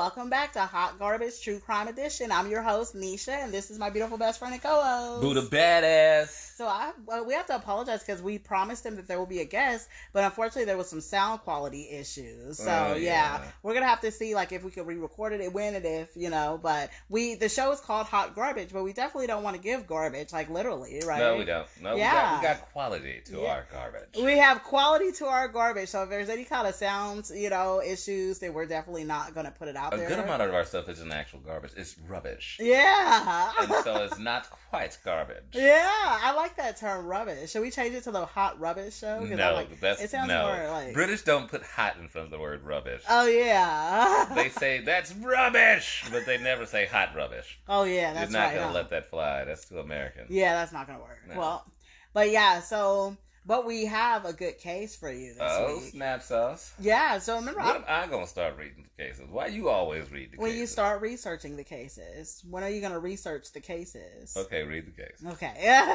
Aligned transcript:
Welcome 0.00 0.30
back 0.30 0.54
to 0.54 0.60
Hot 0.60 0.98
Garbage 0.98 1.42
True 1.42 1.58
Crime 1.58 1.86
Edition. 1.86 2.32
I'm 2.32 2.50
your 2.50 2.62
host, 2.62 2.94
Nisha, 2.94 3.44
and 3.44 3.52
this 3.52 3.70
is 3.70 3.78
my 3.78 3.90
beautiful 3.90 4.16
best 4.16 4.38
friend 4.38 4.54
and 4.54 4.62
co-host. 4.62 5.20
Buddha 5.20 5.42
badass. 5.42 6.56
So 6.56 6.66
I, 6.66 6.92
well, 7.04 7.26
we 7.26 7.34
have 7.34 7.44
to 7.48 7.56
apologize 7.56 8.00
because 8.00 8.22
we 8.22 8.38
promised 8.38 8.86
him 8.86 8.96
that 8.96 9.06
there 9.06 9.18
will 9.18 9.26
be 9.26 9.40
a 9.40 9.44
guest, 9.44 9.90
but 10.14 10.24
unfortunately 10.24 10.64
there 10.64 10.78
was 10.78 10.88
some 10.88 11.02
sound 11.02 11.40
quality 11.40 11.90
issues. 11.90 12.56
So 12.56 12.92
Oh, 12.92 12.94
yeah. 12.96 13.40
yeah. 13.40 13.50
we're 13.62 13.74
gonna 13.74 13.84
have 13.88 14.00
to 14.00 14.10
see 14.10 14.34
like 14.34 14.52
if 14.52 14.64
we 14.64 14.70
could 14.70 14.86
re-record 14.86 15.34
it, 15.34 15.52
when 15.52 15.74
and 15.74 15.84
if 15.84 16.16
you 16.16 16.30
know. 16.30 16.58
But 16.62 16.88
we 17.10 17.34
the 17.34 17.50
show 17.50 17.70
is 17.70 17.80
called 17.80 18.06
Hot 18.06 18.34
Garbage, 18.34 18.72
but 18.72 18.82
we 18.84 18.94
definitely 18.94 19.26
don't 19.26 19.42
want 19.42 19.56
to 19.56 19.62
give 19.62 19.86
garbage 19.86 20.32
like 20.32 20.48
literally, 20.48 21.02
right? 21.06 21.18
No, 21.18 21.36
we 21.36 21.44
don't. 21.44 21.66
No, 21.82 21.92
we, 21.94 22.00
Yeah. 22.00 22.12
got, 22.12 22.40
we 22.40 22.46
got 22.48 22.72
quality 22.72 23.20
to 23.26 23.40
Yeah. 23.42 23.52
our 23.52 23.66
garbage. 23.70 24.08
We 24.16 24.38
have 24.38 24.62
quality 24.62 25.12
to 25.12 25.26
our 25.26 25.46
garbage, 25.48 25.90
so 25.90 26.04
if 26.04 26.08
there's 26.08 26.30
any 26.30 26.44
kind 26.44 26.66
of 26.66 26.74
sounds, 26.74 27.30
you 27.30 27.50
know, 27.50 27.82
issues, 27.82 28.38
then 28.38 28.54
we're 28.54 28.64
definitely 28.64 29.04
not 29.04 29.34
going 29.34 29.44
to 29.44 29.52
put 29.52 29.68
it 29.68 29.76
out 29.76 29.89
a 29.92 29.96
there. 29.96 30.08
good 30.08 30.18
amount 30.20 30.42
of 30.42 30.54
our 30.54 30.64
stuff 30.64 30.88
isn't 30.88 31.12
actual 31.12 31.40
garbage. 31.40 31.72
It's 31.76 31.96
rubbish. 32.08 32.58
Yeah. 32.60 33.52
and 33.60 33.72
so 33.84 33.96
it's 34.04 34.18
not 34.18 34.48
quite 34.70 34.96
garbage. 35.04 35.44
yeah, 35.52 35.88
I 35.88 36.32
like 36.34 36.56
that 36.56 36.76
term, 36.76 37.06
rubbish. 37.06 37.50
Should 37.50 37.62
we 37.62 37.70
change 37.70 37.94
it 37.94 38.04
to 38.04 38.10
the 38.10 38.24
hot 38.26 38.58
rubbish 38.60 38.98
show? 38.98 39.20
No, 39.20 39.54
like- 39.54 39.80
that's 39.80 40.02
it 40.02 40.10
sounds 40.10 40.28
no. 40.28 40.46
more 40.46 40.68
like. 40.70 40.94
British 40.94 41.22
don't 41.22 41.48
put 41.48 41.62
hot 41.62 41.96
in 42.00 42.08
front 42.08 42.26
of 42.26 42.30
the 42.30 42.38
word 42.38 42.62
rubbish. 42.64 43.02
oh 43.08 43.26
yeah. 43.26 44.30
they 44.34 44.48
say 44.60 44.80
that's 44.80 45.14
rubbish, 45.14 46.04
but 46.10 46.26
they 46.26 46.38
never 46.38 46.66
say 46.66 46.86
hot 46.86 47.14
rubbish. 47.14 47.58
oh 47.68 47.84
yeah, 47.84 48.12
that's 48.12 48.30
You're 48.30 48.40
not 48.40 48.46
right. 48.48 48.54
gonna 48.56 48.66
huh? 48.68 48.74
let 48.74 48.90
that 48.90 49.10
fly. 49.10 49.44
That's 49.44 49.68
too 49.68 49.78
American. 49.78 50.26
Yeah, 50.28 50.54
that's 50.54 50.72
not 50.72 50.86
gonna 50.86 51.00
work. 51.00 51.18
No. 51.28 51.38
Well, 51.38 51.72
but 52.12 52.30
yeah, 52.30 52.60
so 52.60 53.16
but 53.46 53.64
we 53.66 53.84
have 53.86 54.24
a 54.24 54.32
good 54.32 54.58
case 54.58 54.94
for 54.96 55.10
you 55.10 55.28
this 55.34 55.38
Oh, 55.40 55.76
week. 55.76 55.90
snap 55.92 56.22
sauce. 56.22 56.72
Yeah, 56.78 57.18
so 57.18 57.36
remember 57.36 57.60
When 57.60 57.68
I- 57.68 57.76
am 57.76 57.84
I 57.86 58.06
gonna 58.10 58.26
start 58.26 58.56
reading 58.56 58.84
the 58.96 59.04
cases? 59.04 59.28
Why 59.30 59.46
you 59.46 59.68
always 59.68 60.10
read 60.10 60.32
the 60.32 60.36
when 60.38 60.50
cases? 60.50 60.60
you 60.60 60.66
start 60.66 61.00
researching 61.02 61.56
the 61.56 61.64
cases, 61.64 62.42
when 62.48 62.62
are 62.62 62.68
you 62.70 62.80
gonna 62.80 62.98
research 62.98 63.52
the 63.52 63.60
cases? 63.60 64.36
Okay, 64.36 64.62
read 64.62 64.86
the 64.86 64.92
case. 64.92 65.22
Okay. 65.26 65.94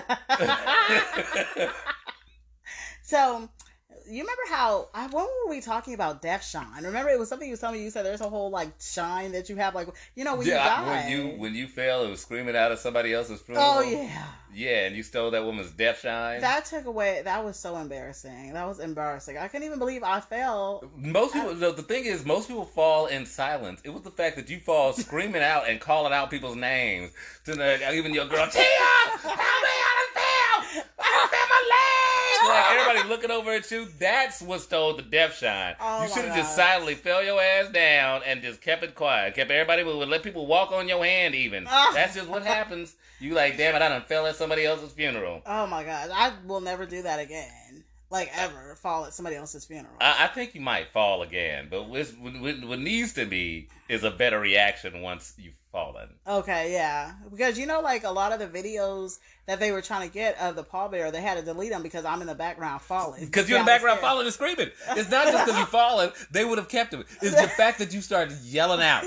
so, 3.03 3.49
you 4.07 4.21
remember 4.21 4.41
how? 4.49 4.87
I, 4.93 5.07
when 5.07 5.25
were 5.25 5.49
we 5.49 5.61
talking 5.61 5.93
about 5.93 6.21
death 6.21 6.43
shine? 6.45 6.83
Remember, 6.83 7.09
it 7.09 7.17
was 7.19 7.29
something 7.29 7.47
you 7.47 7.53
was 7.53 7.59
telling 7.59 7.77
me. 7.79 7.83
You 7.83 7.89
said 7.89 8.05
there's 8.05 8.21
a 8.21 8.29
whole 8.29 8.49
like 8.49 8.69
shine 8.79 9.31
that 9.33 9.49
you 9.49 9.55
have, 9.57 9.75
like 9.75 9.87
you 10.15 10.23
know 10.23 10.35
when 10.35 10.47
yeah, 10.47 10.53
you 10.55 10.59
I- 10.69 10.85
die. 10.85 10.89
when 10.89 11.11
you 11.11 11.39
when 11.39 11.55
you 11.55 11.67
fell, 11.67 12.03
it 12.05 12.09
was 12.09 12.21
screaming 12.21 12.55
out 12.55 12.71
of 12.71 12.79
somebody 12.79 13.13
else's 13.13 13.41
funeral. 13.41 13.65
oh 13.67 13.81
yeah, 13.81 14.25
yeah, 14.53 14.85
and 14.85 14.95
you 14.95 15.03
stole 15.03 15.31
that 15.31 15.43
woman's 15.43 15.71
death 15.71 15.99
shine. 16.01 16.41
that 16.41 16.65
took 16.65 16.85
away. 16.85 17.21
That 17.23 17.43
was 17.43 17.57
so 17.57 17.77
embarrassing. 17.77 18.53
That 18.53 18.67
was 18.67 18.79
embarrassing. 18.79 19.37
I 19.37 19.47
couldn't 19.47 19.65
even 19.65 19.79
believe 19.79 20.03
I 20.03 20.19
fell. 20.19 20.83
Most 20.95 21.33
people, 21.33 21.55
the, 21.55 21.71
the 21.73 21.83
thing 21.83 22.05
is, 22.05 22.25
most 22.25 22.47
people 22.47 22.65
fall 22.65 23.07
in 23.07 23.25
silence. 23.25 23.81
It 23.83 23.89
was 23.89 24.03
the 24.03 24.11
fact 24.11 24.35
that 24.35 24.49
you 24.49 24.59
fall 24.59 24.93
screaming 24.93 25.41
out 25.41 25.67
and 25.69 25.79
calling 25.79 26.13
out 26.13 26.29
people's 26.29 26.55
names. 26.55 27.11
To 27.45 27.53
the, 27.55 27.93
even 27.93 28.13
your 28.13 28.25
girl, 28.27 28.47
Tia, 28.47 28.61
help 28.63 29.23
me, 29.23 29.29
I 29.31 30.05
done 30.13 30.13
fell. 30.13 30.24
I 30.99 31.47
my 31.49 31.61
leg. 31.69 32.49
Like 32.49 32.79
everybody 32.79 33.09
looking 33.09 33.31
over 33.31 33.51
at 33.51 33.69
you. 33.71 33.87
That's 33.99 34.41
what 34.41 34.61
stole 34.61 34.95
the 34.95 35.01
death 35.01 35.35
shine. 35.35 35.75
Oh, 35.79 36.03
you 36.03 36.09
should 36.09 36.25
have 36.25 36.35
just 36.35 36.55
silently 36.55 36.95
fell 36.95 37.23
your 37.23 37.41
ass 37.41 37.71
down 37.71 38.21
and 38.25 38.41
just 38.41 38.61
kept 38.61 38.83
it 38.83 38.95
quiet. 38.95 39.35
Kept 39.35 39.49
everybody 39.51 39.83
moving. 39.83 40.09
Let 40.09 40.23
people 40.23 40.45
walk 40.45 40.71
on 40.71 40.87
your 40.87 41.03
hand. 41.03 41.33
Even 41.35 41.65
Ah. 41.67 41.91
that's 41.93 42.15
just 42.15 42.27
what 42.27 42.43
happens. 42.43 42.95
You 43.19 43.33
like, 43.33 43.57
damn 43.57 43.75
it, 43.75 43.81
I 43.81 43.89
done 43.89 44.03
fell 44.03 44.27
at 44.27 44.35
somebody 44.35 44.65
else's 44.65 44.91
funeral. 44.91 45.41
Oh 45.45 45.65
my 45.67 45.83
god, 45.83 46.09
I 46.13 46.33
will 46.45 46.61
never 46.61 46.85
do 46.85 47.01
that 47.03 47.19
again. 47.19 47.83
Like 48.11 48.29
ever 48.35 48.75
fall 48.81 49.05
at 49.05 49.13
somebody 49.13 49.35
else's 49.35 49.65
funeral. 49.65 49.95
I, 49.99 50.25
I 50.25 50.27
think 50.27 50.53
you 50.53 50.61
might 50.61 50.91
fall 50.93 51.23
again, 51.23 51.67
but 51.71 51.89
what, 51.89 52.05
what, 52.19 52.63
what 52.65 52.79
needs 52.79 53.13
to 53.13 53.25
be 53.25 53.69
is 53.89 54.03
a 54.03 54.11
better 54.11 54.39
reaction 54.39 55.01
once 55.01 55.33
you've 55.37 55.55
fallen. 55.75 56.07
Okay, 56.25 56.71
yeah. 56.71 57.11
Because 57.29 57.59
you 57.59 57.65
know, 57.65 57.81
like 57.81 58.05
a 58.05 58.09
lot 58.11 58.31
of 58.31 58.39
the 58.39 58.47
videos 58.47 59.19
that 59.45 59.59
they 59.59 59.73
were 59.73 59.81
trying 59.81 60.07
to 60.07 60.13
get 60.13 60.39
of 60.39 60.55
the 60.55 60.63
pallbearer, 60.63 61.11
they 61.11 61.21
had 61.21 61.35
to 61.37 61.43
delete 61.43 61.71
them 61.71 61.83
because 61.83 62.05
I'm 62.05 62.21
in 62.21 62.27
the 62.27 62.33
background 62.35 62.81
falling. 62.81 63.25
Because 63.25 63.49
you're 63.49 63.59
in 63.59 63.65
the 63.65 63.71
Yeah, 63.71 63.75
I 63.75 63.83
was 63.83 63.83
background 63.83 63.97
scared. 63.99 64.09
falling 64.09 64.25
and 64.25 64.33
screaming. 64.33 64.69
It's 64.97 65.11
not 65.11 65.25
just 65.27 65.45
because 65.45 65.59
you 65.59 65.65
fallen; 65.65 66.11
they 66.31 66.45
would 66.45 66.57
have 66.57 66.69
kept 66.69 66.93
it. 66.93 67.05
It's 67.21 67.39
the 67.41 67.47
fact 67.57 67.79
that 67.79 67.93
you 67.93 67.99
started 67.99 68.37
yelling 68.43 68.81
out 68.81 69.03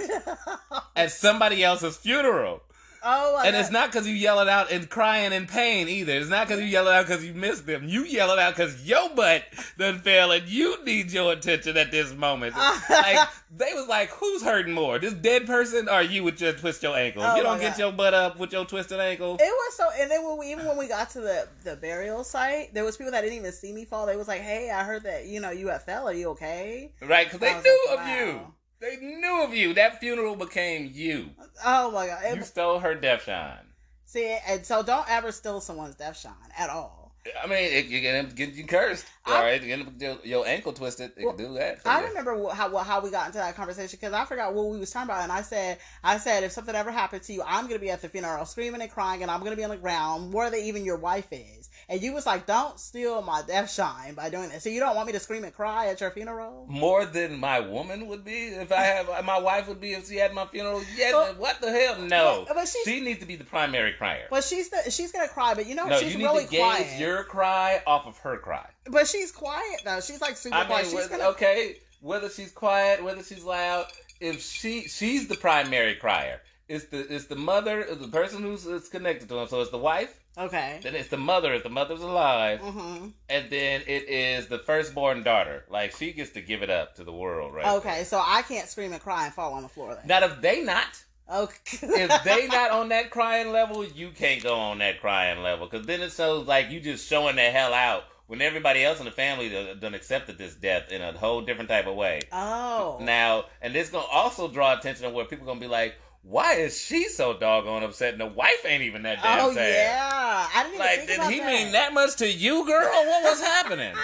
at 0.95 1.11
somebody 1.11 1.65
else's 1.65 1.97
funeral, 1.97 2.61
oh 3.03 3.41
and 3.45 3.53
god. 3.53 3.61
it's 3.61 3.71
not 3.71 3.91
because 3.91 4.07
you 4.07 4.15
yelling 4.15 4.49
out 4.49 4.71
and 4.71 4.89
crying 4.89 5.33
in 5.33 5.47
pain 5.47 5.89
either. 5.89 6.13
It's 6.13 6.29
not 6.29 6.47
because 6.47 6.63
you 6.63 6.69
yelling 6.69 6.95
out 6.95 7.07
because 7.07 7.25
you 7.25 7.35
missed 7.35 7.67
them. 7.67 7.89
You 7.89 8.05
yelling 8.05 8.39
out 8.39 8.55
because 8.55 8.87
your 8.87 9.11
butt 9.11 9.45
done 9.77 9.99
fell, 10.01 10.33
and 10.33 10.49
you 10.49 10.83
need 10.85 11.11
your 11.13 11.33
attention 11.33 11.77
at 11.77 11.91
this 11.91 12.13
moment. 12.15 12.57
like 12.91 13.29
they 13.57 13.73
was 13.75 13.89
like, 13.89 14.11
who's 14.11 14.43
hurting 14.43 14.75
more, 14.75 14.99
this 14.99 15.15
dead 15.15 15.47
person 15.47 15.89
or 15.89 16.03
you 16.03 16.25
with 16.25 16.41
your 16.41 16.53
twist 16.53 16.83
your 16.83 16.97
ankle? 16.97 17.23
Oh 17.23 17.37
you 17.37 17.43
don't 17.43 17.61
get 17.61 17.73
God. 17.73 17.79
your 17.79 17.93
butt 17.93 18.15
up 18.15 18.39
with 18.39 18.53
your 18.53 18.65
twisted 18.65 19.01
ankle. 19.01 19.37
It 19.37 19.43
was 19.43 19.77
so, 19.77 19.89
and 19.99 20.11
then 20.11 20.27
when 20.27 20.39
we, 20.39 20.53
even 20.53 20.67
when 20.67 20.77
we 20.77 20.89
got 20.89 21.11
to 21.11 21.21
the 21.21 21.49
the 21.65 21.77
burial 21.77 22.25
site, 22.25 22.75
there 22.75 22.85
was 22.85 22.97
people 22.97 23.13
that 23.13 23.23
didn't 23.23 23.37
even 23.37 23.53
see 23.53 23.73
me 23.73 23.85
fall. 23.85 24.07
They 24.07 24.17
was 24.17 24.29
like, 24.29 24.43
"Hey, 24.43 24.71
I 24.71 24.85
heard 24.85 25.05
that 25.05 25.27
you 25.27 25.41
know 25.41 25.51
you 25.51 25.69
had 25.69 25.83
fell. 25.83 26.09
Are 26.09 26.13
you 26.13 26.31
okay?" 26.31 26.93
Right, 27.01 27.27
because 27.27 27.41
they 27.41 27.53
knew 27.61 27.87
like, 27.89 27.99
of 27.99 28.05
wow. 28.05 28.17
you. 28.17 28.41
They 28.81 28.97
knew 28.97 29.43
of 29.43 29.55
you. 29.55 29.75
That 29.75 30.01
funeral 30.01 30.37
became 30.37 30.91
you. 30.93 31.31
Oh 31.65 31.91
my 31.91 32.07
god! 32.07 32.23
It- 32.25 32.37
You 32.37 32.43
stole 32.45 32.79
her 32.79 32.95
death 32.95 33.25
shine. 33.25 33.67
see, 34.05 34.37
and 34.47 34.65
so 34.65 34.83
don't 34.83 35.09
ever 35.11 35.33
steal 35.33 35.61
someone's 35.61 35.97
death 35.97 36.17
shine 36.19 36.33
at 36.57 36.71
all. 36.71 36.97
I 37.43 37.47
mean, 37.47 37.59
it, 37.59 37.87
you 37.87 38.01
get 38.01 38.35
get 38.37 38.55
you 38.55 38.65
cursed. 38.67 39.05
I- 39.27 39.37
All 39.37 39.43
right, 39.43 39.63
you 39.63 39.77
get 39.85 40.01
your, 40.01 40.19
your 40.25 40.47
ankle 40.47 40.73
twisted. 40.73 41.13
It 41.17 41.25
Well, 41.25 41.35
can 41.35 41.47
do 41.49 41.55
that. 41.55 41.81
I 41.85 42.01
you. 42.01 42.07
remember 42.07 42.49
how 42.51 42.75
how 42.79 43.01
we 43.01 43.11
got 43.11 43.27
into 43.27 43.39
that 43.39 43.55
conversation 43.57 43.99
because 44.01 44.15
I 44.15 44.25
forgot 44.25 44.55
what 44.55 44.67
we 44.71 44.79
was 44.79 44.91
talking 44.91 45.11
about, 45.11 45.25
and 45.25 45.33
I 45.33 45.43
said, 45.43 45.79
I 46.05 46.17
said, 46.19 46.45
if 46.45 46.53
something 46.53 46.75
ever 46.75 46.91
happened 46.93 47.23
to 47.25 47.33
you, 47.33 47.43
I'm 47.45 47.67
gonna 47.67 47.81
be 47.81 47.91
at 47.91 48.01
the 48.01 48.09
funeral 48.09 48.47
screaming 48.47 48.81
and 48.81 48.91
crying, 48.91 49.23
and 49.23 49.31
I'm 49.31 49.43
gonna 49.43 49.57
be 49.57 49.65
on 49.65 49.71
the 49.71 49.77
ground 49.77 50.31
more 50.31 50.49
than 50.49 50.61
even 50.61 50.85
your 50.85 50.97
wife 50.99 51.27
is. 51.33 51.69
And 51.91 52.03
you 52.03 52.13
was 52.13 52.27
like, 52.27 52.45
don't 52.47 52.79
steal 52.79 53.23
my 53.23 53.41
death 53.47 53.71
shine 53.73 54.13
by 54.13 54.29
doing 54.29 54.51
this. 54.51 54.63
So 54.63 54.69
you 54.69 54.79
don't 54.79 54.95
want 54.95 55.07
me 55.07 55.13
to 55.15 55.21
scream 55.21 55.45
and 55.45 55.55
cry 55.55 55.87
at 55.87 56.01
your 56.03 56.11
funeral? 56.11 56.67
more 56.69 57.07
than 57.07 57.39
my 57.41 57.61
woman 57.61 58.07
would 58.09 58.25
be 58.25 58.49
if 58.49 58.71
I 58.71 58.83
have 58.83 59.25
my 59.25 59.39
wife 59.39 59.69
would 59.69 59.81
be 59.81 59.93
if 59.95 60.07
she 60.07 60.17
had 60.17 60.35
my 60.35 60.45
funeral. 60.47 60.83
Yeah, 60.97 61.33
what 61.33 61.61
the 61.63 61.71
hell? 61.71 61.99
No, 62.01 62.45
but 62.47 62.69
she 62.85 63.01
needs 63.01 63.21
to 63.21 63.27
be 63.27 63.37
the 63.37 63.45
primary 63.45 63.93
crier. 63.95 64.27
But 64.29 64.45
she's 64.45 64.69
the, 64.69 64.91
she's 64.91 65.13
gonna 65.13 65.29
cry, 65.29 65.55
but 65.55 65.67
you 65.67 65.75
know 65.75 65.87
no, 65.87 65.99
she's 65.99 66.13
you 66.13 66.19
need 66.19 66.25
really 66.25 66.45
to 66.45 66.51
gauge 66.51 66.61
quiet. 66.61 67.01
your 67.01 67.25
cry 67.25 67.83
off 67.87 68.07
of 68.07 68.19
her 68.19 68.37
cry. 68.39 68.69
But 68.91 69.07
she's 69.07 69.33
quiet 69.33 69.81
though. 69.85 70.01
She's 70.01 70.21
like 70.21 70.37
super 70.37 70.57
I 70.57 70.65
quiet. 70.67 70.83
mean, 70.83 70.91
She's 70.91 70.95
whether, 71.11 71.17
gonna. 71.19 71.31
okay, 71.31 71.77
whether 72.03 72.29
she's 72.29 72.53
quiet, 72.53 73.03
whether 73.03 73.23
she's 73.23 73.45
loud, 73.45 73.87
if 74.21 74.43
she 74.43 74.83
she's 74.83 75.27
the 75.29 75.37
primary 75.37 75.95
crier. 75.95 76.41
It's 76.69 76.85
the 76.85 76.99
it's 77.15 77.25
the 77.27 77.37
mother, 77.37 77.81
it's 77.81 77.99
the 77.99 78.09
person 78.09 78.43
who's 78.43 78.67
is 78.67 78.91
connected 78.91 79.27
to 79.31 79.39
him. 79.39 79.49
So 79.49 79.63
it's 79.63 79.71
the 79.71 79.79
wife, 79.79 80.21
Okay. 80.39 80.79
then 80.83 80.95
it's 80.95 81.09
the 81.09 81.17
mother 81.17 81.53
if 81.55 81.63
the 81.63 81.69
mother's 81.69 82.01
alive, 82.03 82.61
hmm 82.61 83.09
and 83.31 83.51
then 83.51 83.83
it 83.87 84.09
is 84.09 84.47
the 84.47 84.59
firstborn 84.59 85.23
daughter. 85.23 85.65
Like 85.69 85.93
she 85.97 86.13
gets 86.13 86.31
to 86.31 86.41
give 86.41 86.63
it 86.63 86.71
up 86.71 86.95
to 86.97 87.05
the 87.05 87.13
world, 87.13 87.55
right? 87.55 87.67
Okay, 87.77 88.05
so 88.05 88.23
I 88.25 88.43
can't 88.43 88.69
scream 88.69 88.93
and 88.93 89.03
cry 89.03 89.25
and 89.27 89.35
fall 89.35 89.53
on 89.55 89.63
the 89.63 89.69
floor 89.69 89.95
then. 89.95 90.07
Now 90.07 90.25
if 90.27 90.41
they 90.41 90.63
not, 90.63 91.05
Okay. 91.31 91.79
if 91.83 92.25
they 92.25 92.47
not 92.47 92.71
on 92.71 92.89
that 92.89 93.11
crying 93.11 93.53
level, 93.53 93.85
you 93.85 94.11
can't 94.11 94.43
go 94.43 94.55
on 94.55 94.79
that 94.79 95.01
crying 95.01 95.43
level 95.43 95.67
because 95.69 95.87
then 95.87 96.01
it 96.01 96.13
shows 96.13 96.47
like 96.47 96.71
you 96.71 96.81
just 96.81 97.07
showing 97.07 97.37
the 97.37 97.43
hell 97.43 97.75
out 97.75 98.05
when 98.29 98.41
everybody 98.43 98.85
else 98.85 98.99
in 98.99 99.07
the 99.07 99.11
family 99.11 99.49
done, 99.49 99.79
done 99.81 99.95
accepted 99.95 100.37
this 100.39 100.55
death 100.55 100.91
in 100.93 101.01
a 101.03 101.13
whole 101.13 101.41
different 101.41 101.69
type 101.69 101.87
of 101.87 101.97
way. 101.97 102.21
oh. 102.33 102.99
Now, 103.01 103.47
and 103.63 103.75
this 103.75 103.89
gonna 103.91 104.07
also 104.13 104.49
draw 104.49 104.79
attention 104.79 105.05
to 105.05 105.11
where 105.11 105.25
people 105.25 105.47
gonna 105.47 105.61
be 105.61 105.67
like, 105.67 105.97
why 106.29 106.55
is 106.57 106.79
she 106.79 107.09
so 107.09 107.39
doggone 107.39 107.83
upset 107.83 108.13
and 108.13 108.21
the 108.21 108.27
wife 108.27 108.65
ain't 108.67 108.83
even 108.83 109.03
that 109.03 109.23
damn 109.23 109.47
oh 109.47 109.55
sad? 109.55 109.73
yeah. 109.73 110.47
I 110.55 110.63
didn't 110.63 110.75
even 110.75 110.87
Like, 110.87 111.07
did 111.07 111.33
he 111.33 111.41
that. 111.41 111.47
mean 111.47 111.73
that 111.73 111.95
much 111.95 112.17
to 112.17 112.31
you, 112.31 112.67
girl? 112.67 112.85
What 113.07 113.25
was 113.25 113.41
happening? 113.55 113.95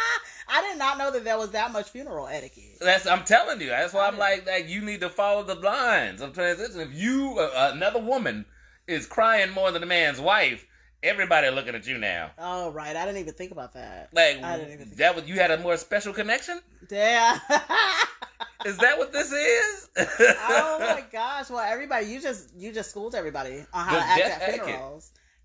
I 0.49 0.63
did 0.63 0.79
not 0.79 0.97
know 0.97 1.11
that 1.11 1.23
there 1.25 1.37
was 1.37 1.51
that 1.51 1.71
much 1.73 1.91
funeral 1.91 2.27
etiquette. 2.27 2.79
That's 2.81 3.07
I'm 3.07 3.25
telling 3.25 3.61
you. 3.61 3.69
That's 3.69 3.93
why 3.93 4.07
I'm 4.09 4.17
like, 4.17 4.47
like 4.47 4.69
you 4.69 4.81
need 4.81 5.01
to 5.01 5.11
follow 5.11 5.43
the 5.43 5.55
lines 5.55 6.23
of 6.23 6.33
transition. 6.33 6.81
If 6.81 6.95
you 6.95 7.37
uh, 7.39 7.73
another 7.75 8.01
woman 8.01 8.47
is 8.87 9.07
crying 9.07 9.51
more 9.51 9.71
than 9.71 9.83
a 9.83 9.87
man's 9.87 10.21
wife, 10.21 10.67
everybody 11.03 11.51
looking 11.51 11.75
at 11.75 11.87
you 11.87 11.99
now. 11.99 12.31
Oh 12.39 12.71
right, 12.73 12.97
I 12.97 13.05
didn't 13.05 13.19
even 13.21 13.35
think 13.35 13.53
about 13.53 13.75
that. 13.75 14.09
Like 14.15 14.43
I 14.43 14.57
didn't 14.57 14.73
even 14.73 14.87
think 14.87 14.99
that 14.99 15.15
was 15.15 15.27
you 15.29 15.35
had 15.35 15.51
a 15.51 15.59
more 15.59 15.77
special 15.77 16.15
connection. 16.15 16.61
Yeah. 16.91 17.39
Is 18.65 18.79
that 18.79 18.99
what 18.99 19.13
this 19.13 19.31
is? 19.31 19.89
oh 19.97 20.79
my 20.81 21.05
gosh! 21.13 21.51
Well, 21.51 21.61
everybody, 21.61 22.07
you 22.07 22.21
just 22.21 22.55
you 22.57 22.73
just 22.73 22.91
schooled 22.91 23.15
everybody 23.15 23.65
on 23.73 23.87
how 23.87 23.95
The 23.95 24.01
to 24.01 24.07
act 24.07 24.21
at 24.23 24.49
etiquette. 24.49 24.81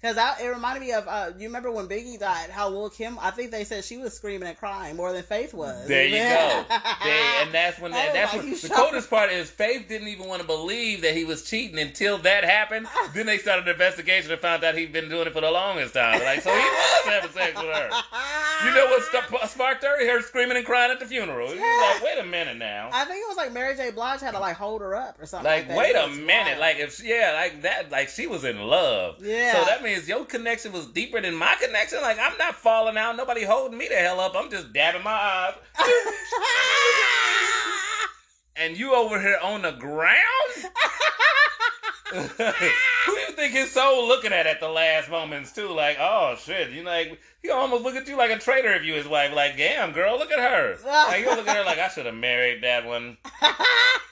Because 0.01 0.17
it 0.41 0.47
reminded 0.47 0.79
me 0.81 0.93
of, 0.93 1.05
uh, 1.07 1.31
you 1.37 1.47
remember 1.47 1.71
when 1.71 1.87
Biggie 1.87 2.17
died, 2.17 2.49
how 2.49 2.69
Lil 2.69 2.89
Kim, 2.89 3.17
I 3.19 3.31
think 3.31 3.51
they 3.51 3.65
said 3.65 3.83
she 3.83 3.97
was 3.97 4.13
screaming 4.13 4.47
and 4.47 4.57
crying 4.57 4.95
more 4.95 5.11
than 5.11 5.23
Faith 5.23 5.53
was. 5.53 5.87
There 5.87 6.05
you 6.05 6.17
go. 6.19 6.65
They, 7.03 7.41
and 7.43 7.53
that's 7.53 7.79
when 7.79 7.91
that, 7.91 8.13
that's 8.13 8.33
when 8.33 8.51
the 8.51 8.69
coldest 8.75 9.09
part 9.09 9.31
is 9.31 9.49
Faith 9.49 9.87
didn't 9.87 10.07
even 10.09 10.27
want 10.27 10.41
to 10.41 10.47
believe 10.47 11.01
that 11.01 11.15
he 11.15 11.23
was 11.23 11.43
cheating 11.43 11.79
until 11.79 12.17
that 12.19 12.43
happened. 12.43 12.87
then 13.13 13.25
they 13.25 13.37
started 13.37 13.65
an 13.65 13.71
investigation 13.71 14.31
and 14.31 14.39
found 14.41 14.63
out 14.63 14.75
he'd 14.77 14.91
been 14.93 15.09
doing 15.09 15.27
it 15.27 15.33
for 15.33 15.41
the 15.41 15.49
longest 15.51 15.93
time. 15.93 16.19
Like, 16.21 16.41
so 16.41 16.51
he 16.51 16.57
was 16.59 17.05
having 17.05 17.31
sex 17.31 17.55
with 17.55 17.73
her. 17.75 17.89
You 18.65 18.73
know 18.75 18.85
what 18.87 19.03
st- 19.03 19.49
sparked 19.49 19.83
her? 19.83 20.05
Her 20.05 20.21
screaming 20.21 20.57
and 20.57 20.65
crying 20.65 20.91
at 20.91 20.99
the 20.99 21.05
funeral. 21.05 21.47
Was 21.47 21.55
like, 21.57 22.03
wait 22.03 22.19
a 22.19 22.25
minute 22.25 22.57
now. 22.57 22.89
I 22.93 23.05
think 23.05 23.19
it 23.23 23.27
was 23.27 23.37
like 23.37 23.51
Mary 23.53 23.75
J. 23.75 23.91
Blige 23.91 24.21
had 24.21 24.31
to 24.31 24.39
like 24.39 24.55
hold 24.55 24.81
her 24.81 24.95
up 24.95 25.21
or 25.21 25.25
something. 25.25 25.45
Like, 25.49 25.67
Like, 25.67 25.67
that. 25.69 25.77
wait 25.77 25.95
a 25.95 26.07
minute. 26.09 26.59
wild. 26.59 26.59
Like, 26.59 26.77
if 26.79 27.03
yeah, 27.03 27.31
like 27.35 27.61
that, 27.63 27.91
like 27.91 28.09
she 28.09 28.27
was 28.27 28.43
in 28.45 28.59
love. 28.59 29.15
Yeah. 29.23 29.53
So 29.53 29.65
that 29.65 29.81
means 29.83 29.88
your 29.89 30.25
connection 30.25 30.71
was 30.71 30.87
deeper 30.87 31.21
than 31.21 31.35
my 31.35 31.55
connection. 31.59 32.01
Like, 32.01 32.17
I'm 32.19 32.37
not 32.37 32.55
falling 32.55 32.97
out. 32.97 33.17
Nobody 33.17 33.43
holding 33.43 33.77
me 33.77 33.87
the 33.87 33.95
hell 33.95 34.19
up. 34.19 34.33
I'm 34.35 34.49
just 34.49 34.73
dabbing 34.73 35.03
my 35.03 35.11
eyes. 35.11 35.53
and 38.55 38.77
you 38.77 38.93
over 38.93 39.19
here 39.19 39.39
on 39.41 39.61
the 39.61 39.71
ground? 39.71 40.71
Who 42.11 42.17
do 42.17 43.21
you 43.21 43.31
think 43.35 43.53
his 43.53 43.71
soul 43.71 44.07
looking 44.07 44.33
at 44.33 44.47
at 44.47 44.59
the 44.59 44.67
last 44.67 45.11
moments 45.11 45.51
too? 45.51 45.69
Like, 45.69 45.97
oh 45.99 46.35
shit, 46.39 46.71
you 46.71 46.83
know, 46.83 46.89
like 46.89 47.19
he 47.43 47.51
almost 47.51 47.83
look 47.83 47.95
at 47.95 48.07
you 48.07 48.17
like 48.17 48.31
a 48.31 48.39
traitor 48.39 48.73
if 48.73 48.83
you 48.83 48.95
his 48.95 49.07
wife. 49.07 49.31
Like, 49.33 49.57
damn 49.57 49.91
girl, 49.91 50.17
look 50.17 50.31
at 50.31 50.39
her. 50.39 50.77
Like 50.83 51.21
you 51.21 51.27
look 51.27 51.47
at 51.47 51.55
her 51.55 51.63
like 51.63 51.77
I 51.77 51.87
should 51.89 52.07
have 52.07 52.15
married 52.15 52.63
that 52.63 52.85
one. 52.85 53.17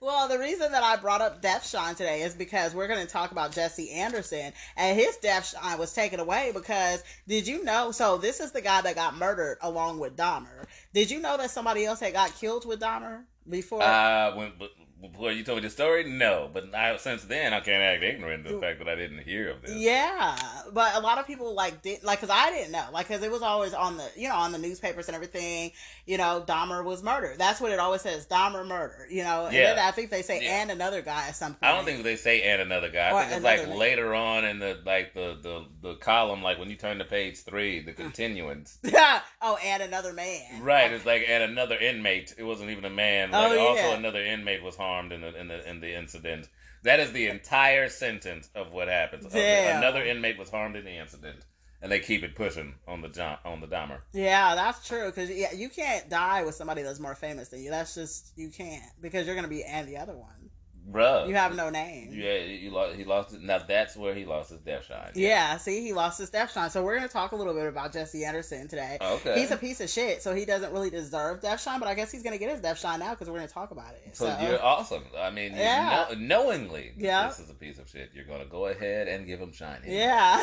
well, 0.00 0.28
the 0.28 0.38
reason 0.38 0.72
that 0.72 0.82
I 0.82 0.96
brought 0.96 1.20
up 1.20 1.42
Death 1.42 1.68
Shine 1.68 1.94
today 1.94 2.22
is 2.22 2.34
because 2.34 2.74
we're 2.74 2.88
going 2.88 3.04
to 3.06 3.12
talk 3.12 3.32
about 3.32 3.52
Jesse 3.52 3.90
Anderson, 3.90 4.52
and 4.76 4.98
his 4.98 5.16
Death 5.18 5.48
Shine 5.48 5.78
was 5.78 5.92
taken 5.92 6.20
away 6.20 6.52
because 6.54 7.04
did 7.28 7.46
you 7.46 7.62
know? 7.64 7.90
So 7.90 8.16
this 8.16 8.40
is 8.40 8.50
the 8.50 8.62
guy 8.62 8.80
that 8.80 8.94
got 8.94 9.16
murdered 9.16 9.58
along 9.60 9.98
with 9.98 10.16
Dahmer. 10.16 10.64
Did 10.94 11.10
you 11.10 11.20
know 11.20 11.36
that 11.36 11.50
somebody 11.50 11.84
else 11.84 12.00
had 12.00 12.14
got 12.14 12.34
killed 12.34 12.66
with 12.66 12.80
Dahmer 12.80 13.24
before? 13.48 13.82
Uh, 13.82 14.34
when 14.36 14.52
before 15.00 15.32
you 15.32 15.42
told 15.42 15.56
me 15.56 15.62
the 15.62 15.70
story, 15.70 16.04
no, 16.04 16.50
but 16.52 16.74
I, 16.74 16.96
since 16.98 17.24
then 17.24 17.52
I 17.54 17.60
can't 17.60 17.82
act 17.82 18.02
ignorant 18.02 18.44
to 18.44 18.52
the 18.52 18.58
mm. 18.58 18.60
fact 18.60 18.78
that 18.80 18.88
I 18.88 18.94
didn't 18.94 19.22
hear 19.22 19.50
of 19.50 19.62
this. 19.62 19.72
Yeah, 19.72 20.36
but 20.72 20.94
a 20.94 21.00
lot 21.00 21.18
of 21.18 21.26
people 21.26 21.54
like 21.54 21.80
did 21.82 22.02
like 22.02 22.20
because 22.20 22.34
I 22.34 22.50
didn't 22.50 22.72
know 22.72 22.84
like 22.92 23.08
because 23.08 23.22
it 23.22 23.30
was 23.30 23.42
always 23.42 23.72
on 23.72 23.96
the 23.96 24.08
you 24.16 24.28
know 24.28 24.34
on 24.34 24.52
the 24.52 24.58
newspapers 24.58 25.08
and 25.08 25.14
everything. 25.14 25.72
You 26.06 26.18
know, 26.18 26.44
Dahmer 26.46 26.84
was 26.84 27.02
murdered. 27.02 27.38
That's 27.38 27.60
what 27.60 27.72
it 27.72 27.78
always 27.78 28.02
says, 28.02 28.26
Dahmer 28.26 28.66
murder. 28.66 29.06
You 29.10 29.22
know, 29.24 29.46
and 29.46 29.54
Yeah. 29.54 29.74
then 29.74 29.78
I 29.78 29.90
think 29.90 30.10
they 30.10 30.22
say 30.22 30.42
Yeah. 30.42 30.62
and 30.62 30.70
another 30.70 31.00
guy 31.00 31.28
at 31.28 31.36
some 31.36 31.52
point. 31.54 31.64
I 31.64 31.74
don't 31.74 31.84
think 31.84 32.02
they 32.02 32.16
say 32.16 32.42
and 32.42 32.60
another 32.60 32.90
guy. 32.90 33.10
Or 33.10 33.16
I 33.16 33.24
think 33.24 33.36
it's 33.36 33.44
like 33.44 33.66
name. 33.68 33.78
later 33.78 34.14
on 34.14 34.44
in 34.44 34.58
the 34.58 34.80
like 34.84 35.14
the, 35.14 35.38
the 35.40 35.64
the 35.80 35.94
column, 35.96 36.42
like 36.42 36.58
when 36.58 36.68
you 36.68 36.76
turn 36.76 36.98
to 36.98 37.04
page 37.04 37.38
three, 37.42 37.80
the 37.80 37.92
continuance. 38.04 38.78
Yeah. 38.82 39.20
oh, 39.42 39.56
and 39.64 39.82
another 39.82 40.12
man. 40.12 40.62
Right, 40.62 40.92
it's 40.92 41.06
like 41.06 41.24
and 41.26 41.42
another 41.42 41.78
inmate. 41.78 42.34
It 42.36 42.44
wasn't 42.44 42.70
even 42.70 42.84
a 42.84 42.90
man. 42.90 43.30
Like 43.30 43.52
Oh, 43.52 43.54
yeah. 43.54 43.60
also 43.60 43.96
another 43.96 44.22
inmate 44.22 44.62
was 44.62 44.76
harmed 44.76 44.89
in 45.12 45.20
the 45.20 45.38
in 45.38 45.48
the 45.48 45.68
in 45.68 45.80
the 45.80 45.96
incident. 45.96 46.48
That 46.82 47.00
is 47.00 47.12
the 47.12 47.28
entire 47.28 47.88
sentence 47.88 48.48
of 48.54 48.72
what 48.72 48.88
happens. 48.88 49.26
Damn. 49.26 49.78
Another 49.78 50.02
inmate 50.02 50.38
was 50.38 50.50
harmed 50.50 50.76
in 50.76 50.84
the 50.84 50.96
incident, 50.96 51.44
and 51.82 51.92
they 51.92 52.00
keep 52.00 52.22
it 52.22 52.34
pushing 52.34 52.74
on 52.88 53.02
the 53.02 53.38
on 53.44 53.60
the 53.60 53.66
Dahmer. 53.66 53.98
Yeah, 54.12 54.54
that's 54.54 54.86
true. 54.86 55.06
Because 55.06 55.30
yeah, 55.30 55.52
you 55.52 55.68
can't 55.68 56.08
die 56.08 56.42
with 56.44 56.54
somebody 56.54 56.82
that's 56.82 57.00
more 57.00 57.14
famous 57.14 57.48
than 57.48 57.62
you. 57.62 57.70
That's 57.70 57.94
just 57.94 58.32
you 58.36 58.48
can't 58.50 58.82
because 59.00 59.26
you're 59.26 59.36
gonna 59.36 59.48
be 59.48 59.64
and 59.64 59.88
the 59.88 59.98
other 59.98 60.16
one. 60.16 60.39
Bruh, 60.88 61.28
You 61.28 61.34
have 61.34 61.54
no 61.54 61.70
name. 61.70 62.10
yeah, 62.12 62.34
you 62.38 62.70
lost. 62.70 62.96
He 62.96 63.04
lost 63.04 63.32
it. 63.34 63.42
Now 63.42 63.58
that's 63.58 63.96
where 63.96 64.14
he 64.14 64.24
lost 64.24 64.50
his 64.50 64.60
death 64.60 64.86
shine. 64.86 65.12
Yeah, 65.14 65.56
see, 65.56 65.82
he 65.82 65.92
lost 65.92 66.18
his 66.18 66.30
death 66.30 66.50
shine. 66.52 66.68
So 66.70 66.82
we're 66.82 66.96
gonna 66.96 67.06
talk 67.08 67.32
a 67.32 67.36
little 67.36 67.54
bit 67.54 67.66
about 67.66 67.92
Jesse 67.92 68.24
Anderson 68.24 68.66
today. 68.66 68.98
Oh, 69.00 69.14
okay. 69.16 69.38
He's 69.38 69.50
a 69.52 69.56
piece 69.56 69.80
of 69.80 69.88
shit, 69.88 70.20
so 70.22 70.34
he 70.34 70.44
doesn't 70.44 70.72
really 70.72 70.90
deserve 70.90 71.42
death 71.42 71.60
shine. 71.60 71.78
But 71.78 71.88
I 71.88 71.94
guess 71.94 72.10
he's 72.10 72.22
gonna 72.24 72.38
get 72.38 72.50
his 72.50 72.60
death 72.60 72.78
shine 72.80 72.98
now 72.98 73.10
because 73.10 73.28
we're 73.28 73.36
gonna 73.36 73.46
talk 73.48 73.70
about 73.70 73.92
it. 73.94 74.16
So, 74.16 74.26
So, 74.26 74.38
you're 74.46 74.62
awesome. 74.64 75.04
I 75.16 75.30
mean, 75.30 75.54
Yeah. 75.54 76.06
know, 76.10 76.14
knowingly, 76.18 76.92
Yeah. 76.96 77.28
this 77.28 77.38
is 77.40 77.50
a 77.50 77.54
piece 77.54 77.78
of 77.78 77.88
shit. 77.88 78.10
You're 78.12 78.24
gonna 78.24 78.46
go 78.46 78.66
ahead 78.66 79.06
and 79.06 79.26
give 79.26 79.38
him 79.40 79.52
shine. 79.52 79.82
yeah. 79.86 80.40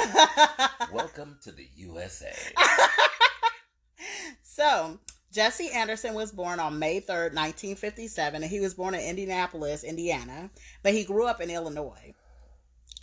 Welcome 0.94 1.40
to 1.44 1.52
the 1.52 1.68
USA. 1.76 2.34
so 4.44 5.00
Jesse 5.32 5.70
Anderson 5.72 6.14
was 6.14 6.32
born 6.32 6.60
on 6.60 6.80
May 6.80 7.02
3rd, 7.02 7.34
1957, 7.34 8.42
and 8.42 8.52
he 8.52 8.60
was 8.60 8.74
born 8.74 8.94
in 8.94 9.02
Indianapolis, 9.02 9.84
Indiana, 9.84 10.50
but 10.84 10.94
he 10.94 11.04
grew 11.04 11.28
up 11.28 11.42
in 11.42 11.50
Illinois. 11.50 12.14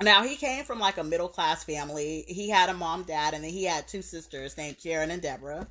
Now 0.02 0.24
he 0.24 0.36
came 0.36 0.64
from 0.64 0.80
like 0.80 0.98
a 0.98 1.04
middle 1.04 1.28
class 1.28 1.62
family. 1.62 2.24
He 2.26 2.48
had 2.48 2.68
a 2.68 2.74
mom, 2.74 3.04
dad, 3.04 3.34
and 3.34 3.44
then 3.44 3.52
he 3.52 3.64
had 3.64 3.86
two 3.86 4.02
sisters 4.02 4.56
named 4.56 4.78
Karen 4.82 5.10
and 5.10 5.22
Deborah. 5.22 5.68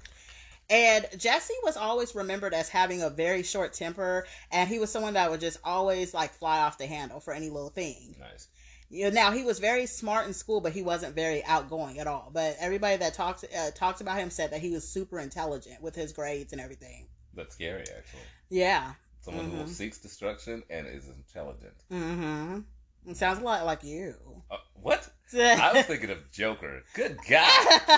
And 0.69 1.05
Jesse 1.17 1.53
was 1.63 1.75
always 1.75 2.15
remembered 2.15 2.53
as 2.53 2.69
having 2.69 3.01
a 3.01 3.09
very 3.09 3.44
short 3.44 3.73
temper, 3.73 4.25
and 4.50 4.69
he 4.69 4.79
was 4.79 4.91
someone 4.91 5.13
that 5.15 5.29
would 5.29 5.41
just 5.41 5.59
always 5.63 6.13
like 6.13 6.31
fly 6.31 6.59
off 6.59 6.77
the 6.77 6.88
handle 6.88 7.19
for 7.19 7.33
any 7.33 7.50
little 7.50 7.69
thing. 7.69 8.15
nice. 8.19 8.47
You 8.94 9.06
know, 9.06 9.10
now 9.10 9.31
he 9.31 9.44
was 9.44 9.57
very 9.57 9.88
smart 9.88 10.28
in 10.28 10.34
school, 10.34 10.62
but 10.62 10.72
he 10.72 10.84
wasn't 10.84 11.16
very 11.16 11.44
outgoing 11.45 11.98
at 11.98 12.06
all. 12.06 12.30
But 12.31 12.56
everybody 12.60 12.95
that 12.98 13.16
talks 13.16 13.44
uh, 13.44 13.72
talks 13.74 14.01
about 14.01 14.19
him 14.19 14.30
said 14.30 14.51
that 14.51 14.62
he 14.62 14.69
was 14.69 14.88
super 14.88 15.19
intelligent 15.19 15.81
with 15.81 15.95
his 15.95 16.13
grades 16.13 16.54
and 16.54 16.62
everything. 16.62 17.07
That's 17.34 17.56
scary, 17.56 17.81
actually. 17.81 18.22
Yeah. 18.50 18.94
Someone 19.22 19.50
who 19.50 19.63
Mhm. 19.63 19.69
seeks 19.69 19.98
destruction 19.98 20.62
and 20.69 20.86
is 20.86 21.07
intelligent. 21.07 21.74
Mm-hmm. 21.92 22.60
It 23.07 23.18
sounds 23.18 23.40
a 23.40 23.44
lot 23.44 23.66
like 23.66 23.84
you. 23.84 24.13
Uh, 24.51 24.57
what? 24.75 25.10
I 25.34 25.72
was 25.74 25.86
thinking 25.86 26.12
of 26.12 26.30
Joker. 26.31 26.84
Good 26.94 27.18
God. 27.28 27.81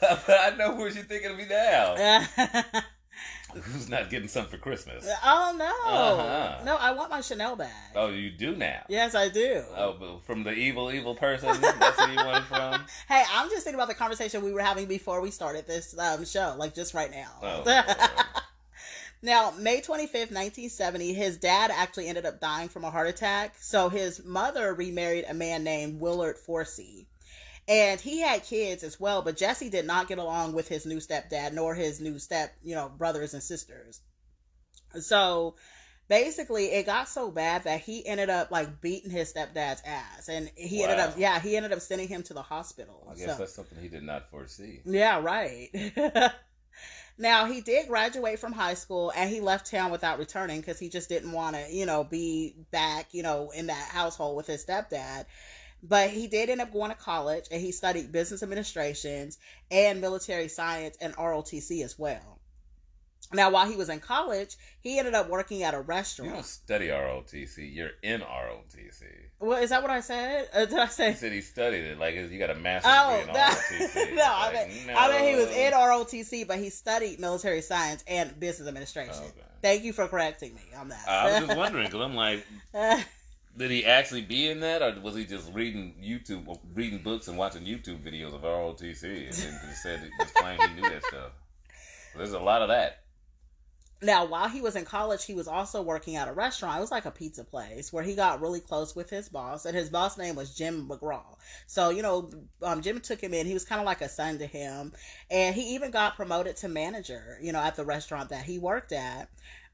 but 0.00 0.28
I 0.28 0.54
know 0.58 0.74
who 0.74 0.82
you're 0.88 1.04
thinking 1.04 1.30
of 1.30 1.36
me 1.36 1.46
now. 1.48 1.94
Who's 3.62 3.88
not 3.88 4.10
getting 4.10 4.28
something 4.28 4.50
for 4.50 4.58
Christmas? 4.62 5.08
oh 5.24 5.54
no, 5.58 5.92
Uh-huh. 5.92 6.64
no! 6.64 6.76
I 6.76 6.92
want 6.92 7.10
my 7.10 7.20
Chanel 7.20 7.56
bag. 7.56 7.70
Oh, 7.94 8.08
you 8.08 8.30
do 8.30 8.54
now. 8.56 8.82
Yes, 8.88 9.14
I 9.14 9.28
do. 9.28 9.62
Oh, 9.76 9.96
but 9.98 10.24
from 10.24 10.44
the 10.44 10.52
evil, 10.52 10.90
evil 10.90 11.14
person. 11.14 11.60
That's 11.60 11.98
where 11.98 12.10
you 12.10 12.16
want 12.16 12.44
it 12.44 12.48
from. 12.48 12.84
Hey, 13.08 13.22
I'm 13.32 13.48
just 13.50 13.64
thinking 13.64 13.78
about 13.78 13.88
the 13.88 13.94
conversation 13.94 14.42
we 14.42 14.52
were 14.52 14.60
having 14.60 14.86
before 14.86 15.20
we 15.20 15.30
started 15.30 15.66
this 15.66 15.98
um, 15.98 16.24
show, 16.24 16.54
like 16.58 16.74
just 16.74 16.94
right 16.94 17.10
now. 17.10 17.30
Oh, 17.42 17.84
Now, 19.20 19.50
May 19.58 19.80
25th, 19.80 20.30
1970, 20.30 21.12
his 21.12 21.38
dad 21.38 21.72
actually 21.74 22.06
ended 22.06 22.24
up 22.24 22.40
dying 22.40 22.68
from 22.68 22.84
a 22.84 22.90
heart 22.90 23.08
attack. 23.08 23.56
So 23.58 23.88
his 23.88 24.24
mother 24.24 24.74
remarried 24.74 25.24
a 25.28 25.34
man 25.34 25.64
named 25.64 26.00
Willard 26.00 26.36
Forsey. 26.38 27.06
And 27.68 28.00
he 28.00 28.20
had 28.20 28.44
kids 28.44 28.82
as 28.82 28.98
well, 28.98 29.20
but 29.20 29.36
Jesse 29.36 29.68
did 29.68 29.86
not 29.86 30.08
get 30.08 30.16
along 30.16 30.54
with 30.54 30.68
his 30.68 30.86
new 30.86 30.96
stepdad 30.96 31.52
nor 31.52 31.74
his 31.74 32.00
new 32.00 32.18
step, 32.18 32.54
you 32.64 32.74
know, 32.74 32.88
brothers 32.88 33.34
and 33.34 33.42
sisters. 33.42 34.00
So 35.00 35.54
basically 36.08 36.66
it 36.72 36.86
got 36.86 37.08
so 37.08 37.30
bad 37.30 37.64
that 37.64 37.80
he 37.80 38.06
ended 38.06 38.30
up 38.30 38.50
like 38.50 38.80
beating 38.80 39.10
his 39.10 39.30
stepdad's 39.32 39.82
ass. 39.84 40.30
And 40.30 40.50
he 40.56 40.82
ended 40.82 40.98
up 40.98 41.14
yeah, 41.18 41.38
he 41.40 41.56
ended 41.58 41.72
up 41.72 41.80
sending 41.80 42.08
him 42.08 42.22
to 42.24 42.34
the 42.34 42.40
hospital. 42.42 43.06
I 43.10 43.14
guess 43.14 43.26
So- 43.26 43.36
that's 43.38 43.54
something 43.54 43.78
he 43.78 43.88
did 43.88 44.02
not 44.02 44.30
foresee. 44.30 44.80
yeah, 44.86 45.20
right. 45.20 45.68
now 47.18 47.44
he 47.44 47.60
did 47.60 47.88
graduate 47.88 48.38
from 48.38 48.52
high 48.52 48.74
school 48.74 49.12
and 49.14 49.28
he 49.28 49.40
left 49.40 49.70
town 49.70 49.90
without 49.90 50.18
returning 50.18 50.60
because 50.60 50.78
he 50.78 50.88
just 50.88 51.10
didn't 51.10 51.32
want 51.32 51.54
to, 51.54 51.66
you 51.70 51.84
know, 51.84 52.02
be 52.02 52.54
back, 52.70 53.12
you 53.12 53.22
know, 53.22 53.50
in 53.50 53.66
that 53.66 53.88
household 53.90 54.38
with 54.38 54.46
his 54.46 54.64
stepdad. 54.64 55.26
But 55.82 56.10
he 56.10 56.26
did 56.26 56.50
end 56.50 56.60
up 56.60 56.72
going 56.72 56.90
to 56.90 56.96
college 56.96 57.44
and 57.52 57.60
he 57.60 57.70
studied 57.72 58.10
business 58.10 58.42
administrations 58.42 59.38
and 59.70 60.00
military 60.00 60.48
science 60.48 60.96
and 61.00 61.14
ROTC 61.16 61.84
as 61.84 61.98
well. 61.98 62.40
Now, 63.32 63.50
while 63.50 63.68
he 63.68 63.76
was 63.76 63.90
in 63.90 64.00
college, 64.00 64.56
he 64.80 64.98
ended 64.98 65.12
up 65.12 65.28
working 65.28 65.62
at 65.62 65.74
a 65.74 65.80
restaurant. 65.80 66.30
You 66.30 66.34
don't 66.36 66.46
study 66.46 66.88
ROTC. 66.88 67.74
You're 67.74 67.90
in 68.02 68.22
ROTC. 68.22 69.02
Well, 69.38 69.62
is 69.62 69.68
that 69.70 69.82
what 69.82 69.90
I 69.90 70.00
said? 70.00 70.48
Uh, 70.54 70.64
did 70.64 70.78
I 70.78 70.86
say? 70.86 71.10
He 71.10 71.16
said 71.16 71.32
he 71.32 71.42
studied 71.42 71.84
it. 71.84 71.98
Like 71.98 72.14
you 72.14 72.38
got 72.38 72.48
a 72.50 72.54
master's 72.54 72.90
Oh, 72.96 73.16
degree 73.18 73.28
in 73.28 73.34
that- 73.34 73.56
ROTC. 73.70 74.14
no, 74.16 74.24
I 74.24 74.52
Like, 74.54 74.68
mean, 74.70 74.96
I 74.96 75.10
mean, 75.12 75.28
he 75.30 75.36
was 75.36 75.50
in 75.54 75.70
no. 75.72 75.76
ROTC, 75.76 76.46
but 76.48 76.58
he 76.58 76.70
studied 76.70 77.20
military 77.20 77.60
science 77.60 78.02
and 78.08 78.38
business 78.40 78.66
administration. 78.66 79.12
Okay. 79.22 79.42
Thank 79.60 79.84
you 79.84 79.92
for 79.92 80.08
correcting 80.08 80.54
me 80.54 80.62
on 80.78 80.88
that. 80.88 81.06
I 81.06 81.38
was 81.40 81.46
just 81.48 81.58
wondering 81.58 81.84
because 81.86 82.00
I'm 82.00 82.14
like, 82.14 82.46
did 83.58 83.70
he 83.70 83.84
actually 83.84 84.22
be 84.22 84.48
in 84.48 84.60
that, 84.60 84.82
or 84.82 85.00
was 85.00 85.14
he 85.16 85.24
just 85.24 85.52
reading 85.52 85.94
YouTube, 86.02 86.58
reading 86.74 87.02
books 87.02 87.28
and 87.28 87.36
watching 87.36 87.64
YouTube 87.64 88.02
videos 88.02 88.34
of 88.34 88.42
ROTC, 88.42 89.02
and 89.04 89.32
then 89.34 89.60
just 89.68 89.82
said 89.82 90.08
just 90.20 90.34
claimed 90.34 90.62
he 90.62 90.80
knew 90.80 90.88
that 90.88 91.04
stuff? 91.04 91.32
There's 92.16 92.32
a 92.32 92.40
lot 92.40 92.62
of 92.62 92.68
that. 92.68 93.02
now, 94.00 94.24
while 94.26 94.48
he 94.48 94.60
was 94.60 94.76
in 94.76 94.84
college, 94.84 95.24
he 95.24 95.34
was 95.34 95.48
also 95.48 95.82
working 95.82 96.14
at 96.14 96.28
a 96.28 96.32
restaurant. 96.32 96.78
It 96.78 96.80
was 96.80 96.92
like 96.92 97.04
a 97.06 97.10
pizza 97.10 97.42
place 97.42 97.92
where 97.92 98.04
he 98.04 98.14
got 98.14 98.40
really 98.40 98.60
close 98.60 98.94
with 98.94 99.10
his 99.10 99.28
boss, 99.28 99.64
and 99.64 99.76
his 99.76 99.90
boss 99.90 100.16
name 100.16 100.36
was 100.36 100.54
Jim 100.54 100.88
McGraw. 100.88 101.36
So, 101.66 101.90
you 101.90 102.02
know, 102.02 102.30
um, 102.62 102.80
Jim 102.80 103.00
took 103.00 103.20
him 103.20 103.34
in. 103.34 103.46
He 103.46 103.54
was 103.54 103.64
kind 103.64 103.80
of 103.80 103.86
like 103.86 104.00
a 104.00 104.08
son 104.08 104.38
to 104.38 104.46
him, 104.46 104.92
and 105.30 105.54
he 105.54 105.74
even 105.74 105.90
got 105.90 106.14
promoted 106.14 106.56
to 106.58 106.68
manager, 106.68 107.38
you 107.42 107.52
know, 107.52 107.60
at 107.60 107.74
the 107.74 107.84
restaurant 107.84 108.30
that 108.30 108.44
he 108.44 108.58
worked 108.58 108.92
at. 108.92 109.28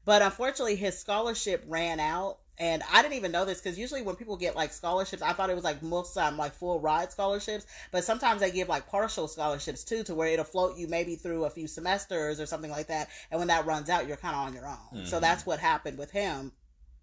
But 0.05 0.21
unfortunately, 0.23 0.75
his 0.75 0.97
scholarship 0.97 1.63
ran 1.67 1.99
out 1.99 2.39
and 2.57 2.83
I 2.91 3.01
didn't 3.01 3.15
even 3.15 3.31
know 3.31 3.43
this 3.43 3.59
because 3.59 3.77
usually 3.77 4.01
when 4.01 4.15
people 4.15 4.37
get 4.37 4.55
like 4.55 4.71
scholarships, 4.71 5.21
I 5.21 5.33
thought 5.33 5.49
it 5.49 5.55
was 5.55 5.65
like 5.65 5.83
most 5.83 6.13
time 6.13 6.37
like 6.37 6.53
full 6.53 6.79
ride 6.79 7.11
scholarships, 7.11 7.65
but 7.91 8.03
sometimes 8.03 8.39
they 8.39 8.51
give 8.51 8.69
like 8.69 8.87
partial 8.87 9.27
scholarships 9.27 9.83
too, 9.83 10.03
to 10.03 10.15
where 10.15 10.29
it'll 10.29 10.45
float 10.45 10.77
you 10.77 10.87
maybe 10.87 11.15
through 11.15 11.45
a 11.45 11.49
few 11.49 11.67
semesters 11.67 12.39
or 12.39 12.45
something 12.45 12.71
like 12.71 12.87
that. 12.87 13.09
And 13.29 13.39
when 13.39 13.49
that 13.49 13.65
runs 13.65 13.89
out, 13.89 14.07
you're 14.07 14.17
kind 14.17 14.35
of 14.35 14.47
on 14.47 14.53
your 14.53 14.67
own. 14.67 14.77
Mm-hmm. 14.93 15.05
So 15.05 15.19
that's 15.19 15.45
what 15.45 15.59
happened 15.59 15.97
with 15.97 16.11
him. 16.11 16.53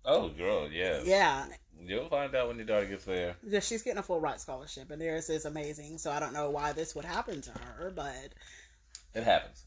Oh, 0.05 0.31
girl, 0.31 0.71
yeah, 0.71 1.01
yeah. 1.05 1.47
You'll 1.85 2.09
find 2.09 2.35
out 2.35 2.49
when 2.49 2.57
your 2.57 2.67
daughter 2.67 2.87
gets 2.87 3.05
there. 3.05 3.37
Yeah, 3.47 3.61
she's 3.61 3.83
getting 3.83 3.99
a 3.99 4.03
full 4.03 4.21
ride 4.21 4.41
scholarship, 4.41 4.91
and 4.91 5.01
theirs 5.01 5.29
is 5.29 5.45
amazing. 5.45 5.99
So 5.99 6.11
I 6.11 6.19
don't 6.19 6.33
know 6.33 6.51
why 6.51 6.73
this 6.73 6.95
would 6.95 7.05
happen 7.05 7.41
to 7.43 7.51
her, 7.51 7.93
but 7.95 8.31
it 9.15 9.25
happens. 9.25 9.65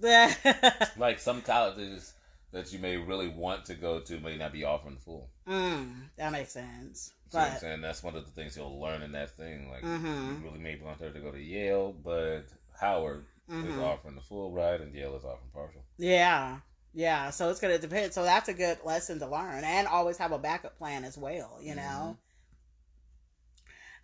like 0.97 1.19
some 1.19 1.41
colleges 1.41 2.14
that 2.55 2.71
you 2.71 2.79
may 2.79 2.95
really 2.95 3.27
want 3.27 3.65
to 3.65 3.75
go 3.75 3.99
to 3.99 4.17
may 4.21 4.37
not 4.37 4.53
be 4.53 4.63
offering 4.63 4.95
the 4.95 5.01
full. 5.01 5.29
Mm, 5.45 5.93
that 6.15 6.31
makes 6.31 6.53
sense. 6.53 7.11
So 7.29 7.39
but, 7.39 7.51
I'm 7.51 7.57
saying 7.59 7.81
that's 7.81 8.01
one 8.01 8.15
of 8.15 8.23
the 8.23 8.31
things 8.31 8.55
you'll 8.55 8.79
learn 8.79 9.01
in 9.01 9.11
that 9.11 9.31
thing. 9.31 9.69
Like 9.69 9.83
mm-hmm. 9.83 10.35
you 10.41 10.47
really 10.47 10.59
may 10.59 10.79
want 10.81 11.01
her 11.01 11.09
to 11.09 11.19
go 11.19 11.31
to 11.31 11.39
Yale, 11.39 11.93
but 12.01 12.43
Howard 12.79 13.25
mm-hmm. 13.51 13.69
is 13.69 13.77
offering 13.77 14.15
the 14.15 14.21
full 14.21 14.53
ride 14.53 14.79
and 14.79 14.95
Yale 14.95 15.17
is 15.17 15.25
offering 15.25 15.51
partial. 15.53 15.81
Yeah. 15.97 16.59
Yeah, 16.93 17.29
so 17.31 17.49
it's 17.49 17.59
gonna 17.59 17.77
depend. 17.77 18.13
So 18.13 18.23
that's 18.23 18.47
a 18.47 18.53
good 18.53 18.77
lesson 18.85 19.19
to 19.19 19.27
learn, 19.27 19.65
and 19.65 19.85
always 19.85 20.17
have 20.17 20.31
a 20.31 20.39
backup 20.39 20.77
plan 20.77 21.03
as 21.03 21.17
well. 21.17 21.59
You 21.61 21.75
know, 21.75 21.81
mm-hmm. 21.81 22.11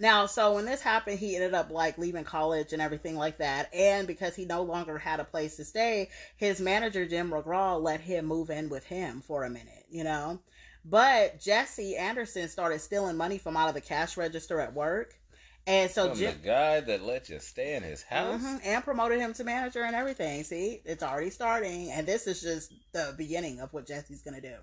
Now, 0.01 0.25
so 0.25 0.55
when 0.55 0.65
this 0.65 0.81
happened, 0.81 1.19
he 1.19 1.35
ended 1.35 1.53
up 1.53 1.69
like 1.69 1.99
leaving 1.99 2.23
college 2.23 2.73
and 2.73 2.81
everything 2.81 3.15
like 3.15 3.37
that. 3.37 3.71
And 3.71 4.07
because 4.07 4.35
he 4.35 4.45
no 4.45 4.63
longer 4.63 4.97
had 4.97 5.19
a 5.19 5.23
place 5.23 5.57
to 5.57 5.63
stay, 5.63 6.09
his 6.37 6.59
manager, 6.59 7.05
Jim 7.05 7.29
McGraw, 7.29 7.79
let 7.79 8.01
him 8.01 8.25
move 8.25 8.49
in 8.49 8.67
with 8.67 8.83
him 8.83 9.21
for 9.21 9.43
a 9.43 9.49
minute, 9.49 9.85
you 9.91 10.03
know? 10.03 10.39
But 10.83 11.39
Jesse 11.39 11.95
Anderson 11.95 12.49
started 12.49 12.81
stealing 12.81 13.15
money 13.15 13.37
from 13.37 13.55
out 13.55 13.69
of 13.69 13.75
the 13.75 13.81
cash 13.81 14.17
register 14.17 14.59
at 14.59 14.73
work. 14.73 15.13
And 15.67 15.91
so 15.91 16.15
Jim, 16.15 16.33
the 16.41 16.47
guy 16.47 16.79
that 16.79 17.03
let 17.03 17.29
you 17.29 17.37
stay 17.37 17.75
in 17.75 17.83
his 17.83 18.01
house 18.01 18.41
mm-hmm, 18.41 18.57
and 18.63 18.83
promoted 18.83 19.19
him 19.19 19.33
to 19.35 19.43
manager 19.43 19.83
and 19.83 19.95
everything. 19.95 20.43
See, 20.43 20.81
it's 20.83 21.03
already 21.03 21.29
starting, 21.29 21.91
and 21.91 22.07
this 22.07 22.25
is 22.25 22.41
just 22.41 22.73
the 22.91 23.13
beginning 23.15 23.59
of 23.59 23.71
what 23.71 23.85
Jesse's 23.85 24.23
gonna 24.23 24.41
do. 24.41 24.55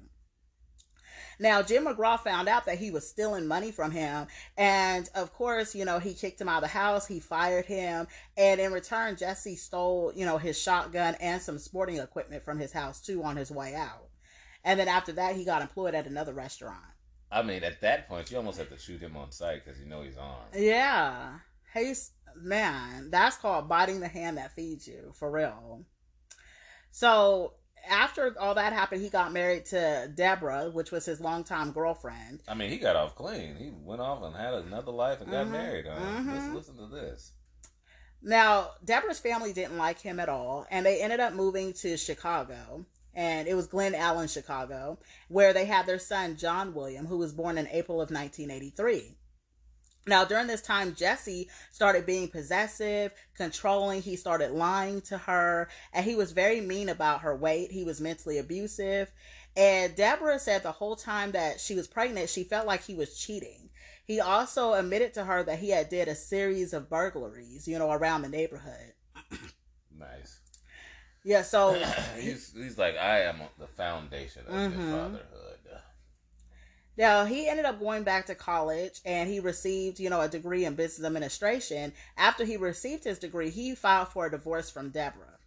Now, 1.40 1.62
Jim 1.62 1.86
McGraw 1.86 2.18
found 2.18 2.48
out 2.48 2.66
that 2.66 2.78
he 2.78 2.90
was 2.90 3.08
stealing 3.08 3.46
money 3.46 3.70
from 3.70 3.90
him. 3.90 4.26
And 4.56 5.08
of 5.14 5.32
course, 5.32 5.74
you 5.74 5.84
know, 5.84 5.98
he 5.98 6.14
kicked 6.14 6.40
him 6.40 6.48
out 6.48 6.62
of 6.62 6.62
the 6.62 6.68
house. 6.68 7.06
He 7.06 7.20
fired 7.20 7.64
him. 7.64 8.08
And 8.36 8.60
in 8.60 8.72
return, 8.72 9.16
Jesse 9.16 9.56
stole, 9.56 10.12
you 10.14 10.26
know, 10.26 10.38
his 10.38 10.60
shotgun 10.60 11.14
and 11.20 11.40
some 11.40 11.58
sporting 11.58 11.98
equipment 11.98 12.44
from 12.44 12.58
his 12.58 12.72
house 12.72 13.00
too 13.00 13.22
on 13.22 13.36
his 13.36 13.50
way 13.50 13.74
out. 13.74 14.08
And 14.64 14.78
then 14.78 14.88
after 14.88 15.12
that, 15.12 15.36
he 15.36 15.44
got 15.44 15.62
employed 15.62 15.94
at 15.94 16.06
another 16.06 16.32
restaurant. 16.32 16.82
I 17.30 17.42
mean, 17.42 17.62
at 17.62 17.80
that 17.82 18.08
point, 18.08 18.30
you 18.30 18.36
almost 18.38 18.58
have 18.58 18.70
to 18.70 18.78
shoot 18.78 19.00
him 19.00 19.16
on 19.16 19.30
sight 19.30 19.64
because 19.64 19.78
you 19.78 19.86
know 19.86 20.02
he's 20.02 20.16
armed. 20.16 20.54
Yeah. 20.54 21.38
Hey, 21.72 21.94
man, 22.34 23.10
that's 23.10 23.36
called 23.36 23.68
biting 23.68 24.00
the 24.00 24.08
hand 24.08 24.38
that 24.38 24.54
feeds 24.54 24.88
you, 24.88 25.12
for 25.14 25.30
real. 25.30 25.84
So 26.90 27.52
after 27.88 28.34
all 28.38 28.54
that 28.54 28.72
happened, 28.72 29.02
he 29.02 29.08
got 29.08 29.32
married 29.32 29.66
to 29.66 30.10
Deborah, 30.14 30.70
which 30.70 30.90
was 30.90 31.04
his 31.04 31.20
longtime 31.20 31.72
girlfriend. 31.72 32.40
I 32.48 32.54
mean, 32.54 32.70
he 32.70 32.78
got 32.78 32.96
off 32.96 33.14
clean. 33.14 33.56
He 33.56 33.70
went 33.70 34.00
off 34.00 34.22
and 34.22 34.34
had 34.34 34.54
another 34.54 34.92
life 34.92 35.20
and 35.20 35.30
got 35.30 35.44
mm-hmm. 35.44 35.52
married. 35.52 35.86
Huh? 35.86 35.98
Mm-hmm. 35.98 36.34
Let's 36.34 36.54
listen 36.54 36.76
to 36.76 36.86
this. 36.86 37.32
Now, 38.22 38.70
Deborah's 38.84 39.20
family 39.20 39.52
didn't 39.52 39.78
like 39.78 40.00
him 40.00 40.18
at 40.18 40.28
all, 40.28 40.66
and 40.70 40.84
they 40.84 41.00
ended 41.00 41.20
up 41.20 41.34
moving 41.34 41.72
to 41.74 41.96
Chicago. 41.96 42.84
And 43.14 43.48
it 43.48 43.54
was 43.54 43.66
Glen 43.66 43.94
Ellyn, 43.94 44.28
Chicago, 44.32 44.98
where 45.28 45.52
they 45.52 45.64
had 45.64 45.86
their 45.86 45.98
son, 45.98 46.36
John 46.36 46.72
William, 46.72 47.06
who 47.06 47.18
was 47.18 47.32
born 47.32 47.58
in 47.58 47.66
April 47.68 48.00
of 48.00 48.10
1983. 48.10 49.16
Now, 50.08 50.24
during 50.24 50.46
this 50.46 50.62
time, 50.62 50.94
Jesse 50.94 51.48
started 51.70 52.06
being 52.06 52.28
possessive, 52.28 53.12
controlling. 53.36 54.00
He 54.00 54.16
started 54.16 54.52
lying 54.52 55.02
to 55.02 55.18
her, 55.18 55.68
and 55.92 56.04
he 56.04 56.14
was 56.14 56.32
very 56.32 56.62
mean 56.62 56.88
about 56.88 57.20
her 57.20 57.36
weight. 57.36 57.70
He 57.70 57.84
was 57.84 58.00
mentally 58.00 58.38
abusive. 58.38 59.12
And 59.54 59.94
Deborah 59.94 60.38
said 60.38 60.62
the 60.62 60.72
whole 60.72 60.96
time 60.96 61.32
that 61.32 61.60
she 61.60 61.74
was 61.74 61.86
pregnant, 61.86 62.30
she 62.30 62.44
felt 62.44 62.66
like 62.66 62.82
he 62.82 62.94
was 62.94 63.18
cheating. 63.18 63.68
He 64.06 64.20
also 64.20 64.72
admitted 64.72 65.12
to 65.14 65.24
her 65.24 65.42
that 65.42 65.58
he 65.58 65.68
had 65.68 65.90
did 65.90 66.08
a 66.08 66.14
series 66.14 66.72
of 66.72 66.88
burglaries, 66.88 67.68
you 67.68 67.78
know, 67.78 67.90
around 67.90 68.22
the 68.22 68.30
neighborhood. 68.30 68.94
nice. 69.98 70.40
Yeah, 71.22 71.42
so 71.42 71.74
he's 72.18 72.54
he's 72.54 72.78
like 72.78 72.96
I 72.96 73.24
am 73.24 73.40
the 73.58 73.66
foundation 73.66 74.46
of 74.46 74.54
mm-hmm. 74.54 74.92
fatherhood. 74.92 75.47
Now, 76.98 77.24
he 77.24 77.48
ended 77.48 77.64
up 77.64 77.78
going 77.78 78.02
back 78.02 78.26
to 78.26 78.34
college 78.34 79.00
and 79.04 79.30
he 79.30 79.38
received, 79.38 80.00
you 80.00 80.10
know, 80.10 80.20
a 80.20 80.28
degree 80.28 80.64
in 80.64 80.74
business 80.74 81.06
administration. 81.06 81.92
After 82.16 82.44
he 82.44 82.56
received 82.56 83.04
his 83.04 83.20
degree, 83.20 83.50
he 83.50 83.76
filed 83.76 84.08
for 84.08 84.26
a 84.26 84.30
divorce 84.30 84.68
from 84.68 84.90
Deborah. 84.90 85.38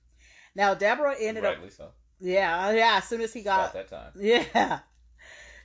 Now, 0.55 0.74
Deborah 0.74 1.15
ended 1.20 1.43
Rightly 1.43 1.67
up. 1.67 1.74
so. 1.74 1.89
Yeah, 2.22 2.72
yeah, 2.72 2.96
as 2.98 3.03
soon 3.03 3.20
as 3.20 3.34
he 3.34 3.41
got. 3.41 3.74
that 3.74 3.89
time. 3.89 4.13
Yeah. 4.15 4.79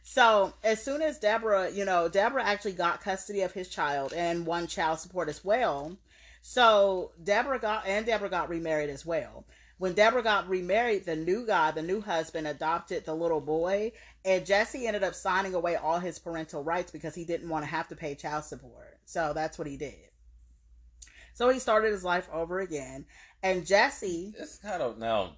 So, 0.02 0.54
as 0.62 0.82
soon 0.82 1.02
as 1.02 1.18
Deborah, 1.18 1.70
you 1.70 1.84
know, 1.84 2.08
Deborah 2.08 2.44
actually 2.44 2.72
got 2.72 3.00
custody 3.00 3.42
of 3.42 3.52
his 3.52 3.68
child 3.68 4.12
and 4.12 4.46
won 4.46 4.66
child 4.66 4.98
support 5.00 5.28
as 5.28 5.44
well. 5.44 5.96
So, 6.42 7.12
Deborah 7.22 7.58
got, 7.58 7.86
and 7.86 8.06
Deborah 8.06 8.30
got 8.30 8.48
remarried 8.48 8.90
as 8.90 9.04
well 9.06 9.44
when 9.78 9.92
Deborah 9.92 10.22
got 10.22 10.48
remarried, 10.48 11.04
the 11.04 11.16
new 11.16 11.46
guy, 11.46 11.70
the 11.70 11.82
new 11.82 12.00
husband, 12.00 12.46
adopted 12.46 13.04
the 13.04 13.14
little 13.14 13.40
boy, 13.40 13.92
and 14.26 14.44
Jesse 14.44 14.86
ended 14.86 15.04
up 15.04 15.14
signing 15.14 15.54
away 15.54 15.76
all 15.76 16.00
his 16.00 16.18
parental 16.18 16.62
rights 16.62 16.90
because 16.90 17.14
he 17.14 17.24
didn't 17.24 17.48
want 17.48 17.64
to 17.64 17.70
have 17.70 17.88
to 17.88 17.96
pay 17.96 18.16
child 18.16 18.44
support. 18.44 18.98
So 19.04 19.32
that's 19.32 19.56
what 19.56 19.68
he 19.68 19.76
did. 19.76 19.94
So 21.32 21.48
he 21.48 21.60
started 21.60 21.92
his 21.92 22.02
life 22.02 22.28
over 22.32 22.60
again, 22.60 23.06
and 23.42 23.64
Jesse. 23.64 24.34
It's 24.38 24.58
kind 24.58 24.82
of 24.82 24.98
now, 24.98 25.34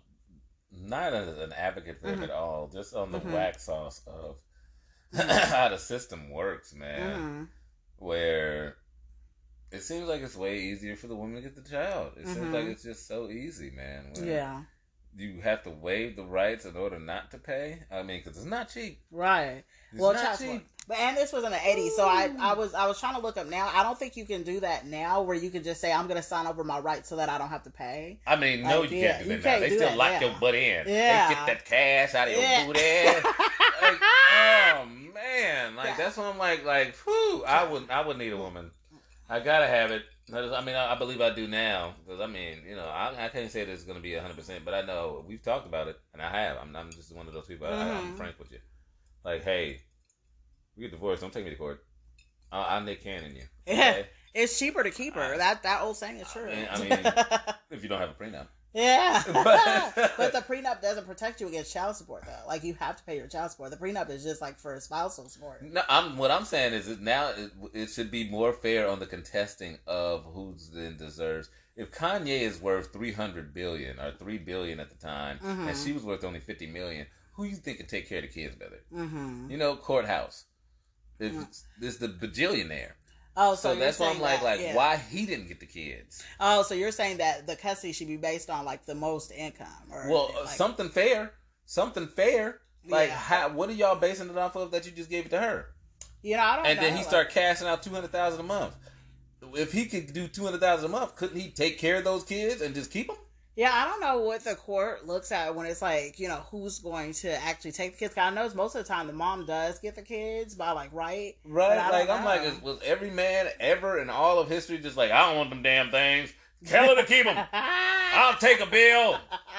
not 0.73 1.13
as 1.13 1.37
an 1.39 1.53
advocate 1.53 2.01
for 2.01 2.07
mm-hmm. 2.07 2.23
him 2.23 2.25
at 2.25 2.31
all, 2.31 2.71
just 2.73 2.95
on 2.95 3.13
the 3.13 3.19
mm-hmm. 3.19 3.33
wax 3.33 3.65
sauce 3.65 4.01
of 4.07 4.37
how 5.15 5.69
the 5.69 5.77
system 5.77 6.31
works, 6.31 6.73
man. 6.73 7.11
Mm-hmm. 7.11 7.45
Where 7.99 8.77
it 9.71 9.83
seems 9.83 10.09
like 10.09 10.23
it's 10.23 10.37
way 10.37 10.61
easier 10.61 10.97
for 10.97 11.09
the 11.09 11.17
woman 11.17 11.35
to 11.35 11.43
get 11.43 11.57
the 11.57 11.69
child. 11.69 12.13
It 12.17 12.27
seems 12.27 12.53
like 12.53 12.63
mm-hmm. 12.63 12.71
it's 12.71 12.85
just 12.85 13.09
so 13.09 13.29
easy, 13.29 13.71
man. 13.71 14.13
Yeah. 14.15 14.63
You 15.19 15.41
have 15.43 15.65
to 15.65 15.71
waive 15.71 16.17
the 16.17 16.25
rights 16.25 16.65
in 16.65 16.77
order 16.77 16.99
not 16.99 17.31
to 17.33 17.39
pay. 17.39 17.81
I 17.91 18.03
mean, 18.03 18.21
because 18.25 18.37
it's 18.37 18.47
not 18.47 18.69
cheap. 18.69 19.01
Right. 19.11 19.65
It's 19.93 20.01
well, 20.01 20.15
not 20.15 20.39
cheap. 20.39 20.67
But 20.87 20.99
and 20.99 21.17
this 21.17 21.33
was 21.33 21.45
in 21.45 21.51
the 21.51 21.59
'80s, 21.59 21.91
so 21.91 22.05
I, 22.07 22.31
I 22.41 22.55
was 22.55 22.73
I 22.73 22.87
was 22.87 22.99
trying 22.99 23.15
to 23.17 23.21
look 23.21 23.37
up 23.37 23.47
now. 23.47 23.71
I 23.75 23.83
don't 23.83 23.99
think 23.99 24.17
you 24.17 24.25
can 24.25 24.43
do 24.43 24.61
that 24.61 24.87
now, 24.87 25.21
where 25.21 25.37
you 25.37 25.51
can 25.51 25.63
just 25.63 25.83
say 25.83 25.93
I'm 25.93 26.07
going 26.07 26.17
to 26.17 26.27
sign 26.27 26.47
over 26.47 26.65
my 26.65 26.79
rights 26.79 27.11
so 27.11 27.17
that 27.17 27.29
I 27.29 27.37
don't 27.37 27.51
have 27.51 27.65
to 27.65 27.71
pay. 27.71 28.21
I 28.27 28.37
mean, 28.37 28.63
no, 28.63 28.85
you 28.85 28.97
yeah, 28.97 29.19
can't 29.19 29.29
do 29.29 29.39
that. 29.39 29.61
Now. 29.61 29.69
They 29.69 29.77
still 29.77 29.97
lock 29.97 30.21
your 30.23 30.35
butt 30.41 30.55
in. 30.55 30.89
Yeah. 30.89 31.29
They 31.29 31.35
get 31.35 31.47
that 31.47 31.65
cash 31.67 32.15
out 32.15 32.29
of 32.29 32.33
your 32.33 32.43
yeah. 32.43 32.67
booty. 32.67 32.81
like, 33.83 34.01
oh 34.01 34.87
man, 35.15 35.77
like 35.77 35.99
that's 35.99 36.17
what 36.17 36.27
I'm 36.27 36.39
like. 36.39 36.65
Like, 36.65 36.97
whew, 37.05 37.45
I 37.45 37.65
would 37.71 37.91
I 37.91 38.07
would 38.07 38.17
need 38.17 38.33
a 38.33 38.39
woman 38.39 38.71
I 39.31 39.41
gotta 39.41 39.67
have 39.67 39.91
it. 39.91 40.03
I 40.33 40.61
mean, 40.63 40.75
I, 40.75 40.95
believe 40.97 41.21
I 41.21 41.35
do 41.35 41.47
now 41.47 41.95
because 42.05 42.21
I 42.21 42.27
mean, 42.27 42.59
you 42.69 42.77
know, 42.77 42.87
I, 42.87 43.27
I 43.27 43.29
can't 43.29 43.51
say 43.51 43.65
that 43.65 43.73
it's 43.73 43.85
going 43.85 43.97
to 43.97 44.03
be 44.03 44.15
hundred 44.15 44.37
percent, 44.37 44.65
but 44.65 44.75
I 44.75 44.83
know 44.83 45.25
we've 45.27 45.43
talked 45.43 45.67
about 45.67 45.89
it, 45.89 45.99
and 46.13 46.21
I 46.21 46.31
have. 46.31 46.59
I'm, 46.61 46.75
I'm 46.77 46.93
just 46.93 47.15
one 47.15 47.27
of 47.27 47.35
those 47.35 47.47
people. 47.47 47.67
Mm-hmm. 47.67 47.81
I, 47.81 48.01
am 48.01 48.17
frank 48.17 48.39
with 48.39 48.53
you. 48.53 48.59
Like, 49.25 49.45
hey, 49.45 49.81
we 50.77 50.83
get 50.83 50.91
divorced. 50.91 51.23
Don't 51.23 51.33
take 51.33 51.45
me 51.45 51.51
to 51.51 51.57
court. 51.57 51.85
I, 52.53 52.61
I'll 52.61 52.83
Nick 52.83 53.03
Cannon 53.03 53.35
you. 53.35 53.43
Okay? 53.67 53.79
Yeah, 53.79 54.03
it's 54.35 54.59
cheaper 54.59 54.83
to 54.83 54.91
keep 54.91 55.15
her. 55.15 55.35
I, 55.35 55.39
that 55.39 55.63
that 55.63 55.83
old 55.83 55.97
saying 55.97 56.19
is 56.19 56.31
true. 56.31 56.49
I 56.49 56.79
mean, 56.79 56.91
if 57.71 57.83
you 57.83 57.89
don't 57.89 58.01
have 58.01 58.11
a 58.11 58.15
prenup. 58.15 58.49
Yeah, 58.79 59.23
but 60.17 60.33
the 60.33 60.41
prenup 60.41 60.81
doesn't 60.81 61.07
protect 61.07 61.41
you 61.41 61.49
against 61.49 61.73
child 61.73 61.97
support 61.97 62.25
though. 62.25 62.47
Like 62.47 62.63
you 62.63 62.75
have 62.75 62.97
to 62.97 63.03
pay 63.03 63.17
your 63.17 63.27
child 63.27 63.51
support. 63.51 63.71
The 63.71 63.77
prenup 63.77 64.09
is 64.09 64.23
just 64.23 64.41
like 64.41 64.59
for 64.59 64.79
spousal 64.79 65.29
support. 65.29 65.63
No, 65.63 65.83
I'm 65.89 66.17
what 66.17 66.31
I'm 66.31 66.45
saying 66.45 66.75
is 66.75 66.87
that 66.87 67.01
now 67.01 67.31
it, 67.31 67.51
it 67.75 67.87
should 67.91 68.11
be 68.11 68.31
more 68.31 68.53
fair 68.53 68.89
on 68.89 69.01
the 69.01 69.07
contesting 69.07 69.79
of 69.87 70.25
who's 70.33 70.71
then 70.71 70.97
deserves. 70.97 71.51
If 71.77 71.91
Kanye 71.91 72.41
is 72.43 72.61
worth 72.61 72.93
three 72.93 73.13
hundred 73.13 73.53
billion 73.53 73.99
or 73.99 74.13
three 74.13 74.39
billion 74.39 74.79
at 74.79 74.91
the 74.91 74.97
time, 74.97 75.39
mm-hmm. 75.39 75.69
and 75.69 75.77
she 75.77 75.93
was 75.93 76.05
worth 76.05 76.25
only 76.25 76.41
fifty 76.41 76.67
million, 76.67 77.07
who 77.33 77.45
you 77.45 77.57
think 77.57 77.79
could 77.79 77.89
take 77.89 78.09
care 78.09 78.19
of 78.19 78.23
the 78.23 78.29
kids 78.29 78.55
better? 78.55 78.81
Mm-hmm. 78.93 79.51
You 79.51 79.59
know, 79.59 79.75
courthouse. 79.75 80.45
If 81.19 81.33
mm-hmm. 81.33 81.43
it's, 81.83 81.97
the 81.97 82.09
bajillionaire. 82.09 82.93
Oh, 83.41 83.55
so, 83.55 83.73
so 83.73 83.79
that's 83.79 84.01
why 84.01 84.11
I'm 84.11 84.21
like, 84.21 84.41
that, 84.41 84.45
like, 84.45 84.61
yeah. 84.61 84.75
why 84.75 84.97
he 84.97 85.25
didn't 85.25 85.47
get 85.47 85.61
the 85.61 85.67
kids? 85.67 86.25
Oh, 86.41 86.63
so 86.63 86.75
you're 86.75 86.91
saying 86.91 87.19
that 87.19 87.47
the 87.47 87.55
custody 87.55 87.93
should 87.93 88.09
be 88.09 88.17
based 88.17 88.51
on 88.51 88.65
like 88.65 88.85
the 88.85 88.97
most 88.97 89.31
income, 89.31 89.69
or 89.93 90.11
well, 90.11 90.35
like, 90.35 90.49
something 90.49 90.89
fair, 90.89 91.33
something 91.65 92.09
fair. 92.09 92.61
Like, 92.89 93.11
yeah. 93.11 93.15
how, 93.17 93.49
what 93.51 93.69
are 93.69 93.75
y'all 93.75 93.95
basing 93.95 94.29
it 94.29 94.37
off 94.37 94.57
of 94.57 94.73
that 94.73 94.87
you 94.87 94.93
just 94.93 95.09
gave 95.09 95.27
it 95.27 95.31
to 95.31 95.39
her? 95.39 95.67
You 96.23 96.37
know, 96.37 96.43
I 96.43 96.57
don't. 96.57 96.67
And 96.67 96.77
know, 96.77 96.83
then 96.83 96.93
he 96.95 96.99
like, 96.99 97.09
start 97.09 97.31
cashing 97.31 97.69
out 97.69 97.83
two 97.83 97.91
hundred 97.91 98.11
thousand 98.11 98.41
a 98.41 98.45
month. 98.45 98.75
If 99.55 99.73
he 99.73 99.85
could 99.85 100.13
do 100.13 100.27
two 100.27 100.45
hundred 100.45 100.61
thousand 100.61 100.87
a 100.87 100.89
month, 100.89 101.15
couldn't 101.15 101.39
he 101.39 101.51
take 101.51 101.79
care 101.79 101.97
of 101.97 102.05
those 102.05 102.25
kids 102.25 102.61
and 102.61 102.75
just 102.75 102.91
keep 102.91 103.07
them? 103.07 103.17
Yeah, 103.59 103.73
I 103.75 103.89
don't 103.89 104.01
know 104.01 104.21
what 104.21 104.45
the 104.45 104.55
court 104.55 105.05
looks 105.09 105.33
at 105.33 105.53
when 105.53 105.67
it's 105.67 105.83
like, 105.83 106.21
you 106.21 106.29
know, 106.29 106.43
who's 106.49 106.79
going 106.79 107.13
to 107.15 107.43
actually 107.43 107.73
take 107.73 107.91
the 107.91 107.99
kids. 107.99 108.15
'Cause 108.15 108.23
I 108.23 108.31
know 108.31 108.49
most 108.55 108.77
of 108.77 108.85
the 108.85 108.89
time 108.89 109.09
the 109.09 109.13
mom 109.13 109.47
does 109.47 109.81
get 109.81 109.97
the 109.97 110.03
kids 110.03 110.55
by 110.55 110.71
like 110.71 110.91
right. 110.93 111.35
Right? 111.45 111.91
Like 111.91 112.09
I'm 112.09 112.25
like, 112.25 112.43
is- 112.43 112.63
was 112.63 112.79
every 112.85 113.11
man 113.11 113.49
ever 113.59 113.99
in 113.99 114.11
all 114.11 114.39
of 114.39 114.49
history 114.49 114.79
just 114.79 114.97
like, 114.97 115.11
I 115.11 115.27
don't 115.27 115.39
want 115.39 115.51
them 115.51 115.65
damn 115.65 115.91
things. 115.91 116.33
Tell 116.67 116.87
her 116.95 117.03
to 117.03 117.05
keep 117.05 117.25
them. 117.25 117.37
I'll 117.53 118.39
take 118.39 118.61
a 118.61 118.67
bill. 118.67 119.19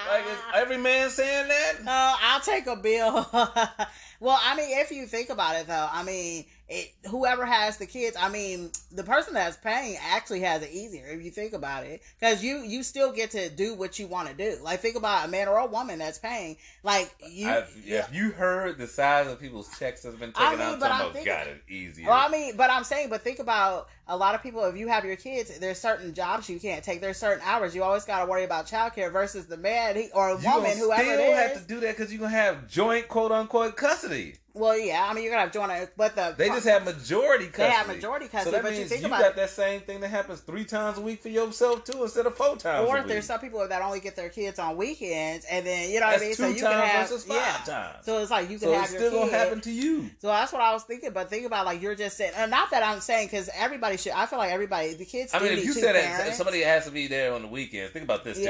Like 0.09 0.23
is 0.25 0.37
every 0.55 0.77
man 0.77 1.09
saying 1.09 1.49
that? 1.49 1.73
Uh, 1.85 2.15
I'll 2.21 2.39
take 2.39 2.67
a 2.67 2.77
bill. 2.77 3.27
well, 4.21 4.39
I 4.41 4.55
mean, 4.55 4.79
if 4.79 4.91
you 4.91 5.07
think 5.07 5.29
about 5.29 5.57
it, 5.57 5.67
though, 5.67 5.89
I 5.91 6.03
mean, 6.03 6.45
it, 6.69 6.93
whoever 7.09 7.45
has 7.45 7.77
the 7.77 7.87
kids, 7.87 8.15
I 8.19 8.29
mean, 8.29 8.71
the 8.91 9.03
person 9.03 9.33
that's 9.33 9.57
paying 9.57 9.97
actually 10.01 10.41
has 10.41 10.61
it 10.61 10.69
easier 10.71 11.07
if 11.07 11.23
you 11.23 11.31
think 11.31 11.53
about 11.53 11.83
it, 11.83 12.03
because 12.19 12.43
you 12.43 12.59
you 12.59 12.83
still 12.83 13.11
get 13.11 13.31
to 13.31 13.49
do 13.49 13.73
what 13.73 13.97
you 13.97 14.05
want 14.05 14.29
to 14.29 14.35
do. 14.35 14.57
Like, 14.61 14.79
think 14.79 14.95
about 14.95 15.27
a 15.27 15.31
man 15.31 15.47
or 15.47 15.57
a 15.57 15.65
woman 15.65 15.97
that's 15.97 16.19
paying. 16.19 16.57
Like 16.83 17.11
you, 17.27 17.49
I've, 17.49 17.75
yeah, 17.83 18.05
if 18.05 18.13
you 18.13 18.29
heard 18.29 18.77
the 18.77 18.85
size 18.85 19.27
of 19.27 19.39
people's 19.39 19.67
checks 19.79 20.03
that's 20.03 20.15
been 20.17 20.31
taken 20.31 20.45
I 20.45 20.51
mean, 20.51 20.61
out, 20.61 20.79
but 20.79 20.91
I'm 20.91 21.05
thinking- 21.11 21.25
got 21.25 21.47
it 21.47 21.63
easier. 21.67 22.07
Well, 22.07 22.23
I 22.23 22.29
mean, 22.29 22.55
but 22.55 22.69
I'm 22.69 22.83
saying, 22.83 23.09
but 23.09 23.23
think 23.23 23.39
about 23.39 23.87
a 24.07 24.15
lot 24.15 24.35
of 24.35 24.43
people. 24.43 24.63
If 24.65 24.77
you 24.77 24.87
have 24.89 25.03
your 25.03 25.15
kids, 25.15 25.57
there's 25.57 25.79
certain 25.79 26.13
jobs 26.13 26.49
you 26.49 26.59
can't 26.59 26.83
take. 26.83 27.01
There's 27.01 27.17
certain 27.17 27.41
hours 27.45 27.73
you 27.73 27.81
always 27.81 28.05
got 28.05 28.23
to 28.23 28.29
worry 28.29 28.43
about 28.43 28.67
childcare 28.67 29.11
versus 29.11 29.47
the 29.47 29.57
man 29.57 29.95
he, 29.95 30.09
or 30.13 30.29
a 30.29 30.39
you 30.39 30.47
woman, 30.47 30.77
whoever 30.77 31.03
still 31.03 31.33
have 31.33 31.53
to 31.53 31.67
do 31.67 31.79
that 31.79 31.97
because 31.97 32.11
you're 32.13 32.21
gonna 32.21 32.31
have 32.31 32.67
joint 32.67 33.07
quote 33.07 33.31
unquote 33.31 33.75
custody. 33.75 34.35
Well, 34.53 34.77
yeah, 34.77 35.07
I 35.09 35.13
mean, 35.13 35.23
you're 35.23 35.31
gonna 35.31 35.43
have 35.43 35.51
joint, 35.53 35.89
but 35.95 36.15
the 36.15 36.33
They 36.37 36.47
just 36.49 36.67
have 36.67 36.83
majority 36.83 37.45
custody. 37.45 37.63
They 37.63 37.69
have 37.69 37.87
majority 37.87 38.27
custody, 38.27 38.45
so 38.45 38.51
that 38.51 38.63
but 38.63 38.71
you 38.73 38.79
means 38.79 38.89
think 38.89 39.01
you 39.01 39.07
about 39.07 39.21
got 39.21 39.29
it- 39.31 39.35
that 39.37 39.49
same 39.51 39.81
thing 39.81 39.99
that 40.01 40.09
happens 40.09 40.39
three 40.41 40.65
times 40.65 40.97
a 40.97 41.01
week 41.01 41.21
for 41.21 41.29
yourself 41.29 41.83
too, 41.85 42.01
instead 42.03 42.25
of 42.25 42.35
four 42.35 42.57
times. 42.57 42.87
Or 42.89 42.97
if 42.97 43.07
there's 43.07 43.25
some 43.25 43.39
people 43.39 43.67
that 43.67 43.81
only 43.81 43.99
get 43.99 44.15
their 44.15 44.29
kids 44.29 44.59
on 44.59 44.75
weekends, 44.77 45.45
and 45.45 45.65
then 45.65 45.89
you 45.91 45.99
know 45.99 46.07
That's 46.09 46.21
what 46.21 46.23
I 46.23 46.27
mean. 46.27 46.35
two 46.35 46.43
so 46.43 46.47
you 46.49 46.61
times 46.61 46.75
can 46.81 46.87
have 46.89 47.09
versus 47.09 47.23
five 47.25 47.37
yeah. 47.37 47.73
times. 47.73 48.05
So 48.05 48.17
it's 48.19 48.31
like 48.31 48.49
you 48.49 48.59
can 48.59 48.67
so 48.69 48.73
have 48.73 48.83
it's 48.85 48.93
your 48.93 49.01
still 49.01 49.11
kid. 49.23 49.31
gonna 49.31 49.37
happen 49.43 49.61
to 49.61 49.71
you. 49.71 50.09
So 50.19 50.27
that's 50.27 50.51
what 50.51 50.61
I 50.61 50.73
was 50.73 50.83
thinking. 50.83 51.11
But 51.11 51.29
think 51.29 51.45
about 51.45 51.65
like 51.65 51.81
you're 51.81 51.95
just 51.95 52.17
saying, 52.17 52.33
and 52.35 52.49
not 52.51 52.71
that 52.71 52.83
I'm 52.83 52.99
saying 52.99 53.27
because 53.27 53.49
everybody 53.55 53.97
should. 53.97 54.13
I 54.13 54.25
feel 54.25 54.39
like 54.39 54.51
everybody, 54.51 54.93
the 54.95 55.05
kids. 55.05 55.33
I 55.33 55.39
mean, 55.39 55.53
if 55.53 55.65
you 55.65 55.73
said 55.73 55.95
that 55.95 56.03
parents. 56.17 56.37
somebody 56.37 56.61
has 56.61 56.85
to 56.85 56.91
be 56.91 57.07
there 57.07 57.33
on 57.33 57.43
the 57.43 57.47
weekends, 57.47 57.93
think 57.93 58.03
about 58.03 58.23
this 58.23 58.37
too. 58.37 58.43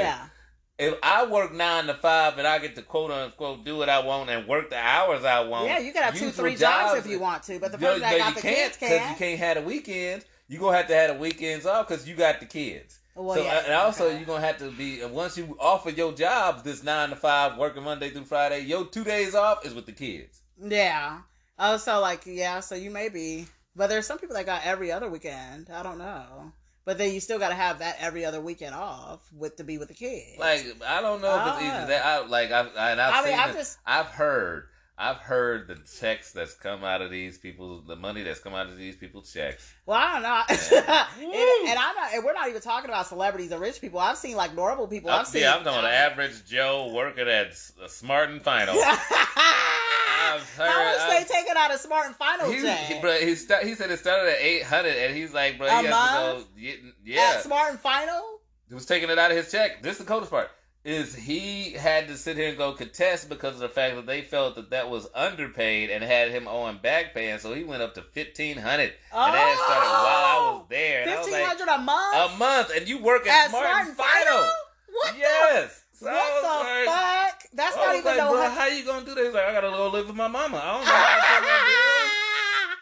If 0.79 0.97
I 1.03 1.25
work 1.25 1.53
nine 1.53 1.87
to 1.87 1.93
five 1.93 2.37
and 2.37 2.47
I 2.47 2.57
get 2.57 2.75
to 2.77 2.81
quote 2.81 3.11
unquote 3.11 3.65
do 3.65 3.75
what 3.77 3.89
I 3.89 3.99
want 3.99 4.29
and 4.29 4.47
work 4.47 4.69
the 4.69 4.77
hours 4.77 5.25
I 5.25 5.41
want, 5.41 5.67
yeah, 5.67 5.79
you 5.79 5.91
can 5.91 6.03
have 6.03 6.15
two, 6.17 6.29
three 6.31 6.55
jobs, 6.55 6.97
if 6.97 7.11
you 7.11 7.19
want 7.19 7.43
to. 7.43 7.59
But 7.59 7.73
the 7.73 7.77
No, 7.77 7.87
person 7.87 8.01
that 8.01 8.11
no, 8.13 8.17
got 8.17 8.29
you 8.29 8.35
the 8.35 8.41
can't 8.41 8.55
kids 8.57 8.77
can't. 8.77 9.09
you 9.11 9.15
can't 9.17 9.39
have 9.39 9.57
the 9.57 9.63
weekends. 9.63 10.25
You 10.47 10.57
gonna 10.59 10.77
have 10.77 10.87
to 10.87 10.95
have 10.95 11.13
the 11.13 11.19
weekends 11.19 11.65
off 11.65 11.87
because 11.89 12.07
you 12.07 12.15
got 12.15 12.39
the 12.39 12.45
kids. 12.45 12.99
Well, 13.13 13.35
so 13.35 13.43
yeah, 13.43 13.63
and 13.65 13.73
also 13.73 14.05
okay. 14.05 14.17
you're 14.17 14.25
gonna 14.25 14.45
have 14.45 14.57
to 14.59 14.71
be 14.71 15.03
once 15.03 15.37
you 15.37 15.57
offer 15.59 15.89
your 15.89 16.13
jobs 16.13 16.63
this 16.63 16.81
nine 16.81 17.09
to 17.09 17.17
five 17.17 17.57
working 17.57 17.83
Monday 17.83 18.09
through 18.11 18.23
Friday, 18.23 18.61
your 18.61 18.85
two 18.85 19.03
days 19.03 19.35
off 19.35 19.65
is 19.65 19.73
with 19.73 19.85
the 19.85 19.91
kids. 19.91 20.41
Yeah. 20.63 21.19
Oh, 21.59 21.75
so 21.75 21.99
like 21.99 22.21
yeah, 22.25 22.61
so 22.61 22.75
you 22.75 22.89
may 22.89 23.09
be, 23.09 23.47
but 23.75 23.87
there's 23.87 24.07
some 24.07 24.17
people 24.17 24.35
that 24.37 24.45
got 24.45 24.61
every 24.63 24.93
other 24.93 25.09
weekend. 25.09 25.69
I 25.69 25.83
don't 25.83 25.97
know, 25.97 26.53
but 26.89 26.97
then 26.97 27.13
you 27.13 27.19
still 27.19 27.37
got 27.37 27.49
to 27.49 27.55
have 27.55 27.77
that 27.79 27.97
every 27.99 28.25
other 28.25 28.41
weekend 28.41 28.73
off 28.73 29.19
with 29.37 29.57
to 29.57 29.63
be 29.63 29.77
with 29.77 29.89
the 29.89 29.93
kids. 29.93 30.39
Like 30.39 30.65
I 30.87 31.01
don't 31.01 31.21
know 31.21 31.39
if 31.39 31.53
it's 31.53 31.61
easy. 31.61 31.69
Ah. 31.71 31.85
That 31.85 32.03
I 32.03 32.25
like 32.25 32.49
I 32.51 32.61
and 32.91 32.99
I've 32.99 33.13
I 33.13 33.17
mean, 33.27 33.33
seen 33.33 33.39
I'm 33.39 33.49
it. 33.51 33.53
just- 33.53 33.77
I've 33.85 34.07
heard 34.07 34.63
I've 35.01 35.17
heard 35.17 35.67
the 35.69 35.75
checks 35.99 36.33
that's 36.33 36.53
come 36.55 36.83
out 36.83 37.01
of 37.01 37.09
these 37.09 37.37
people, 37.37 37.79
the 37.87 37.95
money 37.95 38.21
that's 38.21 38.41
come 38.41 38.53
out 38.53 38.67
of 38.67 38.75
these 38.75 38.97
people's 38.97 39.31
checks. 39.31 39.73
Well, 39.85 39.97
I 39.97 40.13
don't 40.13 40.21
know, 40.23 40.43
and, 41.29 41.69
and 41.69 41.79
I'm 41.79 41.95
not. 41.95 42.13
And 42.13 42.25
we're 42.25 42.33
not 42.33 42.49
even 42.49 42.61
talking 42.61 42.89
about 42.89 43.07
celebrities 43.07 43.53
or 43.53 43.59
rich 43.59 43.79
people. 43.79 43.99
I've 43.99 44.17
seen 44.17 44.35
like 44.35 44.53
normal 44.53 44.87
people. 44.87 45.09
I've 45.09 45.19
I'm, 45.19 45.25
seen. 45.25 45.43
yeah, 45.43 45.55
I'm 45.55 45.63
talking 45.63 45.79
about 45.79 45.91
average 45.93 46.45
Joe 46.45 46.91
working 46.93 47.29
at 47.29 47.55
Smart 47.87 48.29
and 48.29 48.41
Final. 48.41 48.75
I've 48.77 50.49
heard- 50.57 50.67
How 50.69 50.83
much 50.83 50.99
I've- 50.99 51.25
they 51.25 51.33
taking 51.33 51.53
out 51.57 51.73
of 51.73 51.79
Smart 51.79 52.07
and 52.07 52.15
Final 52.15 52.51
He, 52.51 52.61
check? 52.61 52.79
he, 52.79 52.99
bro, 52.99 53.13
he, 53.19 53.35
sta- 53.35 53.63
he 53.63 53.75
said 53.75 53.91
it 53.91 53.99
started 53.99 54.31
at 54.33 54.41
800 54.41 54.89
and 54.97 55.15
he's 55.15 55.33
like, 55.33 55.57
bro, 55.57 55.67
A 55.67 55.69
he 55.69 55.85
has 55.85 55.89
month? 55.89 56.39
to 56.39 56.43
go. 56.43 56.57
Yeah, 56.57 56.73
yeah. 57.05 57.33
At 57.37 57.43
Smart 57.43 57.71
and 57.71 57.79
Final. 57.79 58.39
he 58.67 58.73
was 58.75 58.85
taking 58.85 59.09
it 59.09 59.17
out 59.17 59.31
of 59.31 59.37
his 59.37 59.49
check. 59.51 59.81
This 59.81 59.93
is 59.93 59.99
the 59.99 60.03
coldest 60.05 60.31
part. 60.31 60.51
Is 60.85 61.13
he 61.13 61.71
had 61.71 62.07
to 62.07 62.15
sit 62.15 62.37
here 62.37 62.49
and 62.49 62.57
go 62.57 62.71
contest 62.71 63.27
because 63.27 63.55
of 63.55 63.59
the 63.59 63.67
fact 63.67 63.97
that 63.97 64.05
they 64.05 64.21
felt 64.21 64.55
that 64.55 64.69
that 64.69 64.89
was 64.89 65.09
underpaid 65.13 65.89
and 65.89 66.01
had 66.01 66.31
him 66.31 66.47
owing 66.47 66.77
back 66.77 67.13
paying, 67.13 67.37
so 67.39 67.53
he 67.53 67.65
went 67.65 67.81
up 67.81 67.95
to 67.95 68.01
fifteen 68.01 68.55
hundred, 68.55 68.93
and 69.13 69.33
that 69.33 69.57
started 69.65 69.89
while 69.89 70.23
I 70.23 70.51
was 70.53 70.61
oh! 70.63 70.65
there. 70.69 71.01
And 71.01 71.11
I 71.11 71.17
was 71.17 71.25
Fifteen 71.27 71.41
like, 71.43 71.57
hundred 71.57 71.73
a 71.73 71.77
month 71.79 72.33
a 72.33 72.37
month, 72.37 72.71
and 72.73 72.87
you 72.87 72.97
work 73.03 73.27
at, 73.27 73.45
at 73.45 73.49
Smart, 73.49 73.87
and 73.87 73.97
Final. 73.97 74.49
What 74.91 75.17
Yes. 75.17 75.83
the? 75.99 76.05
So 76.05 76.11
what 76.13 76.41
the 76.41 76.47
like- 76.47 76.85
fuck? 76.87 77.43
That's 77.53 77.75
not 77.75 77.95
even 77.95 78.05
like, 78.05 78.17
no. 78.17 78.49
how 78.49 78.67
you 78.67 78.85
gonna 78.85 79.05
do 79.05 79.15
that? 79.15 79.25
He's 79.25 79.33
like, 79.33 79.45
I 79.45 79.51
gotta 79.51 79.71
go 79.71 79.89
live 79.89 80.07
with 80.07 80.15
my 80.15 80.29
mama. 80.29 80.61
I 80.63 80.71
don't 80.77 80.85
know 80.85 80.91
how 80.95 81.15
to 81.15 81.21
pay 81.27 81.41
my 81.43 81.59
bills. 81.67 82.19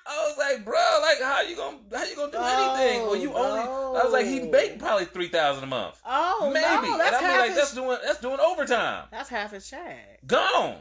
I 0.05 0.26
was 0.37 0.51
like, 0.53 0.65
bro, 0.65 0.99
like 1.01 1.21
how 1.21 1.41
you 1.41 1.55
gonna 1.55 1.77
how 1.91 2.03
you 2.05 2.15
gonna 2.15 2.31
do 2.31 2.37
anything? 2.37 3.01
Well, 3.03 3.15
you 3.15 3.33
only. 3.33 3.59
I 3.61 4.03
was 4.03 4.13
like, 4.13 4.25
he 4.25 4.39
no. 4.39 4.51
make 4.51 4.79
probably 4.79 5.05
three 5.05 5.29
thousand 5.29 5.63
a 5.63 5.67
month, 5.67 5.99
Oh 6.05 6.51
maybe. 6.53 6.61
no, 6.65 6.99
and 6.99 7.15
I 7.15 7.21
mean, 7.21 7.37
like 7.37 7.47
his, 7.49 7.55
that's 7.57 7.73
doing 7.73 7.97
that's 8.05 8.19
doing 8.19 8.39
overtime. 8.39 9.05
that's 9.11 9.29
half 9.29 9.51
his 9.51 9.69
check. 9.69 10.25
Gone. 10.25 10.77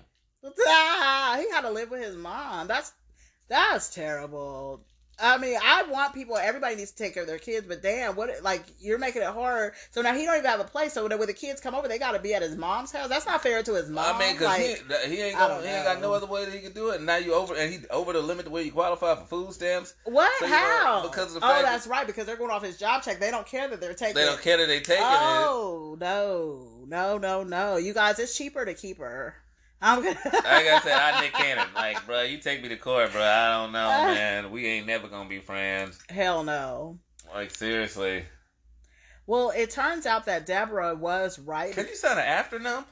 Ah, 0.67 1.37
he 1.41 1.51
had 1.51 1.63
to 1.63 1.71
live 1.71 1.91
with 1.91 2.03
his 2.03 2.17
mom. 2.17 2.67
That's 2.69 2.93
that's 3.49 3.93
terrible. 3.95 4.85
I 5.19 5.39
mean, 5.39 5.59
I 5.63 5.85
want 5.85 6.13
people. 6.13 6.37
Everybody 6.37 6.77
needs 6.77 6.91
to 6.91 6.97
take 6.97 7.15
care 7.15 7.23
of 7.23 7.29
their 7.29 7.39
kids, 7.39 7.67
but 7.67 7.83
damn, 7.83 8.17
what? 8.17 8.43
Like 8.43 8.65
you're 8.81 8.99
making 8.99 9.23
it 9.23 9.29
hard. 9.29 9.73
So 9.91 10.03
now 10.03 10.15
he 10.15 10.27
don't 10.27 10.37
even 10.37 10.51
have 10.51 10.61
a 10.61 10.65
place. 10.65 10.93
So 10.93 11.07
when 11.07 11.27
the 11.27 11.33
kids 11.33 11.61
come 11.61 11.75
over, 11.75 11.89
they 11.89 11.99
got 11.99 12.13
to 12.13 12.19
be 12.19 12.35
at 12.35 12.43
his 12.43 12.55
mom's 12.57 12.93
house. 12.93 13.09
That's 13.09 13.25
not 13.25 13.43
fair 13.43 13.63
to 13.63 13.75
his 13.75 13.89
mom. 13.89 14.17
I 14.17 14.19
mean, 14.19 14.33
because 14.35 14.47
like, 14.47 14.61
he, 14.61 15.17
he 15.17 15.23
ain't 15.23 15.39
gonna, 15.39 15.63
he 15.63 15.69
ain't 15.69 15.85
got 15.85 16.03
no 16.03 16.13
other 16.13 16.27
way 16.27 16.45
that 16.45 16.53
he 16.53 16.61
can 16.61 16.73
do 16.73 16.91
it. 16.91 16.97
And 16.97 17.07
now 17.07 17.17
you 17.17 17.33
over 17.33 17.55
and 17.55 17.73
he 17.73 17.87
over 17.89 18.13
the 18.13 18.21
limit 18.21 18.51
where 18.51 18.63
you 18.63 18.73
qualify 18.73 19.15
for 19.15 19.25
food 19.25 19.53
stamps. 19.55 19.95
what? 20.05 20.31
so 20.39 20.45
you 20.45 20.51
know, 20.51 20.59
How? 20.59 21.09
because 21.09 21.35
of 21.35 21.41
the 21.41 21.47
oh, 21.47 21.63
that's 21.63 21.87
right. 21.87 22.07
Because 22.07 22.27
they're 22.27 22.37
going 22.37 22.51
off 22.51 22.63
his 22.63 22.77
job 22.77 23.03
check. 23.03 23.19
They 23.19 23.31
don't 23.31 23.47
care 23.47 23.69
that 23.69 23.81
they're 23.81 23.95
taking. 23.95 24.17
They 24.17 24.27
don't 24.27 24.41
care 24.43 24.59
that 24.59 24.67
they 24.67 24.81
taking 24.81 25.03
it. 25.03 25.09
Oh 25.09 25.97
no, 25.99 26.85
no, 26.87 27.17
no, 27.17 27.43
no! 27.43 27.77
You 27.79 27.95
guys, 27.95 28.19
it's 28.19 28.37
cheaper 28.37 28.67
to 28.67 28.75
keep 28.75 28.99
her. 28.99 29.35
I'm 29.81 30.03
gonna. 30.03 30.19
Like 30.25 30.45
I 30.45 30.81
said, 30.83 30.93
I 30.93 31.21
Nick 31.21 31.33
Cannon. 31.35 31.67
Like, 31.75 32.05
bro, 32.07 32.23
you 32.23 32.39
take 32.39 32.63
me 32.63 32.69
to 32.71 32.77
court, 32.77 33.13
bro. 33.13 33.23
I 33.23 33.53
don't 33.53 33.73
know, 33.73 33.89
man. 34.15 34.51
We 34.51 34.67
ain't 34.67 34.87
never 34.87 35.09
gonna 35.09 35.29
be 35.29 35.39
friends. 35.39 35.99
Hell 36.09 36.45
no. 36.45 36.99
Like, 37.35 37.51
seriously. 37.51 38.25
Well, 39.27 39.51
it 39.51 39.71
turns 39.71 40.07
out 40.07 40.27
that 40.27 40.47
Deborah 40.47 40.95
was 40.95 41.39
right. 41.39 41.73
Can 41.73 41.87
you 41.89 41.97
sign 41.97 42.19
an 42.19 42.25
after 42.25 42.59
nump? 42.59 42.87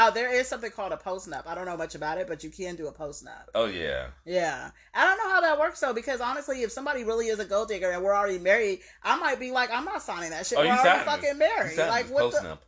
Oh, 0.00 0.10
there 0.12 0.32
is 0.32 0.46
something 0.46 0.70
called 0.70 0.92
a 0.92 0.96
post 0.96 1.28
nup. 1.28 1.46
I 1.46 1.54
don't 1.54 1.66
know 1.66 1.76
much 1.76 1.94
about 1.94 2.18
it, 2.18 2.28
but 2.28 2.44
you 2.44 2.50
can 2.50 2.76
do 2.76 2.86
a 2.86 2.92
post 2.92 3.24
nup. 3.24 3.46
Oh 3.54 3.66
yeah. 3.66 4.08
Yeah, 4.24 4.70
I 4.94 5.04
don't 5.04 5.18
know 5.18 5.30
how 5.34 5.40
that 5.40 5.58
works 5.58 5.80
though, 5.80 5.94
because 5.94 6.20
honestly, 6.20 6.62
if 6.62 6.70
somebody 6.70 7.04
really 7.04 7.28
is 7.28 7.38
a 7.38 7.44
gold 7.44 7.68
digger 7.68 7.90
and 7.90 8.02
we're 8.02 8.14
already 8.14 8.38
married, 8.38 8.80
I 9.02 9.18
might 9.18 9.40
be 9.40 9.50
like, 9.50 9.70
I'm 9.72 9.84
not 9.84 10.02
signing 10.02 10.30
that 10.30 10.46
shit. 10.46 10.58
Oh, 10.58 10.62
we're 10.62 10.70
already 10.70 11.04
fucking 11.04 11.38
married. 11.38 11.78
Like 11.78 12.06
what 12.10 12.30
post 12.30 12.42
the? 12.42 12.58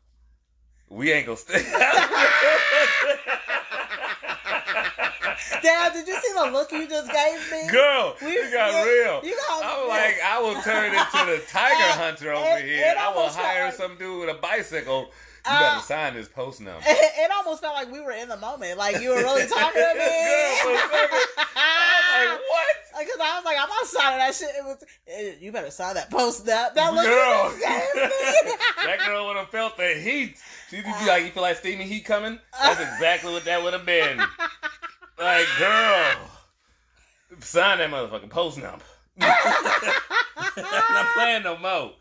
We 0.91 1.13
ain't 1.13 1.27
gonna 1.27 1.37
stay. 1.39 1.63
Dad, 5.63 5.93
did 5.93 6.07
you 6.09 6.15
see 6.21 6.33
the 6.35 6.51
look 6.53 6.73
you 6.73 6.87
just 6.89 7.11
gave 7.13 7.51
me? 7.51 7.69
Girl, 7.71 8.17
We- 8.23 8.33
you 8.33 8.51
got 8.53 8.73
yeah, 8.73 8.85
real. 8.85 9.21
you 9.25 9.37
got- 9.49 9.65
I'm 9.65 9.89
like, 9.89 10.21
I 10.25 10.39
will 10.41 10.61
turn 10.63 10.87
into 10.87 11.25
the 11.27 11.43
tiger 11.49 11.75
hunter 12.01 12.33
over 12.33 12.57
it- 12.59 12.65
here. 12.65 12.87
it 12.87 12.97
I 12.97 13.09
will 13.15 13.29
hire 13.29 13.67
like- 13.67 13.75
some 13.75 13.97
dude 13.97 14.21
with 14.21 14.31
a 14.31 14.39
bicycle. 14.41 15.11
You 15.47 15.53
Uh, 15.53 15.61
better 15.75 15.83
sign 15.87 16.15
this 16.15 16.29
post 16.29 16.61
now. 16.61 16.77
It, 16.87 17.13
it 17.25 17.31
almost 17.31 17.63
felt 17.63 17.75
like 17.75 17.91
we 17.91 18.01
were 18.01 18.13
in 18.13 18.29
the 18.29 18.37
moment, 18.37 18.77
like 18.79 19.01
you 19.01 19.11
were 19.11 19.17
really 19.17 19.47
talking 19.47 19.81
to 19.83 19.95
me. 19.95 20.05
Girl, 20.05 20.57
for 20.61 20.73
a 20.75 20.79
second, 20.79 21.29
I 21.57 22.27
was 22.27 22.31
like, 22.31 22.41
what? 22.51 22.67
Because 23.01 23.21
I 23.23 23.37
was 23.37 23.45
like, 23.47 23.57
I'm 23.59 23.69
not 23.69 23.87
signing 23.87 24.19
that 24.19 24.35
shit. 24.35 24.49
It 24.51 24.63
was, 24.65 24.85
eh, 25.09 25.33
you 25.41 25.53
better 25.53 25.71
sign 25.71 25.95
that 25.95 26.11
post 26.11 26.45
now. 26.47 26.69
That 26.75 26.93
Girl, 26.93 27.03
you 27.03 27.59
just 27.59 27.95
gave 27.95 27.95
me. 28.03 28.53
that 28.85 28.99
girl 29.07 29.27
would 29.29 29.37
have 29.37 29.49
felt 29.49 29.77
the 29.79 29.95
heat. 29.95 30.37
She'd 30.69 30.85
be 30.85 30.91
like, 31.07 31.25
"You 31.25 31.31
feel 31.31 31.43
like 31.43 31.57
steamy 31.57 31.85
heat 31.85 32.05
coming?" 32.05 32.39
That's 32.61 32.79
exactly 32.81 33.33
what 33.33 33.45
that 33.47 33.63
would 33.63 33.73
have 33.73 33.87
been. 33.87 34.19
Like, 35.19 35.47
girl, 35.59 36.15
sign 37.41 37.79
that 37.79 37.91
motherfucking 37.91 38.29
post 38.31 38.59
number. 38.59 38.85
I'm 39.21 40.93
not 40.93 41.07
playing 41.15 41.43
no 41.45 41.57
more. 41.57 41.93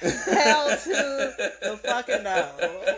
Hell 0.00 0.68
to 0.70 1.34
the 1.62 1.80
fucking 1.84 2.22
no. 2.22 2.96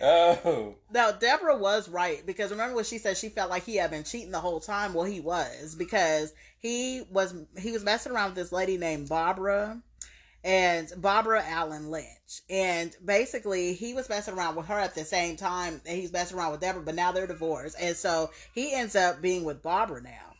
Oh, 0.00 0.76
now, 0.92 1.10
Deborah 1.10 1.56
was 1.56 1.88
right 1.88 2.24
because 2.24 2.52
remember 2.52 2.76
what 2.76 2.86
she 2.86 2.98
said? 2.98 3.16
She 3.16 3.28
felt 3.28 3.50
like 3.50 3.64
he 3.64 3.76
had 3.76 3.90
been 3.90 4.04
cheating 4.04 4.30
the 4.30 4.38
whole 4.38 4.60
time. 4.60 4.94
Well, 4.94 5.04
he 5.04 5.18
was 5.20 5.74
because 5.74 6.32
he 6.60 7.02
was 7.10 7.34
he 7.58 7.72
was 7.72 7.82
messing 7.82 8.12
around 8.12 8.30
with 8.30 8.36
this 8.36 8.52
lady 8.52 8.76
named 8.76 9.08
Barbara 9.08 9.82
and 10.44 10.92
Barbara 10.96 11.42
Allen 11.44 11.90
Lynch. 11.90 12.42
And 12.48 12.94
basically, 13.04 13.74
he 13.74 13.92
was 13.92 14.08
messing 14.08 14.34
around 14.34 14.54
with 14.54 14.66
her 14.66 14.78
at 14.78 14.94
the 14.94 15.04
same 15.04 15.36
time 15.36 15.80
that 15.84 15.94
he's 15.94 16.12
messing 16.12 16.38
around 16.38 16.52
with 16.52 16.60
Deborah, 16.60 16.82
but 16.82 16.94
now 16.94 17.10
they're 17.10 17.26
divorced. 17.26 17.76
And 17.80 17.96
so 17.96 18.30
he 18.54 18.72
ends 18.72 18.94
up 18.94 19.20
being 19.20 19.42
with 19.44 19.62
Barbara 19.62 20.02
now. 20.02 20.34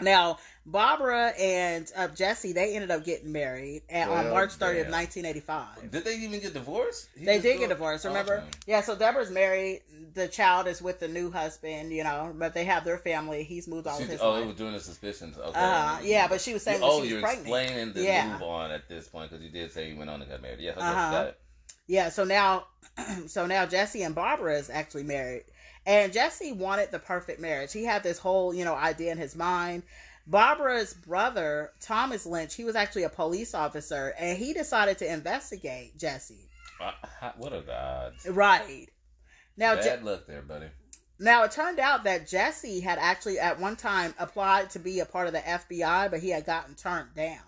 Now, 0.00 0.38
Barbara 0.66 1.28
and 1.38 1.90
uh, 1.94 2.08
Jesse, 2.08 2.54
they 2.54 2.74
ended 2.74 2.90
up 2.90 3.04
getting 3.04 3.30
married 3.32 3.82
and 3.90 4.08
on 4.10 4.30
March 4.30 4.50
30th, 4.52 4.84
damn. 4.84 4.92
1985. 4.92 5.90
Did 5.90 6.04
they 6.04 6.16
even 6.16 6.40
get 6.40 6.54
divorced? 6.54 7.08
He 7.18 7.24
They 7.26 7.38
did 7.38 7.54
go- 7.54 7.60
get 7.60 7.68
divorced, 7.68 8.04
remember? 8.06 8.38
Awesome. 8.38 8.48
Yeah, 8.66 8.80
so 8.80 8.96
Deborah's 8.96 9.30
married. 9.30 9.82
The 10.14 10.26
child 10.26 10.66
is 10.66 10.80
with 10.80 11.00
the 11.00 11.08
new 11.08 11.30
husband, 11.30 11.92
you 11.92 12.02
know, 12.02 12.32
but 12.38 12.54
they 12.54 12.64
have 12.64 12.84
their 12.84 12.96
family. 12.96 13.44
He's 13.44 13.68
moved 13.68 13.86
on 13.86 13.96
She- 13.98 14.04
with 14.04 14.12
his 14.12 14.20
oh, 14.22 14.36
it 14.36 14.38
wife. 14.38 14.46
was 14.48 14.56
during 14.56 14.72
the 14.72 14.80
suspicions. 14.80 15.36
Okay. 15.36 15.60
Uh, 15.60 15.98
yeah, 16.02 16.28
but 16.28 16.40
she 16.40 16.54
was 16.54 16.62
saying 16.62 16.80
that 16.80 16.86
oh, 16.86 16.96
she 16.96 17.00
was 17.02 17.10
you're 17.10 17.20
pregnant. 17.20 17.46
explaining 17.46 17.92
the 17.92 18.02
Yeah. 18.02 18.32
move 18.32 18.42
on 18.42 18.70
at 18.70 18.88
this 18.88 19.06
point 19.08 19.30
because 19.30 19.44
you 19.44 19.50
did 19.50 19.70
say 19.70 19.90
you 19.90 19.96
went 19.98 20.08
on 20.08 20.22
and 20.22 20.30
got 20.30 20.40
married. 20.40 20.60
Yeah, 20.60 20.70
okay, 20.72 20.80
Uh-huh. 20.80 21.10
got. 21.24 21.34
Yeah, 21.86 22.08
so 22.08 22.24
now, 22.24 22.68
so 23.26 23.44
now 23.46 23.66
Jesse 23.66 24.02
and 24.02 24.14
Barbara 24.14 24.56
is 24.56 24.70
actually 24.70 25.02
married, 25.02 25.42
and 25.84 26.10
Jesse 26.10 26.52
wanted 26.52 26.90
the 26.90 26.98
perfect 26.98 27.38
marriage. 27.40 27.72
He 27.74 27.84
had 27.84 28.02
this 28.02 28.18
whole, 28.18 28.54
you 28.54 28.64
know, 28.64 28.74
idea 28.74 29.12
in 29.12 29.18
his 29.18 29.36
mind. 29.36 29.82
Barbara's 30.26 30.94
brother, 30.94 31.72
Thomas 31.80 32.24
Lynch, 32.24 32.54
he 32.54 32.64
was 32.64 32.76
actually 32.76 33.02
a 33.02 33.10
police 33.10 33.54
officer, 33.54 34.14
and 34.18 34.38
he 34.38 34.54
decided 34.54 34.98
to 34.98 35.12
investigate 35.12 35.98
Jesse. 35.98 36.48
Uh, 36.80 36.92
what 37.36 37.52
are 37.52 37.60
the 37.60 37.78
odds? 37.78 38.26
Right 38.26 38.88
now, 39.56 39.76
Je- 39.76 39.82
Bad 39.82 40.04
luck 40.04 40.26
there, 40.26 40.42
buddy. 40.42 40.66
Now 41.20 41.44
it 41.44 41.52
turned 41.52 41.78
out 41.78 42.04
that 42.04 42.26
Jesse 42.26 42.80
had 42.80 42.98
actually 42.98 43.38
at 43.38 43.60
one 43.60 43.76
time 43.76 44.14
applied 44.18 44.70
to 44.70 44.78
be 44.78 45.00
a 45.00 45.06
part 45.06 45.28
of 45.28 45.32
the 45.32 45.40
FBI, 45.40 46.10
but 46.10 46.20
he 46.20 46.30
had 46.30 46.44
gotten 46.44 46.74
turned 46.74 47.14
down. 47.14 47.38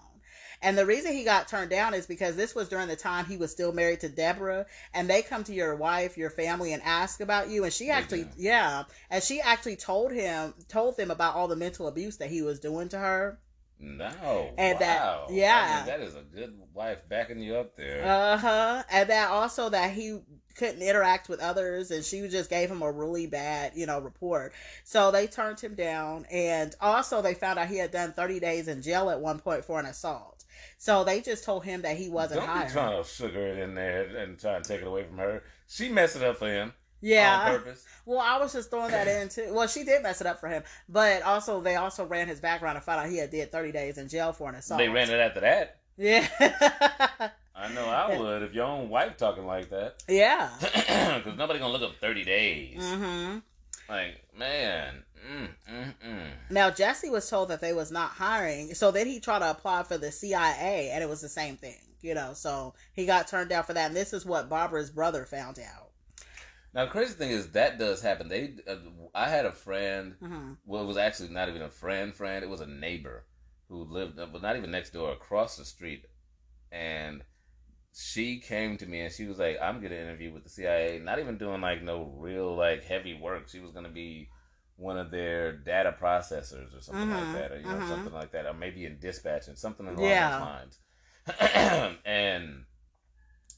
And 0.67 0.77
the 0.77 0.85
reason 0.85 1.13
he 1.13 1.23
got 1.23 1.47
turned 1.47 1.71
down 1.71 1.95
is 1.95 2.07
because 2.07 2.35
this 2.35 2.53
was 2.53 2.69
during 2.69 2.89
the 2.89 2.97
time 2.97 3.25
he 3.25 3.37
was 3.37 3.53
still 3.53 3.73
married 3.73 4.01
to 4.01 4.09
Deborah, 4.09 4.67
and 4.93 5.09
they 5.09 5.23
come 5.23 5.45
to 5.45 5.55
your 5.55 5.77
wife, 5.77 6.19
your 6.19 6.29
family, 6.29 6.73
and 6.73 6.83
ask 6.85 7.21
about 7.21 7.49
you. 7.49 7.63
And 7.63 7.73
she 7.73 7.89
actually, 7.89 8.27
yeah, 8.37 8.83
and 9.09 9.23
she 9.23 9.41
actually 9.41 9.77
told 9.77 10.11
him, 10.11 10.55
told 10.69 10.97
them 10.97 11.13
about 11.13 11.37
all 11.37 11.47
the 11.47 11.55
mental 11.55 11.87
abuse 11.87 12.17
that 12.17 12.31
he 12.31 12.43
was 12.43 12.59
doing 12.59 12.89
to 12.89 12.99
her. 12.99 13.39
No. 13.79 14.51
And 14.59 14.79
that- 14.81 15.31
yeah. 15.31 15.69
I 15.71 15.77
mean, 15.77 15.87
that 15.87 16.01
is 16.01 16.17
a 16.17 16.23
good 16.23 16.59
wife 16.75 16.99
backing 17.09 17.39
you 17.39 17.55
up 17.55 17.77
there. 17.77 18.05
Uh 18.05 18.37
huh. 18.37 18.83
And 18.91 19.09
that 19.09 19.31
also 19.31 19.69
that 19.69 19.93
he 19.93 20.19
couldn't 20.57 20.83
interact 20.83 21.29
with 21.29 21.39
others, 21.41 21.91
and 21.93 22.05
she 22.05 22.27
just 22.29 22.51
gave 22.51 22.71
him 22.71 22.83
a 22.83 22.91
really 22.91 23.27
bad, 23.27 23.73
you 23.77 23.87
know, 23.87 24.01
report. 24.01 24.53
So 24.83 25.11
they 25.11 25.27
turned 25.27 25.61
him 25.61 25.75
down, 25.75 26.27
and 26.31 26.75
also 26.81 27.23
they 27.23 27.35
found 27.35 27.59
out 27.59 27.69
he 27.69 27.79
had 27.79 27.91
done 27.93 28.13
30 28.13 28.41
days 28.41 28.67
in 28.67 28.83
jail 28.83 29.11
at 29.11 29.21
one 29.21 29.39
point 29.39 29.65
for 29.65 29.79
an 29.79 29.87
assault. 29.87 30.36
So 30.79 31.05
they 31.05 31.21
just 31.21 31.45
told 31.45 31.65
him 31.65 31.83
that 31.83 31.97
he 31.97 32.09
wasn't 32.09 32.41
Don't 32.41 32.49
hired. 32.49 32.69
be 32.69 32.73
trying 32.73 33.03
to 33.03 33.09
sugar 33.09 33.47
it 33.47 33.59
in 33.59 33.75
there 33.75 34.05
and 34.17 34.39
try 34.39 34.57
and 34.57 34.65
take 34.65 34.81
it 34.81 34.87
away 34.87 35.05
from 35.05 35.19
her. 35.19 35.43
She 35.69 35.89
messed 35.89 36.17
it 36.17 36.23
up 36.23 36.37
for 36.37 36.49
him 36.49 36.73
yeah. 37.01 37.51
purpose. 37.51 37.85
Well, 38.05 38.21
I 38.21 38.39
was 38.39 38.53
just 38.53 38.71
throwing 38.71 38.91
that 38.91 39.07
in 39.07 39.29
too. 39.29 39.49
Well, 39.53 39.67
she 39.67 39.85
did 39.85 40.03
mess 40.03 40.21
it 40.21 40.27
up 40.27 40.41
for 40.41 40.49
him, 40.49 40.63
but 40.89 41.23
also 41.23 41.61
they 41.61 41.77
also 41.77 42.05
ran 42.05 42.29
his 42.29 42.41
background 42.41 42.77
and 42.77 42.85
found 42.85 43.01
out 43.01 43.11
he 43.11 43.19
had 43.19 43.31
did 43.31 43.53
30 43.53 43.73
days 43.73 43.99
in 43.99 44.09
jail 44.09 44.33
for 44.33 44.49
an 44.49 44.57
assault. 44.57 44.79
They 44.79 44.89
ran 44.89 45.11
it 45.11 45.19
after 45.19 45.41
that. 45.41 45.81
Yeah. 45.97 46.27
I 47.59 47.73
know 47.73 47.87
I 47.87 48.19
would 48.19 48.43
if 48.43 48.53
your 48.53 48.67
own 48.67 48.91
wife 48.91 49.17
talking 49.17 49.47
like 49.47 49.71
that. 49.71 50.03
yeah. 50.09 50.51
Because 51.17 51.39
nobody 51.39 51.59
gonna 51.59 51.73
look 51.73 51.83
up 51.83 51.97
thirty 52.01 52.25
days. 52.25 52.83
hmm 52.83 53.39
Like 53.89 54.23
man, 54.37 55.05
mm, 55.27 55.49
mm, 55.71 55.95
mm. 56.07 56.31
Now 56.51 56.71
Jesse 56.71 57.11
was 57.11 57.29
told 57.29 57.49
that 57.49 57.61
they 57.61 57.73
was 57.73 57.91
not 57.91 58.11
hiring, 58.11 58.75
so 58.75 58.91
then 58.91 59.07
he 59.07 59.21
tried 59.21 59.41
to 59.41 59.51
apply 59.51 59.83
for 59.83 59.99
the 59.99 60.13
CIA, 60.13 60.91
and 60.93 61.03
it 61.03 61.09
was 61.09 61.21
the 61.21 61.29
same 61.29 61.57
thing, 61.57 61.81
you 62.03 62.15
know. 62.15 62.33
So 62.35 62.75
he 62.93 63.07
got 63.07 63.29
turned 63.29 63.51
down 63.51 63.65
for 63.65 63.75
that, 63.75 63.87
and 63.89 63.97
this 63.97 64.13
is 64.13 64.25
what 64.25 64.49
Barbara's 64.49 64.91
brother 64.91 65.25
found 65.25 65.59
out. 65.59 65.91
Now 66.75 66.85
the 66.85 66.91
crazy 66.91 67.15
thing 67.15 67.31
is 67.31 67.51
that 67.53 67.79
does 67.79 68.03
happen. 68.03 68.29
They, 68.29 68.55
uh, 68.69 68.77
I 69.15 69.29
had 69.29 69.47
a 69.47 69.53
friend. 69.53 70.15
hmm 70.21 70.53
Well, 70.65 70.83
it 70.83 70.87
was 70.87 70.97
actually 70.99 71.31
not 71.31 71.49
even 71.49 71.63
a 71.63 71.71
friend. 71.71 72.15
Friend, 72.15 72.45
it 72.45 72.51
was 72.51 72.61
a 72.61 72.67
neighbor 72.67 73.25
who 73.69 73.85
lived, 73.85 74.19
uh, 74.19 74.27
but 74.27 74.43
not 74.43 74.57
even 74.57 74.71
next 74.71 74.91
door, 74.93 75.13
across 75.13 75.57
the 75.57 75.65
street, 75.65 76.07
and 76.71 77.23
she 77.95 78.39
came 78.41 78.77
to 78.77 78.87
me 78.87 79.01
and 79.01 79.13
she 79.13 79.25
was 79.27 79.39
like, 79.39 79.57
"I'm 79.61 79.81
gonna 79.81 79.95
interview 79.95 80.33
with 80.33 80.45
the 80.45 80.51
CIA. 80.51 80.99
Not 80.99 81.19
even 81.19 81.39
doing 81.39 81.61
like 81.63 81.83
no 81.83 82.05
real 82.19 82.55
like 82.55 82.85
heavy 82.85 83.15
work. 83.15 83.49
She 83.49 83.61
was 83.61 83.73
gonna 83.73 83.89
be." 83.89 84.29
One 84.77 84.99
of 84.99 85.11
their 85.11 85.53
data 85.53 85.95
processors 85.99 86.77
or 86.77 86.81
something 86.83 87.09
Mhm, 87.09 87.17
like 87.17 87.33
that, 87.33 87.53
or 87.53 87.59
you 87.59 87.69
know, 87.69 87.79
mhm. 87.79 87.89
something 87.89 88.13
like 88.13 88.33
that, 88.33 88.47
or 88.47 88.53
maybe 88.55 88.85
in 88.85 88.99
dispatching, 88.99 89.57
something 89.57 89.87
along 89.87 90.01
Yeah. 90.01 90.29
those 90.29 90.39
lines. 90.39 90.79
and 92.05 92.65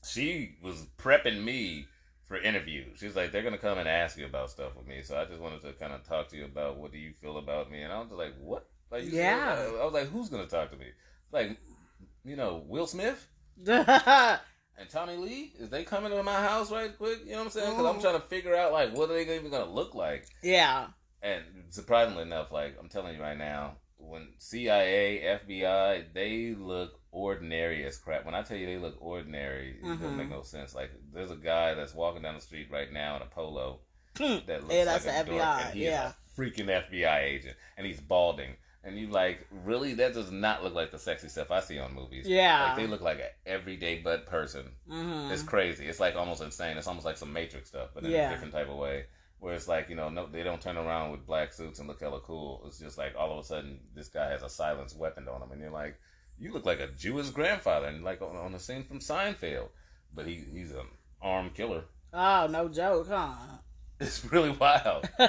she 0.07 0.57
was 0.63 0.87
prepping 0.99 1.43
me 1.43 1.87
for 2.25 2.37
interviews. 2.37 2.99
She's 2.99 3.17
like, 3.17 3.33
they're 3.33 3.43
gonna 3.43 3.59
come 3.59 3.79
and 3.79 3.89
ask 3.89 4.17
you 4.19 4.27
about 4.27 4.51
stuff 4.51 4.77
with 4.77 4.87
me. 4.87 5.03
So 5.03 5.17
I 5.17 5.25
just 5.25 5.41
wanted 5.41 5.63
to 5.63 5.73
kind 5.73 5.93
of 5.93 6.05
talk 6.05 6.29
to 6.29 6.37
you 6.37 6.45
about 6.45 6.77
what 6.77 6.93
do 6.93 6.99
you 6.99 7.13
feel 7.21 7.39
about 7.39 7.71
me, 7.71 7.83
and 7.83 7.93
I 7.93 7.99
was 8.01 8.11
like, 8.11 8.35
what? 8.39 8.69
Like, 8.91 9.05
you 9.05 9.13
Yeah. 9.13 9.57
said- 9.57 9.81
I 9.81 9.85
was 9.85 9.95
like, 9.95 10.09
who's 10.09 10.29
gonna 10.29 10.47
talk 10.47 10.71
to 10.71 10.77
me? 10.77 10.87
Like, 11.33 11.59
you 12.25 12.37
know, 12.37 12.63
Will 12.67 12.87
Smith 12.87 13.29
and 13.67 14.89
Tommy 14.89 15.17
Lee 15.17 15.53
is 15.59 15.69
they 15.71 15.85
coming 15.85 16.11
to 16.13 16.23
my 16.23 16.41
house 16.41 16.71
right 16.71 16.97
quick? 16.97 17.21
You 17.25 17.33
know 17.33 17.39
what 17.39 17.45
I'm 17.47 17.51
saying? 17.51 17.71
Because 17.75 17.87
I'm 17.87 18.01
trying 18.01 18.15
to 18.21 18.27
figure 18.29 18.55
out 18.55 18.73
like 18.73 18.95
what 18.97 19.11
are 19.11 19.15
they 19.15 19.35
even 19.37 19.51
gonna 19.51 19.71
look 19.71 19.95
like. 19.95 20.27
And 21.23 21.43
surprisingly 21.71 22.23
enough, 22.23 22.53
like 22.53 22.77
I'm 22.81 22.89
telling 22.89 23.17
you 23.17 23.21
right 23.23 23.37
now, 23.37 23.77
when 23.97 24.29
CIA, 24.39 25.39
FBI, 25.47 26.13
they 26.15 26.55
look 26.59 27.01
ordinary 27.11 27.85
as 27.85 27.99
crap. 27.99 28.25
When 28.25 28.35
I 28.35 28.43
tell 28.43 28.57
you 28.57 28.67
they 28.67 28.77
look 28.79 28.97
ordinary, 29.01 29.77
it 29.81 29.85
Mhm. 29.85 30.01
doesn't 30.01 30.17
make 30.17 30.31
no 30.31 30.43
sense. 30.43 30.75
Like 30.75 30.91
there's 31.13 31.31
a 31.31 31.37
guy 31.37 31.75
that's 31.75 31.95
walking 31.95 32.23
down 32.23 32.35
the 32.35 32.41
street 32.41 32.69
right 32.71 32.93
now 32.93 33.17
in 33.17 33.23
a 33.23 33.27
polo 33.27 33.81
that 34.15 34.63
looks 34.63 34.75
Yeah, 34.75 34.85
that's 34.85 35.07
like 35.07 35.15
a 35.15 35.25
the 35.25 35.31
dork, 35.33 35.43
FBI, 35.43 35.61
and 35.67 35.75
he 35.75 35.85
yeah. 35.85 36.13
a 36.13 36.41
freaking 36.41 36.69
FBI 36.69 37.19
agent, 37.25 37.57
and 37.77 37.87
he's 37.87 38.01
balding. 38.01 38.57
And 38.85 38.97
you 38.97 39.09
like, 39.09 39.47
really? 39.51 39.95
That 39.95 40.15
does 40.15 40.31
not 40.31 40.63
look 40.63 40.73
like 40.75 40.93
the 40.93 40.99
sexy 41.01 41.29
stuff 41.29 41.51
I 41.51 41.61
see 41.61 41.79
on 41.81 41.93
movies. 41.95 42.27
Yeah. 42.29 42.67
like 42.69 42.77
they 42.77 42.87
look 42.87 43.01
like 43.01 43.19
an 43.19 43.31
everyday 43.45 43.99
butt 43.99 44.27
person. 44.27 44.71
hmm 44.89 45.31
It's 45.33 45.43
crazy. 45.43 45.87
It's 45.87 45.99
like 46.01 46.15
almost 46.15 46.41
insane. 46.41 46.79
It's 46.79 46.87
almost 46.87 47.05
like 47.05 47.17
some 47.17 47.33
Matrix 47.33 47.69
stuff, 47.69 47.91
but 47.93 48.05
in 48.05 48.13
Yeah. 48.13 48.29
a 48.29 48.31
different 48.31 48.53
type 48.55 48.69
of 48.69 48.77
way. 48.77 49.07
Where 49.41 49.55
it's 49.55 49.69
like 49.69 49.89
you 49.89 49.97
know, 49.97 50.09
no, 50.09 50.27
they 50.27 50.43
don't 50.43 50.61
turn 50.61 50.77
around 50.77 51.13
with 51.13 51.27
black 51.27 51.53
suits 51.53 51.79
and 51.79 51.89
look 51.89 52.01
hella 52.01 52.21
cool. 52.21 52.63
It's 52.67 52.79
just 52.79 52.99
like 52.99 53.15
all 53.17 53.33
of 53.33 53.39
a 53.39 53.47
sudden 53.47 53.81
this 53.95 54.09
guy 54.09 54.31
has 54.31 54.43
a 54.43 54.49
silenced 54.49 54.97
weapon 54.97 55.29
on 55.29 55.43
him, 55.43 55.53
and 55.53 55.61
you're 55.61 55.71
like, 55.71 55.99
you 56.39 56.53
look 56.53 56.67
like 56.67 56.81
a 56.81 56.89
Jewish 56.89 57.31
grandfather, 57.31 57.87
and 57.87 58.05
like 58.05 58.21
on, 58.21 58.37
on 58.37 58.53
the 58.53 58.59
scene 58.59 58.85
from 58.85 58.99
Seinfeld, 58.99 59.69
but 60.15 60.27
he 60.27 60.45
he's 60.53 60.73
an 60.73 60.87
armed 61.23 61.55
killer. 61.55 61.85
Oh, 62.13 62.47
no 62.51 62.69
joke, 62.69 63.09
huh? 63.09 63.35
It's 64.01 64.25
really 64.31 64.51
wild. 64.51 65.09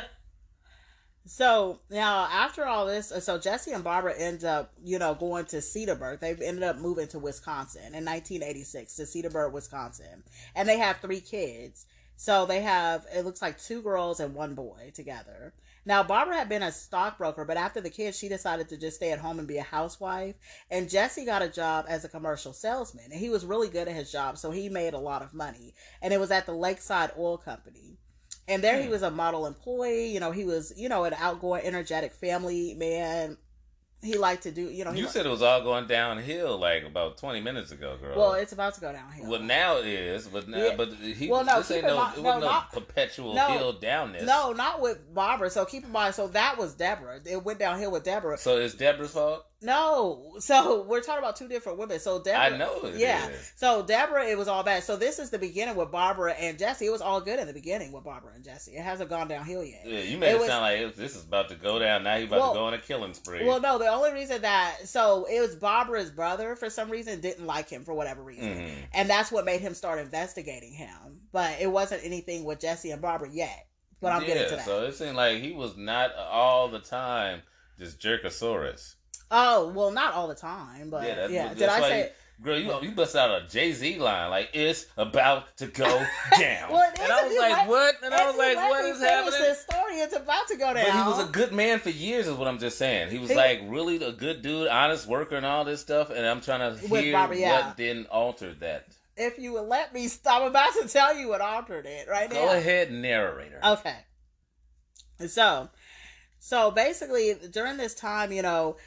So 1.29 1.79
now, 1.91 2.27
after 2.31 2.65
all 2.65 2.87
this, 2.87 3.13
so 3.19 3.37
Jesse 3.37 3.71
and 3.71 3.83
Barbara 3.83 4.15
end 4.17 4.43
up, 4.43 4.73
you 4.83 4.97
know, 4.97 5.13
going 5.13 5.45
to 5.45 5.57
Cedarburg. 5.57 6.19
They've 6.19 6.41
ended 6.41 6.63
up 6.63 6.79
moving 6.79 7.07
to 7.09 7.19
Wisconsin 7.19 7.93
in 7.93 8.03
1986 8.03 8.95
to 8.95 9.03
Cedarburg, 9.03 9.51
Wisconsin, 9.51 10.23
and 10.55 10.67
they 10.67 10.79
have 10.79 10.97
three 10.97 11.19
kids. 11.19 11.85
So 12.21 12.45
they 12.45 12.61
have 12.61 13.05
it 13.15 13.23
looks 13.23 13.41
like 13.41 13.57
two 13.57 13.81
girls 13.81 14.19
and 14.19 14.35
one 14.35 14.53
boy 14.53 14.91
together. 14.93 15.53
Now 15.85 16.03
Barbara 16.03 16.35
had 16.35 16.49
been 16.49 16.63
a 16.63 16.71
stockbroker, 16.71 17.45
but 17.45 17.55
after 17.55 17.79
the 17.79 17.89
kids, 17.89 18.17
she 18.17 18.27
decided 18.27 18.67
to 18.69 18.77
just 18.77 18.97
stay 18.97 19.13
at 19.13 19.19
home 19.19 19.39
and 19.39 19.47
be 19.47 19.57
a 19.57 19.63
housewife. 19.63 20.35
And 20.69 20.89
Jesse 20.89 21.23
got 21.23 21.41
a 21.43 21.47
job 21.47 21.85
as 21.87 22.03
a 22.03 22.09
commercial 22.09 22.51
salesman, 22.51 23.05
and 23.05 23.19
he 23.21 23.29
was 23.29 23.45
really 23.45 23.69
good 23.69 23.87
at 23.87 23.95
his 23.95 24.11
job, 24.11 24.37
so 24.37 24.51
he 24.51 24.67
made 24.67 24.93
a 24.93 24.99
lot 24.99 25.21
of 25.21 25.33
money. 25.33 25.73
And 26.01 26.13
it 26.13 26.19
was 26.19 26.29
at 26.31 26.45
the 26.45 26.51
Lakeside 26.53 27.11
Oil 27.17 27.37
Company. 27.37 27.97
And 28.49 28.61
there 28.63 28.81
he 28.81 28.87
Hmm. 28.87 28.91
was 28.91 29.01
a 29.01 29.11
model 29.11 29.45
employee. 29.45 30.07
You 30.13 30.19
know, 30.19 30.31
he 30.31 30.43
was, 30.43 30.73
you 30.75 30.89
know, 30.89 31.05
an 31.05 31.13
outgoing, 31.13 31.63
energetic 31.63 32.11
family 32.13 32.73
man. 32.75 33.37
He 34.01 34.17
liked 34.17 34.43
to 34.43 34.51
do, 34.51 34.69
you 34.69 34.85
know, 34.85 34.91
he, 34.93 35.01
You 35.01 35.07
said 35.09 35.25
it 35.25 35.29
was 35.29 35.41
all 35.41 35.61
going 35.61 35.85
downhill 35.85 36.57
like 36.57 36.85
about 36.85 37.17
20 37.17 37.41
minutes 37.41 37.71
ago, 37.73 37.97
girl. 38.01 38.17
well, 38.17 38.33
it's 38.33 38.53
about 38.53 38.73
to 38.75 38.81
go 38.81 38.93
downhill. 38.93 39.29
Well, 39.29 39.41
now 39.41 39.79
it 39.79 39.87
is, 39.87 40.25
but 40.27 40.47
now, 40.47 40.57
Yeah. 40.57 40.75
but 40.77 40.93
he. 40.93 41.27
Well, 41.29 41.43
no, 41.43 41.57
this 41.57 41.71
ain't 41.71 41.85
no, 41.85 41.97
mind- 41.97 42.17
it 42.17 42.21
no, 42.21 42.23
wasn't 42.23 42.43
no 42.45 42.49
not- 42.49 42.71
perpetual 42.71 43.33
no, 43.35 43.47
hill 43.47 43.73
downness. 43.73 44.23
no, 44.23 44.53
not 44.53 44.79
with 44.79 45.13
Barbara. 45.13 45.49
So 45.49 45.65
keep 45.65 45.83
in 45.83 45.91
mind, 45.91 46.15
so 46.15 46.27
that 46.29 46.57
was 46.57 46.75
Deborah. 46.75 47.19
It 47.25 47.43
went 47.43 47.59
downhill 47.59 47.91
with 47.91 48.03
Deborah. 48.05 48.37
So 48.37 48.57
it's 48.57 48.73
Deborah's 48.73 49.11
fault. 49.11 49.45
No, 49.61 50.35
so 50.39 50.83
we're 50.83 51.01
talking 51.01 51.19
about 51.19 51.35
two 51.35 51.47
different 51.47 51.77
women. 51.77 51.99
So 51.99 52.21
Deborah, 52.21 52.55
I 52.55 52.57
know 52.57 52.81
it 52.83 52.95
yeah. 52.95 53.27
is. 53.27 53.53
So 53.55 53.83
Deborah, 53.83 54.25
it 54.25 54.37
was 54.37 54.47
all 54.47 54.63
bad. 54.63 54.83
So 54.83 54.95
this 54.95 55.19
is 55.19 55.29
the 55.29 55.39
beginning 55.39 55.75
with 55.75 55.91
Barbara 55.91 56.33
and 56.33 56.57
Jesse. 56.57 56.85
It 56.85 56.91
was 56.91 57.01
all 57.01 57.19
good 57.19 57.39
in 57.39 57.47
the 57.47 57.53
beginning 57.53 57.91
with 57.91 58.03
Barbara 58.03 58.31
and 58.35 58.43
Jesse. 58.43 58.71
It 58.71 58.81
hasn't 58.83 59.09
gone 59.09 59.27
downhill 59.27 59.63
yet. 59.63 59.81
Yeah, 59.85 59.99
you 59.99 60.17
made 60.17 60.29
It 60.29 60.35
it, 60.35 60.39
was- 60.39 60.47
sound 60.47 60.61
like 60.61 60.79
it 60.79 60.85
was, 60.85 60.95
this 60.95 61.15
is 61.15 61.23
about 61.23 61.49
to 61.49 61.55
go 61.55 61.77
down. 61.79 62.03
Now 62.03 62.17
he's 62.17 62.27
about 62.27 62.39
Well- 62.39 62.53
to 62.53 62.59
go 62.59 62.65
on 62.65 62.73
a 62.73 62.79
killing 62.79 63.13
spree. 63.13 63.45
Well, 63.45 63.59
no, 63.59 63.77
the 63.77 63.87
only 63.87 64.13
reason 64.13 64.41
that 64.43 64.77
so 64.87 65.25
it 65.29 65.39
was 65.41 65.55
Barbara's 65.55 66.11
brother 66.11 66.55
for 66.55 66.69
some 66.69 66.89
reason 66.89 67.19
didn't 67.21 67.45
like 67.45 67.69
him 67.69 67.83
for 67.83 67.93
whatever 67.93 68.23
reason, 68.23 68.49
Mhm. 68.59 68.75
and 68.93 69.09
that's 69.09 69.31
what 69.31 69.45
made 69.45 69.61
him 69.61 69.73
start 69.73 69.99
investigating 69.99 70.73
him. 70.73 71.19
But 71.31 71.59
it 71.59 71.67
wasn't 71.67 72.03
anything 72.05 72.43
with 72.45 72.59
Jesse 72.59 72.91
and 72.91 73.01
Barbara 73.01 73.29
yet. 73.31 73.67
But 74.01 74.13
I'm 74.13 74.21
yeah, 74.21 74.27
getting 74.27 74.49
to 74.51 74.55
that. 74.55 74.65
So 74.65 74.83
it 74.85 74.95
seemed 74.95 75.17
like 75.17 75.41
he 75.41 75.51
was 75.51 75.75
not 75.75 76.15
all 76.15 76.69
the 76.69 76.79
time 76.79 77.41
just 77.77 77.99
jerkosaurus. 77.99 78.95
Oh 79.31 79.69
well, 79.69 79.91
not 79.91 80.13
all 80.13 80.27
the 80.27 80.35
time, 80.35 80.89
but 80.89 81.03
Yeah, 81.03 81.09
yeah. 81.09 81.15
that's- 81.15 81.49
Did 81.49 81.57
that's 81.59 81.73
I 81.75 81.79
why 81.81 81.89
say? 81.89 82.11
Girl, 82.41 82.57
you 82.57 82.73
you 82.81 82.91
bust 82.91 83.17
out 83.17 83.31
a 83.41 83.45
Jay 83.49 83.73
Z 83.73 83.99
line 83.99 84.29
like 84.29 84.51
it's 84.53 84.85
about 84.95 85.57
to 85.57 85.67
go 85.67 85.83
down, 86.39 86.71
Well, 86.71 86.89
it 86.89 86.97
and 87.01 87.11
I 87.11 87.23
was 87.25 87.33
if 87.33 87.39
like, 87.39 87.51
let- 87.51 87.67
"What?" 87.67 87.95
And 88.01 88.13
I 88.13 88.17
If 88.21 88.25
was 88.27 88.35
you 88.35 88.41
like, 88.41 88.55
let 88.55 88.69
"What 88.69 88.83
me 88.85 88.89
is 88.91 88.99
happening?" 89.01 89.39
This 89.41 89.59
story, 89.59 89.93
it's 89.95 90.15
about 90.15 90.47
to 90.47 90.55
go 90.55 90.73
down. 90.73 90.85
But 90.85 90.93
he 90.93 91.01
was 91.09 91.19
a 91.27 91.31
good 91.33 91.51
man 91.51 91.79
for 91.79 91.89
years, 91.89 92.27
is 92.27 92.35
what 92.35 92.47
I'm 92.47 92.57
just 92.59 92.77
saying. 92.77 93.09
He 93.11 93.17
was 93.19 93.29
He- 93.31 93.35
like 93.35 93.59
really 93.65 94.01
a 94.01 94.13
good 94.13 94.41
dude, 94.41 94.69
honest 94.69 95.05
worker, 95.05 95.35
and 95.35 95.45
all 95.45 95.65
this 95.65 95.81
stuff. 95.81 96.11
And 96.11 96.25
I'm 96.25 96.39
trying 96.39 96.61
to 96.61 96.79
hear 96.87 97.11
Barbara, 97.11 97.37
yeah. 97.37 97.67
what 97.67 97.75
then 97.77 98.05
altered 98.09 98.61
that. 98.61 98.87
if 99.17 99.37
you 99.37 99.51
would 99.51 99.67
let 99.67 99.93
me, 99.93 100.07
I'm 100.25 100.43
about 100.43 100.71
to 100.81 100.87
tell 100.87 101.13
you 101.17 101.27
what 101.27 101.41
altered 101.41 101.85
it 101.85 102.07
right 102.07 102.29
Go 102.29 102.37
now. 102.37 102.53
Go 102.53 102.57
ahead, 102.57 102.89
narrator. 102.89 103.59
Okay. 103.65 103.97
So, 105.27 105.69
so 106.39 106.71
basically, 106.71 107.35
during 107.51 107.75
this 107.75 107.93
time, 107.95 108.31
you 108.31 108.41
know, 108.41 108.77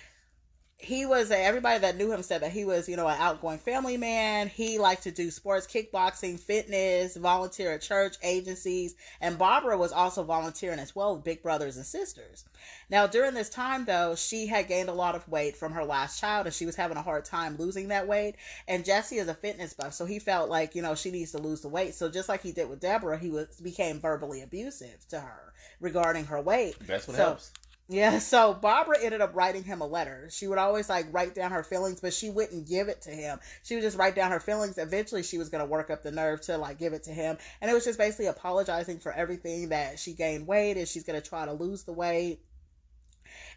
he 0.83 1.07
was 1.07 1.31
everybody 1.31 1.79
that 1.79 1.97
knew 1.97 2.11
him 2.12 2.23
said 2.23 2.42
that 2.42 2.51
he 2.51 2.64
was, 2.64 2.88
you 2.88 2.97
know, 2.97 3.07
an 3.07 3.16
outgoing 3.21 3.59
family 3.59 3.97
man. 3.97 4.49
He 4.49 4.79
liked 4.79 5.05
to 5.05 5.11
do 5.12 5.31
sports, 5.31 5.66
kickboxing, 5.66 6.38
fitness, 6.40 7.16
volunteer 7.16 7.73
at 7.73 7.83
church 7.83 8.16
agencies, 8.23 8.95
and 9.21 9.38
Barbara 9.38 9.79
was 9.79 9.92
also 9.92 10.23
volunteering 10.25 10.79
as 10.81 10.95
well 10.97 11.14
with 11.14 11.25
Big 11.25 11.42
Brothers 11.42 11.77
and 11.77 11.87
Sisters. 11.87 12.45
Now, 12.90 13.07
during 13.07 13.35
this 13.35 13.49
time, 13.49 13.85
though, 13.85 14.14
she 14.14 14.47
had 14.47 14.68
gained 14.68 14.88
a 14.88 14.92
lot 14.95 15.14
of 15.14 15.27
weight 15.29 15.57
from 15.57 15.73
her 15.73 15.85
last 15.85 16.21
child, 16.21 16.47
and 16.47 16.55
she 16.55 16.66
was 16.66 16.77
having 16.77 16.97
a 16.97 17.03
hard 17.03 17.25
time 17.25 17.57
losing 17.57 17.88
that 17.88 18.07
weight. 18.09 18.35
And 18.66 18.85
Jesse 18.85 19.18
is 19.18 19.29
a 19.29 19.35
fitness 19.35 19.73
buff, 19.75 19.95
so 19.95 20.05
he 20.05 20.18
felt 20.18 20.51
like 20.51 20.75
you 20.75 20.83
know 20.83 20.95
she 20.95 21.11
needs 21.11 21.33
to 21.33 21.38
lose 21.38 21.61
the 21.61 21.68
weight. 21.68 21.95
So 21.95 22.11
just 22.11 22.29
like 22.29 22.42
he 22.42 22.53
did 22.53 22.68
with 22.68 22.81
Deborah, 22.81 23.18
he 23.18 23.31
was 23.31 23.47
became 23.62 24.01
verbally 24.01 24.42
abusive 24.42 25.07
to 25.11 25.21
her 25.21 25.53
regarding 25.81 26.27
her 26.27 26.40
weight. 26.40 26.77
That's 26.87 27.07
what 27.07 27.16
So- 27.16 27.25
helps. 27.25 27.53
Yeah, 27.93 28.21
so 28.21 28.55
Barbara 28.55 28.97
ended 29.03 29.21
up 29.21 29.35
writing 29.35 29.65
him 29.65 29.83
a 29.83 29.87
letter. 29.87 30.29
She 30.31 30.47
would 30.47 30.57
always 30.57 30.89
like 30.89 31.13
write 31.13 31.35
down 31.35 31.51
her 31.51 31.63
feelings, 31.63 32.01
but 32.01 32.15
she 32.15 32.31
wouldn't 32.31 32.67
give 32.67 32.89
it 32.89 33.03
to 33.03 33.11
him. 33.11 33.39
She 33.65 33.75
would 33.75 33.83
just 33.83 33.99
write 33.99 34.15
down 34.15 34.31
her 34.31 34.41
feelings. 34.41 34.79
Eventually, 34.79 35.23
she 35.23 35.37
was 35.37 35.51
going 35.51 35.63
to 35.63 35.71
work 35.71 35.91
up 35.91 36.03
the 36.03 36.11
nerve 36.11 36.41
to 36.43 36.57
like 36.57 36.79
give 36.79 36.95
it 36.95 37.03
to 37.05 37.11
him. 37.11 37.37
And 37.61 37.71
it 37.71 37.75
was 37.75 37.85
just 37.85 37.99
basically 37.99 38.27
apologizing 38.27 38.99
for 38.99 39.13
everything 39.13 39.69
that 39.69 39.99
she 39.99 40.15
gained 40.15 40.47
weight 40.47 40.79
and 40.79 40.89
she's 40.89 41.05
going 41.05 41.21
to 41.21 41.29
try 41.29 41.45
to 41.45 41.53
lose 41.53 41.83
the 41.85 41.93
weight. 41.93 42.41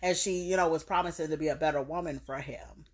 And 0.02 0.18
she, 0.18 0.42
you 0.42 0.58
know, 0.58 0.68
was 0.68 0.84
promising 0.84 1.30
to 1.30 1.38
be 1.38 1.48
a 1.48 1.56
better 1.56 1.82
woman 1.82 2.20
for 2.26 2.38
him. 2.38 2.86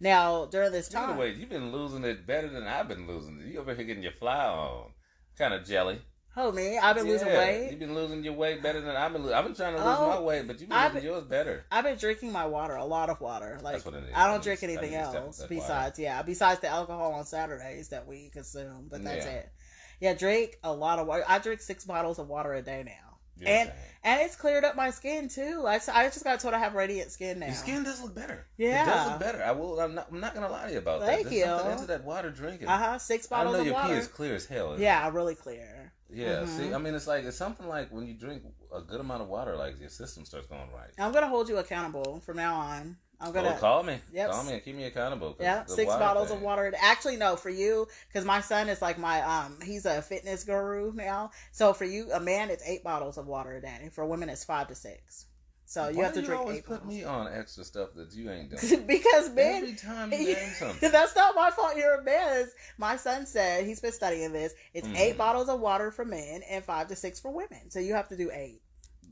Now, 0.00 0.46
during 0.46 0.72
this 0.72 0.88
By 0.88 1.02
the 1.02 1.06
time, 1.08 1.16
way, 1.16 1.32
you've 1.32 1.48
been 1.48 1.70
losing 1.70 2.04
it 2.04 2.26
better 2.26 2.48
than 2.48 2.64
I've 2.64 2.88
been 2.88 3.06
losing 3.06 3.40
it. 3.40 3.46
You 3.46 3.60
over 3.60 3.74
here 3.74 3.84
getting 3.84 4.02
your 4.02 4.12
fly 4.12 4.46
on. 4.46 4.90
Kind 5.36 5.54
of 5.54 5.64
jelly. 5.64 6.00
Oh 6.36 6.52
me, 6.52 6.78
I've 6.78 6.96
been 6.96 7.06
losing 7.06 7.28
Yeah, 7.28 7.38
weight. 7.38 7.70
You've 7.70 7.80
been 7.80 7.94
losing 7.94 8.22
your 8.24 8.34
weight 8.34 8.62
better 8.62 8.80
than 8.80 8.94
I've 8.96 9.12
been. 9.12 9.24
Lo- 9.26 9.34
I've 9.34 9.44
been 9.44 9.54
trying 9.54 9.76
to 9.76 9.84
lose 9.84 9.96
Oh, 9.98 10.08
my 10.08 10.20
weight, 10.20 10.46
but 10.46 10.60
you've 10.60 10.68
been 10.68 10.78
I've 10.78 10.94
losing 10.94 11.08
yours 11.08 11.24
better. 11.24 11.64
I've 11.70 11.84
been 11.84 11.98
drinking 11.98 12.32
my 12.32 12.46
water, 12.46 12.76
a 12.76 12.84
lot 12.84 13.10
of 13.10 13.20
water. 13.20 13.58
Like 13.62 13.74
That's 13.74 13.84
what 13.84 13.94
it 13.94 14.04
is. 14.04 14.10
I 14.14 14.26
don't 14.26 14.42
drink 14.42 14.62
anything 14.62 14.94
else 14.94 15.42
besides 15.48 15.98
yeah, 15.98 16.22
besides 16.22 16.60
the 16.60 16.68
alcohol 16.68 17.12
on 17.14 17.24
Saturdays 17.24 17.88
that 17.88 18.06
we 18.06 18.30
consume. 18.30 18.88
But 18.90 19.02
that's 19.04 19.26
Yeah. 19.26 19.32
it. 19.32 19.52
Yeah, 20.00 20.14
drink 20.14 20.58
a 20.62 20.72
lot 20.72 20.98
of 21.00 21.06
water. 21.08 21.24
I 21.26 21.38
drink 21.40 21.60
six 21.60 21.84
bottles 21.84 22.18
of 22.20 22.28
water 22.28 22.54
a 22.54 22.62
day 22.62 22.84
now, 22.84 23.18
You 23.36 23.46
know 23.46 23.50
and 23.50 23.68
saying? 23.68 23.80
and 24.04 24.20
it's 24.22 24.36
cleared 24.36 24.62
up 24.64 24.76
my 24.76 24.90
skin 24.90 25.28
too. 25.28 25.64
I, 25.66 25.80
I 25.92 26.04
just 26.04 26.22
got 26.22 26.38
told 26.38 26.54
I 26.54 26.60
have 26.60 26.74
radiant 26.74 27.10
skin 27.10 27.40
now. 27.40 27.46
Your 27.46 27.54
skin 27.56 27.82
does 27.82 28.00
look 28.00 28.14
better. 28.14 28.46
Yeah. 28.56 28.84
it 28.84 28.86
does 28.86 29.10
look 29.10 29.18
better. 29.20 29.42
I 29.42 29.50
will. 29.50 29.80
I'm 29.80 29.96
not. 29.96 30.06
I'm 30.12 30.20
not 30.20 30.34
gonna 30.34 30.48
lie 30.48 30.66
to 30.66 30.72
you 30.72 30.78
about 30.78 31.00
Thank 31.00 31.28
that. 31.28 31.32
Something 31.34 31.66
you. 31.66 31.72
into 31.72 31.86
that 31.86 32.04
water 32.04 32.30
drinking. 32.30 32.68
Uh 32.68 32.78
huh. 32.78 32.98
Six 32.98 33.26
bottles. 33.26 33.54
I 33.54 33.58
know 33.58 33.60
of 33.62 33.66
your 33.66 33.74
water. 33.74 33.88
pee 33.94 33.98
is 33.98 34.06
clear 34.06 34.36
as 34.36 34.46
hell. 34.46 34.76
yeah, 34.78 35.10
really 35.12 35.34
clear. 35.34 35.92
Yeah. 36.10 36.40
Mhm. 36.42 36.48
See, 36.48 36.74
I 36.74 36.78
mean, 36.78 36.94
it's 36.94 37.06
like 37.06 37.24
it's 37.24 37.36
something 37.36 37.68
like 37.68 37.90
when 37.92 38.06
you 38.06 38.14
drink 38.14 38.42
a 38.74 38.80
good 38.80 39.00
amount 39.00 39.22
of 39.22 39.28
water, 39.28 39.56
like 39.56 39.78
your 39.78 39.90
system 39.90 40.24
starts 40.24 40.46
going 40.46 40.70
right. 40.72 40.90
I'm 40.98 41.12
gonna 41.12 41.28
hold 41.28 41.48
you 41.48 41.58
accountable 41.58 42.20
from 42.20 42.36
now 42.36 42.54
on. 42.56 42.96
I'm 43.20 43.32
gonna. 43.32 43.54
Oh, 43.56 43.60
call 43.60 43.82
me. 43.82 43.98
Yep. 44.12 44.30
Call 44.30 44.44
me 44.44 44.52
and 44.54 44.64
keep 44.64 44.76
me 44.76 44.84
accountable. 44.84 45.36
Yeah, 45.40 45.64
six 45.66 45.86
bottles 45.92 46.28
thing- 46.28 46.36
of 46.38 46.42
water. 46.42 46.72
Actually, 46.80 47.16
no, 47.16 47.36
for 47.36 47.50
you, 47.50 47.88
because 48.08 48.24
my 48.24 48.40
son 48.40 48.68
is 48.68 48.80
like 48.80 48.96
my 48.98 49.20
um, 49.22 49.58
he's 49.62 49.86
a 49.86 50.00
fitness 50.02 50.44
guru 50.44 50.92
now. 50.92 51.32
So 51.52 51.72
for 51.72 51.84
you, 51.84 52.10
a 52.12 52.20
man, 52.20 52.50
it's 52.50 52.62
eight 52.66 52.84
bottles 52.84 53.18
of 53.18 53.26
water 53.26 53.56
a 53.56 53.60
day. 53.60 53.90
For 53.92 54.06
women, 54.06 54.28
it's 54.28 54.44
five 54.44 54.68
to 54.68 54.74
six. 54.74 55.26
So 55.68 55.88
you 55.90 55.98
Why 55.98 56.04
have 56.04 56.14
to 56.14 56.20
do 56.22 56.26
drink 56.28 56.40
always 56.40 56.62
put 56.62 56.86
me 56.86 57.04
on 57.04 57.30
extra 57.30 57.62
stuff 57.62 57.90
that 57.96 58.14
you 58.14 58.30
ain't 58.30 58.48
doing. 58.70 58.86
because 58.86 59.28
men, 59.34 59.56
Every 59.64 59.74
time 59.74 60.10
you 60.10 60.18
name 60.24 60.36
something. 60.58 60.90
that's 60.90 61.14
not 61.14 61.34
my 61.34 61.50
fault. 61.50 61.76
You're 61.76 61.96
a 62.00 62.02
man. 62.02 62.36
It's- 62.40 62.54
My 62.78 62.96
son 62.96 63.26
said 63.26 63.66
he's 63.66 63.78
been 63.78 63.92
studying 63.92 64.32
this. 64.32 64.54
It's 64.72 64.88
Mhm. 64.88 64.96
eight 64.98 65.18
bottles 65.18 65.50
of 65.50 65.60
water 65.60 65.90
for 65.90 66.06
men 66.06 66.40
and 66.48 66.64
five 66.64 66.88
to 66.88 66.96
six 66.96 67.20
for 67.20 67.30
women. 67.30 67.68
So 67.68 67.80
you 67.80 67.92
have 67.92 68.08
to 68.08 68.16
do 68.16 68.30
eight. 68.32 68.62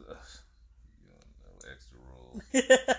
Ugh, 0.09 0.17
you 1.05 1.71
extra 1.71 1.99
rules. 2.01 2.97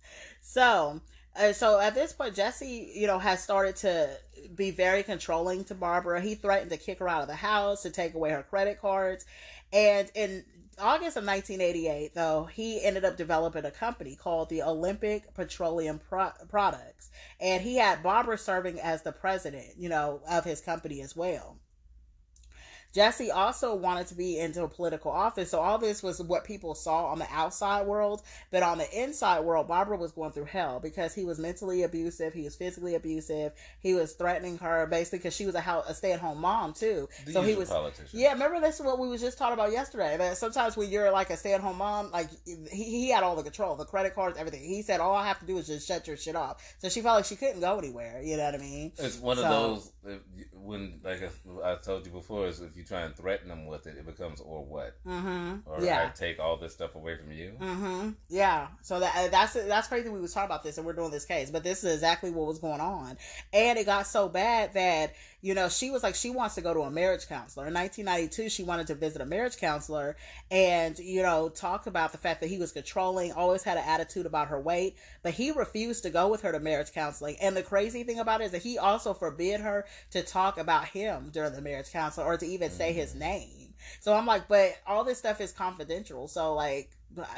so 0.40 0.98
uh, 1.36 1.52
so 1.52 1.78
at 1.80 1.94
this 1.94 2.12
point 2.12 2.34
jesse 2.34 2.92
you 2.94 3.06
know 3.06 3.18
has 3.18 3.42
started 3.42 3.74
to 3.76 4.08
be 4.54 4.70
very 4.70 5.02
controlling 5.02 5.64
to 5.64 5.74
barbara 5.74 6.20
he 6.20 6.34
threatened 6.34 6.70
to 6.70 6.76
kick 6.76 6.98
her 7.00 7.08
out 7.08 7.22
of 7.22 7.28
the 7.28 7.34
house 7.34 7.82
to 7.82 7.90
take 7.90 8.14
away 8.14 8.30
her 8.30 8.42
credit 8.42 8.80
cards 8.80 9.24
and 9.72 10.10
in 10.14 10.44
august 10.78 11.16
of 11.16 11.24
1988 11.24 12.14
though 12.14 12.44
he 12.44 12.82
ended 12.82 13.04
up 13.04 13.16
developing 13.16 13.64
a 13.64 13.70
company 13.70 14.16
called 14.16 14.48
the 14.48 14.62
olympic 14.62 15.32
petroleum 15.34 16.00
Pro- 16.08 16.32
products 16.48 17.10
and 17.40 17.62
he 17.62 17.76
had 17.76 18.02
barbara 18.02 18.38
serving 18.38 18.80
as 18.80 19.02
the 19.02 19.12
president 19.12 19.74
you 19.78 19.88
know 19.88 20.20
of 20.28 20.44
his 20.44 20.60
company 20.60 21.00
as 21.00 21.14
well 21.14 21.58
Jesse 22.94 23.32
also 23.32 23.74
wanted 23.74 24.06
to 24.06 24.14
be 24.14 24.38
into 24.38 24.62
a 24.62 24.68
political 24.68 25.10
office. 25.10 25.50
So 25.50 25.60
all 25.60 25.78
this 25.78 26.02
was 26.02 26.22
what 26.22 26.44
people 26.44 26.74
saw 26.76 27.06
on 27.06 27.18
the 27.18 27.26
outside 27.30 27.86
world. 27.86 28.22
But 28.52 28.62
on 28.62 28.78
the 28.78 29.02
inside 29.02 29.40
world, 29.40 29.66
Barbara 29.66 29.96
was 29.96 30.12
going 30.12 30.30
through 30.30 30.44
hell 30.44 30.78
because 30.80 31.12
he 31.12 31.24
was 31.24 31.40
mentally 31.40 31.82
abusive. 31.82 32.32
He 32.32 32.42
was 32.42 32.54
physically 32.54 32.94
abusive. 32.94 33.52
He 33.80 33.94
was 33.94 34.12
threatening 34.12 34.58
her 34.58 34.86
basically 34.86 35.18
because 35.18 35.34
she 35.34 35.44
was 35.44 35.56
a, 35.56 35.60
house, 35.60 35.84
a 35.88 35.94
stay-at-home 35.94 36.40
mom 36.40 36.72
too. 36.72 37.08
So 37.32 37.42
he 37.42 37.56
was 37.56 37.68
politician. 37.68 38.08
yeah, 38.12 38.32
remember 38.32 38.60
this 38.60 38.76
is 38.76 38.86
what 38.86 39.00
we 39.00 39.08
was 39.08 39.20
just 39.20 39.38
talking 39.38 39.54
about 39.54 39.72
yesterday. 39.72 40.16
That 40.16 40.36
sometimes 40.36 40.76
when 40.76 40.88
you're 40.88 41.10
like 41.10 41.30
a 41.30 41.36
stay 41.36 41.52
at 41.54 41.60
home 41.60 41.78
mom, 41.78 42.12
like 42.12 42.28
he, 42.44 42.84
he 42.84 43.10
had 43.10 43.24
all 43.24 43.34
the 43.34 43.42
control, 43.42 43.74
the 43.74 43.84
credit 43.84 44.14
cards, 44.14 44.38
everything. 44.38 44.62
He 44.62 44.82
said 44.82 45.00
all 45.00 45.14
I 45.14 45.26
have 45.26 45.40
to 45.40 45.46
do 45.46 45.58
is 45.58 45.66
just 45.66 45.88
shut 45.88 46.06
your 46.06 46.16
shit 46.16 46.36
off. 46.36 46.62
So 46.78 46.88
she 46.88 47.00
felt 47.00 47.16
like 47.16 47.24
she 47.24 47.34
couldn't 47.34 47.60
go 47.60 47.76
anywhere. 47.76 48.22
You 48.22 48.36
know 48.36 48.44
what 48.44 48.54
I 48.54 48.58
mean? 48.58 48.92
It's 48.98 49.18
one 49.18 49.38
of 49.38 49.44
those 49.44 49.90
when, 50.52 51.00
like 51.02 51.22
I, 51.22 51.72
I 51.72 51.76
told 51.76 52.06
you 52.06 52.12
before, 52.12 52.46
is 52.46 52.60
if 52.60 52.76
you 52.76 52.83
try 52.84 53.02
and 53.02 53.16
threaten 53.16 53.48
them 53.48 53.66
with 53.66 53.86
it, 53.86 53.96
it 53.96 54.06
becomes 54.06 54.40
or 54.40 54.64
what, 54.64 54.96
Mm-hmm. 55.06 55.68
or 55.68 55.82
yeah. 55.82 56.06
I 56.06 56.16
take 56.16 56.38
all 56.38 56.56
this 56.56 56.72
stuff 56.72 56.94
away 56.94 57.16
from 57.16 57.32
you. 57.32 57.52
Mm-hmm. 57.60 58.10
Yeah. 58.28 58.68
So 58.82 59.00
that 59.00 59.30
that's 59.30 59.54
that's 59.54 59.88
crazy. 59.88 60.08
We 60.08 60.20
was 60.20 60.32
talking 60.32 60.46
about 60.46 60.62
this, 60.62 60.78
and 60.78 60.86
we're 60.86 60.92
doing 60.92 61.10
this 61.10 61.24
case, 61.24 61.50
but 61.50 61.64
this 61.64 61.84
is 61.84 61.94
exactly 61.94 62.30
what 62.30 62.46
was 62.46 62.58
going 62.58 62.80
on, 62.80 63.16
and 63.52 63.78
it 63.78 63.86
got 63.86 64.06
so 64.06 64.28
bad 64.28 64.74
that 64.74 65.14
you 65.44 65.52
know 65.52 65.68
she 65.68 65.90
was 65.90 66.02
like 66.02 66.14
she 66.14 66.30
wants 66.30 66.54
to 66.54 66.62
go 66.62 66.72
to 66.72 66.80
a 66.80 66.90
marriage 66.90 67.28
counselor. 67.28 67.66
In 67.66 67.74
1992, 67.74 68.48
she 68.48 68.64
wanted 68.64 68.86
to 68.86 68.94
visit 68.94 69.20
a 69.20 69.26
marriage 69.26 69.58
counselor, 69.58 70.16
and 70.50 70.98
you 70.98 71.22
know 71.22 71.50
talk 71.50 71.86
about 71.86 72.12
the 72.12 72.18
fact 72.18 72.40
that 72.40 72.46
he 72.46 72.56
was 72.56 72.72
controlling, 72.72 73.30
always 73.30 73.62
had 73.62 73.76
an 73.76 73.84
attitude 73.86 74.24
about 74.24 74.48
her 74.48 74.58
weight, 74.58 74.96
but 75.22 75.34
he 75.34 75.50
refused 75.50 76.02
to 76.04 76.10
go 76.10 76.28
with 76.28 76.40
her 76.40 76.50
to 76.50 76.60
marriage 76.60 76.92
counseling. 76.92 77.36
And 77.42 77.54
the 77.54 77.62
crazy 77.62 78.04
thing 78.04 78.20
about 78.20 78.40
it 78.40 78.44
is 78.44 78.50
that 78.52 78.62
he 78.62 78.78
also 78.78 79.12
forbid 79.12 79.60
her 79.60 79.84
to 80.12 80.22
talk 80.22 80.56
about 80.56 80.86
him 80.86 81.28
during 81.30 81.52
the 81.52 81.60
marriage 81.60 81.92
counselor 81.92 82.24
or 82.24 82.38
to 82.38 82.46
even 82.46 82.70
say 82.70 82.94
his 82.94 83.10
mm-hmm. 83.10 83.18
name. 83.18 83.74
So 84.00 84.14
I'm 84.14 84.24
like, 84.24 84.48
but 84.48 84.78
all 84.86 85.04
this 85.04 85.18
stuff 85.18 85.42
is 85.42 85.52
confidential. 85.52 86.26
So 86.26 86.54
like, 86.54 86.88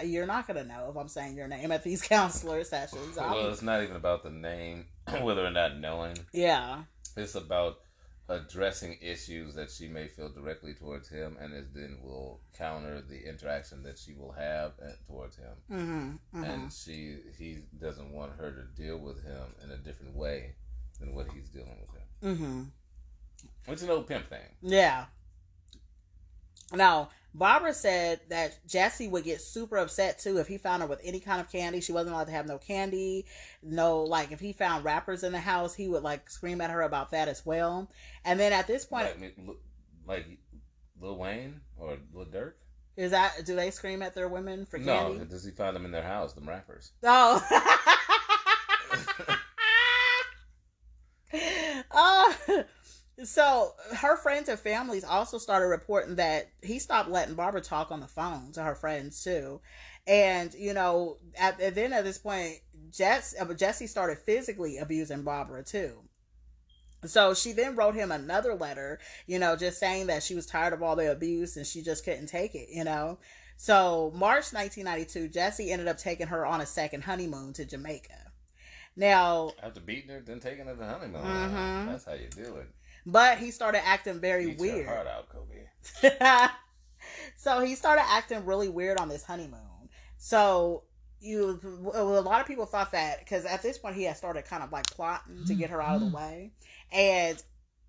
you're 0.05 0.27
not 0.27 0.47
gonna 0.47 0.63
know 0.63 0.91
if 0.91 0.97
I'm 0.97 1.09
saying 1.09 1.35
your 1.35 1.49
name 1.49 1.73
at 1.73 1.83
these 1.83 2.03
counselor 2.09 2.63
sessions. 2.63 3.19
I'm- 3.19 3.33
Well, 3.33 3.51
it's 3.51 3.63
not 3.63 3.83
even 3.83 3.97
about 3.97 4.23
the 4.23 4.31
name, 4.31 4.85
whether 5.23 5.45
or 5.45 5.51
not 5.51 5.79
knowing. 5.79 6.17
yeah, 6.33 6.83
It's 7.17 7.35
about 7.35 7.81
addressing 8.29 8.99
issues 9.01 9.55
that 9.55 9.71
she 9.71 9.87
may 9.89 10.09
feel 10.09 10.29
directly 10.29 10.75
towards 10.75 11.09
him, 11.09 11.37
and 11.41 11.55
it 11.55 11.73
then 11.75 11.99
will 12.03 12.41
counter 12.59 13.01
the 13.01 13.29
interaction 13.29 13.83
that 13.85 13.99
she 13.99 14.15
will 14.15 14.33
have 14.33 14.73
at, 14.83 15.07
towards 15.07 15.37
him. 15.37 15.53
mm-hmm, 15.71 16.45
And 16.45 16.73
she, 16.73 17.19
he 17.39 17.59
doesn't 17.81 18.11
want 18.13 18.33
her 18.39 18.51
to 18.51 18.83
deal 18.83 18.99
with 18.99 19.23
him 19.25 19.55
in 19.65 19.71
a 19.71 19.77
different 19.77 20.15
way 20.17 20.55
than 20.99 21.15
what 21.15 21.29
he's 21.33 21.49
dealing 21.51 21.77
with 21.81 21.91
him. 22.01 22.37
mm-hmm. 22.37 22.63
Which 23.67 23.79
is 23.79 23.83
an 23.85 23.91
old 23.91 24.07
pimp 24.09 24.29
thing. 24.29 24.49
Yeah. 24.63 25.05
Now, 26.73 27.11
Barbara 27.37 27.75
said 27.75 28.21
that 28.31 28.59
Jesse 28.67 29.09
would 29.09 29.25
get 29.25 29.43
super 29.43 29.77
upset 29.77 30.19
too 30.19 30.39
if 30.39 30.47
he 30.47 30.57
found 30.57 30.83
her 30.83 30.89
with 30.89 31.01
any 31.05 31.21
kind 31.21 31.41
of 31.41 31.51
candy. 31.53 31.81
She 31.81 31.93
wasn't 31.93 32.15
allowed 32.15 32.25
to 32.25 32.33
have 32.33 32.47
no 32.47 32.57
candy. 32.57 33.27
No, 33.63 34.03
like 34.03 34.33
if 34.33 34.41
he 34.41 34.53
found 34.53 34.85
wrappers 34.85 35.23
in 35.23 35.33
the 35.33 35.41
house, 35.41 35.75
he 35.75 35.87
would 35.87 36.03
like 36.03 36.31
scream 36.31 36.61
at 36.63 36.71
her 36.71 36.81
about 36.83 37.11
that 37.11 37.29
as 37.29 37.45
well. 37.45 37.91
And 38.25 38.41
then 38.41 38.53
at 38.53 38.67
this 38.67 38.87
point, 38.87 39.09
Like, 39.21 39.37
like 40.07 40.27
Lil 41.01 41.19
Wayne 41.19 41.61
or 41.77 41.99
Lil 42.15 42.27
Durk? 42.27 42.53
is 42.97 43.11
that 43.11 43.45
do 43.45 43.55
they 43.55 43.71
scream 43.71 44.01
at 44.03 44.15
their 44.15 44.29
women 44.29 44.65
for 44.65 44.79
candy? 44.79 45.19
No, 45.19 45.25
does 45.25 45.45
he 45.45 45.51
find 45.51 45.77
them 45.77 45.85
in 45.85 45.91
their 45.91 46.03
house, 46.03 46.33
them 46.33 46.49
rappers? 46.49 46.93
Oh. 47.03 47.47
oh. 47.51 47.96
So 53.27 53.75
her 53.97 54.17
friends 54.17 54.49
and 54.49 54.59
families 54.59 55.05
also 55.05 55.39
started 55.39 55.67
reporting 55.67 56.17
that 56.17 56.49
he 56.63 56.79
stopped 56.79 57.11
letting 57.11 57.35
Barbara 57.35 57.61
talk 57.61 57.91
on 57.91 58.01
the 58.01 58.07
phone 58.07 58.53
to 58.53 58.63
her 58.63 58.75
friends 58.77 59.23
too, 59.23 59.61
and 60.07 60.55
you 60.55 60.73
know, 60.73 61.19
at, 61.37 61.61
and 61.61 61.75
then 61.75 61.93
at 61.93 62.05
this 62.05 62.19
point, 62.19 62.61
Jess, 62.91 63.35
uh, 63.39 63.53
Jesse 63.53 63.89
started 63.89 64.19
physically 64.19 64.79
abusing 64.79 65.23
Barbara 65.23 65.65
too. 65.65 66.05
So 67.05 67.35
she 67.35 67.53
then 67.53 67.77
wrote 67.77 67.95
him 67.95 68.13
another 68.13 68.55
letter, 68.55 69.01
you 69.27 69.39
know, 69.39 69.57
just 69.57 69.79
saying 69.79 70.07
that 70.07 70.23
she 70.23 70.35
was 70.35 70.47
tired 70.47 70.73
of 70.73 70.83
all 70.83 70.97
the 70.97 71.11
abuse 71.11 71.57
and 71.57 71.67
she 71.67 71.83
just 71.83 72.05
couldn't 72.05 72.27
take 72.27 72.55
it, 72.55 72.69
you 72.71 72.85
know. 72.85 73.19
So 73.57 74.13
March 74.15 74.53
1992, 74.53 75.29
Jesse 75.29 75.71
ended 75.71 75.89
up 75.89 75.99
taking 75.99 76.27
her 76.29 76.47
on 76.47 76.61
a 76.61 76.67
second 76.67 77.03
honeymoon 77.03 77.53
to 77.55 77.65
Jamaica. 77.65 78.33
Now, 78.97 79.53
After 79.63 79.81
beating 79.81 80.11
her, 80.11 80.21
then 80.21 80.41
taking 80.41 80.67
her 80.67 80.73
to 80.73 80.79
the 80.79 80.87
honeymoon. 80.87 81.23
Mhm. 81.23 81.87
That's 81.87 82.05
how 82.05 82.15
you 82.15 82.29
do 82.29 82.57
it. 82.57 82.69
But 83.07 83.39
he 83.39 83.51
started 83.51 83.87
acting 83.87 84.21
very 84.21 84.47
Beat 84.47 84.61
your 84.61 84.75
weird. 84.75 84.87
heart 84.87 85.07
out, 85.07 85.29
Kobe. 85.29 86.49
so 87.37 87.61
he 87.61 87.77
started 87.77 88.03
acting 88.09 88.45
really 88.45 88.69
weird 88.69 88.99
on 88.99 89.09
this 89.09 89.25
honeymoon. 89.25 89.61
So 90.19 90.83
you, 91.21 91.61
a 91.95 92.03
lot 92.03 92.41
of 92.41 92.47
people 92.47 92.67
thought 92.67 92.93
that 92.93 93.21
because 93.21 93.45
at 93.45 93.63
this 93.63 93.79
point 93.79 93.95
he 93.95 94.03
had 94.03 94.17
started 94.17 94.45
kind 94.45 94.63
of 94.63 94.73
like 94.73 94.87
plotting 94.91 95.45
to 95.47 95.55
get 95.55 95.71
her 95.71 95.81
out 95.81 95.95
of 95.95 96.01
the 96.01 96.07
mm-hmm. 96.09 96.17
way, 96.17 96.53
and 96.93 97.43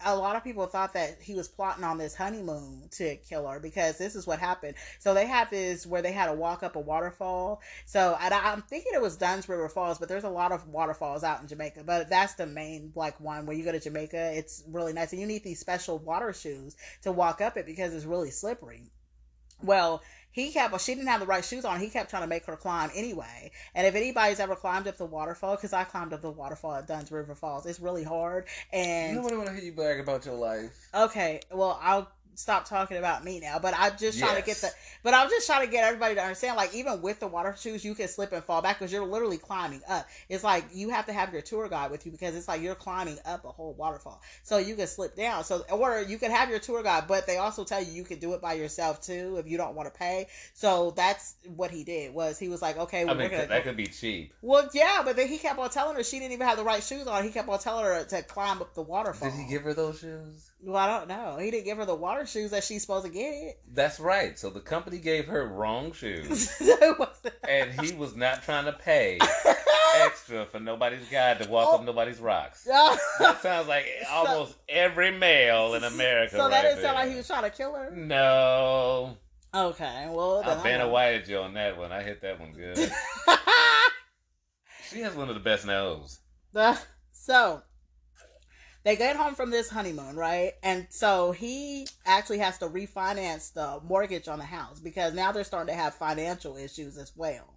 a 0.05 0.15
lot 0.15 0.35
of 0.35 0.43
people 0.43 0.67
thought 0.67 0.93
that 0.93 1.21
he 1.21 1.33
was 1.33 1.47
plotting 1.47 1.83
on 1.83 1.97
this 1.97 2.15
honeymoon 2.15 2.87
to 2.91 3.15
kill 3.17 3.47
her 3.47 3.59
because 3.59 3.97
this 3.97 4.15
is 4.15 4.27
what 4.27 4.39
happened. 4.39 4.75
So 4.99 5.13
they 5.13 5.25
had 5.25 5.49
this 5.49 5.87
where 5.87 6.01
they 6.01 6.11
had 6.11 6.27
to 6.27 6.33
walk 6.33 6.61
up 6.61 6.75
a 6.75 6.79
waterfall. 6.79 7.61
So 7.85 8.15
I, 8.19 8.29
I'm 8.29 8.61
thinking 8.61 8.91
it 8.93 9.01
was 9.01 9.17
Dunn's 9.17 9.49
River 9.49 9.67
Falls, 9.69 9.97
but 9.97 10.07
there's 10.07 10.23
a 10.23 10.29
lot 10.29 10.51
of 10.51 10.67
waterfalls 10.67 11.23
out 11.23 11.41
in 11.41 11.47
Jamaica. 11.47 11.83
But 11.85 12.09
that's 12.09 12.35
the 12.35 12.45
main 12.45 12.91
like 12.95 13.19
one 13.19 13.45
where 13.45 13.55
you 13.55 13.63
go 13.63 13.71
to 13.71 13.79
Jamaica. 13.79 14.33
It's 14.37 14.63
really 14.67 14.93
nice, 14.93 15.11
and 15.11 15.21
you 15.21 15.27
need 15.27 15.43
these 15.43 15.59
special 15.59 15.97
water 15.97 16.31
shoes 16.31 16.75
to 17.01 17.11
walk 17.11 17.41
up 17.41 17.57
it 17.57 17.65
because 17.65 17.93
it's 17.93 18.05
really 18.05 18.31
slippery. 18.31 18.83
Well, 19.63 20.03
he 20.37 20.51
kept, 20.51 20.71
well, 20.71 20.77
she 20.77 20.93
didn't 20.93 21.07
have 21.07 21.19
the 21.19 21.25
right 21.25 21.43
shoes 21.43 21.65
on. 21.65 21.79
He 21.79 21.89
kept 21.89 22.11
trying 22.11 22.21
to 22.21 22.27
make 22.27 22.45
her 22.45 22.55
climb 22.55 22.91
anyway. 22.93 23.51
And 23.73 23.87
if 23.87 23.95
anybody's 23.95 24.39
ever 24.39 24.55
climbed 24.55 24.87
up 24.87 24.95
the 24.95 25.05
waterfall, 25.05 25.55
because 25.55 25.73
I 25.73 25.83
climbed 25.83 26.13
up 26.13 26.21
the 26.21 26.29
waterfall 26.29 26.75
at 26.75 26.87
Dunn's 26.87 27.11
River 27.11 27.33
Falls, 27.33 27.65
it's 27.65 27.79
really 27.79 28.03
hard. 28.03 28.45
And 28.71 29.15
Nobody 29.15 29.35
want 29.35 29.47
to 29.47 29.55
hear 29.55 29.63
you 29.63 29.71
brag 29.71 29.99
about 29.99 30.25
your 30.27 30.35
life. 30.35 30.89
okay, 30.93 31.39
well, 31.51 31.79
I'll 31.81 32.11
stop 32.37 32.65
talking 32.65 32.97
about 32.97 33.23
me 33.23 33.39
now. 33.39 33.57
But 33.57 33.73
I'm 33.75 33.97
just 33.97 34.19
trying 34.19 34.35
to 34.37 34.43
get 34.43 34.57
the, 34.57 34.69
but 35.03 35.13
I'm 35.13 35.27
just 35.29 35.47
trying 35.47 35.65
to 35.65 35.71
get 35.71 35.83
everybody 35.83 36.13
to 36.15 36.21
understand, 36.21 36.55
like, 36.55 36.73
even 36.75 37.01
with 37.01 37.19
the 37.19 37.27
water 37.27 37.55
shoes, 37.57 37.83
you 37.83 37.95
can 37.95 38.07
slip 38.07 38.31
and 38.31 38.43
fall 38.43 38.61
back 38.61 38.77
because 38.77 38.93
you're 38.93 39.05
literally 39.05 39.39
climbing 39.39 39.81
up. 39.89 40.07
It's 40.29 40.43
like 40.43 40.65
you 40.71 40.89
have 40.89 41.07
to 41.07 41.13
have 41.13 41.33
your 41.33 41.41
tour 41.41 41.67
guide 41.67 41.89
with 41.89 42.05
you 42.05 42.11
because 42.11 42.35
it's 42.35 42.47
like 42.47 42.61
you're 42.61 42.75
climbing 42.75 43.17
up 43.25 43.43
a 43.43 43.49
whole 43.49 43.73
waterfall. 43.73 44.21
So 44.43 44.59
you 44.59 44.75
can 44.75 44.85
slip 44.85 45.15
down. 45.15 45.43
So, 45.43 45.65
or 45.71 46.01
you 46.01 46.19
can 46.19 46.31
have 46.31 46.49
your 46.49 46.59
tour 46.59 46.83
guide, 46.83 47.05
but 47.07 47.25
they 47.25 47.37
also 47.37 47.63
tell 47.63 47.83
you 47.83 47.91
you 47.91 48.03
can 48.03 48.19
do 48.19 48.33
it 48.33 48.41
by 48.41 48.53
yourself 48.53 49.01
too 49.01 49.37
if 49.37 49.47
you 49.47 49.57
don't 49.57 49.75
want 49.75 49.91
to 49.91 49.97
pay. 49.97 50.27
So 50.53 50.91
that's 50.95 51.35
what 51.55 51.71
he 51.71 51.83
did 51.83 52.13
was 52.13 52.37
he 52.37 52.49
was 52.49 52.61
like, 52.61 52.77
okay, 52.77 53.01
I 53.01 53.13
mean, 53.15 53.31
that 53.31 53.63
could 53.63 53.77
be 53.77 53.87
cheap. 53.87 54.33
well, 54.43 54.69
yeah, 54.73 55.01
but 55.03 55.15
then 55.15 55.27
he 55.27 55.39
kept 55.39 55.57
on 55.57 55.71
telling 55.71 55.95
her 55.95 56.03
she 56.03 56.19
didn't 56.19 56.33
even 56.33 56.45
have 56.45 56.57
the 56.57 56.63
right 56.63 56.83
shoes 56.83 57.07
on. 57.07 57.23
He 57.23 57.31
kept 57.31 57.49
on 57.49 57.57
telling 57.57 57.85
her 57.85 58.03
to 58.03 58.21
climb 58.23 58.61
up 58.61 58.75
the 58.75 58.83
waterfall. 58.83 59.31
Did 59.31 59.39
he 59.39 59.47
give 59.47 59.63
her 59.63 59.73
those 59.73 59.99
shoes? 59.99 60.51
Well, 60.61 60.75
I 60.77 60.87
don't 60.99 61.07
know. 61.07 61.37
He 61.37 61.51
didn't 61.51 61.65
give 61.65 61.77
her 61.77 61.85
the 61.85 61.93
water 61.95 62.25
shoes 62.25 62.51
that 62.51 62.63
she's 62.63 62.81
supposed 62.81 63.05
to 63.05 63.11
get. 63.11 63.59
That's 63.73 63.99
right. 63.99 64.37
So 64.39 64.49
the 64.49 64.59
company 64.59 64.97
gave 64.97 65.25
her 65.27 65.45
wrong 65.47 65.91
shoes, 65.93 66.51
and 67.47 67.79
he 67.81 67.93
was 67.93 68.15
not 68.15 68.41
trying 68.43 68.65
to 68.65 68.73
pay 68.73 69.19
extra 69.97 70.45
for 70.47 70.59
nobody's 70.59 71.07
guide 71.09 71.39
to 71.43 71.49
walk 71.49 71.67
Oh. 71.71 71.75
up 71.75 71.83
nobody's 71.85 72.19
rocks. 72.19 72.67
That 73.19 73.39
sounds 73.41 73.67
like 73.67 73.85
almost 74.11 74.55
every 74.67 75.11
male 75.11 75.75
in 75.75 75.83
America. 75.83 76.37
So 76.37 76.49
that 76.49 76.55
right 76.55 76.61
didn't 76.63 76.81
sound 76.81 76.95
like 76.95 77.09
he 77.09 77.15
was 77.15 77.27
trying 77.27 77.43
to 77.43 77.49
kill 77.51 77.73
her. 77.75 77.91
No, 77.95 79.15
Okay, 79.53 80.07
well, 80.09 80.41
I 80.43 80.55
Vanna 80.63 80.85
know. 80.85 80.89
Whited 80.89 81.27
you 81.27 81.37
on 81.37 81.53
that 81.53 81.77
one. 81.77 81.91
I 81.91 82.01
hit 82.03 82.21
that 82.21 82.39
one 82.39 82.51
good. 82.53 82.77
she 84.89 84.99
has 85.01 85.15
one 85.15 85.29
of 85.29 85.35
the 85.35 85.41
best 85.41 85.65
nose. 85.65 86.19
The- 86.53 86.79
so 87.11 87.61
they 88.87 88.95
get 88.95 89.17
home 89.17 89.35
from 89.35 89.49
this 89.49 89.69
honeymoon, 89.69 90.15
right? 90.15 90.53
And 90.63 90.87
so 90.89 91.33
he 91.33 91.87
actually 92.05 92.37
has 92.37 92.57
to 92.59 92.69
refinance 92.69 93.51
the 93.51 93.81
mortgage 93.85 94.29
on 94.29 94.39
the 94.39 94.45
house 94.45 94.79
because 94.79 95.13
now 95.13 95.33
they're 95.33 95.43
starting 95.43 95.75
to 95.75 95.81
have 95.81 95.93
financial 95.93 96.55
issues 96.55 96.97
as 96.97 97.11
well. 97.13 97.53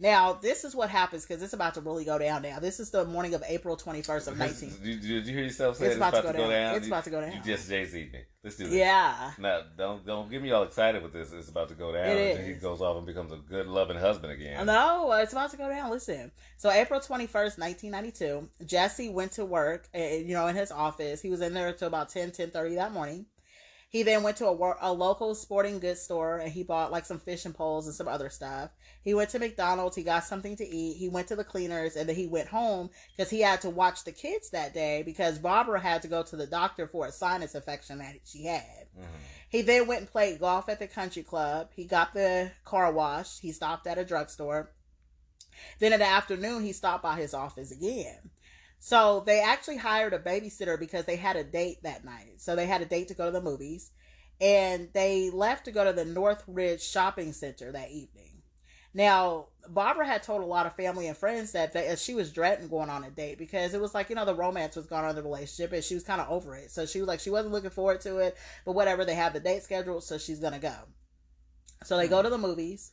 Now, 0.00 0.32
this 0.32 0.64
is 0.64 0.74
what 0.74 0.90
happens 0.90 1.24
because 1.24 1.42
it's 1.42 1.52
about 1.52 1.74
to 1.74 1.80
really 1.80 2.04
go 2.04 2.18
down 2.18 2.42
now. 2.42 2.58
This 2.58 2.80
is 2.80 2.90
the 2.90 3.04
morning 3.04 3.32
of 3.34 3.44
April 3.48 3.76
21st 3.76 4.26
of 4.28 4.36
19. 4.36 4.70
Did, 4.82 5.00
did 5.00 5.26
you 5.26 5.32
hear 5.34 5.44
yourself 5.44 5.76
say 5.76 5.86
It's 5.86 5.92
it's, 5.92 5.96
about 5.98 6.14
about, 6.14 6.20
to 6.22 6.26
go 6.26 6.32
to 6.32 6.38
go 6.38 6.50
down. 6.50 6.50
down? 6.50 6.76
It's 6.76 6.86
about 6.88 7.04
to 7.04 7.10
go 7.10 7.20
You 7.24 7.30
down. 7.32 7.42
just 7.44 7.68
Jay 7.68 7.84
Z 7.84 8.10
me. 8.12 8.20
Let's 8.42 8.56
do 8.56 8.64
this. 8.64 8.74
Yeah. 8.74 9.30
Now, 9.38 9.60
don't 9.78 10.04
don't 10.04 10.28
get 10.30 10.42
me 10.42 10.50
all 10.50 10.64
excited 10.64 11.02
with 11.02 11.12
this. 11.12 11.32
It's 11.32 11.48
about 11.48 11.68
to 11.68 11.74
go 11.74 11.92
down. 11.92 12.06
It 12.08 12.36
and 12.36 12.40
then 12.40 12.54
He 12.54 12.60
goes 12.60 12.80
off 12.82 12.96
and 12.96 13.06
becomes 13.06 13.32
a 13.32 13.36
good 13.36 13.66
loving 13.66 13.96
husband 13.96 14.32
again. 14.32 14.66
No, 14.66 15.12
it's 15.12 15.32
about 15.32 15.52
to 15.52 15.56
go 15.56 15.68
down. 15.68 15.90
Listen. 15.90 16.32
So 16.56 16.70
April 16.70 16.98
21st, 17.00 17.58
1992, 17.58 18.48
Jesse 18.66 19.08
went 19.10 19.32
to 19.32 19.44
work, 19.44 19.88
uh, 19.94 19.98
you 19.98 20.34
know, 20.34 20.48
in 20.48 20.56
his 20.56 20.70
office. 20.72 21.22
He 21.22 21.30
was 21.30 21.40
in 21.40 21.54
there 21.54 21.68
until 21.68 21.88
about 21.88 22.08
10, 22.10 22.32
10.30 22.32 22.74
that 22.74 22.92
morning. 22.92 23.26
He 23.94 24.02
then 24.02 24.24
went 24.24 24.38
to 24.38 24.48
a, 24.48 24.76
a 24.80 24.92
local 24.92 25.36
sporting 25.36 25.78
goods 25.78 26.02
store 26.02 26.38
and 26.38 26.50
he 26.50 26.64
bought 26.64 26.90
like 26.90 27.06
some 27.06 27.20
fishing 27.20 27.52
poles 27.52 27.86
and 27.86 27.94
some 27.94 28.08
other 28.08 28.28
stuff. 28.28 28.70
He 29.04 29.14
went 29.14 29.30
to 29.30 29.38
McDonald's. 29.38 29.94
He 29.94 30.02
got 30.02 30.24
something 30.24 30.56
to 30.56 30.66
eat. 30.66 30.96
He 30.96 31.08
went 31.08 31.28
to 31.28 31.36
the 31.36 31.44
cleaners 31.44 31.94
and 31.94 32.08
then 32.08 32.16
he 32.16 32.26
went 32.26 32.48
home 32.48 32.90
because 33.16 33.30
he 33.30 33.40
had 33.40 33.60
to 33.60 33.70
watch 33.70 34.02
the 34.02 34.10
kids 34.10 34.50
that 34.50 34.74
day 34.74 35.04
because 35.04 35.38
Barbara 35.38 35.78
had 35.78 36.02
to 36.02 36.08
go 36.08 36.24
to 36.24 36.34
the 36.34 36.48
doctor 36.48 36.88
for 36.88 37.06
a 37.06 37.12
sinus 37.12 37.54
infection 37.54 37.98
that 37.98 38.16
she 38.24 38.46
had. 38.46 38.88
Mhm. 38.98 39.06
He 39.48 39.62
then 39.62 39.86
went 39.86 40.00
and 40.00 40.10
played 40.10 40.40
golf 40.40 40.68
at 40.68 40.80
the 40.80 40.88
country 40.88 41.22
club. 41.22 41.68
He 41.76 41.84
got 41.84 42.14
the 42.14 42.50
car 42.64 42.90
washed. 42.90 43.42
He 43.42 43.52
stopped 43.52 43.86
at 43.86 43.96
a 43.96 44.04
drugstore. 44.04 44.72
Then 45.78 45.92
in 45.92 46.00
the 46.00 46.06
afternoon, 46.06 46.64
he 46.64 46.72
stopped 46.72 47.04
by 47.04 47.14
his 47.14 47.32
office 47.32 47.70
again. 47.70 48.18
So 48.86 49.22
they 49.24 49.40
actually 49.40 49.78
hired 49.78 50.12
a 50.12 50.18
babysitter 50.18 50.78
because 50.78 51.06
they 51.06 51.16
had 51.16 51.36
a 51.36 51.42
date 51.42 51.82
that 51.84 52.04
night. 52.04 52.34
So 52.36 52.54
they 52.54 52.66
had 52.66 52.82
a 52.82 52.84
date 52.84 53.08
to 53.08 53.14
go 53.14 53.24
to 53.24 53.30
the 53.30 53.40
movies. 53.40 53.90
And 54.42 54.90
they 54.92 55.30
left 55.30 55.64
to 55.64 55.72
go 55.72 55.84
to 55.84 55.94
the 55.94 56.04
Northridge 56.04 56.82
Shopping 56.82 57.32
Center 57.32 57.72
that 57.72 57.90
evening. 57.90 58.42
Now, 58.92 59.46
Barbara 59.66 60.06
had 60.06 60.22
told 60.22 60.42
a 60.42 60.46
lot 60.46 60.66
of 60.66 60.76
family 60.76 61.06
and 61.06 61.16
friends 61.16 61.52
that 61.52 61.72
they, 61.72 61.96
she 61.96 62.12
was 62.12 62.30
dreading 62.30 62.68
going 62.68 62.90
on 62.90 63.04
a 63.04 63.10
date 63.10 63.38
because 63.38 63.72
it 63.72 63.80
was 63.80 63.94
like, 63.94 64.10
you 64.10 64.16
know, 64.16 64.26
the 64.26 64.34
romance 64.34 64.76
was 64.76 64.84
gone 64.84 65.06
on 65.06 65.14
the 65.14 65.22
relationship 65.22 65.72
and 65.72 65.82
she 65.82 65.94
was 65.94 66.04
kind 66.04 66.20
of 66.20 66.28
over 66.28 66.54
it. 66.54 66.70
So 66.70 66.84
she 66.84 67.00
was 67.00 67.08
like, 67.08 67.20
she 67.20 67.30
wasn't 67.30 67.54
looking 67.54 67.70
forward 67.70 68.02
to 68.02 68.18
it, 68.18 68.36
but 68.66 68.72
whatever, 68.72 69.06
they 69.06 69.14
have 69.14 69.32
the 69.32 69.40
date 69.40 69.62
scheduled, 69.62 70.04
so 70.04 70.18
she's 70.18 70.40
going 70.40 70.52
to 70.52 70.58
go. 70.58 70.76
So 71.84 71.96
they 71.96 72.06
go 72.06 72.18
hmm. 72.18 72.24
to 72.24 72.28
the 72.30 72.36
movies. 72.36 72.92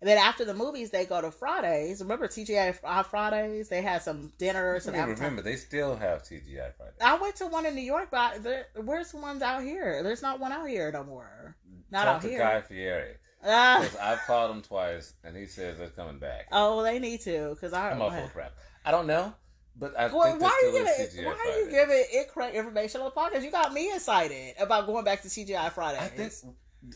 And 0.00 0.08
then 0.08 0.16
after 0.18 0.44
the 0.44 0.54
movies, 0.54 0.90
they 0.90 1.04
go 1.06 1.20
to 1.20 1.30
Fridays. 1.32 2.00
Remember 2.00 2.28
TGI 2.28 2.74
Fri- 2.76 3.02
Fridays? 3.10 3.68
They 3.68 3.82
had 3.82 4.00
some 4.02 4.32
dinner, 4.38 4.78
some 4.78 4.94
remember, 4.94 5.42
they 5.42 5.56
still 5.56 5.96
have 5.96 6.22
TGI 6.22 6.72
Friday. 6.76 6.92
I 7.00 7.16
went 7.18 7.34
to 7.36 7.46
one 7.48 7.66
in 7.66 7.74
New 7.74 7.82
York, 7.82 8.08
but 8.10 8.42
there, 8.44 8.66
where's 8.76 9.10
the 9.10 9.16
ones 9.18 9.42
out 9.42 9.62
here? 9.62 10.00
There's 10.04 10.22
not 10.22 10.38
one 10.38 10.52
out 10.52 10.68
here 10.68 10.92
no 10.92 11.02
more. 11.02 11.56
Not 11.90 12.04
Talk 12.04 12.14
out 12.16 12.22
to 12.22 12.28
here. 12.28 12.38
Guy 12.38 12.60
Fieri. 12.60 13.14
Ah. 13.44 13.78
'Cause 13.80 13.96
I've 13.96 14.18
called 14.20 14.50
him 14.50 14.62
twice, 14.62 15.14
and 15.24 15.36
he 15.36 15.46
says 15.46 15.78
they're 15.78 15.88
coming 15.88 16.18
back. 16.18 16.46
oh, 16.52 16.82
they 16.82 16.98
need 16.98 17.20
to 17.22 17.50
because. 17.54 17.72
I'm 17.72 18.00
all 18.02 18.10
full 18.10 18.24
of 18.24 18.32
crap. 18.32 18.52
I 18.84 18.90
don't 18.90 19.06
know, 19.06 19.32
but 19.76 19.96
I 19.98 20.06
Well, 20.06 20.38
why 20.38 20.48
are 20.48 20.66
you 20.66 20.72
giving 20.72 21.24
why 21.26 21.32
are 21.34 21.58
you 21.60 21.70
giving 21.70 22.04
incorrect 22.14 22.54
information 22.54 23.00
on 23.00 23.06
the 23.06 23.10
podcast? 23.20 23.42
You 23.42 23.50
got 23.50 23.72
me 23.72 23.92
excited 23.94 24.54
about 24.60 24.86
going 24.86 25.04
back 25.04 25.22
to 25.22 25.28
TGI 25.28 25.70
Fridays. 25.72 26.02
I 26.02 26.08
think 26.08 26.32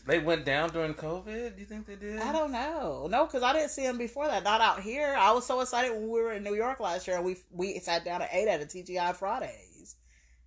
they 0.05 0.19
went 0.19 0.45
down 0.45 0.69
during 0.69 0.93
COVID. 0.93 1.55
Do 1.55 1.59
you 1.59 1.65
think 1.65 1.85
they 1.85 1.95
did? 1.95 2.19
I 2.19 2.31
don't 2.31 2.51
know. 2.51 3.07
No, 3.09 3.25
because 3.25 3.43
I 3.43 3.53
didn't 3.53 3.69
see 3.69 3.83
them 3.83 3.97
before 3.97 4.27
that. 4.27 4.43
Not 4.43 4.61
out 4.61 4.81
here. 4.81 5.15
I 5.17 5.31
was 5.31 5.45
so 5.45 5.59
excited 5.59 5.91
when 5.91 6.09
we 6.09 6.21
were 6.21 6.33
in 6.33 6.43
New 6.43 6.55
York 6.55 6.79
last 6.79 7.07
year 7.07 7.17
and 7.17 7.25
we 7.25 7.37
we 7.51 7.77
sat 7.79 8.05
down 8.05 8.21
and 8.21 8.29
ate 8.31 8.47
at 8.47 8.61
a 8.61 8.65
TGI 8.65 9.15
Fridays. 9.15 9.95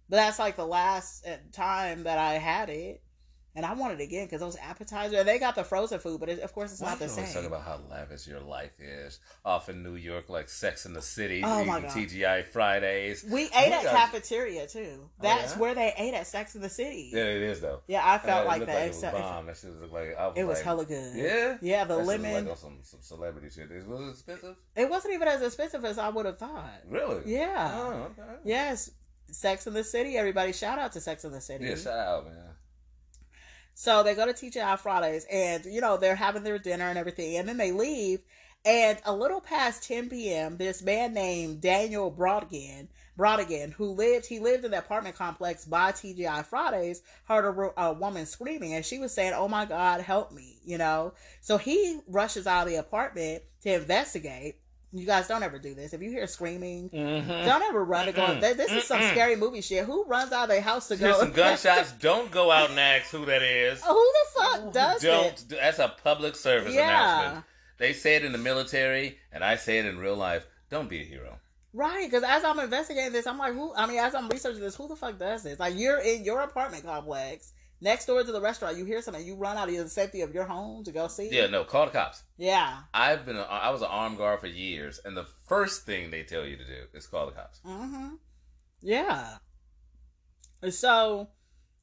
But 0.09 0.17
that's 0.17 0.39
like 0.39 0.57
the 0.57 0.67
last 0.67 1.27
uh, 1.27 1.37
time 1.53 2.05
that 2.05 2.19
I 2.19 2.35
had 2.35 2.71
it. 2.71 3.03
And 3.57 3.65
I 3.65 3.73
want 3.73 3.99
it 3.99 4.03
again 4.05 4.27
because 4.27 4.41
those 4.41 4.57
appetizers 4.59 5.25
they 5.25 5.39
got 5.39 5.55
the 5.55 5.65
frozen 5.65 5.99
food, 5.99 6.21
but 6.21 6.29
it, 6.29 6.41
of 6.41 6.53
course 6.53 6.71
it's 6.73 6.83
not 6.83 6.99
the 6.99 7.09
same. 7.09 7.21
always 7.25 7.35
talk 7.35 7.45
about 7.47 7.63
how 7.63 7.81
lavish 7.91 8.27
your 8.29 8.41
life 8.41 8.73
is 8.79 9.19
off 9.47 9.69
in 9.71 9.83
New 9.83 9.95
York, 9.95 10.29
like 10.29 10.49
Sex 10.51 10.85
in 10.85 10.93
the 10.93 11.01
City, 11.01 11.43
Oh, 11.43 11.65
my 11.65 11.81
God. 11.81 11.91
TGI 11.91 12.45
Fridays. 12.45 13.25
We 13.25 13.45
ate 13.45 13.51
Oh, 13.73 13.73
at 13.73 13.85
cafeteria 13.87 14.67
too. 14.67 14.99
Oh, 15.05 15.11
That's 15.23 15.55
yeah? 15.55 15.59
where 15.59 15.75
they 15.75 15.95
ate 15.97 16.13
at 16.13 16.27
Sex 16.27 16.55
in 16.55 16.61
the 16.61 16.69
City. 16.69 17.11
Yeah, 17.15 17.23
it 17.25 17.43
is 17.43 17.61
though. 17.63 17.81
Yeah, 17.89 18.03
I 18.05 18.19
felt 18.19 18.45
it 18.45 18.49
like 18.49 18.67
that. 18.67 18.69
Like 18.69 18.77
it 18.85 18.89
was 18.89 18.97
except- 18.99 19.17
bomb. 19.17 19.47
That 19.47 19.57
shit 19.57 19.71
was 19.81 19.91
like 19.91 20.17
was 20.19 20.33
it 20.37 20.45
was 20.45 20.59
like, 20.59 20.65
hella 20.65 20.85
good. 20.85 21.17
Yeah, 21.17 21.57
Yeah, 21.63 21.85
the 21.85 21.97
That 21.97 22.05
lemon. 22.07 22.35
like 22.45 22.51
on 22.51 22.57
some 22.59 22.79
some 22.83 23.01
celebrity 23.01 23.49
shit. 23.49 23.71
Is 23.71 23.87
was 23.87 24.01
it 24.07 24.11
expensive? 24.11 24.57
It 24.77 24.91
wasn't 24.91 25.15
even 25.15 25.29
as 25.29 25.41
expensive 25.41 25.83
as 25.87 25.97
I 25.99 26.11
would 26.11 26.27
have 26.27 26.39
thought. 26.39 26.83
Really? 26.89 27.23
Yeah. 27.25 27.71
Oh, 27.75 27.91
okay. 28.11 28.33
Yes. 28.45 28.91
Sex 29.29 29.67
in 29.67 29.73
the 29.73 29.83
City. 29.83 30.17
Everybody 30.17 30.53
shout 30.53 30.79
out 30.79 30.93
to 30.93 31.01
Sex 31.01 31.25
in 31.25 31.33
the 31.33 31.41
City. 31.41 31.65
Yeah, 31.65 31.75
shout 31.77 31.99
out, 31.99 32.27
man. 32.27 32.37
So 33.79 34.03
they 34.03 34.15
go 34.15 34.25
to 34.25 34.33
TGI 34.33 34.79
Fridays 34.79 35.27
and, 35.31 35.67
you 35.67 35.83
know, 35.83 35.99
they're 35.99 36.17
having 36.17 36.45
their 36.45 36.59
dinner 36.59 36.89
and 36.89 36.99
everything. 36.99 37.37
And 37.37 37.47
then 37.47 37.59
they 37.59 37.73
leave. 37.73 38.21
And 38.65 38.99
a 39.05 39.15
little 39.15 39.43
past 39.43 39.87
10 39.87 40.09
p.m., 40.09 40.57
this 40.57 40.81
man 40.81 41.13
named 41.13 41.61
Daniel 41.61 42.11
Brodigan, 42.11 42.89
Brodigan, 43.19 43.75
who 43.75 43.91
lived, 43.93 44.25
he 44.25 44.39
lived 44.41 44.65
in 44.65 44.71
the 44.71 44.79
apartment 44.79 45.15
complex 45.15 45.67
by 45.67 45.93
TGI 45.93 46.47
Fridays, 46.47 47.03
heard 47.25 47.45
a, 47.45 47.83
a 47.83 47.93
woman 47.93 48.25
screaming 48.25 48.73
and 48.73 48.85
she 48.85 48.99
was 48.99 49.13
saying, 49.13 49.35
Oh 49.35 49.47
my 49.47 49.67
God, 49.67 50.01
help 50.01 50.33
me, 50.33 50.59
you 50.65 50.79
know? 50.79 51.13
So 51.43 51.59
he 51.59 52.01
rushes 52.09 52.47
out 52.47 52.67
of 52.67 52.73
the 52.73 52.77
apartment 52.77 53.43
to 53.61 53.75
investigate. 53.75 54.57
You 54.97 55.07
guys 55.07 55.29
don't 55.29 55.43
ever 55.43 55.59
do 55.59 55.75
this. 55.75 55.93
If 55.93 56.03
you 56.03 56.11
hear 56.11 56.27
screaming, 56.27 56.89
Mm-hmm. 56.91 57.29
don't 57.47 57.63
ever 57.63 57.85
run 57.85 58.07
to 58.07 58.13
go. 58.13 58.23
Mm-mm. 58.23 58.41
This 58.41 58.71
is 58.73 58.85
some 58.85 59.01
Mm-mm. 59.01 59.11
scary 59.11 59.37
movie 59.37 59.61
shit. 59.61 59.85
Who 59.85 60.05
runs 60.05 60.33
out 60.33 60.45
of 60.45 60.49
their 60.49 60.61
house 60.61 60.89
to 60.89 60.97
Hear 60.97 61.13
go? 61.13 61.21
some 61.21 61.33
gunshots. 61.33 61.93
Don't 61.93 62.31
go 62.31 62.51
out 62.51 62.71
and 62.71 62.79
ask 62.81 63.11
who 63.11 63.25
that 63.27 63.43
is. 63.43 63.83
Who 63.85 63.93
the 63.95 64.41
fuck 64.41 64.73
does 64.73 65.03
Don't. 65.03 65.27
it? 65.27 65.45
That's 65.51 65.79
a 65.79 65.95
public 66.03 66.35
service 66.37 66.75
Yeah. 66.75 66.89
announcement. 67.21 67.45
They 67.79 67.93
say 67.93 68.17
it 68.17 68.25
in 68.25 68.33
the 68.33 68.39
military, 68.39 69.19
and 69.33 69.45
I 69.45 69.57
say 69.57 69.79
it 69.79 69.87
in 69.87 69.99
real 69.99 70.17
life. 70.17 70.47
Don't 70.71 70.89
be 70.89 71.03
a 71.03 71.05
hero. 71.05 71.39
Right, 71.75 72.07
because 72.11 72.23
as 72.25 72.43
I'm 72.43 72.59
investigating 72.59 73.13
this, 73.13 73.27
I'm 73.27 73.37
like, 73.37 73.53
who? 73.53 73.75
I 73.75 73.87
mean, 73.87 73.99
as 73.99 74.15
I'm 74.15 74.29
researching 74.31 74.63
this, 74.63 74.75
who 74.75 74.89
the 74.89 74.97
fuck 74.97 75.19
does 75.19 75.43
this? 75.43 75.61
Like, 75.61 75.75
you're 75.77 75.99
in 76.01 76.25
your 76.25 76.41
apartment 76.41 76.85
complex, 76.87 77.53
next 77.81 78.07
door 78.07 78.23
to 78.23 78.33
the 78.33 78.41
restaurant. 78.41 78.77
You 78.77 78.85
hear 78.85 79.03
something, 79.03 79.25
you 79.25 79.35
run 79.35 79.57
out 79.57 79.69
of 79.69 79.75
the 79.77 79.89
safety 79.89 80.23
of 80.23 80.35
your 80.35 80.45
home 80.45 80.85
to 80.85 80.93
go 80.93 81.09
see. 81.09 81.29
Yeah, 81.31 81.47
no, 81.47 81.65
call 81.65 81.87
the 81.87 81.93
cops. 81.93 82.23
Yeah. 82.37 82.79
I've 82.95 83.27
been, 83.27 83.37
a, 83.37 83.43
I 83.43 83.71
was 83.71 83.83
an 83.83 83.89
armed 83.91 84.19
guard 84.19 84.41
for 84.41 84.47
years, 84.47 85.01
and 85.05 85.17
the 85.17 85.27
first 85.47 85.85
thing 85.85 86.11
they 86.11 86.23
tell 86.23 86.45
you 86.45 86.57
to 86.57 86.65
do 86.65 86.83
is 86.95 87.07
call 87.07 87.27
the 87.27 87.33
cops. 87.33 87.61
Mm-hmm. 87.67 88.15
Yeah. 88.83 89.37
So 90.71 91.29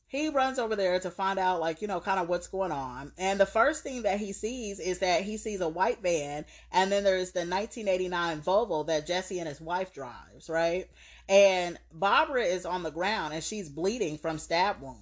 he 0.07 0.29
runs 0.29 0.59
over 0.59 0.75
there 0.75 0.99
to 0.99 1.09
find 1.09 1.39
out, 1.39 1.59
like, 1.59 1.81
you 1.81 1.87
know, 1.87 1.99
kind 1.99 2.19
of 2.19 2.29
what's 2.29 2.47
going 2.47 2.71
on. 2.71 3.11
And 3.17 3.39
the 3.39 3.45
first 3.45 3.83
thing 3.83 4.03
that 4.03 4.19
he 4.19 4.33
sees 4.33 4.79
is 4.79 4.99
that 4.99 5.23
he 5.23 5.37
sees 5.37 5.61
a 5.61 5.69
white 5.69 6.01
van, 6.01 6.45
and 6.71 6.91
then 6.91 7.03
there's 7.03 7.31
the 7.31 7.39
1989 7.39 8.41
Volvo 8.41 8.85
that 8.87 9.07
Jesse 9.07 9.39
and 9.39 9.47
his 9.47 9.61
wife 9.61 9.93
drives, 9.93 10.49
right? 10.49 10.87
And 11.29 11.79
Barbara 11.91 12.43
is 12.43 12.65
on 12.65 12.83
the 12.83 12.91
ground 12.91 13.33
and 13.33 13.43
she's 13.43 13.69
bleeding 13.69 14.17
from 14.17 14.37
stab 14.37 14.81
wounds. 14.81 14.99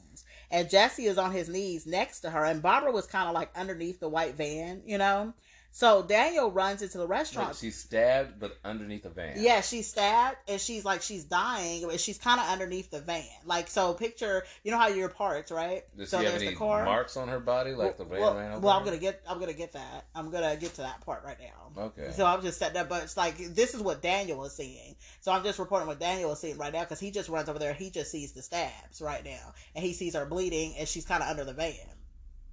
And 0.52 0.70
Jesse 0.70 1.06
is 1.06 1.18
on 1.18 1.32
his 1.32 1.48
knees 1.48 1.88
next 1.88 2.20
to 2.22 2.30
her, 2.30 2.44
and 2.44 2.62
Barbara 2.62 2.92
was 2.92 3.08
kind 3.08 3.30
of 3.30 3.34
like 3.34 3.50
underneath 3.56 4.02
the 4.02 4.10
white 4.10 4.36
van, 4.36 4.82
you 4.86 4.98
know? 4.98 5.34
So 5.74 6.04
Daniel 6.04 6.52
runs 6.52 6.82
into 6.82 6.98
the 6.98 7.08
restaurant. 7.08 7.50
Like, 7.50 7.58
she's 7.58 7.78
stabbed, 7.78 8.40
but 8.40 8.58
underneath 8.66 9.04
the 9.04 9.10
van. 9.10 9.36
Yeah, 9.38 9.62
she's 9.62 9.88
stabbed 9.88 10.36
and 10.50 10.60
she's 10.60 10.84
like 10.84 11.02
she's 11.02 11.24
dying, 11.24 11.86
and 11.90 12.00
she's 12.00 12.18
kind 12.18 12.42
of 12.42 12.48
underneath 12.48 12.92
the 12.92 13.00
van. 13.00 13.24
Like 13.46 13.70
so, 13.70 13.94
picture 13.94 14.44
you 14.64 14.72
know 14.72 14.78
how 14.78 14.90
your 14.90 15.08
parts 15.08 15.50
right? 15.50 15.84
Does 15.98 16.10
so 16.10 16.20
she 16.20 16.26
have 16.26 16.34
there's 16.34 16.44
any 16.44 16.52
the 16.52 16.58
car. 16.58 16.84
marks 16.84 17.16
on 17.16 17.30
her 17.30 17.40
body, 17.40 17.72
like 17.72 17.98
the 17.98 18.04
van 18.04 18.20
well, 18.20 18.36
ran 18.36 18.52
over? 18.52 18.60
well, 18.60 18.78
I'm 18.78 18.84
gonna 18.84 18.98
get 18.98 19.22
I'm 19.28 19.40
gonna 19.40 19.54
get 19.54 19.72
that. 19.72 20.06
I'm 20.14 20.30
gonna 20.30 20.58
get 20.58 20.74
to 20.76 20.82
that 20.82 21.00
part 21.06 21.24
right 21.24 21.38
now. 21.40 21.84
Okay. 21.84 22.12
So 22.12 22.26
I'm 22.26 22.42
just 22.42 22.60
setting 22.60 22.78
up, 22.78 22.90
but 22.90 23.04
it's 23.04 23.16
like 23.16 23.38
this 23.38 23.74
is 23.74 23.82
what 23.82 24.02
Daniel 24.02 24.44
is 24.44 24.54
seeing. 24.54 24.96
So 25.22 25.32
I'm 25.32 25.44
just 25.44 25.58
reporting 25.58 25.88
what 25.88 26.02
Daniel 26.02 26.34
is 26.34 26.40
seeing 26.40 26.58
right 26.58 26.74
now 26.74 26.82
because 26.82 27.00
he 27.00 27.12
just 27.12 27.30
runs 27.30 27.48
over 27.48 27.60
there. 27.60 27.74
He 27.74 27.90
just 27.90 28.12
sees 28.12 28.34
the 28.34 28.42
stabs 28.42 29.02
right 29.02 29.24
now, 29.24 29.54
and 29.74 29.86
he 29.86 29.94
sees 29.94 30.16
her 30.16 30.26
bleeding, 30.26 30.76
and 30.78 30.86
she's 30.86 31.06
kind 31.06 31.24
of 31.24 31.30
under 31.30 31.46
the 31.46 31.54
van. 31.54 31.76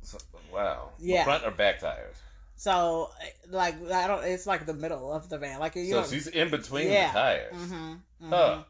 So- 0.02 0.18
wow. 0.52 0.90
Yeah. 1.00 1.24
Front 1.24 1.44
or 1.44 1.50
back 1.50 1.80
tires? 1.80 2.16
So 2.59 3.11
like 3.48 3.76
I 3.88 4.09
don't, 4.09 4.24
it's 4.24 4.46
like 4.46 4.66
the 4.66 4.74
middle 4.74 5.12
of 5.12 5.28
the 5.28 5.38
van, 5.38 5.61
like 5.61 5.76
you 5.76 5.86
So 5.86 6.02
she's 6.02 6.26
in 6.26 6.50
between 6.50 6.90
Yeah. 6.90 7.12
the 7.12 7.18
tires. 7.18 7.56
Mm-hmm. 7.56 8.28
Huh. 8.28 8.62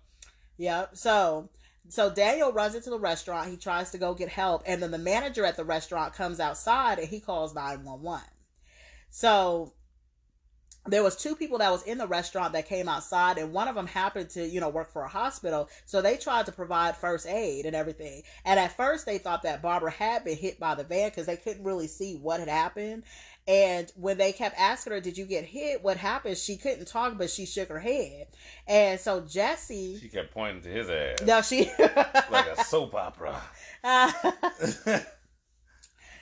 Yep. 0.59 0.97
So 0.97 1.49
so 1.89 2.11
Daniel 2.11 2.53
runs 2.53 2.75
into 2.75 2.91
the 2.91 2.99
restaurant. 2.99 3.49
He 3.49 3.57
tries 3.57 3.91
to 3.93 3.99
go 3.99 4.13
get 4.13 4.29
help, 4.29 4.63
and 4.67 4.83
then 4.83 4.91
the 4.91 4.99
manager 4.99 5.47
at 5.47 5.57
the 5.57 5.65
restaurant 5.65 6.13
comes 6.13 6.39
outside 6.39 6.99
and 6.99 7.09
he 7.09 7.19
calls 7.19 7.55
nine 7.55 7.83
one 7.83 8.03
one. 8.03 8.21
So 9.09 9.73
there 10.87 11.03
was 11.03 11.17
two 11.17 11.35
people 11.35 11.59
that 11.59 11.71
was 11.71 11.83
in 11.85 11.99
the 11.99 12.07
restaurant 12.07 12.53
that 12.53 12.67
came 12.67 12.89
outside 12.89 13.37
and 13.39 13.53
one 13.53 13.69
of 13.69 13.75
them 13.75 13.87
happened 13.87 14.31
to 14.31 14.47
you 14.47 14.61
know 14.61 14.69
work 14.69 14.91
for 14.91 15.03
a 15.03 15.09
hospital 15.09 15.69
so 15.85 16.01
they 16.01 16.17
tried 16.17 16.47
to 16.47 16.53
provide 16.53 16.97
first 16.97 17.27
aid 17.27 17.67
and 17.67 17.77
everything 17.77 18.23
and 18.45 18.59
at 18.59 18.75
first 18.77 19.05
they 19.05 19.19
thought 19.19 19.43
that 19.43 19.61
barbara 19.61 19.91
had 19.91 20.25
been 20.25 20.37
hit 20.37 20.59
by 20.59 20.75
the 20.75 20.85
van 20.85 21.11
because 21.11 21.27
they 21.27 21.37
couldn't 21.37 21.65
really 21.65 21.87
see 21.87 22.15
what 22.15 22.41
had 22.41 22.49
happened 22.49 23.03
and 23.49 23.91
when 23.97 24.19
they 24.19 24.31
kept 24.33 24.57
asking 24.61 24.93
her 24.93 25.01
did 25.01 25.19
you 25.19 25.25
get 25.25 25.45
hit 25.45 25.83
what 25.83 25.97
happened 25.97 26.37
she 26.37 26.57
couldn't 26.57 26.87
talk 26.87 27.17
but 27.19 27.31
she 27.31 27.47
shook 27.47 27.69
her 27.69 27.81
head 27.81 28.29
and 28.69 29.01
so 29.01 29.21
jesse 29.23 29.99
She 29.99 30.09
kept 30.09 30.33
pointing 30.33 30.63
to 30.63 30.69
his 30.69 30.89
ass 30.91 31.23
no 31.27 31.43
she 31.43 31.71
like 32.31 32.47
a 32.47 32.63
soap 32.63 32.95
opera. 32.95 33.41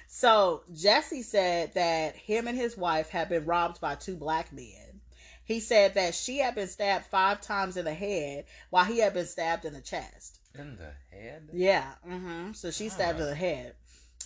So 0.08 0.62
Jesse 0.72 1.22
said 1.22 1.74
that 1.74 2.16
him 2.16 2.46
and 2.48 2.56
his 2.56 2.76
wife 2.76 3.10
had 3.10 3.28
been 3.28 3.44
robbed 3.44 3.80
by 3.80 3.96
two 3.96 4.16
black 4.16 4.52
men. 4.52 5.00
He 5.44 5.60
said 5.60 5.94
that 5.94 6.14
she 6.14 6.38
had 6.38 6.54
been 6.54 6.68
stabbed 6.68 7.06
five 7.06 7.40
times 7.40 7.76
in 7.76 7.84
the 7.84 7.94
head 7.94 8.46
while 8.70 8.84
he 8.84 8.98
had 8.98 9.14
been 9.14 9.26
stabbed 9.26 9.64
in 9.64 9.74
the 9.74 9.80
chest. 9.82 10.38
in 10.54 10.76
the 10.76 10.92
head. 11.14 11.50
Yeah. 11.52 11.92
hmm 12.02 12.52
So 12.52 12.70
she 12.70 12.88
stabbed 12.88 13.20
in 13.20 13.26
the 13.26 13.34
head. 13.34 13.74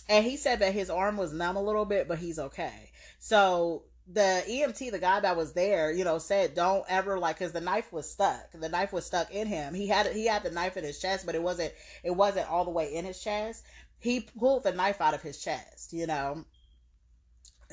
And 0.07 0.25
he 0.25 0.37
said 0.37 0.59
that 0.59 0.73
his 0.73 0.89
arm 0.89 1.17
was 1.17 1.33
numb 1.33 1.57
a 1.57 1.61
little 1.61 1.85
bit, 1.85 2.07
but 2.07 2.19
he's 2.19 2.39
okay. 2.39 2.90
So 3.23 3.83
the 4.11 4.43
EMT, 4.49 4.91
the 4.91 4.97
guy 4.99 5.19
that 5.19 5.37
was 5.37 5.53
there, 5.53 5.91
you 5.91 6.03
know, 6.03 6.17
said 6.17 6.55
don't 6.55 6.83
ever 6.89 7.19
like 7.19 7.37
because 7.37 7.53
the 7.53 7.61
knife 7.61 7.93
was 7.93 8.09
stuck. 8.09 8.51
The 8.51 8.67
knife 8.67 8.91
was 8.91 9.05
stuck 9.05 9.31
in 9.31 9.45
him. 9.47 9.75
He 9.75 9.87
had 9.87 10.07
he 10.07 10.25
had 10.25 10.41
the 10.41 10.49
knife 10.49 10.75
in 10.75 10.83
his 10.83 10.99
chest, 10.99 11.27
but 11.27 11.35
it 11.35 11.41
wasn't 11.43 11.71
it 12.03 12.11
wasn't 12.11 12.49
all 12.49 12.65
the 12.65 12.71
way 12.71 12.93
in 12.93 13.05
his 13.05 13.23
chest. 13.23 13.63
He 13.99 14.21
pulled 14.21 14.63
the 14.63 14.71
knife 14.71 14.99
out 14.99 15.13
of 15.13 15.21
his 15.21 15.37
chest, 15.37 15.93
you 15.93 16.07
know. 16.07 16.45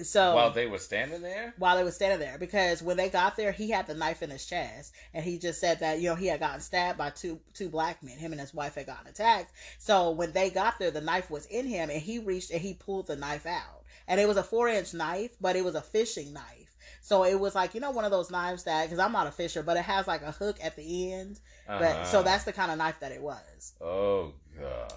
So 0.03 0.35
While 0.35 0.51
they 0.51 0.67
were 0.67 0.79
standing 0.79 1.23
there. 1.23 1.55
while 1.57 1.77
they 1.77 1.83
were 1.83 1.91
standing 1.91 2.21
there 2.21 2.39
because 2.39 2.83
when 2.83 2.99
they 2.99 3.09
got 3.09 3.35
there 3.35 3.51
he 3.51 3.71
had 3.71 3.87
the 3.87 3.95
knife 3.95 4.23
in 4.23 4.31
his 4.31 4.47
chest 4.47 4.93
and 5.15 5.25
he 5.25 5.39
just 5.39 5.61
said 5.61 5.81
that 5.81 5.99
you 5.99 6.11
know 6.11 6.15
he 6.15 6.27
had 6.27 6.39
gotten 6.41 6.61
stabbed 6.61 6.99
by 6.99 7.11
two 7.11 7.41
two 7.55 7.69
black 7.71 8.01
men 8.03 8.17
him 8.19 8.33
and 8.33 8.41
his 8.41 8.55
wife 8.55 8.77
had 8.77 8.87
gotten 8.87 9.09
attacked 9.09 9.51
so 9.79 10.11
when 10.11 10.31
they 10.33 10.51
got 10.51 10.79
there 10.79 10.93
the 10.93 11.01
knife 11.01 11.31
was 11.31 11.47
in 11.47 11.67
him 11.67 11.91
and 11.91 12.01
he 12.01 12.21
reached 12.21 12.53
and 12.53 12.61
he 12.61 12.75
pulled 12.75 13.09
the 13.09 13.17
knife 13.17 13.45
out 13.45 13.78
and 14.09 14.19
it 14.21 14.27
was 14.27 14.37
a 14.37 14.43
four 14.43 14.69
inch 14.69 14.93
knife 14.95 15.37
but 15.41 15.55
it 15.57 15.65
was 15.65 15.75
a 15.77 15.83
fishing 15.83 16.33
knife 16.33 16.77
so 17.01 17.25
it 17.25 17.39
was 17.39 17.55
like 17.55 17.75
you 17.75 17.81
know 17.81 17.91
one 17.93 18.05
of 18.05 18.11
those 18.11 18.31
knives 18.31 18.65
that 18.65 18.85
because 18.85 18.99
i'm 18.99 19.13
not 19.13 19.27
a 19.27 19.31
fisher 19.31 19.63
but 19.63 19.77
it 19.77 19.85
has 19.85 20.07
like 20.09 20.23
a 20.23 20.33
hook 20.33 20.57
at 20.63 20.75
the 20.77 21.13
end 21.13 21.39
but 21.67 21.83
Uh-huh. 21.95 22.05
so 22.05 22.23
that's 22.23 22.45
the 22.45 22.53
kind 22.53 22.71
of 22.73 22.79
knife 22.79 22.99
that 23.01 23.13
it 23.13 23.23
was 23.23 23.75
Oh 23.81 24.33
God. 24.59 24.93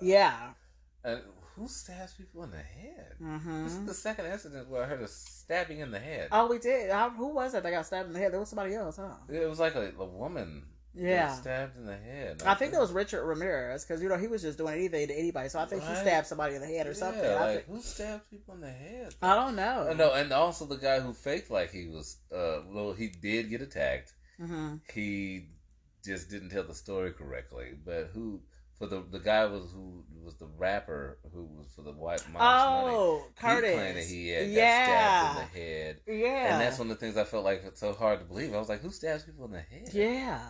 yeah 0.00 0.50
And 1.04 1.22
who 1.54 1.66
stabs 1.68 2.14
people 2.14 2.42
in 2.44 2.50
the 2.50 2.58
head? 2.58 3.14
hmm 3.18 3.64
This 3.64 3.72
is 3.74 3.86
the 3.86 3.94
second 3.94 4.26
incident 4.26 4.68
where 4.68 4.82
I 4.84 4.86
heard 4.86 5.02
a 5.02 5.08
stabbing 5.08 5.80
in 5.80 5.90
the 5.90 5.98
head. 5.98 6.28
oh 6.32 6.46
we 6.48 6.58
did 6.58 6.90
How, 6.90 7.10
who 7.10 7.28
was 7.34 7.54
it 7.54 7.62
that 7.62 7.70
got 7.70 7.86
stabbed 7.86 8.08
in 8.08 8.12
the 8.12 8.18
head 8.20 8.32
there 8.32 8.40
was 8.40 8.48
somebody 8.48 8.74
else 8.74 8.96
huh 8.96 9.14
It 9.28 9.48
was 9.48 9.58
like 9.60 9.74
a, 9.74 9.92
a 9.98 10.04
woman. 10.04 10.64
Yeah. 10.94 11.32
stabbed 11.32 11.76
in 11.76 11.86
the 11.86 11.96
head. 11.96 12.42
I 12.44 12.54
think 12.54 12.74
it 12.74 12.80
was 12.80 12.92
Richard 12.92 13.24
Ramirez 13.24 13.84
because 13.84 14.02
you 14.02 14.08
know 14.08 14.16
he 14.16 14.26
was 14.26 14.42
just 14.42 14.58
doing 14.58 14.74
anything 14.74 15.08
to 15.08 15.14
anybody. 15.18 15.48
So 15.48 15.60
I 15.60 15.66
think 15.66 15.82
he 15.82 15.94
stabbed 15.94 16.26
somebody 16.26 16.54
in 16.56 16.60
the 16.60 16.66
head 16.66 16.86
or 16.86 16.94
something. 16.94 17.22
Yeah, 17.22 17.36
I, 17.36 17.40
like 17.46 17.66
think, 17.66 17.76
who 17.76 17.82
stabs 17.82 18.24
people 18.30 18.54
in 18.54 18.60
the 18.60 18.70
head? 18.70 19.14
I 19.22 19.34
don't 19.34 19.54
know. 19.56 19.88
Uh, 19.90 19.94
no, 19.94 20.12
and 20.12 20.32
also 20.32 20.64
the 20.64 20.76
guy 20.76 21.00
who 21.00 21.12
faked 21.12 21.50
like 21.50 21.70
he 21.70 21.86
was. 21.86 22.16
Uh, 22.34 22.60
well, 22.68 22.92
he 22.92 23.08
did 23.08 23.50
get 23.50 23.62
attacked. 23.62 24.12
hmm 24.38 24.76
He 24.92 25.46
just 26.04 26.30
didn't 26.30 26.50
tell 26.50 26.64
the 26.64 26.74
story 26.74 27.12
correctly. 27.12 27.74
But 27.84 28.10
who 28.12 28.40
for 28.78 28.86
the 28.86 29.02
the 29.10 29.18
guy 29.18 29.44
was 29.46 29.70
who 29.72 30.04
was 30.24 30.36
the 30.36 30.48
rapper 30.56 31.18
who 31.32 31.44
was 31.44 31.66
for 31.74 31.82
the 31.82 31.92
White 31.92 32.22
Mom's 32.32 32.34
Money. 32.34 32.96
Oh, 32.96 33.24
Curtis. 33.36 33.70
He 33.70 33.76
claimed 33.76 33.96
that 33.96 34.04
he 34.04 34.28
had 34.28 34.46
got 34.46 34.84
stabbed 34.84 35.38
in 35.38 35.44
the 35.44 35.66
head. 35.66 36.00
Yeah. 36.06 36.52
And 36.52 36.60
that's 36.60 36.78
one 36.78 36.90
of 36.90 36.98
the 36.98 37.04
things 37.04 37.16
I 37.16 37.24
felt 37.24 37.44
like 37.44 37.62
it's 37.64 37.80
so 37.80 37.92
hard 37.92 38.20
to 38.20 38.24
believe. 38.24 38.54
I 38.54 38.58
was 38.58 38.68
like, 38.68 38.80
who 38.80 38.90
stabs 38.90 39.24
people 39.24 39.44
in 39.46 39.52
the 39.52 39.60
head? 39.60 39.90
yeah. 39.92 40.40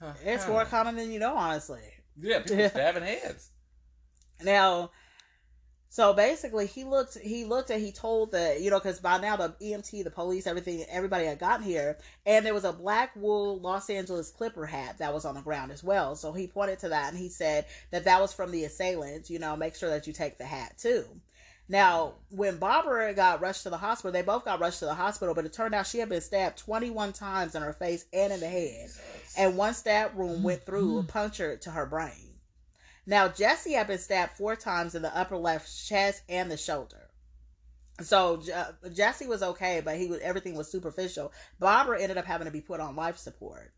Huh, 0.00 0.12
It's 0.24 0.48
more 0.48 0.64
common 0.64 0.96
than 0.96 1.12
you 1.12 1.18
know, 1.18 1.36
honestly. 1.36 1.82
Yeah, 2.20 2.40
people 2.40 2.68
stabbing 2.68 3.02
heads. 3.02 3.50
Now, 4.42 4.90
so 5.90 6.14
basically, 6.14 6.66
he 6.66 6.84
looked. 6.84 7.18
He 7.18 7.44
looked 7.44 7.70
and 7.70 7.82
he 7.82 7.92
told 7.92 8.30
the 8.30 8.56
you 8.60 8.70
know 8.70 8.78
because 8.78 9.00
by 9.00 9.18
now 9.18 9.36
the 9.36 9.54
EMT, 9.60 10.04
the 10.04 10.10
police, 10.10 10.46
everything, 10.46 10.84
everybody 10.88 11.26
had 11.26 11.38
gotten 11.38 11.64
here, 11.64 11.98
and 12.24 12.46
there 12.46 12.54
was 12.54 12.64
a 12.64 12.72
black 12.72 13.10
wool 13.16 13.58
Los 13.60 13.90
Angeles 13.90 14.30
Clipper 14.30 14.66
hat 14.66 14.98
that 14.98 15.12
was 15.12 15.24
on 15.24 15.34
the 15.34 15.42
ground 15.42 15.72
as 15.72 15.82
well. 15.82 16.14
So 16.14 16.32
he 16.32 16.46
pointed 16.46 16.78
to 16.80 16.90
that 16.90 17.10
and 17.10 17.18
he 17.18 17.28
said 17.28 17.66
that 17.90 18.04
that 18.04 18.20
was 18.20 18.32
from 18.32 18.52
the 18.52 18.64
assailants. 18.64 19.30
You 19.30 19.40
know, 19.40 19.56
make 19.56 19.74
sure 19.74 19.90
that 19.90 20.06
you 20.06 20.12
take 20.12 20.38
the 20.38 20.44
hat 20.44 20.78
too. 20.78 21.04
Now, 21.70 22.14
when 22.30 22.56
Barbara 22.56 23.14
got 23.14 23.40
rushed 23.40 23.62
to 23.62 23.70
the 23.70 23.76
hospital, 23.76 24.10
they 24.10 24.22
both 24.22 24.44
got 24.44 24.58
rushed 24.58 24.80
to 24.80 24.86
the 24.86 24.94
hospital, 24.94 25.36
but 25.36 25.44
it 25.44 25.52
turned 25.52 25.72
out 25.72 25.86
she 25.86 26.00
had 26.00 26.08
been 26.08 26.20
stabbed 26.20 26.58
21 26.58 27.12
times 27.12 27.54
in 27.54 27.62
her 27.62 27.72
face 27.72 28.06
and 28.12 28.32
in 28.32 28.40
the 28.40 28.48
head 28.48 28.90
and 29.38 29.56
one 29.56 29.72
stab 29.72 30.16
wound 30.16 30.42
went 30.42 30.66
through 30.66 30.88
mm-hmm. 30.88 31.08
a 31.08 31.12
puncture 31.12 31.56
to 31.58 31.70
her 31.70 31.86
brain. 31.86 32.34
Now 33.06 33.28
Jesse 33.28 33.74
had 33.74 33.86
been 33.86 33.98
stabbed 33.98 34.32
four 34.32 34.56
times 34.56 34.96
in 34.96 35.02
the 35.02 35.16
upper 35.16 35.36
left 35.36 35.86
chest 35.86 36.22
and 36.28 36.50
the 36.50 36.56
shoulder. 36.56 37.08
So 38.00 38.38
Je- 38.38 38.52
uh, 38.52 38.72
Jesse 38.92 39.28
was 39.28 39.42
okay, 39.42 39.80
but 39.84 39.96
he 39.96 40.08
was 40.08 40.18
everything 40.20 40.56
was 40.56 40.68
superficial. 40.70 41.32
Barbara 41.60 42.02
ended 42.02 42.18
up 42.18 42.24
having 42.24 42.46
to 42.46 42.52
be 42.52 42.60
put 42.60 42.80
on 42.80 42.96
life 42.96 43.16
support. 43.16 43.72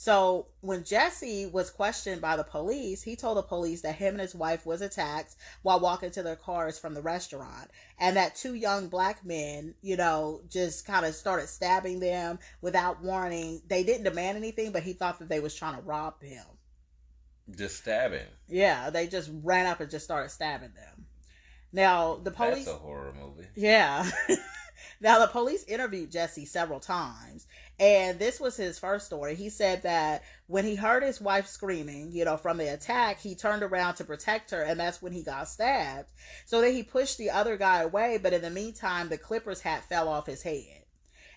So 0.00 0.46
when 0.60 0.84
Jesse 0.84 1.46
was 1.46 1.70
questioned 1.70 2.20
by 2.20 2.36
the 2.36 2.44
police, 2.44 3.02
he 3.02 3.16
told 3.16 3.36
the 3.36 3.42
police 3.42 3.80
that 3.80 3.96
him 3.96 4.14
and 4.14 4.20
his 4.20 4.32
wife 4.32 4.64
was 4.64 4.80
attacked 4.80 5.34
while 5.62 5.80
walking 5.80 6.12
to 6.12 6.22
their 6.22 6.36
cars 6.36 6.78
from 6.78 6.94
the 6.94 7.02
restaurant, 7.02 7.72
and 7.98 8.16
that 8.16 8.36
two 8.36 8.54
young 8.54 8.86
black 8.86 9.24
men, 9.26 9.74
you 9.82 9.96
know, 9.96 10.40
just 10.48 10.86
kind 10.86 11.04
of 11.04 11.16
started 11.16 11.48
stabbing 11.48 11.98
them 11.98 12.38
without 12.60 13.02
warning. 13.02 13.60
They 13.66 13.82
didn't 13.82 14.04
demand 14.04 14.38
anything, 14.38 14.70
but 14.70 14.84
he 14.84 14.92
thought 14.92 15.18
that 15.18 15.28
they 15.28 15.40
was 15.40 15.52
trying 15.56 15.74
to 15.74 15.82
rob 15.82 16.22
him. 16.22 16.44
Just 17.50 17.78
stabbing. 17.78 18.26
Yeah, 18.46 18.90
they 18.90 19.08
just 19.08 19.32
ran 19.42 19.66
up 19.66 19.80
and 19.80 19.90
just 19.90 20.04
started 20.04 20.28
stabbing 20.28 20.74
them. 20.76 21.06
Now 21.72 22.20
the 22.22 22.30
police, 22.30 22.66
That's 22.66 22.68
a 22.68 22.80
horror 22.80 23.12
movie. 23.18 23.48
yeah. 23.56 24.08
now 25.00 25.18
the 25.18 25.26
police 25.26 25.64
interviewed 25.64 26.12
Jesse 26.12 26.44
several 26.46 26.78
times, 26.78 27.48
And 27.80 28.18
this 28.18 28.40
was 28.40 28.56
his 28.56 28.78
first 28.78 29.06
story. 29.06 29.36
He 29.36 29.50
said 29.50 29.82
that 29.84 30.24
when 30.48 30.64
he 30.64 30.74
heard 30.74 31.04
his 31.04 31.20
wife 31.20 31.46
screaming, 31.46 32.10
you 32.10 32.24
know, 32.24 32.36
from 32.36 32.56
the 32.56 32.72
attack, 32.72 33.20
he 33.20 33.36
turned 33.36 33.62
around 33.62 33.94
to 33.94 34.04
protect 34.04 34.50
her, 34.50 34.62
and 34.62 34.80
that's 34.80 35.00
when 35.00 35.12
he 35.12 35.22
got 35.22 35.48
stabbed. 35.48 36.08
So 36.44 36.60
then 36.60 36.72
he 36.72 36.82
pushed 36.82 37.18
the 37.18 37.30
other 37.30 37.56
guy 37.56 37.82
away, 37.82 38.18
but 38.20 38.32
in 38.32 38.42
the 38.42 38.50
meantime, 38.50 39.08
the 39.08 39.18
Clippers 39.18 39.60
hat 39.60 39.84
fell 39.88 40.08
off 40.08 40.26
his 40.26 40.42
head. 40.42 40.84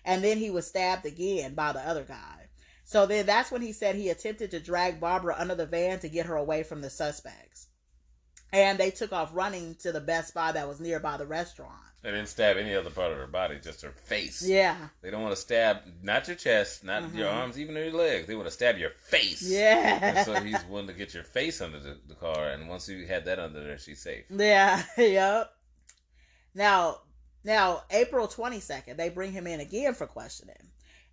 And 0.04 0.24
then 0.24 0.38
he 0.38 0.50
was 0.50 0.66
stabbed 0.66 1.06
again 1.06 1.54
by 1.54 1.72
the 1.72 1.80
other 1.80 2.02
guy. 2.02 2.48
So 2.84 3.06
then 3.06 3.24
that's 3.24 3.52
when 3.52 3.62
he 3.62 3.72
said 3.72 3.94
he 3.94 4.08
attempted 4.08 4.50
to 4.50 4.58
drag 4.58 4.98
Barbara 4.98 5.36
under 5.38 5.54
the 5.54 5.66
van 5.66 6.00
to 6.00 6.08
get 6.08 6.26
her 6.26 6.34
away 6.34 6.64
from 6.64 6.80
the 6.80 6.90
suspects. 6.90 7.68
And 8.52 8.78
they 8.78 8.90
took 8.90 9.12
off 9.12 9.30
running 9.32 9.76
to 9.76 9.92
the 9.92 10.00
Best 10.00 10.34
Buy 10.34 10.52
that 10.52 10.68
was 10.68 10.80
nearby 10.80 11.16
the 11.16 11.26
restaurant. 11.26 11.72
They 12.02 12.10
didn't 12.10 12.26
stab 12.28 12.56
any 12.56 12.74
other 12.74 12.90
part 12.90 13.12
of 13.12 13.18
her 13.18 13.28
body, 13.28 13.60
just 13.62 13.82
her 13.82 13.92
face. 13.92 14.42
Yeah. 14.44 14.76
They 15.02 15.10
don't 15.10 15.22
want 15.22 15.34
to 15.36 15.40
stab 15.40 15.78
not 16.02 16.26
your 16.26 16.36
chest, 16.36 16.82
not 16.82 17.04
Mhm. 17.04 17.14
your 17.16 17.28
arms, 17.28 17.58
even 17.58 17.76
your 17.76 17.92
legs. 17.92 18.26
They 18.26 18.34
want 18.34 18.48
to 18.48 18.52
stab 18.52 18.76
your 18.76 18.90
face. 18.90 19.40
Yeah. 19.42 20.00
And 20.02 20.26
so 20.26 20.34
he's 20.42 20.62
willing 20.64 20.88
to 20.88 20.92
get 20.92 21.14
your 21.14 21.22
face 21.22 21.60
under 21.60 21.78
the, 21.78 21.96
the 22.08 22.16
car, 22.16 22.50
and 22.50 22.68
once 22.68 22.88
you 22.88 23.06
had 23.06 23.24
that 23.26 23.38
under 23.38 23.62
there, 23.62 23.78
she's 23.78 24.02
safe. 24.02 24.24
Yeah, 24.30 24.82
yep. 24.98 25.52
Now, 26.54 26.98
now 27.44 27.84
April 27.90 28.26
22nd, 28.26 28.96
they 28.96 29.08
bring 29.08 29.30
him 29.32 29.46
in 29.46 29.60
again 29.60 29.94
for 29.94 30.06
questioning. 30.08 30.56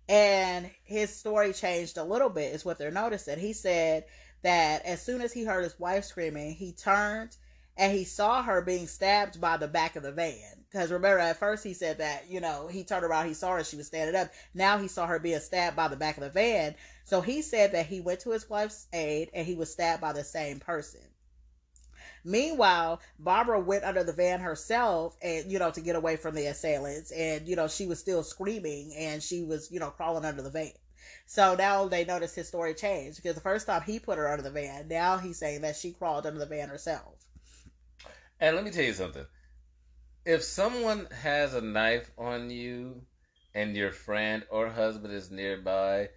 And 0.08 0.68
his 0.82 1.14
story 1.14 1.52
changed 1.52 1.96
a 1.98 2.04
little 2.04 2.30
bit, 2.30 2.52
is 2.52 2.64
what 2.64 2.78
they're 2.78 2.90
noticing. 2.90 3.38
He 3.38 3.52
said 3.52 4.06
that 4.42 4.84
as 4.84 5.02
soon 5.02 5.20
as 5.20 5.32
he 5.32 5.44
heard 5.44 5.64
his 5.64 5.78
wife 5.78 6.04
screaming, 6.04 6.54
he 6.54 6.72
turned 6.72 7.36
and 7.76 7.92
he 7.92 8.04
saw 8.04 8.42
her 8.42 8.60
being 8.60 8.86
stabbed 8.86 9.40
by 9.40 9.56
the 9.56 9.68
back 9.68 9.96
of 9.96 10.02
the 10.02 10.12
van. 10.12 10.64
Because 10.70 10.92
remember, 10.92 11.18
at 11.18 11.38
first 11.38 11.64
he 11.64 11.72
said 11.72 11.98
that, 11.98 12.28
you 12.28 12.40
know, 12.40 12.68
he 12.68 12.84
turned 12.84 13.04
around, 13.04 13.26
he 13.26 13.34
saw 13.34 13.56
her, 13.56 13.64
she 13.64 13.76
was 13.76 13.86
standing 13.86 14.14
up. 14.14 14.30
Now 14.54 14.78
he 14.78 14.86
saw 14.86 15.06
her 15.06 15.18
being 15.18 15.40
stabbed 15.40 15.76
by 15.76 15.88
the 15.88 15.96
back 15.96 16.16
of 16.16 16.22
the 16.22 16.30
van. 16.30 16.74
So 17.04 17.20
he 17.20 17.42
said 17.42 17.72
that 17.72 17.86
he 17.86 18.00
went 18.00 18.20
to 18.20 18.30
his 18.30 18.48
wife's 18.48 18.86
aid 18.92 19.30
and 19.34 19.46
he 19.46 19.54
was 19.54 19.72
stabbed 19.72 20.00
by 20.00 20.12
the 20.12 20.24
same 20.24 20.60
person. 20.60 21.00
Meanwhile, 22.22 23.00
Barbara 23.18 23.60
went 23.60 23.84
under 23.84 24.04
the 24.04 24.12
van 24.12 24.40
herself 24.40 25.16
and, 25.22 25.50
you 25.50 25.58
know, 25.58 25.70
to 25.70 25.80
get 25.80 25.96
away 25.96 26.16
from 26.16 26.34
the 26.34 26.46
assailants. 26.46 27.10
And, 27.12 27.48
you 27.48 27.56
know, 27.56 27.66
she 27.66 27.86
was 27.86 27.98
still 27.98 28.22
screaming 28.22 28.92
and 28.96 29.22
she 29.22 29.42
was, 29.42 29.70
you 29.72 29.80
know, 29.80 29.90
crawling 29.90 30.24
under 30.24 30.42
the 30.42 30.50
van. 30.50 30.72
So 31.30 31.54
now 31.54 31.86
they 31.86 32.04
notice 32.04 32.34
his 32.34 32.48
story 32.48 32.74
changed 32.74 33.18
because 33.18 33.36
the 33.36 33.40
first 33.40 33.68
time 33.68 33.82
he 33.82 34.00
put 34.00 34.18
her 34.18 34.28
under 34.28 34.42
the 34.42 34.50
van, 34.50 34.88
now 34.88 35.16
he's 35.16 35.38
saying 35.38 35.60
that 35.60 35.76
she 35.76 35.92
crawled 35.92 36.26
under 36.26 36.40
the 36.40 36.46
van 36.46 36.68
herself. 36.68 37.24
And 38.40 38.56
let 38.56 38.64
me 38.64 38.72
tell 38.72 38.82
you 38.82 38.92
something. 38.92 39.24
If 40.26 40.42
someone 40.42 41.06
has 41.22 41.54
a 41.54 41.60
knife 41.60 42.10
on 42.18 42.50
you 42.50 43.02
and 43.54 43.76
your 43.76 43.92
friend 43.92 44.42
or 44.50 44.70
husband 44.70 45.14
is 45.14 45.30
nearby, 45.30 46.08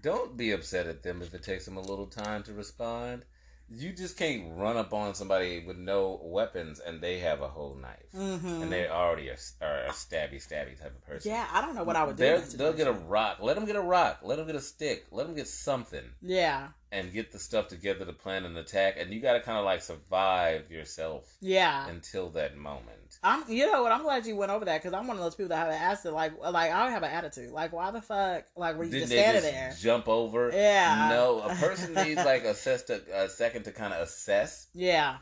don't 0.00 0.38
be 0.38 0.52
upset 0.52 0.86
at 0.86 1.02
them 1.02 1.20
if 1.20 1.34
it 1.34 1.42
takes 1.42 1.66
them 1.66 1.76
a 1.76 1.82
little 1.82 2.06
time 2.06 2.42
to 2.44 2.54
respond. 2.54 3.26
You 3.74 3.92
just 3.92 4.16
can't 4.16 4.56
run 4.56 4.76
up 4.76 4.92
on 4.92 5.14
somebody 5.14 5.64
with 5.66 5.76
no 5.76 6.20
weapons 6.22 6.80
and 6.80 7.00
they 7.00 7.18
have 7.20 7.40
a 7.40 7.48
whole 7.48 7.74
knife. 7.74 8.12
Mm-hmm. 8.14 8.62
And 8.62 8.72
they 8.72 8.88
already 8.88 9.30
are, 9.30 9.36
are 9.62 9.84
a 9.84 9.90
stabby, 9.90 10.36
stabby 10.36 10.78
type 10.78 10.94
of 10.94 11.06
person. 11.06 11.30
Yeah, 11.30 11.46
I 11.52 11.60
don't 11.60 11.74
know 11.74 11.84
what 11.84 11.96
I 11.96 12.04
would 12.04 12.16
do. 12.16 12.22
They're- 12.22 12.36
in 12.36 12.40
that 12.42 12.58
They'll 12.58 12.72
get 12.72 12.86
a 12.86 12.92
rock. 12.92 13.38
Let 13.40 13.56
them 13.56 13.64
get 13.64 13.76
a 13.76 13.80
rock. 13.80 14.20
Let 14.22 14.36
them 14.36 14.46
get 14.46 14.56
a 14.56 14.60
stick. 14.60 15.06
Let 15.10 15.26
them 15.26 15.34
get 15.36 15.48
something 15.48 16.04
Yeah, 16.20 16.68
and 16.90 17.12
get 17.12 17.32
the 17.32 17.38
stuff 17.38 17.68
together 17.68 18.04
to 18.04 18.12
plan 18.12 18.44
an 18.44 18.56
attack. 18.56 18.96
And 18.98 19.12
you 19.12 19.20
got 19.20 19.34
to 19.34 19.40
kind 19.40 19.58
of 19.58 19.64
like 19.64 19.82
survive 19.82 20.70
yourself 20.70 21.36
yeah. 21.40 21.88
until 21.88 22.28
that 22.30 22.56
moment. 22.56 23.01
I'm, 23.24 23.44
you 23.48 23.70
know 23.70 23.82
what? 23.82 23.92
I'm 23.92 24.02
glad 24.02 24.26
you 24.26 24.34
went 24.34 24.50
over 24.50 24.64
that 24.64 24.82
because 24.82 24.94
I'm 24.94 25.06
one 25.06 25.16
of 25.16 25.22
those 25.22 25.36
people 25.36 25.50
that 25.50 25.56
have 25.56 25.68
an 25.68 25.74
attitude. 25.74 26.12
Like, 26.12 26.32
like 26.40 26.72
I 26.72 26.90
have 26.90 27.04
an 27.04 27.10
attitude. 27.10 27.50
Like, 27.50 27.72
why 27.72 27.90
the 27.92 28.02
fuck? 28.02 28.44
Like, 28.56 28.76
were 28.76 28.84
you 28.84 28.90
Didn't 28.90 29.08
just 29.08 29.12
standing 29.12 29.42
just 29.42 29.52
there? 29.52 29.76
jump 29.80 30.08
over? 30.08 30.50
Yeah. 30.52 31.08
No, 31.08 31.40
a 31.40 31.54
person 31.54 31.94
needs 31.94 32.24
like 32.24 32.42
to, 32.42 33.02
a 33.14 33.28
second 33.28 33.64
to 33.64 33.72
kind 33.72 33.92
of 33.92 34.00
assess 34.02 34.66
Yeah, 34.74 35.18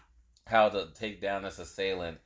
how 0.46 0.70
to 0.70 0.88
take 0.94 1.20
down 1.20 1.42
this 1.42 1.58
assailant, 1.58 2.18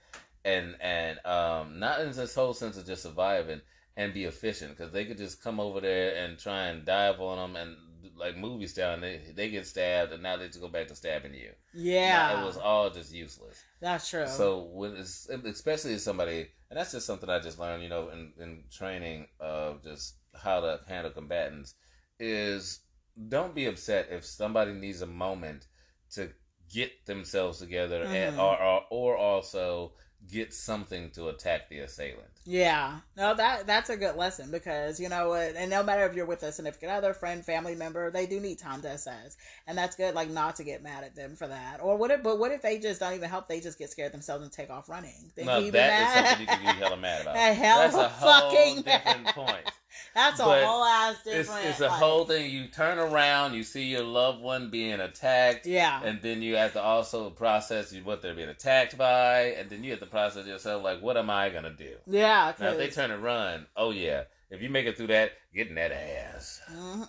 and 0.45 0.77
and 0.81 1.19
um 1.27 1.81
not 1.81 2.01
in 2.01 2.13
this 2.13 2.35
whole 2.35 2.55
sense 2.55 2.77
of 2.77 2.87
just 2.87 3.03
surviving 3.03 3.61
and 3.97 4.13
be 4.13 4.25
efficient 4.25 4.77
because 4.77 4.93
they 4.93 5.05
could 5.05 5.19
just 5.19 5.43
come 5.43 5.59
over 5.59 5.81
there 5.81 6.15
and 6.17 6.39
try 6.39 6.67
and 6.67 6.85
dive 6.85 7.21
on 7.21 7.53
them 7.53 7.57
and 7.57 7.77
like 8.17 8.37
movie 8.37 8.67
style 8.67 8.95
and 8.95 9.03
they 9.03 9.21
they 9.35 9.49
get 9.51 9.67
stabbed 9.67 10.13
and 10.13 10.23
now 10.23 10.37
they 10.37 10.47
just 10.47 10.61
go 10.61 10.69
back 10.69 10.89
to 10.89 10.95
stabbing 10.95 11.35
you. 11.35 11.51
yeah. 11.73 12.35
Now, 12.35 12.43
it 12.43 12.47
was 12.47 12.57
all 12.57 12.91
just 12.91 13.13
useless. 13.13 13.63
that's 13.81 14.09
true. 14.11 14.27
So 14.27 14.69
when 14.73 14.97
it's, 14.97 15.29
especially 15.29 15.95
as 15.95 16.03
somebody, 16.05 16.49
and 16.71 16.79
that's 16.79 16.93
just 16.93 17.07
something 17.07 17.29
I 17.29 17.41
just 17.41 17.59
learned, 17.59 17.83
you 17.83 17.89
know, 17.89 18.09
in, 18.11 18.33
in 18.39 18.65
training 18.71 19.27
of 19.41 19.83
just 19.83 20.15
how 20.35 20.61
to 20.61 20.81
handle 20.89 21.11
combatants, 21.13 21.75
is 22.19 22.81
don't 23.29 23.55
be 23.55 23.67
upset 23.67 24.09
if 24.11 24.25
somebody 24.25 24.73
needs 24.73 25.03
a 25.03 25.07
moment 25.07 25.67
to 26.13 26.31
get 26.73 27.07
themselves 27.07 27.59
together 27.59 28.05
and 28.05 28.37
Mhm. 28.37 28.39
or, 28.43 28.61
or 28.63 28.85
or 28.91 29.17
also 29.17 29.93
get 30.31 30.53
something 30.53 31.11
to 31.11 31.29
attack 31.29 31.69
the 31.69 31.81
assailant. 31.81 32.29
Yeah, 32.47 33.01
no, 33.17 33.35
that 33.35 33.67
that's 33.67 33.89
a 33.89 33.97
good 33.97 34.17
lesson 34.17 34.51
because 34.51 35.01
you 35.01 35.09
know, 35.09 35.31
what, 35.31 35.55
and 35.57 35.71
no 35.71 35.83
matter 35.83 36.05
if 36.05 36.15
you're 36.15 36.27
with 36.27 36.43
a 36.43 36.53
significant 36.53 36.93
other, 36.93 37.15
friend, 37.15 37.45
family 37.45 37.75
member, 37.75 38.11
they 38.11 38.27
do 38.27 38.39
need 38.39 38.59
time 38.59 38.83
to 38.83 38.89
assess, 38.89 39.37
and 39.67 39.79
that's 39.79 39.97
good. 39.97 40.15
Like 40.15 40.29
not 40.29 40.57
to 40.57 40.65
get 40.65 40.83
mad 40.83 41.05
at 41.05 41.17
them 41.17 41.37
for 41.37 41.47
that, 41.47 41.81
or 41.81 41.97
what 41.97 42.11
if? 42.11 42.23
But 42.23 42.39
what 42.39 42.53
if 42.53 42.61
they 42.61 42.79
just 42.79 43.01
don't 43.01 43.15
even 43.15 43.31
help? 43.31 43.49
They 43.49 43.61
just 43.61 43.79
get 43.79 43.91
scared 43.91 44.13
themselves 44.13 44.43
and 44.43 44.53
take 44.53 44.69
off 44.69 44.91
running. 44.91 45.33
Then 45.35 45.47
No, 45.47 45.71
that 45.71 46.03
is 46.03 46.29
something 46.29 46.41
you 46.41 46.47
can 46.47 46.61
be 46.61 46.81
hella 46.81 46.97
mad 46.99 47.23
about. 47.23 47.37
A 47.37 47.39
hell 47.55 47.79
That's 47.79 47.97
a 47.97 48.09
fucking 48.21 48.83
different 48.83 49.27
point. 49.35 49.71
That's 50.15 50.39
a 50.41 50.45
But 50.45 50.65
whole 50.65 50.85
ass 50.85 51.23
different. 51.25 51.65
it's 51.67 51.81
a 51.81 51.89
like- 51.89 51.93
whole 51.99 52.25
thing. 52.25 52.51
You 52.51 52.69
turn 52.69 52.99
around, 52.99 53.55
you 53.55 53.63
see 53.65 53.85
your 53.85 54.03
loved 54.05 54.41
one 54.41 54.71
being 54.71 55.01
attacked, 55.01 55.67
Yeah, 55.67 56.03
and 56.05 56.21
then 56.23 56.41
you 56.43 56.57
have 56.57 56.73
to 56.75 56.81
also 56.83 57.31
process 57.31 57.93
what 58.05 58.23
they're 58.23 58.35
being 58.35 58.49
attacked 58.49 58.97
by, 58.97 59.55
and 59.59 59.69
then 59.71 59.83
you 59.83 59.91
have 59.91 60.01
to 60.01 60.07
process 60.07 60.47
yourself 60.47 60.83
like, 60.85 61.03
what 61.03 61.17
am 61.17 61.31
I 61.31 61.51
gonna 61.51 61.73
do? 61.73 61.97
yeah. 62.07 62.53
Now, 62.61 62.71
if 62.73 62.79
they 62.79 62.89
turn 62.91 63.11
and 63.11 63.23
run, 63.23 63.67
oh 63.77 63.91
yeah, 63.91 64.25
if 64.51 64.63
you 64.63 64.69
make 64.71 64.87
it 64.87 64.97
through 64.97 65.09
that, 65.09 65.33
getting 65.55 65.75
that 65.75 65.91
ass. 65.93 66.61
Mhm. 66.71 67.09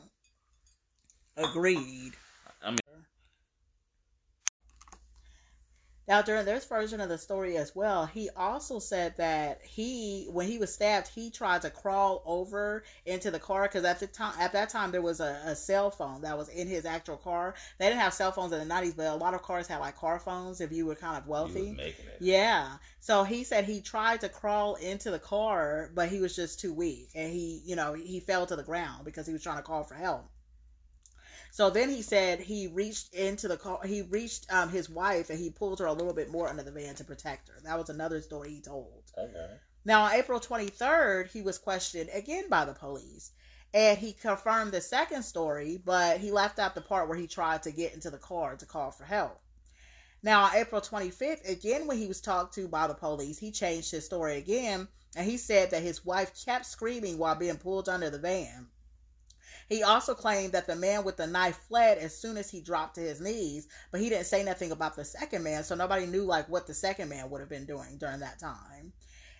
Agreed. 1.37 2.13
I 2.63 2.69
mean- 2.71 2.79
Now, 6.07 6.21
during 6.21 6.45
this 6.45 6.65
version 6.65 7.01
of 7.01 7.09
the 7.09 7.17
story 7.17 7.57
as 7.57 7.75
well, 7.75 8.05
he 8.05 8.29
also 8.35 8.77
said 8.77 9.17
that 9.17 9.59
he, 9.63 10.27
when 10.31 10.47
he 10.47 10.59
was 10.59 10.71
stabbed, 10.71 11.07
he 11.07 11.31
tried 11.31 11.63
to 11.63 11.71
crawl 11.71 12.21
over 12.25 12.83
into 13.05 13.31
the 13.31 13.39
car 13.39 13.63
because 13.63 13.85
at 13.85 13.99
the 13.99 14.07
time, 14.07 14.35
at 14.39 14.53
that 14.53 14.69
time, 14.69 14.91
there 14.91 15.01
was 15.01 15.19
a, 15.19 15.41
a 15.45 15.55
cell 15.55 15.89
phone 15.89 16.21
that 16.21 16.37
was 16.37 16.49
in 16.49 16.67
his 16.67 16.85
actual 16.85 17.17
car. 17.17 17.55
They 17.79 17.87
didn't 17.87 18.01
have 18.01 18.13
cell 18.13 18.31
phones 18.31 18.51
in 18.51 18.59
the 18.59 18.65
nineties, 18.65 18.93
but 18.93 19.07
a 19.07 19.15
lot 19.15 19.33
of 19.33 19.41
cars 19.41 19.67
had 19.67 19.79
like 19.79 19.97
car 19.97 20.19
phones 20.19 20.61
if 20.61 20.71
you 20.71 20.85
were 20.85 20.95
kind 20.95 21.17
of 21.17 21.27
wealthy. 21.27 21.71
making 21.71 22.05
it. 22.05 22.17
Yeah. 22.19 22.77
So 22.99 23.23
he 23.23 23.43
said 23.43 23.65
he 23.65 23.81
tried 23.81 24.21
to 24.21 24.29
crawl 24.29 24.75
into 24.75 25.09
the 25.09 25.19
car, 25.19 25.89
but 25.95 26.09
he 26.09 26.19
was 26.19 26.35
just 26.35 26.59
too 26.59 26.73
weak. 26.73 27.09
And 27.15 27.33
he, 27.33 27.61
you 27.65 27.75
know, 27.75 27.93
he 27.93 28.19
fell 28.19 28.45
to 28.45 28.55
the 28.55 28.63
ground 28.63 29.05
because 29.05 29.25
he 29.25 29.33
was 29.33 29.41
trying 29.41 29.57
to 29.57 29.63
call 29.63 29.83
for 29.83 29.95
help. 29.95 30.29
So 31.55 31.69
then 31.69 31.89
he 31.89 32.01
said 32.01 32.41
he 32.41 32.67
reached 32.67 33.13
into 33.13 33.47
the 33.47 33.55
car, 33.55 33.79
he 33.85 34.01
reached 34.01 34.45
um, 34.51 34.67
his 34.67 34.89
wife 34.89 35.29
and 35.29 35.39
he 35.39 35.49
pulled 35.49 35.79
her 35.79 35.85
a 35.85 35.93
little 35.93 36.11
bit 36.11 36.29
more 36.29 36.49
under 36.49 36.63
the 36.63 36.71
van 36.73 36.95
to 36.95 37.05
protect 37.05 37.47
her. 37.47 37.55
That 37.63 37.77
was 37.77 37.89
another 37.89 38.19
story 38.19 38.49
he 38.49 38.59
told. 38.59 39.03
Okay. 39.17 39.53
Now, 39.85 40.03
on 40.03 40.15
April 40.15 40.41
23rd, 40.41 41.31
he 41.31 41.41
was 41.41 41.57
questioned 41.57 42.09
again 42.11 42.49
by 42.49 42.65
the 42.65 42.73
police. 42.73 43.31
And 43.73 43.97
he 43.97 44.11
confirmed 44.11 44.73
the 44.73 44.81
second 44.81 45.23
story, 45.23 45.81
but 45.85 46.19
he 46.19 46.29
left 46.29 46.59
out 46.59 46.75
the 46.75 46.81
part 46.81 47.07
where 47.07 47.17
he 47.17 47.25
tried 47.25 47.63
to 47.63 47.71
get 47.71 47.93
into 47.93 48.09
the 48.09 48.17
car 48.17 48.57
to 48.57 48.65
call 48.65 48.91
for 48.91 49.05
help. 49.05 49.39
Now, 50.23 50.43
on 50.43 50.55
April 50.55 50.81
25th, 50.81 51.49
again, 51.49 51.87
when 51.87 51.97
he 51.97 52.07
was 52.07 52.19
talked 52.19 52.53
to 52.55 52.67
by 52.67 52.87
the 52.87 52.95
police, 52.95 53.37
he 53.37 53.51
changed 53.51 53.91
his 53.91 54.05
story 54.05 54.35
again. 54.35 54.89
And 55.15 55.25
he 55.25 55.37
said 55.37 55.71
that 55.71 55.83
his 55.83 56.03
wife 56.03 56.33
kept 56.43 56.65
screaming 56.65 57.17
while 57.17 57.35
being 57.35 57.55
pulled 57.55 57.87
under 57.87 58.09
the 58.09 58.19
van. 58.19 58.67
He 59.67 59.83
also 59.83 60.13
claimed 60.13 60.53
that 60.53 60.67
the 60.67 60.75
man 60.75 61.03
with 61.03 61.17
the 61.17 61.27
knife 61.27 61.57
fled 61.67 61.97
as 61.97 62.15
soon 62.17 62.37
as 62.37 62.51
he 62.51 62.61
dropped 62.61 62.95
to 62.95 63.01
his 63.01 63.19
knees, 63.19 63.67
but 63.91 63.99
he 63.99 64.09
didn't 64.09 64.27
say 64.27 64.43
nothing 64.43 64.71
about 64.71 64.95
the 64.95 65.05
second 65.05 65.43
man, 65.43 65.63
so 65.63 65.75
nobody 65.75 66.05
knew 66.05 66.23
like 66.23 66.47
what 66.49 66.67
the 66.67 66.73
second 66.73 67.09
man 67.09 67.29
would 67.29 67.41
have 67.41 67.49
been 67.49 67.65
doing 67.65 67.97
during 67.97 68.19
that 68.19 68.39
time. 68.39 68.93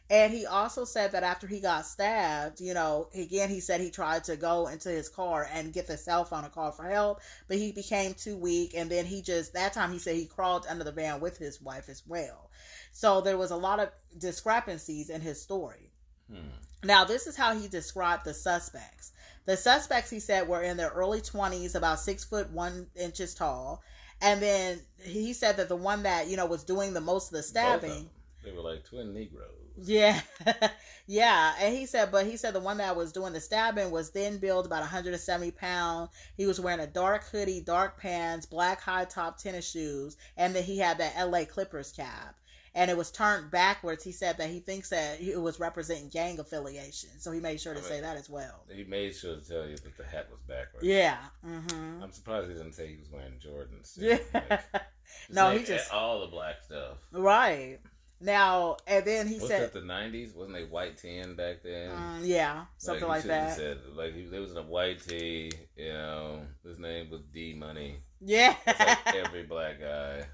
And 0.10 0.32
he 0.32 0.46
also 0.46 0.86
said 0.86 1.14
that 1.14 1.24
after 1.24 1.48
he 1.48 1.60
got 1.60 1.86
stabbed, 1.86 2.62
you 2.62 2.76
know, 2.76 3.10
again, 3.16 3.50
he 3.50 3.60
said 3.60 3.82
he 3.82 3.90
tried 3.90 4.24
to 4.26 4.36
go 4.36 4.68
into 4.68 4.90
his 4.90 5.10
car 5.10 5.48
and 5.52 5.74
get 5.74 5.88
the 5.88 5.98
cell 5.98 6.24
phone 6.26 6.44
and 6.44 6.54
call 6.54 6.72
for 6.72 6.84
help, 6.84 7.22
but 7.48 7.58
he 7.58 7.72
became 7.72 8.14
too 8.14 8.38
weak. 8.38 8.76
And 8.76 8.90
then 8.90 9.06
he 9.06 9.24
just, 9.24 9.54
that 9.54 9.74
time 9.74 9.92
he 9.92 9.98
said 9.98 10.16
he 10.16 10.26
crawled 10.26 10.68
under 10.70 10.84
the 10.84 10.92
van 10.92 11.20
with 11.22 11.40
his 11.40 11.60
wife 11.60 11.90
as 11.90 12.04
well. 12.06 12.52
So 12.92 13.20
there 13.22 13.38
was 13.38 13.50
a 13.50 13.56
lot 13.56 13.80
of 13.80 13.90
discrepancies 14.20 15.10
in 15.10 15.22
his 15.22 15.42
story. 15.42 15.92
Hmm. 16.32 16.50
Now, 16.84 17.04
this 17.04 17.26
is 17.26 17.36
how 17.36 17.56
he 17.56 17.68
described 17.68 18.26
the 18.26 18.34
suspects. 18.36 19.12
The 19.46 19.58
suspects, 19.58 20.10
he 20.10 20.20
said, 20.20 20.48
were 20.48 20.62
in 20.64 20.78
their 20.78 20.90
early 20.90 21.22
20s, 21.22 21.76
about 21.76 22.00
six 22.00 22.24
foot 22.24 22.50
one 22.52 22.88
inches 22.96 23.36
tall. 23.36 23.82
And 24.22 24.42
then 24.42 24.80
he 25.02 25.34
said 25.34 25.58
that 25.58 25.70
the 25.70 25.76
one 25.76 26.04
that, 26.04 26.28
you 26.28 26.38
know, 26.38 26.46
was 26.46 26.64
doing 26.64 26.94
the 26.94 27.02
most 27.02 27.28
of 27.28 27.34
the 27.34 27.40
of 27.40 27.46
stabbing. 27.46 27.90
them. 27.90 28.10
They 28.44 28.52
were 28.52 28.62
like 28.62 28.84
twin 28.84 29.14
Negroes. 29.14 29.66
Yeah, 29.78 30.22
yeah, 31.08 31.54
and 31.60 31.76
he 31.76 31.86
said, 31.86 32.10
but 32.10 32.26
he 32.26 32.38
said 32.38 32.54
the 32.54 32.62
one 32.62 32.78
that 32.78 32.96
was 32.96 33.12
doing 33.12 33.34
the 33.34 33.42
stabbing 33.42 33.92
was 33.92 34.12
then 34.12 34.38
built 34.38 34.66
about 34.66 34.80
170 34.80 35.52
pounds. 35.52 36.12
He 36.38 36.46
was 36.46 36.62
wearing 36.62 36.80
a 36.80 36.88
dark 36.88 37.26
hoodie, 37.26 37.60
dark 37.60 38.00
pants, 38.00 38.46
black 38.46 38.80
high 38.80 39.04
top 39.04 39.38
tennis 39.38 39.70
shoes, 39.70 40.16
and 40.38 40.56
then 40.56 40.64
he 40.64 40.78
had 40.78 40.98
that 41.00 41.14
L.A. 41.18 41.46
Clippers 41.46 41.92
cap. 41.92 42.36
And 42.78 42.92
it 42.92 42.98
was 42.98 43.10
turned 43.10 43.50
backwards. 43.52 44.04
He 44.04 44.12
said 44.12 44.38
that 44.38 44.50
he 44.50 44.60
thinks 44.60 44.90
that 44.90 45.22
it 45.22 45.42
was 45.42 45.60
representing 45.62 46.10
gang 46.10 46.40
affiliation, 46.40 47.10
so 47.20 47.32
he 47.32 47.40
made 47.40 47.60
sure 47.62 47.74
to 47.74 47.80
I 47.80 47.82
mean, 47.82 47.90
say 47.90 48.02
that 48.02 48.18
as 48.18 48.30
well. 48.30 48.66
He 48.70 48.84
made 48.84 49.16
sure 49.16 49.38
to 49.38 49.42
tell 49.42 49.66
you 49.66 49.78
that 49.78 49.98
the 49.98 50.04
hat 50.04 50.28
was 50.30 50.42
backwards. 50.42 50.86
Yeah. 50.86 51.18
Mm-hmm. 51.48 52.04
I'm 52.04 52.12
surprised 52.12 52.50
he 52.50 52.54
didn't 52.54 52.74
say 52.74 52.88
he 52.90 52.98
was 52.98 53.10
wearing 53.10 53.40
Jordans. 53.40 53.94
Yeah. 53.98 54.18
Like, 54.34 54.62
No, 55.30 55.52
he 55.52 55.64
just- 55.64 55.92
all 55.94 56.20
the 56.22 56.28
black 56.28 56.56
stuff. 56.64 56.98
Right. 57.14 57.80
Now, 58.22 58.78
and 58.88 59.06
then 59.06 59.28
he 59.28 59.36
What's 59.36 59.48
said, 59.48 59.62
that? 59.62 59.74
The 59.74 59.82
'90s 59.82 60.36
wasn't 60.36 60.56
they 60.56 60.64
white 60.64 60.98
tan 60.98 61.36
back 61.36 61.64
then? 61.64 61.90
mm, 61.92 62.20
yeah, 62.24 62.64
something 62.78 63.04
he 63.04 63.10
like 63.10 63.24
that. 63.24 63.56
Said, 63.58 63.80
like 63.94 64.14
he, 64.16 64.26
they 64.26 64.40
was 64.40 64.52
in 64.52 64.58
a 64.58 64.64
white 64.64 65.06
tee. 65.06 65.52
You 65.76 65.90
know, 65.94 66.40
his 66.66 66.80
name 66.80 67.10
was 67.10 67.22
D 67.34 67.54
Money. 67.54 67.98
yeah. 68.22 68.56
Like 68.66 68.98
every 69.16 69.44
black 69.44 69.80
guy. 69.82 70.26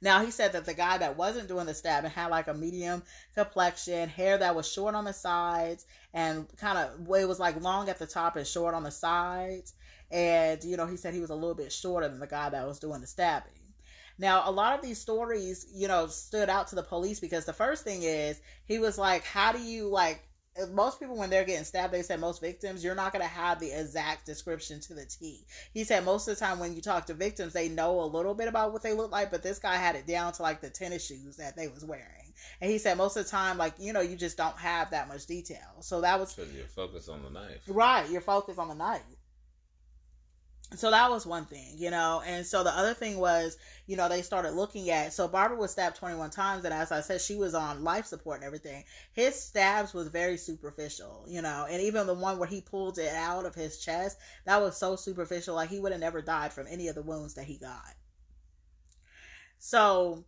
Now 0.00 0.24
he 0.24 0.30
said 0.30 0.52
that 0.52 0.66
the 0.66 0.74
guy 0.74 0.98
that 0.98 1.16
wasn't 1.16 1.48
doing 1.48 1.66
the 1.66 1.74
stabbing 1.74 2.10
had 2.10 2.26
like 2.26 2.48
a 2.48 2.54
medium 2.54 3.02
complexion, 3.34 4.08
hair 4.08 4.38
that 4.38 4.54
was 4.54 4.70
short 4.70 4.94
on 4.94 5.04
the 5.04 5.12
sides, 5.12 5.86
and 6.12 6.46
kind 6.56 6.78
of 6.78 7.00
it 7.16 7.28
was 7.28 7.40
like 7.40 7.60
long 7.60 7.88
at 7.88 7.98
the 7.98 8.06
top 8.06 8.36
and 8.36 8.46
short 8.46 8.74
on 8.74 8.82
the 8.82 8.90
sides. 8.90 9.74
And 10.10 10.62
you 10.64 10.76
know, 10.76 10.86
he 10.86 10.96
said 10.96 11.14
he 11.14 11.20
was 11.20 11.30
a 11.30 11.34
little 11.34 11.54
bit 11.54 11.72
shorter 11.72 12.08
than 12.08 12.20
the 12.20 12.26
guy 12.26 12.48
that 12.48 12.66
was 12.66 12.78
doing 12.78 13.00
the 13.00 13.06
stabbing. 13.06 13.52
Now, 14.18 14.48
a 14.48 14.50
lot 14.50 14.78
of 14.78 14.82
these 14.82 14.98
stories, 14.98 15.66
you 15.74 15.88
know, 15.88 16.06
stood 16.06 16.48
out 16.48 16.68
to 16.68 16.74
the 16.74 16.82
police 16.82 17.20
because 17.20 17.44
the 17.44 17.52
first 17.52 17.84
thing 17.84 18.02
is 18.02 18.40
he 18.64 18.78
was 18.78 18.96
like, 18.96 19.24
"How 19.24 19.52
do 19.52 19.60
you 19.60 19.88
like?" 19.88 20.25
Most 20.72 21.00
people, 21.00 21.16
when 21.16 21.30
they're 21.30 21.44
getting 21.44 21.64
stabbed, 21.64 21.92
they 21.92 22.02
said 22.02 22.20
most 22.20 22.40
victims, 22.40 22.82
you're 22.82 22.94
not 22.94 23.12
going 23.12 23.24
to 23.24 23.28
have 23.28 23.60
the 23.60 23.70
exact 23.70 24.26
description 24.26 24.80
to 24.80 24.94
the 24.94 25.04
T. 25.04 25.44
He 25.72 25.84
said 25.84 26.04
most 26.04 26.28
of 26.28 26.38
the 26.38 26.44
time 26.44 26.58
when 26.58 26.74
you 26.74 26.80
talk 26.80 27.06
to 27.06 27.14
victims, 27.14 27.52
they 27.52 27.68
know 27.68 28.00
a 28.00 28.06
little 28.06 28.34
bit 28.34 28.48
about 28.48 28.72
what 28.72 28.82
they 28.82 28.92
look 28.92 29.12
like, 29.12 29.30
but 29.30 29.42
this 29.42 29.58
guy 29.58 29.76
had 29.76 29.96
it 29.96 30.06
down 30.06 30.32
to 30.34 30.42
like 30.42 30.60
the 30.60 30.70
tennis 30.70 31.06
shoes 31.06 31.36
that 31.36 31.56
they 31.56 31.68
was 31.68 31.84
wearing. 31.84 32.32
And 32.60 32.70
he 32.70 32.78
said 32.78 32.96
most 32.96 33.16
of 33.16 33.24
the 33.24 33.30
time, 33.30 33.58
like, 33.58 33.74
you 33.78 33.92
know, 33.92 34.00
you 34.00 34.16
just 34.16 34.36
don't 34.36 34.56
have 34.56 34.90
that 34.90 35.08
much 35.08 35.26
detail. 35.26 35.80
So 35.80 36.00
that 36.02 36.18
was 36.18 36.34
Because 36.34 36.52
you're 36.52 36.66
focused 36.66 37.08
on 37.08 37.22
the 37.22 37.30
knife. 37.30 37.62
Right, 37.66 38.08
you're 38.10 38.20
focused 38.20 38.58
on 38.58 38.68
the 38.68 38.74
knife. 38.74 39.02
So 40.74 40.90
that 40.90 41.10
was 41.10 41.24
one 41.24 41.44
thing, 41.44 41.74
you 41.76 41.90
know. 41.90 42.22
And 42.26 42.44
so 42.44 42.64
the 42.64 42.76
other 42.76 42.92
thing 42.92 43.18
was, 43.18 43.56
you 43.86 43.96
know, 43.96 44.08
they 44.08 44.20
started 44.20 44.52
looking 44.52 44.90
at 44.90 45.12
so 45.12 45.28
Barbara 45.28 45.56
was 45.56 45.70
stabbed 45.70 45.96
21 45.96 46.30
times 46.30 46.64
and 46.64 46.74
as 46.74 46.90
I 46.90 47.00
said 47.02 47.20
she 47.20 47.36
was 47.36 47.54
on 47.54 47.84
life 47.84 48.04
support 48.06 48.38
and 48.38 48.44
everything. 48.44 48.82
His 49.12 49.40
stabs 49.40 49.94
was 49.94 50.08
very 50.08 50.36
superficial, 50.36 51.24
you 51.28 51.40
know. 51.40 51.66
And 51.70 51.80
even 51.80 52.06
the 52.06 52.14
one 52.14 52.38
where 52.38 52.48
he 52.48 52.60
pulled 52.60 52.98
it 52.98 53.12
out 53.14 53.46
of 53.46 53.54
his 53.54 53.78
chest, 53.78 54.18
that 54.44 54.60
was 54.60 54.76
so 54.76 54.96
superficial 54.96 55.54
like 55.54 55.70
he 55.70 55.78
would 55.78 55.92
have 55.92 56.00
never 56.00 56.20
died 56.20 56.52
from 56.52 56.66
any 56.68 56.88
of 56.88 56.96
the 56.96 57.02
wounds 57.02 57.34
that 57.34 57.44
he 57.44 57.58
got. 57.58 57.94
So 59.58 60.24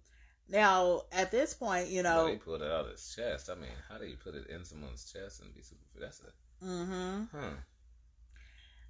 now 0.48 1.02
at 1.10 1.32
this 1.32 1.52
point, 1.52 1.88
you 1.88 2.04
know, 2.04 2.28
he 2.28 2.36
pulled 2.36 2.62
it 2.62 2.70
out 2.70 2.84
of 2.84 2.92
his 2.92 3.12
chest. 3.14 3.50
I 3.50 3.56
mean, 3.56 3.70
how 3.88 3.98
do 3.98 4.06
you 4.06 4.16
put 4.16 4.36
it 4.36 4.46
in 4.46 4.64
someone's 4.64 5.12
chest 5.12 5.42
and 5.42 5.52
be 5.52 5.62
super? 5.62 5.82
That's 6.00 6.20
a 6.20 6.64
mhm. 6.64 7.28
huh. 7.32 7.50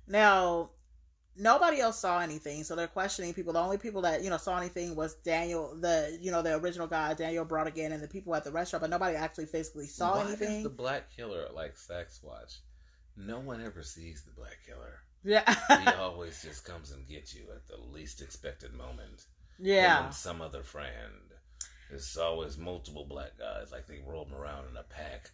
Now, 0.07 0.70
nobody 1.39 1.80
else 1.80 1.99
saw 1.99 2.20
anything, 2.20 2.64
so 2.64 2.74
they're 2.76 2.86
questioning 2.89 3.32
people. 3.32 3.53
The 3.53 3.61
only 3.61 3.78
people 3.78 4.03
that 4.03 4.22
you 4.22 4.30
know 4.30 4.36
saw 4.36 4.59
anything 4.59 4.95
was 4.97 5.14
Daniel, 5.14 5.74
the 5.80 6.18
you 6.20 6.30
know 6.30 6.43
the 6.43 6.57
original 6.57 6.86
guy, 6.86 7.14
Daniel 7.14 7.45
Brodigan, 7.47 7.93
and 7.93 8.03
the 8.03 8.09
people 8.09 8.34
at 8.34 8.45
the 8.45 8.51
restaurant, 8.53 8.82
but 8.82 8.91
nobody 8.91 9.16
actually 9.16 9.47
physically 9.47 9.86
saw 9.86 10.16
Why 10.16 10.26
anything. 10.26 10.62
The 10.62 10.68
black 10.70 11.11
killer 11.14 11.47
like 11.55 11.76
sex 11.76 12.20
watch 12.22 12.55
No 13.16 13.39
one 13.41 13.64
ever 13.64 13.82
sees 13.82 14.22
the 14.22 14.32
black 14.32 14.59
killer. 14.66 15.01
Yeah, 15.24 15.55
He 15.82 15.91
always 15.99 16.41
just 16.43 16.64
comes 16.64 16.93
and 16.93 17.07
gets 17.09 17.34
you 17.34 17.43
at 17.53 17.66
the 17.66 17.76
least 17.93 18.22
expected 18.22 18.72
moment. 18.72 19.26
Yeah, 19.59 20.05
and 20.07 20.14
some 20.14 20.41
other 20.41 20.62
friend. 20.62 20.93
It's 21.91 22.16
always 22.18 22.59
multiple 22.59 23.07
black 23.09 23.39
guys, 23.39 23.72
like 23.72 23.86
they 23.86 24.01
roam 24.07 24.32
around 24.34 24.68
in 24.70 24.76
a 24.76 24.82
pack 24.82 25.30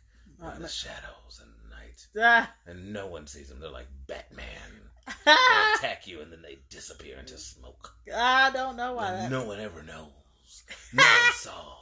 in 0.55 0.63
the 0.63 0.69
shadows 0.69 1.41
and 1.43 1.51
night, 1.71 2.07
Ah. 2.19 2.51
and 2.67 2.93
no 2.93 3.07
one 3.09 3.27
sees 3.27 3.49
them. 3.49 3.61
They're 3.61 3.71
like 3.71 3.89
Batman. 4.07 4.91
They 5.07 5.33
attack 5.77 6.07
you 6.07 6.21
and 6.21 6.33
then 6.33 6.43
they 6.43 6.59
disappear 6.71 7.19
into 7.19 7.37
smoke. 7.37 7.95
I 8.15 8.51
don't 8.51 8.77
know 8.77 8.95
why. 8.95 9.13
That, 9.13 9.31
no 9.31 9.45
one 9.45 9.61
ever 9.61 9.83
knows. 9.83 10.65
No 10.93 11.03
one 11.03 11.33
saw. 11.35 11.75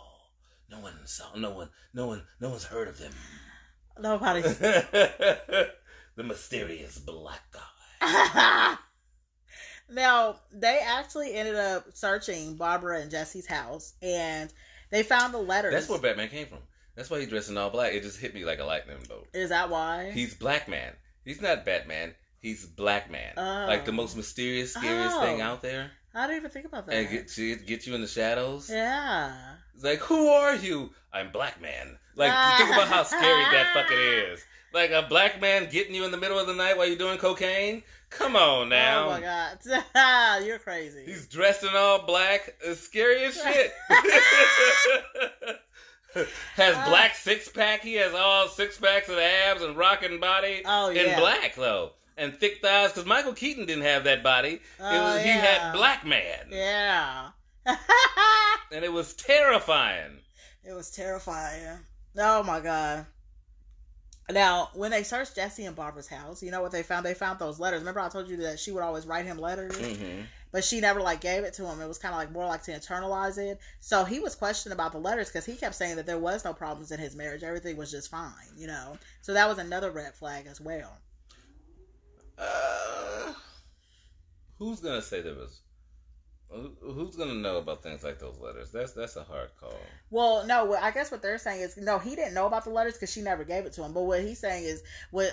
No 0.71 0.81
one 0.81 0.95
saw. 1.05 1.35
No 1.37 1.51
one. 1.51 1.69
No 1.95 2.07
one. 2.07 2.23
No 2.41 2.51
one's 2.51 2.65
heard 2.65 2.89
of 2.89 2.99
them. 2.99 3.13
nobody. 3.99 4.43
the 4.43 5.69
mysterious 6.17 6.99
black 6.99 7.43
guy. 7.53 8.77
now 9.91 10.37
they 10.53 10.81
actually 10.85 11.35
ended 11.35 11.57
up 11.57 11.85
searching 11.95 12.57
Barbara 12.57 13.01
and 13.01 13.11
Jesse's 13.11 13.47
house, 13.47 13.95
and 14.03 14.53
they 14.91 15.03
found 15.03 15.35
the 15.35 15.39
letters. 15.39 15.73
That's 15.73 15.89
where 15.89 15.99
Batman 15.99 16.29
came 16.29 16.47
from. 16.47 16.59
That's 16.97 17.09
why 17.09 17.21
he 17.21 17.27
dressed 17.27 17.51
in 17.51 17.57
all 17.57 17.71
black. 17.71 17.95
It 17.95 18.03
just 18.03 18.21
hit 18.21 18.35
me 18.35 18.45
like 18.45 18.59
a 18.59 18.65
lightning 18.65 18.99
bolt. 19.09 19.29
Is 19.33 19.49
that 19.49 19.71
why? 19.71 20.11
He's 20.13 20.35
black 20.35 20.69
man. 20.69 20.93
He's 21.25 21.41
not 21.41 21.65
Batman. 21.65 22.15
He's 22.43 22.67
black 22.67 23.11
man. 23.11 23.33
Oh. 23.39 23.65
Like 23.67 23.85
the 23.87 23.93
most 23.93 24.17
mysterious, 24.17 24.75
scariest 24.75 25.17
Oh. 25.17 25.21
thing 25.23 25.41
out 25.41 25.63
there. 25.63 25.91
I 26.15 26.27
didn't 26.27 26.37
even 26.41 26.51
think 26.51 26.67
about 26.67 26.85
that. 26.87 26.95
And 26.95 27.09
get 27.09 27.39
you, 27.39 27.57
get 27.57 27.87
you 27.87 27.95
in 27.95 28.03
the 28.03 28.07
shadows. 28.07 28.69
yeah. 28.69 29.33
It's 29.75 29.83
like, 29.85 30.01
who 30.01 30.27
are 30.29 30.55
you? 30.57 30.91
I'm 31.13 31.31
black 31.33 31.63
man. 31.63 31.97
Like, 32.17 32.31
think 32.59 32.71
about 32.71 32.89
how 32.89 33.05
scary 33.05 33.45
that 33.45 33.71
fucking 33.73 33.97
is. 33.99 34.45
Like 34.75 34.91
a 34.91 35.03
black 35.03 35.39
man 35.39 35.69
getting 35.71 35.95
you 35.95 36.07
in 36.07 36.11
the 36.13 36.17
middle 36.17 36.39
of 36.39 36.47
the 36.47 36.55
night 36.55 36.79
while 36.79 36.87
you're 36.87 36.97
doing 36.97 37.19
cocaine. 37.19 37.83
Come 38.09 38.37
on 38.37 38.71
now. 38.71 39.05
Oh 39.05 39.11
my 39.11 39.21
god, 39.21 40.45
you're 40.47 40.59
crazy. 40.59 41.03
He's 41.05 41.27
dressed 41.29 41.63
in 41.63 41.69
all 41.77 42.07
black. 42.07 42.55
It's 42.65 42.81
scary 42.81 43.23
as 43.25 43.35
shit. 43.35 43.71
has 46.57 46.75
Uh. 46.77 46.89
black 46.89 47.15
six 47.17 47.51
pack. 47.51 47.83
He 47.83 47.95
has 47.97 48.15
all 48.15 48.49
six 48.49 48.79
packs 48.79 49.11
of 49.11 49.19
abs 49.19 49.61
and 49.61 49.77
rocking 49.77 50.21
body. 50.21 50.63
Oh, 50.65 50.89
in 50.89 50.97
yeah. 50.97 51.21
black 51.21 51.55
though, 51.55 51.93
and 52.17 52.35
thick 52.35 52.61
thighs. 52.63 52.93
Because 52.93 53.07
Michael 53.07 53.33
Keaton 53.33 53.67
didn't 53.67 53.85
have 53.85 54.05
that 54.05 54.23
body. 54.23 54.55
It 54.55 54.61
Oh, 54.81 55.15
was, 55.15 55.23
He 55.23 55.29
had 55.31 55.73
black 55.73 56.07
man, 56.07 56.47
yeah. 56.51 57.29
and 58.73 58.85
it 58.85 58.93
was 58.93 59.15
terrifying. 59.15 60.19
it 60.65 60.73
was 60.73 60.91
terrifying. 60.91 61.79
Oh 62.19 62.43
my 62.43 62.61
god. 62.61 63.07
Now, 64.31 64.71
when 64.75 64.91
they 64.93 65.03
searched 65.03 65.35
Jesse 65.35 65.65
and 65.67 65.77
Barbara's 65.77 66.09
house, 66.09 66.43
you 66.43 66.51
know 66.51 66.63
what 66.63 66.73
they 66.73 66.83
found? 66.83 67.05
They 67.05 67.13
found 67.15 67.39
those 67.39 67.59
letters. 67.61 67.81
Remember, 67.81 68.01
I 68.01 68.09
told 68.09 68.29
you 68.29 68.37
that 68.39 68.59
she 68.59 68.71
would 68.73 68.83
always 68.83 69.07
write 69.07 69.27
him 69.27 69.39
letters, 69.39 69.77
hmm 69.77 70.23
but 70.53 70.63
she 70.63 70.81
never 70.83 71.01
like 71.01 71.23
gave 71.23 71.45
it 71.45 71.55
to 71.55 71.65
him. 71.67 71.81
It 71.81 71.89
was 71.89 71.97
kind 71.97 72.13
of 72.15 72.19
like 72.21 72.31
more 72.31 72.45
like 72.45 72.63
to 72.65 72.73
internalize 72.73 73.39
it. 73.39 73.59
So 73.81 74.05
he 74.05 74.21
was 74.21 74.35
questioned 74.35 74.75
about 74.75 74.93
the 74.93 74.99
letters 74.99 75.29
because 75.29 75.47
he 75.47 75.55
kept 75.55 75.75
saying 75.75 75.97
that 75.97 76.05
there 76.05 76.19
was 76.19 76.45
no 76.45 76.53
problems 76.53 76.93
in 76.93 77.01
his 77.01 77.17
marriage. 77.17 77.43
Everything 77.43 77.79
was 77.79 77.91
just 77.91 78.11
fine, 78.11 78.33
you 78.55 78.67
know. 78.67 78.99
So 79.23 79.33
that 79.33 79.49
was 79.49 79.57
another 79.57 79.91
red 79.91 80.13
flag 80.15 80.47
as 80.47 80.61
well. 80.61 80.99
Uh, 82.39 83.33
who's 84.59 84.81
gonna 84.81 85.03
say 85.03 85.21
there 85.21 85.35
was? 85.35 85.61
Who's 86.83 87.17
gonna 87.17 87.33
know 87.33 87.57
about 87.57 87.83
things 87.83 88.05
like 88.05 88.19
those 88.19 88.39
letters? 88.39 88.71
That's 88.73 88.93
that's 88.93 89.17
a 89.17 89.25
hard 89.25 89.49
call. 89.59 89.81
Well, 90.11 90.47
no, 90.47 90.67
what- 90.67 90.83
I 90.83 90.91
guess 90.91 91.11
what 91.11 91.23
they're 91.23 91.39
saying 91.39 91.63
is 91.63 91.79
no, 91.79 91.99
he 91.99 92.15
didn't 92.15 92.35
know 92.35 92.45
about 92.47 92.65
the 92.65 92.71
letters 92.71 92.93
because 92.93 93.11
she 93.11 93.23
never 93.23 93.43
gave 93.43 93.65
it 93.65 93.73
to 93.75 93.83
him. 93.83 93.95
But 93.95 94.03
what 94.03 94.21
he's 94.21 94.39
saying 94.39 94.65
is, 94.65 94.83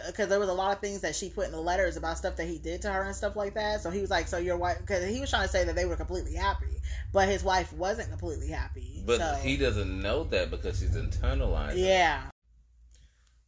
because 0.08 0.30
there 0.30 0.40
was 0.40 0.48
a 0.48 0.54
lot 0.54 0.72
of 0.74 0.80
things 0.80 1.02
that 1.02 1.14
she 1.16 1.30
put 1.30 1.46
in 1.48 1.52
the 1.52 1.60
letters 1.60 1.98
about 1.98 2.18
stuff 2.18 2.38
that 2.38 2.48
he 2.48 2.58
did 2.58 2.82
to 2.84 2.92
her 2.92 3.02
and 3.04 3.14
stuff 3.14 3.36
like 3.36 3.54
that. 3.56 3.82
So 3.82 3.90
he 3.90 4.00
was 4.00 4.10
like, 4.10 4.30
"So 4.30 4.38
your 4.38 4.56
wife," 4.56 4.78
because 4.80 5.04
he 5.10 5.20
was 5.20 5.30
trying 5.30 5.46
to 5.46 5.52
say 5.52 5.66
that 5.66 5.76
they 5.76 5.84
were 5.86 5.98
completely 5.98 6.36
happy, 6.36 6.80
but 7.12 7.28
his 7.28 7.44
wife 7.44 7.74
wasn't 7.74 8.10
completely 8.12 8.48
happy. 8.48 9.04
But 9.06 9.20
so, 9.20 9.34
he 9.42 9.58
doesn't 9.58 10.02
know 10.02 10.24
that 10.26 10.50
because 10.52 10.80
she's 10.80 10.96
internalized. 10.96 11.78
yeah, 11.78 12.30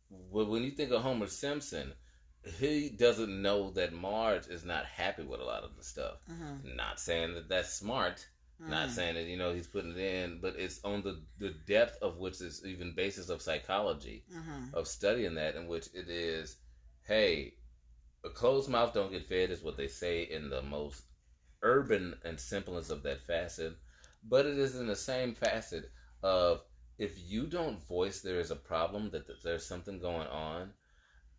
Well, 0.10 0.48
when 0.48 0.64
you 0.64 0.72
think 0.72 0.92
of 0.92 1.04
Homer 1.04 1.28
Simpson, 1.28 1.94
he 2.44 2.90
doesn't 2.90 3.42
know 3.42 3.72
that 3.72 3.94
Marge 3.94 4.48
is 4.48 4.64
not 4.66 4.86
happy 4.86 5.24
with 5.24 5.40
a 5.42 5.46
lot 5.46 5.64
of 5.64 5.76
the 5.78 5.84
stuff. 5.84 6.18
hmm 6.28 6.76
Not 6.76 7.00
saying 7.00 7.34
that 7.36 7.50
that's 7.50 7.74
smart. 7.74 8.28
Not 8.68 8.90
Mm. 8.90 8.92
saying 8.92 9.16
that 9.16 9.26
you 9.26 9.38
know 9.38 9.54
he's 9.54 9.68
putting 9.68 9.92
it 9.92 9.98
in, 9.98 10.40
but 10.42 10.56
it's 10.58 10.84
on 10.84 11.02
the 11.02 11.22
the 11.40 11.50
depth 11.68 11.98
of 12.02 12.18
which 12.18 12.42
is 12.42 12.64
even 12.66 12.94
basis 12.96 13.30
of 13.30 13.42
psychology 13.42 14.24
hmm 14.32 14.74
of 14.74 14.88
studying 14.88 15.36
that, 15.36 15.56
in 15.56 15.68
which 15.68 15.88
it 15.94 16.10
is, 16.10 16.58
hey, 17.08 17.56
a 18.24 18.30
closed 18.30 18.70
mouth 18.70 18.94
don't 18.94 19.12
get 19.12 19.26
fed 19.26 19.50
is 19.52 19.64
what 19.64 19.78
they 19.78 19.88
say 19.88 20.24
in 20.24 20.50
the 20.50 20.62
most 20.62 21.04
urban 21.62 22.16
and 22.24 22.40
simplest 22.40 22.92
of 22.92 23.04
that 23.04 23.22
facet, 23.22 23.76
but 24.24 24.46
it 24.46 24.58
is 24.58 24.76
in 24.76 24.88
the 24.88 24.96
same 24.96 25.34
facet 25.34 25.92
of 26.24 26.62
if 26.98 27.14
you 27.30 27.48
don't 27.48 27.86
voice 27.88 28.22
there 28.22 28.40
is 28.40 28.52
a 28.52 28.56
problem 28.56 29.10
that, 29.12 29.28
that 29.28 29.44
there's 29.44 29.66
something 29.66 30.00
going 30.00 30.28
on, 30.28 30.72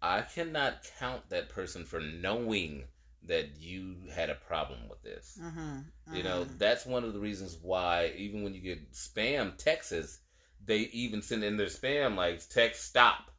I 0.02 0.20
cannot 0.22 0.84
count 0.98 1.30
that 1.30 1.48
person 1.48 1.86
for 1.86 1.98
knowing 2.00 2.88
that 3.22 3.58
you 3.58 3.96
had 4.14 4.28
a 4.28 4.34
problem 4.34 4.88
with 4.88 5.02
this. 5.02 5.38
hmm 5.40 5.80
You 6.10 6.22
know, 6.24 6.44
that's 6.58 6.84
one 6.86 7.04
of 7.04 7.14
the 7.14 7.20
reasons 7.20 7.56
why 7.62 8.12
even 8.16 8.42
when 8.42 8.54
you 8.54 8.60
get 8.60 8.92
spam 8.92 9.56
texts, 9.56 10.20
they 10.64 10.80
even 10.80 11.22
send 11.22 11.44
in 11.44 11.56
their 11.56 11.68
spam 11.68 12.16
like 12.16 12.46
text 12.48 12.84
stop 12.84 13.30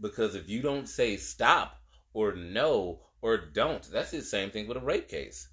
because 0.00 0.34
if 0.34 0.48
you 0.48 0.62
don't 0.62 0.88
say 0.88 1.16
stop 1.16 1.80
or 2.14 2.34
no 2.34 3.00
or 3.20 3.36
don't, 3.36 3.82
that's 3.90 4.10
the 4.12 4.22
same 4.22 4.50
thing 4.50 4.66
with 4.68 4.76
a 4.76 4.80
rape 4.80 5.08
case. 5.08 5.48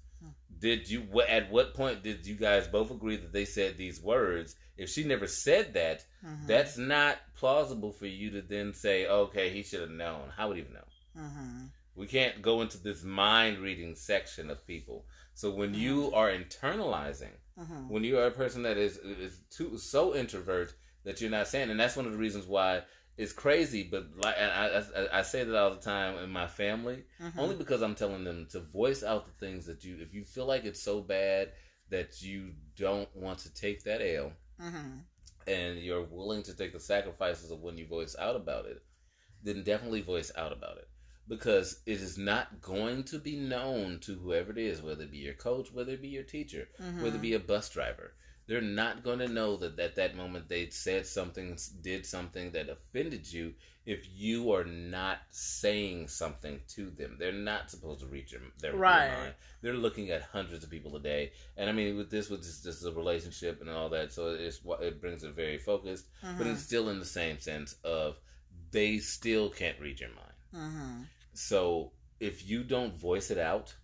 Did 0.58 0.88
you 0.88 1.06
at 1.28 1.50
what 1.50 1.74
point 1.74 2.02
did 2.02 2.26
you 2.26 2.34
guys 2.34 2.66
both 2.66 2.90
agree 2.90 3.16
that 3.16 3.32
they 3.32 3.44
said 3.44 3.76
these 3.76 4.00
words? 4.00 4.56
If 4.76 4.88
she 4.90 5.04
never 5.04 5.26
said 5.26 5.74
that, 5.74 6.04
Mhm. 6.24 6.46
that's 6.46 6.76
not 6.78 7.18
plausible 7.34 7.92
for 7.92 8.06
you 8.06 8.30
to 8.30 8.42
then 8.42 8.72
say, 8.72 9.06
okay, 9.06 9.50
he 9.50 9.62
should 9.62 9.80
have 9.80 9.90
known. 9.90 10.30
How 10.36 10.48
would 10.48 10.56
he 10.56 10.62
have 10.62 10.72
known? 10.72 10.82
Mhm. 11.16 11.70
We 11.94 12.06
can't 12.06 12.42
go 12.42 12.60
into 12.60 12.78
this 12.78 13.02
mind 13.02 13.58
reading 13.58 13.94
section 13.94 14.50
of 14.50 14.66
people. 14.66 15.06
So 15.34 15.50
when 15.50 15.74
you 15.74 16.12
are 16.14 16.30
internalizing, 16.30 17.32
Mhm. 17.58 17.88
when 17.88 18.04
you 18.04 18.18
are 18.18 18.26
a 18.26 18.30
person 18.30 18.62
that 18.62 18.76
is 18.76 18.98
is 18.98 19.40
too 19.50 19.78
so 19.78 20.14
introvert 20.14 20.74
that 21.04 21.20
you're 21.20 21.30
not 21.30 21.48
saying, 21.48 21.70
and 21.70 21.78
that's 21.78 21.96
one 21.96 22.06
of 22.06 22.12
the 22.12 22.18
reasons 22.18 22.46
why 22.46 22.82
it's 23.16 23.32
crazy. 23.32 23.82
But 23.82 24.06
like, 24.16 24.36
I, 24.38 24.82
I 24.96 25.18
I 25.18 25.22
say 25.22 25.44
that 25.44 25.56
all 25.56 25.70
the 25.70 25.80
time 25.80 26.18
in 26.18 26.30
my 26.30 26.46
family, 26.46 27.04
Mhm. 27.20 27.38
only 27.38 27.56
because 27.56 27.82
I'm 27.82 27.94
telling 27.94 28.24
them 28.24 28.46
to 28.50 28.60
voice 28.60 29.02
out 29.02 29.26
the 29.26 29.46
things 29.46 29.66
that 29.66 29.84
you, 29.84 29.98
if 30.00 30.12
you 30.14 30.24
feel 30.24 30.46
like 30.46 30.64
it's 30.64 30.82
so 30.82 31.00
bad 31.00 31.52
that 31.90 32.22
you 32.22 32.52
don't 32.76 33.14
want 33.14 33.38
to 33.40 33.54
take 33.54 33.84
that 33.84 34.00
L, 34.02 34.32
Mhm. 34.60 35.04
and 35.46 35.78
you're 35.78 36.02
willing 36.04 36.42
to 36.42 36.54
take 36.54 36.72
the 36.72 36.80
sacrifices 36.80 37.50
of 37.50 37.60
when 37.60 37.78
you 37.78 37.86
voice 37.86 38.16
out 38.18 38.36
about 38.36 38.66
it, 38.66 38.82
then 39.42 39.62
definitely 39.62 40.00
voice 40.02 40.32
out 40.36 40.52
about 40.52 40.78
it. 40.78 40.88
Because 41.28 41.80
it 41.86 42.00
is 42.00 42.16
not 42.18 42.60
going 42.60 43.02
to 43.04 43.18
be 43.18 43.36
known 43.36 43.98
to 44.00 44.16
whoever 44.16 44.52
it 44.52 44.58
is, 44.58 44.80
whether 44.82 45.04
it 45.04 45.10
be 45.10 45.18
your 45.18 45.34
coach, 45.34 45.72
whether 45.72 45.92
it 45.92 46.02
be 46.02 46.08
your 46.08 46.22
teacher, 46.22 46.68
whether 47.02 47.16
it 47.16 47.22
be 47.22 47.32
a 47.34 47.40
bus 47.40 47.68
driver. 47.68 48.14
They're 48.46 48.60
not 48.60 49.02
going 49.02 49.18
to 49.18 49.28
know 49.28 49.56
that 49.56 49.78
at 49.80 49.96
that 49.96 50.16
moment 50.16 50.48
they 50.48 50.68
said 50.70 51.06
something, 51.06 51.58
did 51.82 52.06
something 52.06 52.52
that 52.52 52.68
offended 52.68 53.30
you 53.32 53.54
if 53.84 54.06
you 54.16 54.52
are 54.52 54.64
not 54.64 55.18
saying 55.30 56.08
something 56.08 56.60
to 56.68 56.90
them. 56.90 57.16
They're 57.18 57.32
not 57.32 57.70
supposed 57.70 58.00
to 58.00 58.06
reach 58.06 58.32
your, 58.32 58.42
their, 58.60 58.74
Right. 58.74 59.10
mind. 59.12 59.34
They're 59.62 59.74
looking 59.74 60.10
at 60.10 60.22
hundreds 60.22 60.62
of 60.64 60.70
people 60.70 60.94
a 60.96 61.00
day. 61.00 61.32
And 61.56 61.68
I 61.68 61.72
mean, 61.72 61.96
with 61.96 62.10
this, 62.10 62.28
with 62.28 62.42
this, 62.42 62.60
this 62.60 62.76
is 62.76 62.84
a 62.84 62.92
relationship 62.92 63.60
and 63.60 63.70
all 63.70 63.88
that, 63.90 64.12
so 64.12 64.28
it's 64.34 64.60
it 64.80 65.00
brings 65.00 65.24
it 65.24 65.34
very 65.34 65.58
focused, 65.58 66.06
but 66.22 66.38
Mhm. 66.46 66.52
it's 66.52 66.62
still 66.62 66.88
in 66.88 66.98
the 66.98 67.04
same 67.04 67.38
sense 67.38 67.76
of 67.84 68.18
they 68.70 68.98
still 68.98 69.50
can't 69.50 69.78
read 69.80 70.00
your 70.00 70.10
mind. 70.10 70.32
Mhm. 70.54 71.06
So 71.32 71.92
if 72.20 72.48
you 72.48 72.64
don't 72.64 72.94
voice 72.96 73.30
it 73.30 73.38
out, 73.38 73.74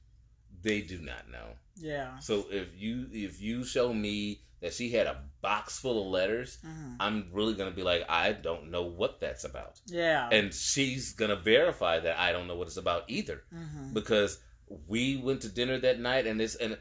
they 0.62 0.80
do 0.80 0.98
not 1.00 1.30
know. 1.30 1.54
Yeah. 1.76 2.18
So 2.18 2.46
if 2.50 2.68
you 2.76 3.06
if 3.12 3.40
you 3.40 3.64
show 3.64 3.92
me 3.92 4.42
that 4.60 4.72
she 4.72 4.90
had 4.90 5.06
a 5.06 5.22
box 5.40 5.78
full 5.80 6.02
of 6.02 6.06
letters, 6.08 6.58
Mhm. 6.64 6.96
I'm 7.00 7.28
really 7.32 7.54
gonna 7.54 7.72
be 7.72 7.82
like, 7.82 8.04
I 8.08 8.32
don't 8.32 8.70
know 8.70 8.84
what 8.84 9.18
that's 9.20 9.42
about, 9.44 9.80
Yeah. 9.86 10.28
and 10.30 10.54
she's 10.54 11.12
gonna 11.14 11.36
verify 11.36 11.98
that 12.00 12.18
I 12.18 12.30
don't 12.32 12.46
know 12.46 12.54
what 12.56 12.68
it's 12.68 12.76
about 12.76 13.04
either 13.08 13.42
Mhm. 13.52 13.92
because 13.94 14.38
we 14.86 15.16
went 15.16 15.42
to 15.42 15.48
dinner 15.48 15.78
that 15.80 15.98
night 15.98 16.26
and 16.26 16.38
this 16.38 16.54
and 16.56 16.78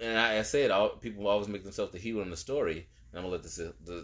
and 0.00 0.18
I, 0.18 0.38
I 0.38 0.42
said 0.42 0.70
all 0.70 0.90
people 0.90 1.26
always 1.26 1.48
make 1.48 1.62
themselves 1.62 1.92
the 1.92 1.98
hero 1.98 2.22
in 2.22 2.30
the 2.30 2.36
story. 2.36 2.88
And 3.12 3.18
I'm 3.18 3.24
gonna 3.24 3.32
let 3.32 3.42
this 3.42 3.60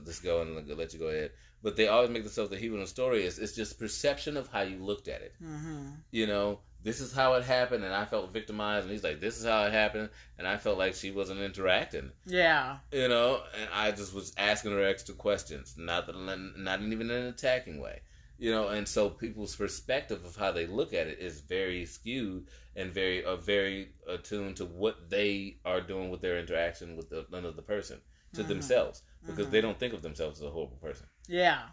this 0.06 0.20
go 0.20 0.42
and 0.42 0.68
let 0.76 0.92
you 0.92 0.98
go 0.98 1.06
ahead. 1.08 1.32
But 1.62 1.76
they 1.76 1.88
always 1.88 2.10
make 2.10 2.24
themselves 2.24 2.50
the 2.50 2.58
hero 2.58 2.74
in 2.74 2.80
the 2.80 2.86
story. 2.86 3.24
Is 3.24 3.38
it's 3.38 3.54
just 3.54 3.78
perception 3.78 4.36
of 4.36 4.48
how 4.48 4.62
you 4.62 4.78
looked 4.84 5.08
at 5.08 5.22
it. 5.22 5.34
Mhm. 5.42 5.96
You 6.10 6.26
know, 6.26 6.60
this 6.82 7.00
is 7.00 7.12
how 7.12 7.34
it 7.34 7.44
happened, 7.44 7.84
and 7.84 7.94
I 7.94 8.04
felt 8.04 8.32
victimized. 8.32 8.84
And 8.84 8.92
he's 8.92 9.04
like, 9.04 9.20
this 9.20 9.38
is 9.38 9.44
how 9.44 9.64
it 9.64 9.72
happened, 9.72 10.10
and 10.38 10.46
I 10.46 10.56
felt 10.56 10.78
like 10.78 10.94
she 10.94 11.10
wasn't 11.10 11.40
interacting. 11.40 12.10
Yeah. 12.26 12.78
You 12.92 13.08
know, 13.08 13.42
and 13.58 13.68
I 13.72 13.90
just 13.92 14.14
was 14.14 14.32
asking 14.36 14.72
her 14.72 14.84
extra 14.84 15.14
questions, 15.14 15.74
not 15.76 16.06
that, 16.06 16.16
not 16.56 16.80
even 16.82 17.10
in 17.10 17.16
an 17.16 17.26
attacking 17.26 17.80
way. 17.80 18.00
You 18.38 18.50
know, 18.50 18.68
and 18.68 18.88
so 18.88 19.08
people's 19.08 19.54
perspective 19.54 20.24
of 20.24 20.34
how 20.34 20.50
they 20.50 20.66
look 20.66 20.92
at 20.92 21.06
it 21.06 21.18
is 21.20 21.40
very 21.42 21.86
skewed 21.86 22.48
and 22.74 22.90
very 22.92 23.24
uh, 23.24 23.36
very 23.36 23.92
attuned 24.08 24.56
to 24.56 24.64
what 24.64 25.08
they 25.10 25.58
are 25.64 25.80
doing 25.80 26.10
with 26.10 26.22
their 26.22 26.38
interaction 26.38 26.96
with 26.96 27.08
the, 27.10 27.24
another 27.32 27.62
person 27.62 28.00
to 28.34 28.42
Mhm. 28.42 28.48
themselves 28.48 29.02
because 29.26 29.46
Mhm. 29.46 29.50
they 29.50 29.60
don't 29.60 29.78
think 29.78 29.94
of 29.94 30.02
themselves 30.02 30.40
as 30.40 30.46
a 30.46 30.50
horrible 30.50 30.78
person. 30.78 31.06
Yeah. 31.28 31.68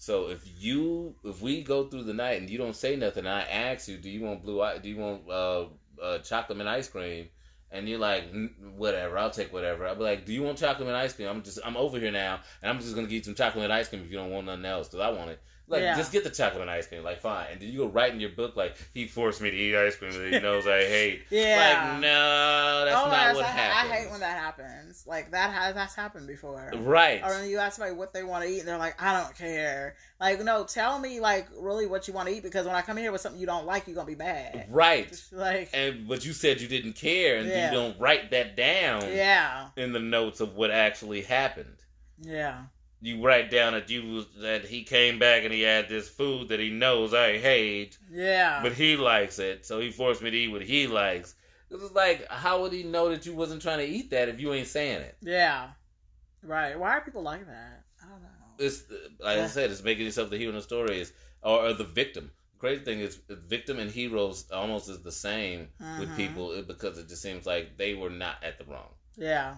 So 0.00 0.30
if 0.30 0.40
you 0.58 1.14
if 1.24 1.42
we 1.42 1.62
go 1.62 1.86
through 1.86 2.04
the 2.04 2.14
night 2.14 2.40
and 2.40 2.48
you 2.48 2.56
don't 2.56 2.74
say 2.74 2.96
nothing, 2.96 3.26
I 3.26 3.42
ask 3.42 3.86
you, 3.86 3.98
do 3.98 4.08
you 4.08 4.22
want 4.22 4.42
blue? 4.42 4.66
Do 4.82 4.88
you 4.88 4.96
want 4.96 5.28
uh, 5.28 5.66
uh, 6.02 6.18
chocolate 6.20 6.58
and 6.58 6.66
ice 6.66 6.88
cream? 6.88 7.28
And 7.70 7.86
you're 7.86 7.98
like, 7.98 8.24
whatever, 8.76 9.18
I'll 9.18 9.30
take 9.30 9.52
whatever. 9.52 9.86
I'll 9.86 9.96
be 9.96 10.02
like, 10.02 10.24
do 10.24 10.32
you 10.32 10.42
want 10.42 10.56
chocolate 10.56 10.88
and 10.88 10.96
ice 10.96 11.12
cream? 11.12 11.28
I'm 11.28 11.42
just 11.42 11.58
I'm 11.62 11.76
over 11.76 11.98
here 12.00 12.10
now, 12.10 12.40
and 12.62 12.70
I'm 12.70 12.80
just 12.80 12.94
gonna 12.94 13.08
get 13.08 13.16
you 13.16 13.22
some 13.24 13.34
chocolate 13.34 13.64
and 13.64 13.72
ice 13.74 13.90
cream 13.90 14.00
if 14.00 14.10
you 14.10 14.16
don't 14.16 14.30
want 14.30 14.46
nothing 14.46 14.64
else 14.64 14.88
because 14.88 15.00
I 15.00 15.10
want 15.10 15.32
it. 15.32 15.42
Like, 15.70 15.82
Yeah. 15.82 15.96
just 15.96 16.10
get 16.12 16.24
the 16.24 16.30
chocolate 16.30 16.62
and 16.62 16.70
ice 16.70 16.86
cream. 16.88 17.04
Like, 17.04 17.20
fine. 17.20 17.46
And 17.52 17.60
then 17.60 17.68
you 17.70 17.78
go 17.78 17.86
write 17.86 18.12
in 18.12 18.18
your 18.20 18.30
book 18.30 18.56
like 18.56 18.76
he 18.92 19.06
forced 19.06 19.40
me 19.40 19.50
to 19.52 19.56
eat 19.56 19.76
ice 19.76 19.94
cream 19.96 20.10
that 20.12 20.32
he 20.32 20.38
knows 20.40 20.66
I 20.66 20.80
hate. 20.84 21.22
Yeah. 21.30 21.90
Like, 21.92 22.00
no, 22.00 22.84
that's 22.84 22.96
oh 22.96 23.06
not 23.06 23.10
gosh, 23.10 23.34
what 23.36 23.44
I, 23.44 23.48
happens. 23.48 23.92
I 23.92 23.94
hate 23.96 24.10
when 24.10 24.20
that 24.20 24.36
happens. 24.38 25.04
Like 25.06 25.30
that 25.30 25.52
has 25.52 25.74
that's 25.76 25.94
happened 25.94 26.26
before. 26.26 26.72
Right. 26.76 27.22
Or 27.24 27.30
when 27.38 27.48
you 27.48 27.58
ask 27.58 27.76
somebody 27.76 27.96
what 27.96 28.12
they 28.12 28.24
want 28.24 28.44
to 28.44 28.50
eat, 28.50 28.58
and 28.58 28.68
they're 28.68 28.76
like, 28.78 29.00
"I 29.00 29.22
don't 29.22 29.34
care." 29.36 29.94
Like, 30.20 30.42
no, 30.42 30.64
tell 30.64 30.98
me 30.98 31.20
like 31.20 31.48
really 31.56 31.86
what 31.86 32.08
you 32.08 32.14
want 32.14 32.28
to 32.28 32.34
eat 32.34 32.42
because 32.42 32.66
when 32.66 32.74
I 32.74 32.82
come 32.82 32.96
here 32.96 33.12
with 33.12 33.20
something 33.20 33.40
you 33.40 33.46
don't 33.46 33.64
like, 33.64 33.86
you're 33.86 33.94
gonna 33.94 34.06
be 34.08 34.16
mad. 34.16 34.66
Right. 34.70 35.22
Like, 35.32 35.70
And 35.72 36.08
but 36.08 36.24
you 36.26 36.32
said 36.32 36.60
you 36.60 36.66
didn't 36.68 36.94
care, 36.94 37.38
and 37.38 37.48
Yeah. 37.48 37.70
you 37.70 37.76
don't 37.76 37.98
write 38.00 38.32
that 38.32 38.56
down. 38.56 39.02
yeah, 39.06 39.68
in 39.76 39.92
the 39.92 40.00
notes 40.00 40.40
of 40.40 40.56
what 40.56 40.70
actually 40.72 41.22
happened. 41.22 41.76
yeah, 42.20 42.64
You 43.02 43.24
write 43.24 43.50
down 43.50 43.72
that 43.72 43.88
you 43.88 44.02
was, 44.14 44.26
that 44.42 44.64
he 44.66 44.82
came 44.84 45.18
back 45.18 45.44
and 45.44 45.52
he 45.54 45.62
had 45.62 45.88
this 45.88 46.08
food 46.08 46.48
that 46.48 46.60
he 46.60 46.68
knows 46.70 47.14
I 47.14 47.38
hate, 47.38 47.96
yeah. 48.12 48.60
but 48.62 48.72
he 48.74 48.96
likes 48.96 49.38
it, 49.38 49.64
so 49.64 49.80
he 49.80 49.90
forced 49.90 50.20
me 50.22 50.30
to 50.30 50.36
eat 50.36 50.48
what 50.48 50.62
he 50.62 50.86
likes. 50.86 51.34
This 51.70 51.80
is 51.82 51.92
like, 51.92 52.26
how 52.30 52.60
would 52.62 52.72
he 52.72 52.82
know 52.82 53.08
that 53.08 53.24
you 53.24 53.34
wasn't 53.34 53.62
trying 53.62 53.78
to 53.78 53.86
eat 53.86 54.10
that 54.10 54.28
if 54.28 54.38
you 54.40 54.52
ain't 54.52 54.66
saying 54.66 55.00
it? 55.00 55.16
yeah. 55.22 55.68
Right. 56.42 56.78
Why 56.78 56.92
are 56.92 57.00
people 57.02 57.22
like 57.22 57.46
that? 57.46 57.84
I 58.02 58.08
don't 58.08 58.22
know. 58.22 58.28
It's 58.58 58.84
like 59.18 59.38
I 59.38 59.46
said, 59.46 59.70
it's 59.70 59.84
making 59.84 60.06
yourself 60.06 60.30
the 60.30 60.38
hero 60.38 60.50
in 60.50 60.56
the 60.56 60.62
story 60.62 61.00
is 61.00 61.12
or, 61.42 61.66
or 61.66 61.72
the 61.74 61.84
victim. 61.84 62.30
The 62.54 62.58
crazy 62.58 62.82
thing 62.84 63.00
is, 63.00 63.18
victim 63.28 63.78
and 63.78 63.90
heroes 63.90 64.50
almost 64.50 64.88
is 64.88 65.02
the 65.02 65.12
same 65.12 65.68
with 65.98 66.08
Mhm. 66.08 66.16
people 66.16 66.62
because 66.62 66.96
it 66.98 67.08
just 67.08 67.20
seems 67.22 67.44
like 67.46 67.76
they 67.76 67.92
were 67.94 68.08
not 68.10 68.42
at 68.42 68.58
the 68.58 68.64
wrong. 68.64 68.88
Yeah. 69.16 69.56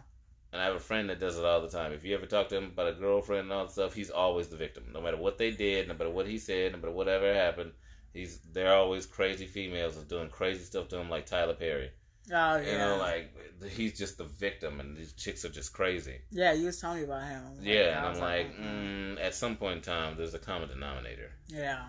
And 0.53 0.61
I 0.61 0.67
have 0.67 0.75
a 0.75 0.81
friend 0.81 1.09
that 1.09 1.19
does 1.19 1.39
it 1.39 1.45
all 1.45 1.63
the 1.63 1.69
time. 1.69 1.93
If 1.93 2.05
you 2.05 2.15
ever 2.15 2.27
talk 2.27 2.49
to 2.51 2.59
him 2.59 2.65
about 2.65 2.89
a 2.89 2.93
girlfriend 2.93 3.45
and 3.45 3.53
all 3.53 3.65
that 3.65 3.73
stuff, 3.73 3.95
he's 3.95 4.11
always 4.11 4.49
the 4.49 4.57
victim. 4.57 4.85
No 4.93 5.01
matter 5.01 5.17
what 5.17 5.39
they 5.39 5.51
did, 5.51 5.89
no 5.89 5.95
matter 5.95 6.11
what 6.11 6.27
he 6.27 6.39
said, 6.39 6.73
no 6.73 6.79
matter 6.79 6.93
whatever 6.93 7.33
happened, 7.33 7.73
he's 8.13 8.39
they're 8.53 8.75
always 8.75 9.07
crazy 9.07 9.47
females 9.47 9.95
that's 9.95 10.07
doing 10.07 10.29
crazy 10.29 10.65
stuff 10.65 10.89
to 10.89 10.99
him, 10.99 11.09
like 11.09 11.25
Tyler 11.25 11.55
Perry. 11.55 11.91
Oh 12.31 12.57
yeah. 12.57 12.73
You 12.73 12.79
know, 12.79 12.97
like 12.99 13.35
he's 13.71 13.99
just 13.99 14.19
the 14.19 14.25
victim, 14.25 14.79
and 14.79 14.97
these 14.97 15.13
chicks 15.15 15.45
are 15.45 15.49
just 15.49 15.73
crazy. 15.73 16.21
yeah, 16.31 16.53
you 16.53 16.67
was 16.67 16.81
telling 16.81 16.99
me 16.99 17.05
about 17.05 17.27
him. 17.27 17.43
Yeah, 17.61 18.01
I 18.05 18.09
and 18.09 18.17
I'm 18.17 18.21
like, 18.21 18.57
mm. 18.57 19.17
mm, 19.17 19.25
at 19.25 19.35
some 19.35 19.57
point 19.57 19.77
in 19.77 19.83
time, 19.83 20.17
there's 20.17 20.35
a 20.35 20.39
common 20.39 20.69
denominator. 20.69 21.33
Yeah. 21.49 21.83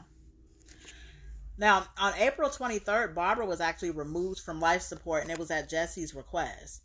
Now, 1.56 1.86
on 2.00 2.14
April 2.18 2.50
23rd, 2.50 3.14
Barbara 3.14 3.46
was 3.46 3.62
actually 3.62 3.92
removed 3.92 4.40
from 4.40 4.60
life 4.60 4.82
support, 4.82 5.22
and 5.22 5.32
it 5.32 5.38
was 5.38 5.52
at 5.52 5.70
Jesse's 5.70 6.16
request. 6.16 6.82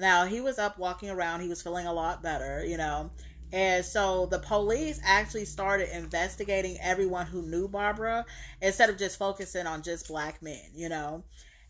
Now, 0.00 0.24
he 0.26 0.40
was 0.40 0.58
up 0.58 0.78
walking 0.78 1.10
around. 1.10 1.40
He 1.40 1.48
was 1.48 1.62
feeling 1.62 1.86
a 1.86 1.92
lot 1.92 2.22
better, 2.22 2.64
you 2.64 2.76
know. 2.76 3.10
And 3.52 3.84
so 3.84 4.26
the 4.26 4.38
police 4.38 5.00
actually 5.04 5.44
started 5.44 5.94
investigating 5.96 6.78
everyone 6.80 7.26
who 7.26 7.42
knew 7.42 7.68
Barbara 7.68 8.24
instead 8.62 8.90
of 8.90 8.98
just 8.98 9.18
focusing 9.18 9.66
on 9.66 9.82
just 9.82 10.08
black 10.08 10.40
men, 10.42 10.70
you 10.74 10.88
know. 10.88 11.24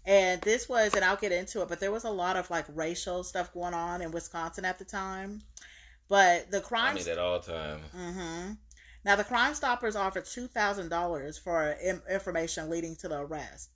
And 0.05 0.41
this 0.43 0.69
was, 0.69 0.95
and 0.95 1.05
I'll 1.05 1.17
get 1.17 1.33
into 1.33 1.63
it, 1.63 1.69
but 1.69 1.81
there 1.81 1.93
was 1.93 2.05
a 2.05 2.11
lot 2.11 2.37
of 2.37 2.51
like 2.51 2.67
racial 2.75 3.25
stuff 3.25 3.53
going 3.53 3.75
on 3.75 4.03
in 4.03 4.11
Wisconsin 4.13 4.65
at 4.65 4.79
the 4.79 4.85
time. 4.85 5.43
But 6.09 6.51
the 6.51 6.59
I 6.59 6.61
crime 6.61 6.95
mean, 6.95 7.09
at 7.09 7.19
all 7.19 7.41
time. 7.41 7.81
hmm 7.93 8.53
Now, 9.05 9.17
the 9.17 9.25
Crime 9.25 9.55
Stoppers 9.55 9.97
offered 9.97 10.27
two 10.27 10.47
thousand 10.49 10.89
dollars 10.89 11.39
for 11.39 11.77
information 12.11 12.71
leading 12.71 12.97
to 12.97 13.09
the 13.09 13.21
arrest. 13.21 13.71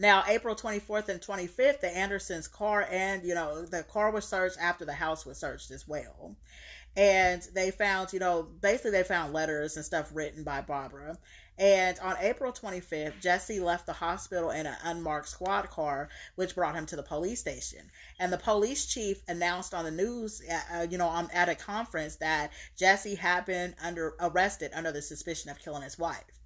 Now, 0.00 0.24
April 0.26 0.54
twenty 0.54 0.78
fourth 0.78 1.10
and 1.10 1.20
twenty 1.20 1.46
fifth, 1.46 1.82
the 1.82 1.94
Andersons' 1.94 2.48
car 2.48 2.88
and 2.90 3.22
you 3.22 3.34
know 3.34 3.66
the 3.66 3.82
car 3.82 4.10
was 4.10 4.26
searched 4.26 4.56
after 4.58 4.86
the 4.86 4.94
house 4.94 5.26
was 5.26 5.36
searched 5.36 5.70
as 5.70 5.86
well, 5.86 6.36
and 6.96 7.46
they 7.54 7.70
found 7.70 8.14
you 8.14 8.18
know 8.18 8.44
basically 8.62 8.92
they 8.92 9.02
found 9.02 9.34
letters 9.34 9.76
and 9.76 9.84
stuff 9.84 10.10
written 10.14 10.42
by 10.42 10.62
Barbara. 10.62 11.18
And 11.58 11.98
on 11.98 12.16
April 12.18 12.50
25th, 12.50 13.20
Jesse 13.20 13.60
left 13.60 13.84
the 13.84 13.92
hospital 13.92 14.52
in 14.52 14.64
an 14.64 14.78
unmarked 14.84 15.28
squad 15.28 15.68
car, 15.68 16.08
which 16.36 16.54
brought 16.54 16.74
him 16.74 16.86
to 16.86 16.96
the 16.96 17.02
police 17.02 17.40
station. 17.40 17.90
And 18.18 18.32
the 18.32 18.38
police 18.38 18.86
chief 18.86 19.22
announced 19.28 19.74
on 19.74 19.84
the 19.84 19.90
news, 19.90 20.40
uh, 20.72 20.86
you 20.88 20.96
know, 20.96 21.10
um, 21.10 21.28
at 21.34 21.50
a 21.50 21.54
conference 21.54 22.16
that 22.16 22.52
Jesse 22.78 23.16
had 23.16 23.44
been 23.44 23.74
under 23.84 24.14
arrested 24.18 24.70
under 24.74 24.92
the 24.92 25.02
suspicion 25.02 25.50
of 25.50 25.58
killing 25.58 25.82
his 25.82 25.98
wife. 25.98 26.39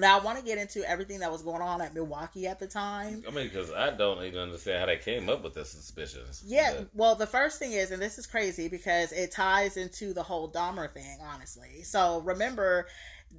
Now 0.00 0.18
I 0.18 0.22
want 0.22 0.38
to 0.38 0.44
get 0.44 0.58
into 0.58 0.88
everything 0.88 1.20
that 1.20 1.30
was 1.30 1.42
going 1.42 1.62
on 1.62 1.80
at 1.80 1.94
Milwaukee 1.94 2.46
at 2.46 2.58
the 2.58 2.66
time. 2.66 3.22
I 3.26 3.30
mean, 3.30 3.48
because 3.48 3.70
I 3.72 3.90
don't 3.90 4.22
even 4.24 4.40
understand 4.40 4.80
how 4.80 4.86
they 4.86 4.96
came 4.96 5.28
up 5.28 5.42
with 5.42 5.54
this 5.54 5.70
suspicions. 5.70 6.42
Yeah, 6.46 6.82
well, 6.94 7.14
the 7.14 7.26
first 7.26 7.58
thing 7.58 7.72
is, 7.72 7.90
and 7.90 8.00
this 8.00 8.18
is 8.18 8.26
crazy 8.26 8.68
because 8.68 9.12
it 9.12 9.32
ties 9.32 9.76
into 9.76 10.12
the 10.12 10.22
whole 10.22 10.50
Dahmer 10.50 10.92
thing, 10.92 11.18
honestly. 11.22 11.82
So 11.82 12.20
remember, 12.20 12.86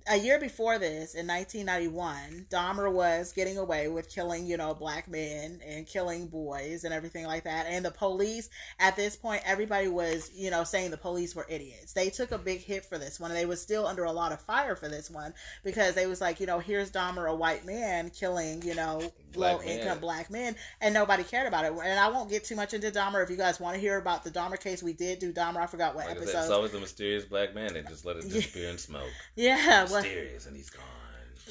a 0.07 0.17
year 0.17 0.39
before 0.39 0.79
this, 0.79 1.13
in 1.13 1.27
1991, 1.27 2.47
Dahmer 2.49 2.91
was 2.91 3.31
getting 3.33 3.57
away 3.57 3.87
with 3.87 4.09
killing, 4.09 4.45
you 4.47 4.57
know, 4.57 4.73
black 4.73 5.07
men 5.07 5.59
and 5.65 5.85
killing 5.85 6.27
boys 6.27 6.83
and 6.83 6.93
everything 6.93 7.25
like 7.25 7.43
that. 7.43 7.65
And 7.67 7.85
the 7.85 7.91
police, 7.91 8.49
at 8.79 8.95
this 8.95 9.15
point, 9.15 9.41
everybody 9.45 9.87
was, 9.87 10.31
you 10.33 10.49
know, 10.49 10.63
saying 10.63 10.91
the 10.91 10.97
police 10.97 11.35
were 11.35 11.45
idiots. 11.49 11.93
They 11.93 12.09
took 12.09 12.31
a 12.31 12.37
big 12.37 12.61
hit 12.61 12.85
for 12.85 12.97
this 12.97 13.19
one. 13.19 13.31
And 13.31 13.39
they 13.39 13.45
was 13.45 13.61
still 13.61 13.85
under 13.85 14.03
a 14.05 14.11
lot 14.11 14.31
of 14.31 14.41
fire 14.41 14.75
for 14.75 14.87
this 14.89 15.09
one 15.09 15.33
because 15.63 15.93
they 15.93 16.07
was 16.07 16.19
like, 16.19 16.39
you 16.39 16.47
know, 16.47 16.59
here's 16.59 16.91
Dahmer, 16.91 17.29
a 17.29 17.35
white 17.35 17.65
man, 17.65 18.09
killing, 18.09 18.61
you 18.63 18.75
know, 18.75 19.01
low 19.35 19.61
income 19.61 19.99
black 19.99 20.29
men, 20.29 20.55
and 20.81 20.93
nobody 20.93 21.23
cared 21.23 21.47
about 21.47 21.63
it. 21.65 21.71
And 21.71 21.99
I 21.99 22.09
won't 22.09 22.29
get 22.29 22.43
too 22.43 22.55
much 22.55 22.73
into 22.73 22.91
Dahmer. 22.91 23.23
If 23.23 23.29
you 23.29 23.37
guys 23.37 23.59
want 23.59 23.75
to 23.75 23.81
hear 23.81 23.97
about 23.97 24.23
the 24.23 24.31
Dahmer 24.31 24.59
case, 24.59 24.81
we 24.83 24.93
did 24.93 25.19
do 25.19 25.31
Dahmer. 25.31 25.57
I 25.57 25.67
forgot 25.67 25.95
what 25.95 26.07
Like 26.07 26.17
episode. 26.17 26.39
it's 26.39 26.49
always 26.49 26.73
a 26.73 26.79
mysterious 26.79 27.23
black 27.25 27.53
man. 27.53 27.73
They 27.73 27.81
just 27.83 28.05
let 28.05 28.17
it 28.17 28.21
disappear 28.29 28.69
in 28.69 28.77
smoke. 28.77 29.09
yeah, 29.35 29.80
Mysterious, 29.83 30.45
and 30.45 30.55
he's 30.55 30.69
gone. 30.69 31.00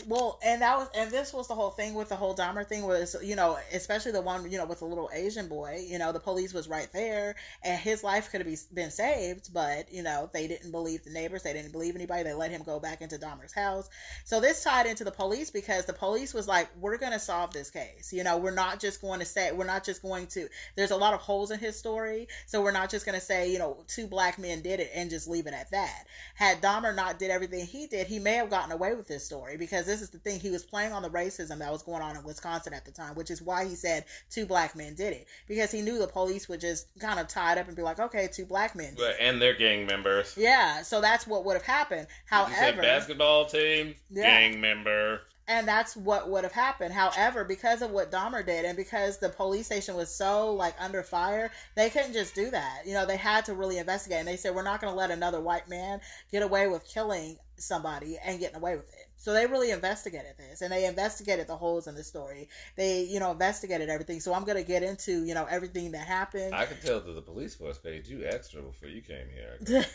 Well, 0.07 0.39
and 0.45 0.63
that 0.63 0.79
was, 0.79 0.89
and 0.95 1.11
this 1.11 1.33
was 1.33 1.49
the 1.49 1.55
whole 1.55 1.71
thing 1.71 1.95
with 1.95 2.09
the 2.09 2.17
whole 2.17 2.35
Dahmer 2.35 2.67
thing 2.67 2.87
was, 2.87 3.17
you 3.23 3.37
know, 3.37 3.59
especially 3.73 4.13
the 4.13 4.21
one, 4.21 4.51
you 4.51 4.59
know, 4.59 4.67
with 4.67 4.81
the 4.81 4.85
little 4.85 5.11
Asian 5.13 5.49
boy, 5.49 5.85
you 5.87 5.99
know, 5.99 6.13
the 6.13 6.21
police 6.21 6.53
was 6.53 6.69
right 6.69 6.89
there, 6.93 7.37
and 7.63 7.79
his 7.79 8.03
life 8.05 8.31
could 8.31 8.45
have 8.45 8.75
been 8.75 8.91
saved, 8.91 9.53
but 9.53 9.93
you 9.93 10.03
know, 10.03 10.31
they 10.33 10.47
didn't 10.47 10.71
believe 10.71 11.05
the 11.05 11.11
neighbors, 11.11 11.43
they 11.43 11.53
didn't 11.53 11.73
believe 11.73 11.95
anybody, 11.95 12.23
they 12.23 12.35
let 12.35 12.51
him 12.51 12.63
go 12.63 12.79
back 12.79 13.03
into 13.03 13.17
Dahmer's 13.17 13.53
house. 13.53 13.89
So 14.25 14.41
this 14.41 14.63
tied 14.63 14.87
into 14.87 15.05
the 15.05 15.11
police 15.11 15.51
because 15.51 15.85
the 15.85 15.93
police 15.93 16.35
was 16.35 16.49
like, 16.49 16.69
we're 16.79 16.99
going 16.99 17.13
to 17.13 17.19
solve 17.19 17.53
this 17.53 17.71
case. 17.71 18.13
You 18.13 18.25
know, 18.25 18.39
we're 18.39 18.51
not 18.51 18.81
just 18.81 19.01
going 19.01 19.21
to 19.21 19.27
say, 19.27 19.53
we're 19.53 19.65
not 19.65 19.85
just 19.85 20.03
going 20.03 20.27
to. 20.29 20.49
There's 20.77 20.91
a 20.91 20.97
lot 20.97 21.15
of 21.15 21.21
holes 21.21 21.51
in 21.51 21.59
his 21.59 21.77
story, 21.77 22.29
so 22.47 22.63
we're 22.63 22.73
not 22.73 22.91
just 22.91 23.07
going 23.07 23.19
to 23.19 23.25
say, 23.25 23.51
you 23.51 23.59
know, 23.59 23.85
two 23.87 24.07
black 24.07 24.39
men 24.39 24.63
did 24.63 24.81
it 24.81 24.91
and 24.95 25.11
just 25.11 25.29
leave 25.29 25.47
it 25.47 25.55
at 25.55 25.71
that. 25.71 26.05
Had 26.35 26.61
Dahmer 26.61 26.95
not 26.95 27.19
did 27.19 27.31
everything 27.31 27.67
he 27.67 27.87
did, 27.87 28.07
he 28.07 28.19
may 28.19 28.35
have 28.35 28.51
gotten 28.51 28.73
away 28.73 28.95
with 28.95 29.07
this 29.07 29.25
story 29.25 29.57
because 29.57 29.87
this 29.91 30.03
is 30.03 30.11
the 30.11 30.19
thing. 30.19 30.41
He 30.41 30.51
was 30.51 30.63
playing 30.65 30.93
on 30.93 31.03
the 31.03 31.11
racism 31.11 31.59
that 31.59 31.71
was 31.73 31.83
going 31.83 32.03
on 32.03 32.17
in 32.17 32.23
Wisconsin 32.25 32.73
at 32.73 32.85
the 32.85 32.91
time, 32.93 33.15
which 33.15 33.31
is 33.31 33.43
why 33.43 33.65
he 33.67 33.75
said 33.75 34.05
two 34.31 34.47
black 34.47 34.77
men 34.77 34.95
did 34.95 35.13
it 35.13 35.27
because 35.49 35.71
he 35.71 35.83
knew 35.83 35.99
the 35.99 36.07
police 36.07 36.49
would 36.49 36.61
just 36.61 36.87
kind 36.99 37.19
of 37.19 37.29
tie 37.29 37.53
it 37.53 37.59
up 37.59 37.67
and 37.67 37.77
be 37.77 37.83
like, 37.83 37.99
okay, 37.99 38.29
two 38.33 38.47
black 38.47 38.75
men. 38.77 38.95
Did 38.95 39.11
it. 39.11 39.17
And 39.21 39.43
they're 39.43 39.55
gang 39.55 39.87
members. 39.87 40.35
Yeah, 40.37 40.83
so 40.83 41.01
that's 41.01 41.27
what 41.27 41.45
would 41.45 41.55
have 41.55 41.63
happened. 41.67 42.07
However, 42.27 42.81
basketball 42.83 43.47
team, 43.47 43.95
Yeah. 44.11 44.23
gang 44.23 44.61
member. 44.61 45.21
and 45.49 45.67
that's 45.67 45.97
what 45.97 46.31
would 46.31 46.45
have 46.45 46.53
happened. 46.53 46.95
However, 46.95 47.43
because 47.43 47.83
of 47.83 47.91
what 47.91 48.13
Dahmer 48.13 48.47
did, 48.47 48.65
and 48.65 48.77
because 48.77 49.19
the 49.19 49.29
police 49.31 49.67
station 49.67 49.97
was 49.97 50.15
so 50.15 50.55
like 50.55 50.75
under 50.81 51.03
fire, 51.03 51.51
they 51.75 51.91
couldn't 51.91 52.13
just 52.13 52.37
do 52.37 52.51
that. 52.53 52.83
You 52.87 52.95
know, 52.95 53.05
they 53.05 53.17
had 53.17 53.45
to 53.47 53.55
really 53.55 53.79
investigate. 53.79 54.21
And 54.21 54.29
they 54.29 54.37
said, 54.37 54.55
"We're 54.55 54.63
not 54.63 54.81
going 54.81 54.93
to 54.93 54.97
let 54.97 55.11
another 55.11 55.41
white 55.41 55.69
man 55.69 56.01
get 56.31 56.43
away 56.45 56.69
with 56.69 56.85
killing 56.87 57.37
somebody 57.57 58.17
and 58.25 58.39
getting 58.39 58.57
away 58.57 58.77
with 58.77 58.89
it." 58.95 59.00
So 59.21 59.35
they 59.35 59.45
really 59.45 59.71
investigated 59.71 60.33
this, 60.39 60.63
and 60.63 60.73
they 60.73 60.87
investigated 60.87 61.47
the 61.47 61.55
holes 61.55 61.87
in 61.87 61.95
the 61.95 62.03
story. 62.03 62.49
They, 62.77 63.03
you 63.03 63.21
know, 63.21 63.33
investigated 63.33 63.91
everything. 63.91 64.19
So 64.19 64.33
I'm 64.33 64.45
going 64.45 64.57
to 64.57 64.65
get 64.67 64.83
into, 64.83 65.25
you 65.27 65.35
know, 65.35 65.45
everything 65.45 65.93
that 65.93 66.07
happened. 66.07 66.55
I 66.55 66.65
could 66.65 66.81
tell 66.81 67.01
that 67.01 67.13
the 67.13 67.21
police 67.21 67.55
force 67.55 67.77
paid 67.77 68.07
you 68.07 68.25
extra 68.25 68.63
before 68.63 68.89
you 68.89 69.03
came 69.03 69.27
here. 69.29 69.59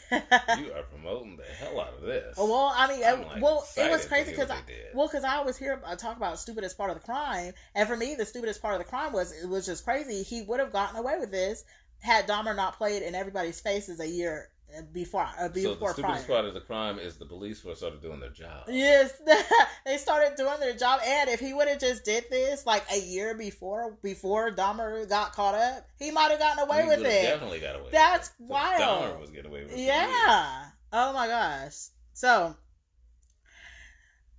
you 0.59 0.71
are 0.73 0.83
promoting 0.83 1.37
the 1.37 1.43
hell 1.43 1.81
out 1.81 1.95
of 1.95 2.01
this. 2.01 2.35
well, 2.37 2.71
I 2.75 2.87
mean, 2.87 3.01
like, 3.01 3.41
well, 3.41 3.65
it 3.75 3.89
was 3.89 4.05
crazy 4.05 4.29
because 4.29 4.51
I, 4.51 4.61
did. 4.67 4.93
Well, 4.93 5.07
because 5.07 5.23
I 5.23 5.37
always 5.37 5.57
hear 5.57 5.81
uh, 5.83 5.95
talk 5.95 6.17
about 6.17 6.37
stupidest 6.37 6.77
part 6.77 6.91
of 6.91 6.95
the 6.95 7.03
crime, 7.03 7.53
and 7.73 7.89
for 7.89 7.97
me, 7.97 8.13
the 8.13 8.27
stupidest 8.27 8.61
part 8.61 8.75
of 8.75 8.79
the 8.79 8.85
crime 8.85 9.11
was 9.11 9.31
it 9.31 9.49
was 9.49 9.65
just 9.65 9.83
crazy. 9.83 10.21
He 10.21 10.43
would 10.43 10.59
have 10.59 10.71
gotten 10.71 10.97
away 10.97 11.15
with 11.19 11.31
this 11.31 11.63
had 12.01 12.27
Dahmer 12.27 12.55
not 12.55 12.77
played 12.77 13.01
in 13.01 13.15
everybody's 13.15 13.59
faces 13.59 13.99
a 13.99 14.07
year 14.07 14.49
uh, 14.77 14.81
before. 14.93 15.23
Uh, 15.23 15.43
so 15.43 15.47
the 15.49 15.61
stupidest 15.61 15.99
prior. 16.01 16.23
part 16.23 16.45
of 16.45 16.53
the 16.53 16.61
crime 16.61 16.99
is 16.99 17.17
the 17.17 17.25
police 17.25 17.59
force 17.59 17.79
started 17.79 18.01
doing 18.01 18.19
their 18.19 18.29
job. 18.29 18.65
Yes, 18.67 19.13
they 19.85 19.97
started 19.97 20.35
doing 20.37 20.59
their 20.59 20.73
job, 20.75 20.99
and 21.05 21.29
if 21.29 21.39
he 21.39 21.53
would 21.53 21.67
have 21.67 21.79
just 21.79 22.05
did 22.05 22.25
this 22.29 22.65
like 22.65 22.83
a 22.91 22.99
year 22.99 23.35
before, 23.35 23.97
before 24.03 24.51
Dahmer 24.51 25.07
got 25.09 25.33
caught 25.33 25.55
up, 25.55 25.87
he 25.99 26.11
might 26.11 26.31
have 26.31 26.39
gotten 26.39 26.63
away 26.67 26.83
He 26.83 26.87
with 26.87 26.99
it. 26.99 27.23
Definitely 27.23 27.59
got 27.59 27.75
away. 27.75 27.89
That's 27.91 28.31
with 28.39 28.49
it. 28.49 28.51
wild. 28.51 28.81
Dahmer 28.81 29.19
was 29.19 29.29
getting 29.31 29.51
away 29.51 29.63
with 29.63 29.73
it. 29.73 29.79
Yeah. 29.79 30.65
Oh 30.93 31.13
my 31.13 31.27
gosh. 31.27 31.87
So 32.13 32.55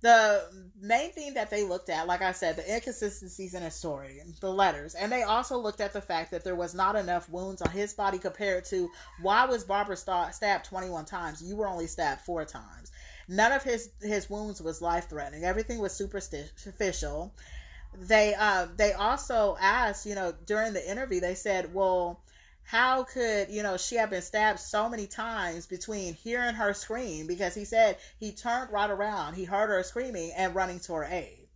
the 0.01 0.69
main 0.79 1.11
thing 1.11 1.33
that 1.33 1.49
they 1.49 1.63
looked 1.63 1.89
at, 1.89 2.05
like 2.07 2.21
I 2.21 2.31
said, 2.31 2.55
the 2.55 2.71
inconsistencies 2.75 3.53
in 3.55 3.63
his 3.63 3.73
story, 3.73 4.21
the 4.41 4.51
letters, 4.51 4.93
and 4.93 5.11
they 5.11 5.23
also 5.23 5.57
looked 5.57 5.81
at 5.81 5.91
the 5.93 6.01
fact 6.01 6.29
that 6.31 6.43
there 6.43 6.55
was 6.55 6.75
not 6.75 6.95
enough 6.95 7.29
wounds 7.29 7.61
on 7.63 7.71
his 7.71 7.93
body 7.93 8.19
compared 8.19 8.63
to 8.65 8.89
why 9.21 9.45
was 9.45 9.63
Barbara 9.63 9.97
sta- 9.97 10.29
stabbed 10.29 10.65
21 10.65 11.05
times? 11.05 11.41
You 11.41 11.55
were 11.55 11.67
only 11.67 11.87
stabbed 11.87 12.21
four 12.21 12.45
times. 12.45 12.91
None 13.27 13.51
of 13.51 13.63
his 13.63 13.89
his 14.01 14.29
wounds 14.29 14.61
was 14.61 14.81
life 14.81 15.09
threatening. 15.09 15.43
Everything 15.43 15.79
was 15.79 15.93
superficial. 15.93 17.33
They 17.99 18.35
uh 18.35 18.67
they 18.77 18.93
also 18.93 19.57
asked, 19.59 20.05
you 20.05 20.15
know, 20.15 20.33
during 20.45 20.73
the 20.73 20.89
interview, 20.89 21.19
they 21.19 21.35
said, 21.35 21.73
well 21.73 22.21
how 22.67 23.03
could 23.03 23.49
you 23.49 23.63
know 23.63 23.77
she 23.77 23.95
have 23.95 24.09
been 24.09 24.21
stabbed 24.21 24.59
so 24.59 24.89
many 24.89 25.07
times 25.07 25.65
between 25.65 26.13
hearing 26.13 26.53
her 26.53 26.73
scream? 26.73 27.25
Because 27.25 27.55
he 27.55 27.63
said 27.63 27.97
he 28.19 28.33
turned 28.33 28.73
right 28.73 28.89
around 28.89 29.35
he 29.35 29.45
heard 29.45 29.69
her 29.69 29.81
screaming 29.83 30.33
and 30.35 30.53
running 30.53 30.81
to 30.81 30.93
her 30.93 31.05
aid. 31.05 31.47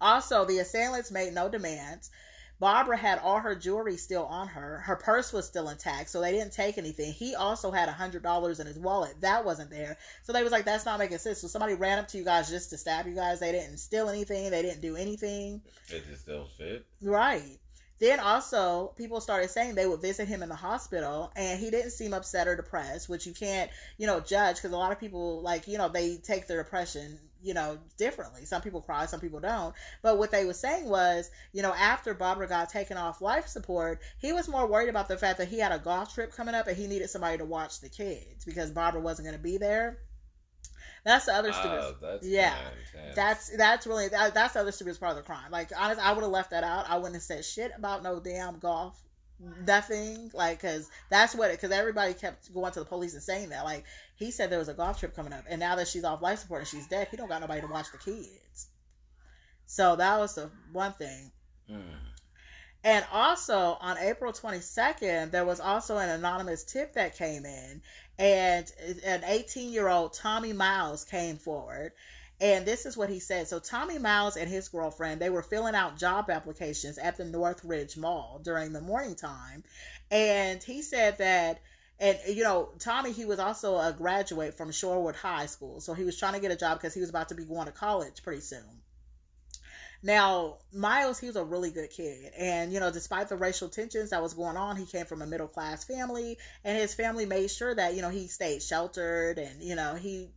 Also 0.00 0.44
the 0.44 0.60
assailants 0.60 1.10
made 1.10 1.34
no 1.34 1.48
demands. 1.48 2.12
Barbara 2.60 2.96
had 2.96 3.18
all 3.18 3.40
her 3.40 3.56
jewelry 3.56 3.96
still 3.96 4.26
on 4.26 4.46
her. 4.46 4.78
Her 4.78 4.94
purse 4.94 5.32
was 5.32 5.44
still 5.44 5.70
intact 5.70 6.08
so 6.08 6.20
they 6.20 6.30
didn't 6.30 6.52
take 6.52 6.78
anything. 6.78 7.12
He 7.12 7.34
also 7.34 7.72
had 7.72 7.88
a 7.88 7.92
hundred 7.92 8.22
dollars 8.22 8.60
in 8.60 8.68
his 8.68 8.78
wallet. 8.78 9.20
That 9.22 9.44
wasn't 9.44 9.70
there. 9.70 9.98
So 10.22 10.32
they 10.32 10.44
was 10.44 10.52
like 10.52 10.64
that's 10.64 10.86
not 10.86 11.00
making 11.00 11.18
sense. 11.18 11.40
So 11.40 11.48
somebody 11.48 11.74
ran 11.74 11.98
up 11.98 12.06
to 12.08 12.18
you 12.18 12.24
guys 12.24 12.48
just 12.48 12.70
to 12.70 12.78
stab 12.78 13.08
you 13.08 13.16
guys. 13.16 13.40
They 13.40 13.50
didn't 13.50 13.78
steal 13.78 14.08
anything. 14.08 14.52
They 14.52 14.62
didn't 14.62 14.82
do 14.82 14.94
anything. 14.94 15.62
It 15.88 16.06
just 16.08 16.22
still 16.22 16.46
fit. 16.56 16.86
Right. 17.02 17.58
Then 17.98 18.20
also, 18.20 18.92
people 18.96 19.20
started 19.20 19.50
saying 19.50 19.74
they 19.74 19.86
would 19.86 20.02
visit 20.02 20.28
him 20.28 20.42
in 20.42 20.48
the 20.48 20.54
hospital, 20.54 21.32
and 21.34 21.58
he 21.58 21.70
didn't 21.70 21.92
seem 21.92 22.12
upset 22.12 22.46
or 22.46 22.54
depressed, 22.54 23.08
which 23.08 23.26
you 23.26 23.32
can't, 23.32 23.70
you 23.96 24.06
know, 24.06 24.20
judge 24.20 24.56
because 24.56 24.72
a 24.72 24.76
lot 24.76 24.92
of 24.92 25.00
people, 25.00 25.40
like, 25.40 25.66
you 25.66 25.78
know, 25.78 25.88
they 25.88 26.16
take 26.16 26.46
their 26.46 26.62
depression, 26.62 27.18
you 27.42 27.54
know, 27.54 27.78
differently. 27.96 28.44
Some 28.44 28.60
people 28.60 28.82
cry, 28.82 29.06
some 29.06 29.20
people 29.20 29.40
don't. 29.40 29.74
But 30.02 30.18
what 30.18 30.30
they 30.30 30.44
were 30.44 30.52
saying 30.52 30.88
was, 30.88 31.30
you 31.52 31.62
know, 31.62 31.72
after 31.72 32.12
Barbara 32.12 32.48
got 32.48 32.68
taken 32.68 32.98
off 32.98 33.22
life 33.22 33.46
support, 33.46 34.00
he 34.18 34.32
was 34.32 34.46
more 34.48 34.66
worried 34.66 34.90
about 34.90 35.08
the 35.08 35.16
fact 35.16 35.38
that 35.38 35.48
he 35.48 35.58
had 35.58 35.72
a 35.72 35.78
golf 35.78 36.12
trip 36.12 36.32
coming 36.32 36.54
up 36.54 36.66
and 36.66 36.76
he 36.76 36.86
needed 36.86 37.08
somebody 37.08 37.38
to 37.38 37.44
watch 37.46 37.80
the 37.80 37.88
kids 37.88 38.44
because 38.44 38.70
Barbara 38.70 39.00
wasn't 39.00 39.26
going 39.26 39.38
to 39.38 39.42
be 39.42 39.56
there. 39.56 39.98
That's 41.06 41.26
the 41.26 41.34
other 41.34 41.52
stupid. 41.52 41.94
That's 42.02 42.26
yeah. 42.26 42.56
That's 43.14 43.56
that's 43.56 43.86
really 43.86 44.08
that, 44.08 44.34
that's 44.34 44.54
the 44.54 44.60
other 44.60 44.72
stupidest 44.72 45.00
part 45.00 45.12
of 45.12 45.18
the 45.18 45.22
crime. 45.22 45.52
Like 45.52 45.70
honestly, 45.78 46.02
I 46.02 46.12
would 46.12 46.22
have 46.22 46.32
left 46.32 46.50
that 46.50 46.64
out. 46.64 46.90
I 46.90 46.96
wouldn't 46.96 47.14
have 47.14 47.22
said 47.22 47.44
shit 47.44 47.70
about 47.76 48.02
no 48.02 48.18
damn 48.18 48.58
golf, 48.58 49.00
nothing. 49.64 50.32
Like 50.34 50.60
because 50.60 50.90
that's 51.08 51.32
what 51.32 51.52
because 51.52 51.70
everybody 51.70 52.12
kept 52.12 52.52
going 52.52 52.72
to 52.72 52.80
the 52.80 52.84
police 52.84 53.14
and 53.14 53.22
saying 53.22 53.50
that. 53.50 53.64
Like 53.64 53.84
he 54.16 54.32
said 54.32 54.50
there 54.50 54.58
was 54.58 54.68
a 54.68 54.74
golf 54.74 54.98
trip 54.98 55.14
coming 55.14 55.32
up, 55.32 55.44
and 55.48 55.60
now 55.60 55.76
that 55.76 55.86
she's 55.86 56.02
off 56.02 56.22
life 56.22 56.40
support 56.40 56.62
and 56.62 56.68
she's 56.68 56.88
dead, 56.88 57.06
he 57.08 57.16
don't 57.16 57.28
got 57.28 57.40
nobody 57.40 57.60
to 57.60 57.68
watch 57.68 57.86
the 57.92 57.98
kids. 57.98 58.66
So 59.66 59.94
that 59.94 60.18
was 60.18 60.34
the 60.34 60.50
one 60.72 60.92
thing. 60.94 61.30
Mm. 61.70 61.82
And 62.82 63.04
also 63.12 63.78
on 63.80 63.98
April 63.98 64.32
22nd, 64.32 65.32
there 65.32 65.44
was 65.44 65.58
also 65.58 65.98
an 65.98 66.08
anonymous 66.08 66.62
tip 66.62 66.92
that 66.94 67.16
came 67.16 67.44
in, 67.44 67.82
and 68.18 68.70
an 69.04 69.22
18 69.24 69.72
year 69.72 69.88
old 69.88 70.12
Tommy 70.12 70.52
Miles 70.52 71.04
came 71.04 71.36
forward. 71.36 71.92
And 72.38 72.66
this 72.66 72.84
is 72.84 72.98
what 72.98 73.08
he 73.08 73.18
said. 73.18 73.48
So 73.48 73.58
Tommy 73.58 73.98
Miles 73.98 74.36
and 74.36 74.48
his 74.48 74.68
girlfriend, 74.68 75.22
they 75.22 75.30
were 75.30 75.42
filling 75.42 75.74
out 75.74 75.96
job 75.96 76.28
applications 76.28 76.98
at 76.98 77.16
the 77.16 77.24
Northridge 77.24 77.96
Mall 77.96 78.40
during 78.44 78.72
the 78.72 78.80
morning 78.82 79.14
time. 79.14 79.64
And 80.10 80.62
he 80.62 80.82
said 80.82 81.16
that 81.18 81.60
and 81.98 82.18
you 82.28 82.42
know, 82.42 82.68
Tommy, 82.78 83.12
he 83.12 83.24
was 83.24 83.38
also 83.38 83.78
a 83.78 83.94
graduate 83.96 84.54
from 84.54 84.70
Shorewood 84.70 85.16
High 85.16 85.46
School. 85.46 85.80
So 85.80 85.94
he 85.94 86.04
was 86.04 86.18
trying 86.18 86.34
to 86.34 86.40
get 86.40 86.50
a 86.50 86.56
job 86.56 86.78
because 86.78 86.92
he 86.92 87.00
was 87.00 87.08
about 87.08 87.30
to 87.30 87.34
be 87.34 87.44
going 87.44 87.66
to 87.66 87.72
college 87.72 88.22
pretty 88.22 88.42
soon. 88.42 88.75
Now, 90.06 90.58
Miles, 90.72 91.18
he 91.18 91.26
was 91.26 91.34
a 91.34 91.42
really 91.42 91.72
good 91.72 91.90
kid. 91.90 92.30
And, 92.38 92.72
you 92.72 92.78
know, 92.78 92.92
despite 92.92 93.28
the 93.28 93.34
racial 93.34 93.68
tensions 93.68 94.10
that 94.10 94.22
was 94.22 94.34
going 94.34 94.56
on, 94.56 94.76
he 94.76 94.86
came 94.86 95.04
from 95.04 95.20
a 95.20 95.26
middle 95.26 95.48
class 95.48 95.82
family. 95.82 96.38
And 96.64 96.78
his 96.78 96.94
family 96.94 97.26
made 97.26 97.50
sure 97.50 97.74
that, 97.74 97.96
you 97.96 98.02
know, 98.02 98.08
he 98.08 98.28
stayed 98.28 98.62
sheltered 98.62 99.36
and, 99.38 99.60
you 99.60 99.74
know, 99.74 99.96
he 99.96 100.28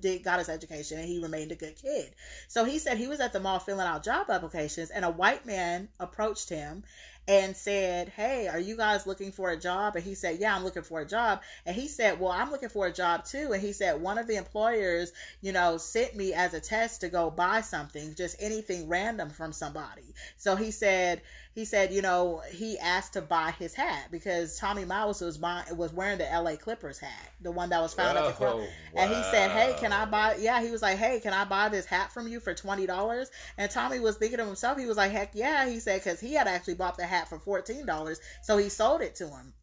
did 0.00 0.22
got 0.22 0.38
his 0.38 0.50
education 0.50 0.98
and 0.98 1.08
he 1.08 1.18
remained 1.18 1.50
a 1.50 1.54
good 1.54 1.76
kid. 1.76 2.14
So 2.48 2.64
he 2.64 2.78
said 2.78 2.98
he 2.98 3.08
was 3.08 3.20
at 3.20 3.32
the 3.32 3.40
mall 3.40 3.58
filling 3.58 3.86
out 3.86 4.04
job 4.04 4.28
applications 4.28 4.90
and 4.90 5.02
a 5.02 5.10
white 5.10 5.46
man 5.46 5.88
approached 5.98 6.50
him 6.50 6.84
and 7.28 7.56
said, 7.56 8.08
Hey, 8.10 8.48
are 8.48 8.60
you 8.60 8.76
guys 8.76 9.06
looking 9.06 9.32
for 9.32 9.50
a 9.50 9.56
job? 9.56 9.96
And 9.96 10.04
he 10.04 10.14
said, 10.14 10.38
Yeah, 10.40 10.54
I'm 10.54 10.64
looking 10.64 10.82
for 10.82 11.00
a 11.00 11.06
job. 11.06 11.42
And 11.64 11.74
he 11.74 11.88
said, 11.88 12.20
Well, 12.20 12.32
I'm 12.32 12.50
looking 12.50 12.68
for 12.68 12.86
a 12.86 12.92
job 12.92 13.24
too. 13.24 13.52
And 13.52 13.62
he 13.62 13.72
said, 13.72 14.00
One 14.00 14.18
of 14.18 14.26
the 14.26 14.36
employers, 14.36 15.12
you 15.40 15.52
know, 15.52 15.76
sent 15.76 16.14
me 16.16 16.32
as 16.32 16.54
a 16.54 16.60
test 16.60 17.00
to 17.00 17.08
go 17.08 17.30
buy 17.30 17.60
something, 17.60 18.14
just 18.14 18.36
anything 18.40 18.88
random 18.88 19.30
from 19.30 19.52
somebody. 19.52 20.14
So 20.36 20.56
he 20.56 20.70
said, 20.70 21.22
he 21.56 21.64
said, 21.64 21.90
you 21.90 22.02
know, 22.02 22.42
he 22.52 22.78
asked 22.78 23.14
to 23.14 23.22
buy 23.22 23.50
his 23.58 23.72
hat 23.72 24.08
because 24.10 24.58
Tommy 24.58 24.84
Miles 24.84 25.22
was 25.22 25.38
buying, 25.38 25.74
was 25.74 25.90
wearing 25.90 26.18
the 26.18 26.24
LA 26.24 26.54
Clippers 26.56 26.98
hat, 26.98 27.30
the 27.40 27.50
one 27.50 27.70
that 27.70 27.80
was 27.80 27.94
found 27.94 28.18
at 28.18 28.26
the 28.26 28.32
club. 28.32 28.60
Oh, 28.60 28.68
And 28.94 29.08
he 29.08 29.22
said, 29.30 29.50
"Hey, 29.50 29.74
can 29.80 29.90
I 29.90 30.04
buy?" 30.04 30.36
Yeah, 30.38 30.60
he 30.60 30.70
was 30.70 30.82
like, 30.82 30.98
"Hey, 30.98 31.18
can 31.18 31.32
I 31.32 31.46
buy 31.46 31.70
this 31.70 31.86
hat 31.86 32.12
from 32.12 32.28
you 32.28 32.40
for 32.40 32.52
twenty 32.52 32.86
dollars?" 32.86 33.30
And 33.56 33.70
Tommy 33.70 34.00
was 34.00 34.18
thinking 34.18 34.36
to 34.36 34.44
himself, 34.44 34.78
he 34.78 34.84
was 34.84 34.98
like, 34.98 35.12
"Heck 35.12 35.30
yeah!" 35.32 35.66
He 35.66 35.80
said 35.80 36.04
because 36.04 36.20
he 36.20 36.34
had 36.34 36.46
actually 36.46 36.74
bought 36.74 36.98
the 36.98 37.06
hat 37.06 37.26
for 37.26 37.38
fourteen 37.38 37.86
dollars, 37.86 38.20
so 38.42 38.58
he 38.58 38.68
sold 38.68 39.00
it 39.00 39.14
to 39.14 39.26
him. 39.26 39.54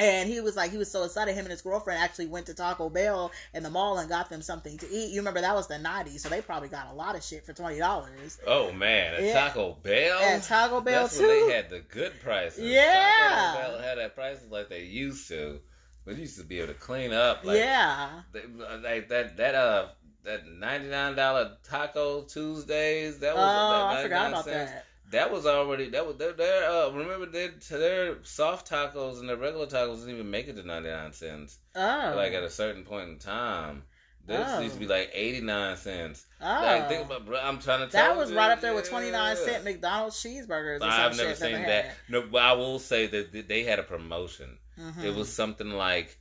And 0.00 0.28
he 0.28 0.40
was 0.40 0.54
like, 0.56 0.70
he 0.70 0.78
was 0.78 0.90
so 0.90 1.02
excited. 1.02 1.32
Him 1.34 1.44
and 1.46 1.50
his 1.50 1.60
girlfriend 1.62 2.00
actually 2.00 2.26
went 2.26 2.46
to 2.46 2.54
Taco 2.54 2.88
Bell 2.88 3.32
in 3.52 3.64
the 3.64 3.70
mall 3.70 3.98
and 3.98 4.08
got 4.08 4.30
them 4.30 4.42
something 4.42 4.78
to 4.78 4.88
eat. 4.90 5.10
You 5.10 5.18
remember 5.20 5.40
that 5.40 5.54
was 5.56 5.66
the 5.66 5.74
'90s, 5.74 6.20
so 6.20 6.28
they 6.28 6.40
probably 6.40 6.68
got 6.68 6.88
a 6.92 6.94
lot 6.94 7.16
of 7.16 7.24
shit 7.24 7.44
for 7.44 7.52
twenty 7.52 7.78
dollars. 7.78 8.38
Oh 8.46 8.70
man, 8.72 9.14
at 9.14 9.22
Yeah. 9.24 9.32
Taco 9.48 9.72
Bell. 9.82 10.18
At 10.20 10.42
Taco 10.44 10.80
Bell 10.80 11.02
That's 11.04 11.18
too. 11.18 11.26
when 11.26 11.48
they 11.48 11.54
had 11.54 11.68
the 11.70 11.80
good 11.80 12.12
prices. 12.22 12.60
Yeah. 12.60 13.54
Taco 13.56 13.72
Bell 13.72 13.78
had 13.80 13.98
that 13.98 14.14
prices 14.14 14.50
like 14.50 14.68
they 14.68 14.84
used 14.84 15.26
to, 15.28 15.58
but 16.04 16.14
you 16.14 16.20
used 16.22 16.38
to 16.38 16.44
be 16.44 16.58
able 16.58 16.68
to 16.68 16.78
clean 16.78 17.12
up. 17.12 17.44
Like, 17.44 17.56
yeah, 17.58 18.22
they- 18.32 18.46
like 18.82 19.08
that 19.08 19.36
that 19.38 19.54
uh 19.56 19.88
that 20.24 20.46
ninety 20.46 20.88
nine 20.88 21.16
dollar 21.16 21.56
Taco 21.64 22.22
Tuesdays. 22.22 23.18
That 23.18 23.32
oh, 23.32 23.36
was 23.36 23.94
that 23.94 23.98
I 23.98 24.02
forgot 24.04 24.28
about 24.30 24.44
cents. 24.44 24.70
that. 24.70 24.84
That 25.10 25.32
was 25.32 25.46
already 25.46 25.88
that 25.90 26.06
was 26.06 26.16
their, 26.16 26.32
their 26.32 26.68
uh 26.70 26.90
remember 26.90 27.26
their 27.26 27.52
their 27.70 28.22
soft 28.24 28.70
tacos 28.70 29.20
and 29.20 29.28
their 29.28 29.36
regular 29.36 29.66
tacos 29.66 30.00
didn't 30.00 30.14
even 30.14 30.30
make 30.30 30.48
it 30.48 30.56
to 30.56 30.62
ninety 30.66 30.90
nine 30.90 31.12
cents. 31.12 31.58
Oh, 31.74 32.12
Like 32.16 32.32
at 32.32 32.42
a 32.42 32.50
certain 32.50 32.84
point 32.84 33.08
in 33.10 33.18
time. 33.18 33.84
This 34.26 34.46
Oh. 34.46 34.60
used 34.60 34.74
to 34.74 34.80
be 34.80 34.86
like 34.86 35.10
eighty 35.14 35.40
nine 35.40 35.76
cents. 35.78 36.26
oh. 36.42 36.44
Like 36.44 36.88
think 36.88 37.06
about 37.06 37.24
bro, 37.24 37.38
I'm 37.40 37.58
trying 37.58 37.80
to 37.80 37.86
tell 37.90 38.08
that 38.08 38.16
was 38.18 38.30
you, 38.30 38.36
right 38.36 38.50
up 38.50 38.60
there 38.60 38.74
with 38.74 38.88
twenty 38.88 39.10
nine 39.10 39.36
cent 39.36 39.64
McDonald's 39.64 40.22
cheeseburgers. 40.22 40.80
Or 40.82 40.84
I've 40.84 41.16
never 41.16 41.34
seen 41.34 41.62
that. 41.62 41.94
No, 42.10 42.22
but 42.22 42.42
I 42.42 42.52
will 42.52 42.78
say 42.78 43.06
that 43.06 43.48
they 43.48 43.62
had 43.64 43.78
a 43.78 43.82
promotion. 43.84 44.58
Mhm. 44.78 45.04
It 45.04 45.14
was 45.14 45.32
something 45.32 45.70
like 45.70 46.18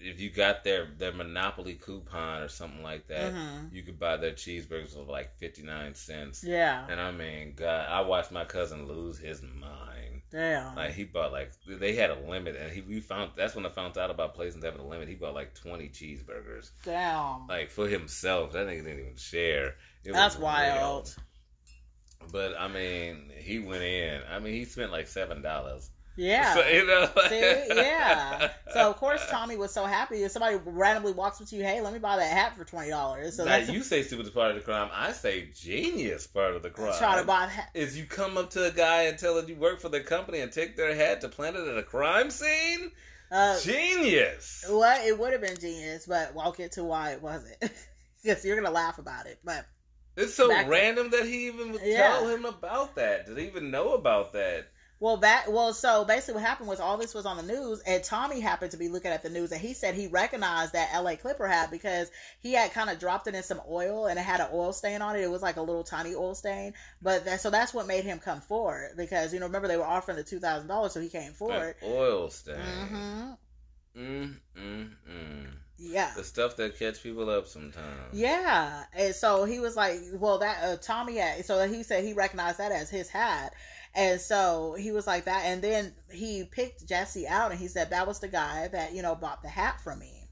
if 0.00 0.20
you 0.20 0.30
got 0.30 0.64
their 0.64 0.86
their 0.96 1.12
Monopoly 1.12 1.74
coupon 1.74 2.42
or 2.42 2.48
something 2.48 2.82
like 2.82 3.06
that, 3.08 3.32
Mhm. 3.34 3.72
you 3.72 3.82
could 3.82 3.98
buy 3.98 4.16
their 4.16 4.32
cheeseburgers 4.32 4.94
for 4.94 5.02
like 5.02 5.36
fifty 5.38 5.62
nine 5.62 5.94
cents. 5.94 6.44
Yeah, 6.44 6.86
And 6.88 7.00
I 7.00 7.10
mean, 7.10 7.54
God, 7.54 7.88
I 7.88 8.00
watched 8.02 8.30
my 8.32 8.44
cousin 8.44 8.86
lose 8.86 9.18
his 9.18 9.42
mind. 9.42 10.22
damn. 10.30 10.74
Like 10.76 10.92
he 10.92 11.04
bought 11.04 11.32
like 11.32 11.52
they 11.66 11.94
had 11.94 12.10
a 12.10 12.20
limit, 12.20 12.54
and 12.56 12.70
he 12.72 12.80
we 12.82 13.00
found 13.00 13.32
that's 13.36 13.54
when 13.54 13.64
I 13.66 13.70
found 13.70 13.96
out 13.98 14.10
about 14.10 14.34
places 14.34 14.62
having 14.62 14.80
a 14.80 14.86
limit. 14.86 15.08
He 15.08 15.14
bought 15.14 15.34
like 15.34 15.54
twenty 15.54 15.88
cheeseburgers, 15.88 16.70
damn. 16.84 17.46
like 17.46 17.70
for 17.70 17.88
himself. 17.88 18.52
That 18.52 18.66
nigga 18.66 18.84
didn't 18.84 19.00
even 19.00 19.16
share. 19.16 19.76
It 20.04 20.12
That's 20.12 20.36
wild. 20.36 21.14
But 22.30 22.54
I 22.58 22.68
mean, 22.68 23.30
he 23.38 23.58
went 23.58 23.82
in. 23.82 24.20
I 24.30 24.38
mean, 24.38 24.52
he 24.54 24.64
spent 24.64 24.92
like 24.92 25.06
seven 25.06 25.40
dollars. 25.42 25.90
Yeah. 26.18 26.54
So, 26.54 26.66
you 26.68 26.84
know, 26.86 27.08
See, 27.28 27.40
yeah. 27.76 28.50
So 28.72 28.90
of 28.90 28.96
course 28.96 29.24
Tommy 29.30 29.56
was 29.56 29.72
so 29.72 29.84
happy 29.86 30.24
if 30.24 30.32
somebody 30.32 30.56
randomly 30.66 31.12
walks 31.12 31.40
up 31.40 31.46
to 31.48 31.56
you, 31.56 31.62
hey, 31.62 31.80
let 31.80 31.92
me 31.92 31.98
buy 32.00 32.16
that 32.16 32.30
hat 32.30 32.56
for 32.56 32.64
twenty 32.64 32.90
dollars. 32.90 33.36
So 33.36 33.44
now 33.44 33.56
you 33.56 33.82
say 33.82 34.02
stupidest 34.02 34.34
part 34.34 34.50
of 34.50 34.56
the 34.56 34.62
crime. 34.62 34.90
I 34.92 35.12
say 35.12 35.48
genius 35.54 36.26
part 36.26 36.56
of 36.56 36.62
the 36.62 36.70
crime. 36.70 36.92
try 36.98 37.20
to 37.20 37.24
buy 37.26 37.46
the 37.46 37.52
hat. 37.52 37.70
Is 37.74 37.96
you 37.96 38.04
come 38.04 38.36
up 38.36 38.50
to 38.50 38.64
a 38.66 38.70
guy 38.72 39.04
and 39.04 39.16
tell 39.18 39.38
him 39.38 39.48
you 39.48 39.54
work 39.56 39.80
for 39.80 39.88
the 39.88 40.00
company 40.00 40.40
and 40.40 40.50
take 40.50 40.76
their 40.76 40.94
hat 40.94 41.20
to 41.22 41.28
plant 41.28 41.56
it 41.56 41.66
at 41.68 41.78
a 41.78 41.82
crime 41.84 42.30
scene? 42.30 42.90
Uh, 43.30 43.60
Genius. 43.60 44.64
well, 44.70 45.06
it 45.06 45.18
would 45.18 45.32
have 45.32 45.42
been 45.42 45.58
genius, 45.58 46.06
but 46.06 46.32
I'll 46.38 46.50
get 46.52 46.72
to 46.72 46.84
why 46.84 47.12
it 47.12 47.22
wasn't. 47.22 47.56
Because 48.22 48.44
you're 48.44 48.56
gonna 48.56 48.74
laugh 48.74 48.98
about 48.98 49.26
it, 49.26 49.38
but 49.44 49.64
It's 50.16 50.34
so 50.34 50.48
Back 50.48 50.64
to- 50.64 50.70
random 50.72 51.10
that 51.10 51.24
he 51.24 51.46
even 51.46 51.70
would 51.70 51.80
Yeah. 51.84 52.08
tell 52.08 52.26
him 52.28 52.44
about 52.44 52.96
that. 52.96 53.26
Did 53.26 53.38
he 53.38 53.46
even 53.46 53.70
know 53.70 53.94
about 53.94 54.32
that? 54.32 54.66
Well, 55.00 55.18
that 55.18 55.52
well, 55.52 55.72
so 55.72 56.04
basically, 56.04 56.34
what 56.34 56.48
happened 56.48 56.68
was 56.68 56.80
all 56.80 56.96
this 56.96 57.14
was 57.14 57.24
on 57.24 57.36
the 57.36 57.42
news, 57.44 57.80
and 57.86 58.02
Tommy 58.02 58.40
happened 58.40 58.72
to 58.72 58.76
be 58.76 58.88
looking 58.88 59.12
at 59.12 59.22
the 59.22 59.30
news, 59.30 59.52
and 59.52 59.60
he 59.60 59.72
said 59.72 59.94
he 59.94 60.08
recognized 60.08 60.72
that 60.72 60.90
L.A. 60.92 61.16
Clipper 61.16 61.46
hat 61.46 61.70
because 61.70 62.10
he 62.40 62.52
had 62.52 62.72
kind 62.72 62.90
of 62.90 62.98
dropped 62.98 63.28
it 63.28 63.34
in 63.34 63.44
some 63.44 63.60
oil, 63.70 64.06
and 64.06 64.18
it 64.18 64.22
had 64.22 64.40
an 64.40 64.48
oil 64.52 64.72
stain 64.72 65.00
on 65.00 65.14
it. 65.14 65.22
It 65.22 65.30
was 65.30 65.42
like 65.42 65.56
a 65.56 65.62
little 65.62 65.84
tiny 65.84 66.16
oil 66.16 66.34
stain, 66.34 66.74
but 67.00 67.24
that, 67.26 67.40
so 67.40 67.48
that's 67.48 67.72
what 67.72 67.86
made 67.86 68.04
him 68.04 68.18
come 68.18 68.40
forward 68.40 68.94
because 68.96 69.32
you 69.32 69.38
know 69.38 69.46
remember 69.46 69.68
they 69.68 69.76
were 69.76 69.84
offering 69.84 70.16
the 70.16 70.24
two 70.24 70.40
thousand 70.40 70.66
dollars, 70.66 70.92
so 70.92 71.00
he 71.00 71.08
came 71.08 71.32
forward. 71.32 71.76
An 71.80 71.88
oil 71.88 72.28
stain. 72.30 72.56
hmm 72.56 73.30
Mm, 73.96 74.36
mm, 74.56 74.90
mm. 75.10 75.46
Yeah. 75.76 76.12
The 76.16 76.24
stuff 76.24 76.56
that 76.56 76.78
catch 76.78 77.02
people 77.02 77.30
up 77.30 77.46
sometimes. 77.46 78.12
Yeah, 78.12 78.84
and 78.92 79.14
so 79.14 79.44
he 79.44 79.60
was 79.60 79.76
like, 79.76 79.98
"Well, 80.14 80.38
that 80.38 80.62
uh, 80.62 80.76
Tommy 80.80 81.16
had." 81.16 81.44
So 81.44 81.66
he 81.68 81.82
said 81.82 82.04
he 82.04 82.12
recognized 82.12 82.58
that 82.58 82.72
as 82.72 82.90
his 82.90 83.08
hat, 83.08 83.54
and 83.94 84.20
so 84.20 84.74
he 84.78 84.92
was 84.92 85.06
like 85.06 85.24
that. 85.24 85.44
And 85.44 85.62
then 85.62 85.92
he 86.10 86.44
picked 86.44 86.86
Jesse 86.86 87.26
out, 87.26 87.50
and 87.50 87.60
he 87.60 87.68
said 87.68 87.90
that 87.90 88.06
was 88.06 88.20
the 88.20 88.28
guy 88.28 88.68
that 88.68 88.94
you 88.94 89.02
know 89.02 89.14
bought 89.14 89.42
the 89.42 89.48
hat 89.48 89.80
from 89.80 89.98
me. 89.98 90.28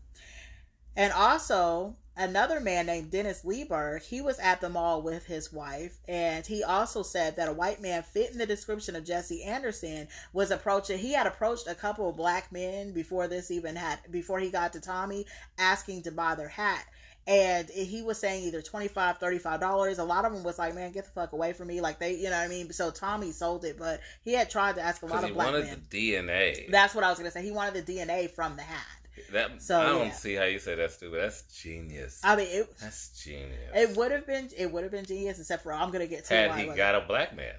And 0.96 1.12
also 1.12 1.96
another 2.16 2.60
man 2.60 2.86
named 2.86 3.10
Dennis 3.10 3.42
Lieberg, 3.44 4.02
he 4.02 4.22
was 4.22 4.38
at 4.38 4.62
the 4.62 4.70
mall 4.70 5.02
with 5.02 5.26
his 5.26 5.52
wife, 5.52 5.98
and 6.08 6.46
he 6.46 6.64
also 6.64 7.02
said 7.02 7.36
that 7.36 7.48
a 7.48 7.52
white 7.52 7.82
man 7.82 8.02
fitting 8.02 8.38
the 8.38 8.46
description 8.46 8.96
of 8.96 9.04
Jesse 9.04 9.42
Anderson 9.42 10.08
was 10.32 10.50
approaching. 10.50 10.98
He 10.98 11.12
had 11.12 11.26
approached 11.26 11.66
a 11.66 11.74
couple 11.74 12.08
of 12.08 12.16
black 12.16 12.50
men 12.50 12.92
before 12.92 13.28
this 13.28 13.50
even 13.50 13.76
had 13.76 13.98
before 14.10 14.38
he 14.38 14.50
got 14.50 14.72
to 14.72 14.80
Tommy, 14.80 15.26
asking 15.58 16.02
to 16.04 16.10
buy 16.10 16.34
their 16.34 16.48
hat. 16.48 16.84
And 17.26 17.68
he 17.68 18.02
was 18.02 18.18
saying 18.18 18.44
either 18.44 18.62
25 18.62 19.18
$35. 19.18 19.98
A 19.98 20.02
lot 20.04 20.24
of 20.24 20.32
them 20.32 20.44
was 20.44 20.58
like, 20.58 20.74
man, 20.74 20.92
get 20.92 21.04
the 21.06 21.10
fuck 21.10 21.32
away 21.32 21.52
from 21.52 21.66
me. 21.66 21.80
Like, 21.80 21.98
they, 21.98 22.14
you 22.14 22.24
know 22.24 22.30
what 22.30 22.44
I 22.44 22.48
mean? 22.48 22.72
So 22.72 22.90
Tommy 22.90 23.32
sold 23.32 23.64
it, 23.64 23.78
but 23.78 24.00
he 24.22 24.32
had 24.32 24.48
tried 24.48 24.76
to 24.76 24.82
ask 24.82 25.02
a 25.02 25.06
lot 25.06 25.24
of 25.24 25.30
he 25.30 25.34
black 25.34 25.46
wanted 25.46 25.66
men. 25.66 25.82
the 25.90 26.12
DNA. 26.12 26.70
That's 26.70 26.94
what 26.94 27.02
I 27.02 27.08
was 27.08 27.18
going 27.18 27.28
to 27.28 27.32
say. 27.32 27.42
He 27.42 27.50
wanted 27.50 27.84
the 27.84 27.92
DNA 27.92 28.30
from 28.30 28.54
the 28.54 28.62
hat. 28.62 28.86
that 29.32 29.60
So, 29.60 29.80
I 29.80 29.86
don't 29.86 30.06
yeah. 30.06 30.12
see 30.12 30.34
how 30.34 30.44
you 30.44 30.60
say 30.60 30.76
that's 30.76 30.94
stupid. 30.94 31.20
That's 31.20 31.42
genius. 31.42 32.20
I 32.22 32.36
mean, 32.36 32.46
it, 32.48 32.78
that's 32.78 33.20
genius. 33.24 33.58
It 33.74 33.96
would 33.96 34.12
have 34.12 34.26
been 34.26 34.48
it 34.56 34.70
would 34.70 34.84
have 34.84 34.92
been 34.92 35.04
genius, 35.04 35.40
except 35.40 35.64
for 35.64 35.72
I'm 35.72 35.90
gonna 35.90 36.06
get 36.06 36.26
to 36.26 36.34
had 36.34 36.54
he 36.54 36.66
it 36.66 36.76
got 36.76 36.94
a 36.94 37.00
black 37.00 37.34
man. 37.34 37.54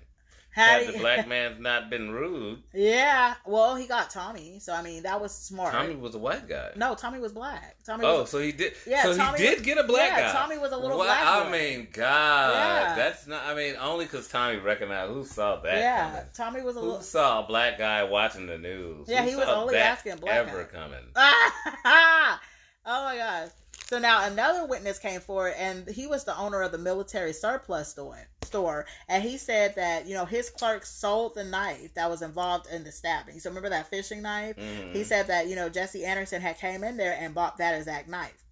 Had 0.57 0.85
Had 0.85 0.93
the 0.95 0.97
black 0.99 1.27
man 1.27 1.61
not 1.61 1.89
been 1.91 2.11
rude, 2.11 2.63
yeah, 2.73 3.35
well, 3.45 3.75
he 3.75 3.85
got 3.85 4.09
Tommy, 4.09 4.59
so 4.59 4.73
I 4.73 4.81
mean 4.81 5.03
that 5.03 5.21
was 5.21 5.31
smart. 5.31 5.71
Tommy 5.71 5.95
was 5.95 6.15
a 6.15 6.17
white 6.17 6.49
guy. 6.49 6.71
no, 6.75 6.95
Tommy 6.95 7.19
was 7.19 7.31
black. 7.31 7.75
Tommy. 7.85 8.03
Oh, 8.05 8.21
was, 8.21 8.29
so 8.31 8.39
he 8.39 8.51
did. 8.51 8.73
Yeah, 8.87 9.03
so 9.03 9.15
Tommy 9.15 9.37
he 9.37 9.43
did 9.45 9.57
was- 9.59 9.65
get 9.65 9.77
a 9.77 9.83
black 9.83 10.11
yeah, 10.17 10.33
guy. 10.33 10.39
Tommy 10.39 10.57
was 10.57 10.71
a 10.71 10.77
little 10.77 10.97
What? 10.97 11.05
black 11.05 11.23
I 11.25 11.43
boy. 11.43 11.51
mean, 11.51 11.87
God, 11.93 12.53
Yeah. 12.55 12.95
that's 12.95 13.27
not. 13.27 13.43
I 13.45 13.53
mean, 13.53 13.75
only 13.79 14.05
because 14.05 14.27
Tommy 14.27 14.57
recognized 14.57 15.13
who 15.13 15.23
saw 15.23 15.57
that. 15.61 15.77
yeah, 15.77 16.09
coming? 16.09 16.25
Tommy 16.35 16.61
was 16.63 16.75
a 16.75 16.79
Who 16.79 16.85
little. 16.87 17.01
saw 17.01 17.43
a 17.43 17.47
black 17.47 17.77
guy 17.77 18.03
watching 18.03 18.47
the 18.47 18.57
news? 18.57 19.05
Yeah, 19.07 19.21
Who 19.23 19.29
he 19.29 19.35
was 19.35 19.47
only 19.47 19.75
asking 19.77 20.15
black 20.17 20.33
ever 20.47 20.63
guy. 20.63 20.79
coming. 20.79 21.05
oh 21.15 23.03
my 23.03 23.17
gosh. 23.17 23.49
So 23.85 23.99
now 23.99 24.25
another 24.25 24.65
witness 24.65 24.99
came 24.99 25.21
forward, 25.21 25.53
and 25.57 25.87
he 25.87 26.07
was 26.07 26.25
the 26.25 26.37
owner 26.37 26.61
of 26.61 26.71
the 26.73 26.77
military 26.77 27.31
surplus 27.31 27.89
store. 27.89 28.27
Store, 28.43 28.85
and 29.07 29.23
he 29.23 29.37
said 29.37 29.75
that 29.75 30.05
you 30.07 30.13
know 30.13 30.25
his 30.25 30.49
clerk 30.49 30.85
sold 30.85 31.35
the 31.35 31.43
knife 31.43 31.93
that 31.93 32.09
was 32.09 32.21
involved 32.21 32.67
in 32.71 32.83
the 32.83 32.91
stabbing. 32.91 33.39
So 33.39 33.49
remember 33.49 33.69
that 33.69 33.87
fishing 33.89 34.21
knife? 34.21 34.55
Mhm. 34.57 34.93
He 34.93 35.03
said 35.03 35.27
that 35.27 35.47
you 35.47 35.55
know 35.55 35.69
Jesse 35.69 36.03
Anderson 36.05 36.41
had 36.41 36.57
came 36.57 36.83
in 36.83 36.97
there 36.97 37.17
and 37.19 37.33
bought 37.33 37.57
that 37.57 37.75
exact 37.75 38.07
knife. 38.09 38.43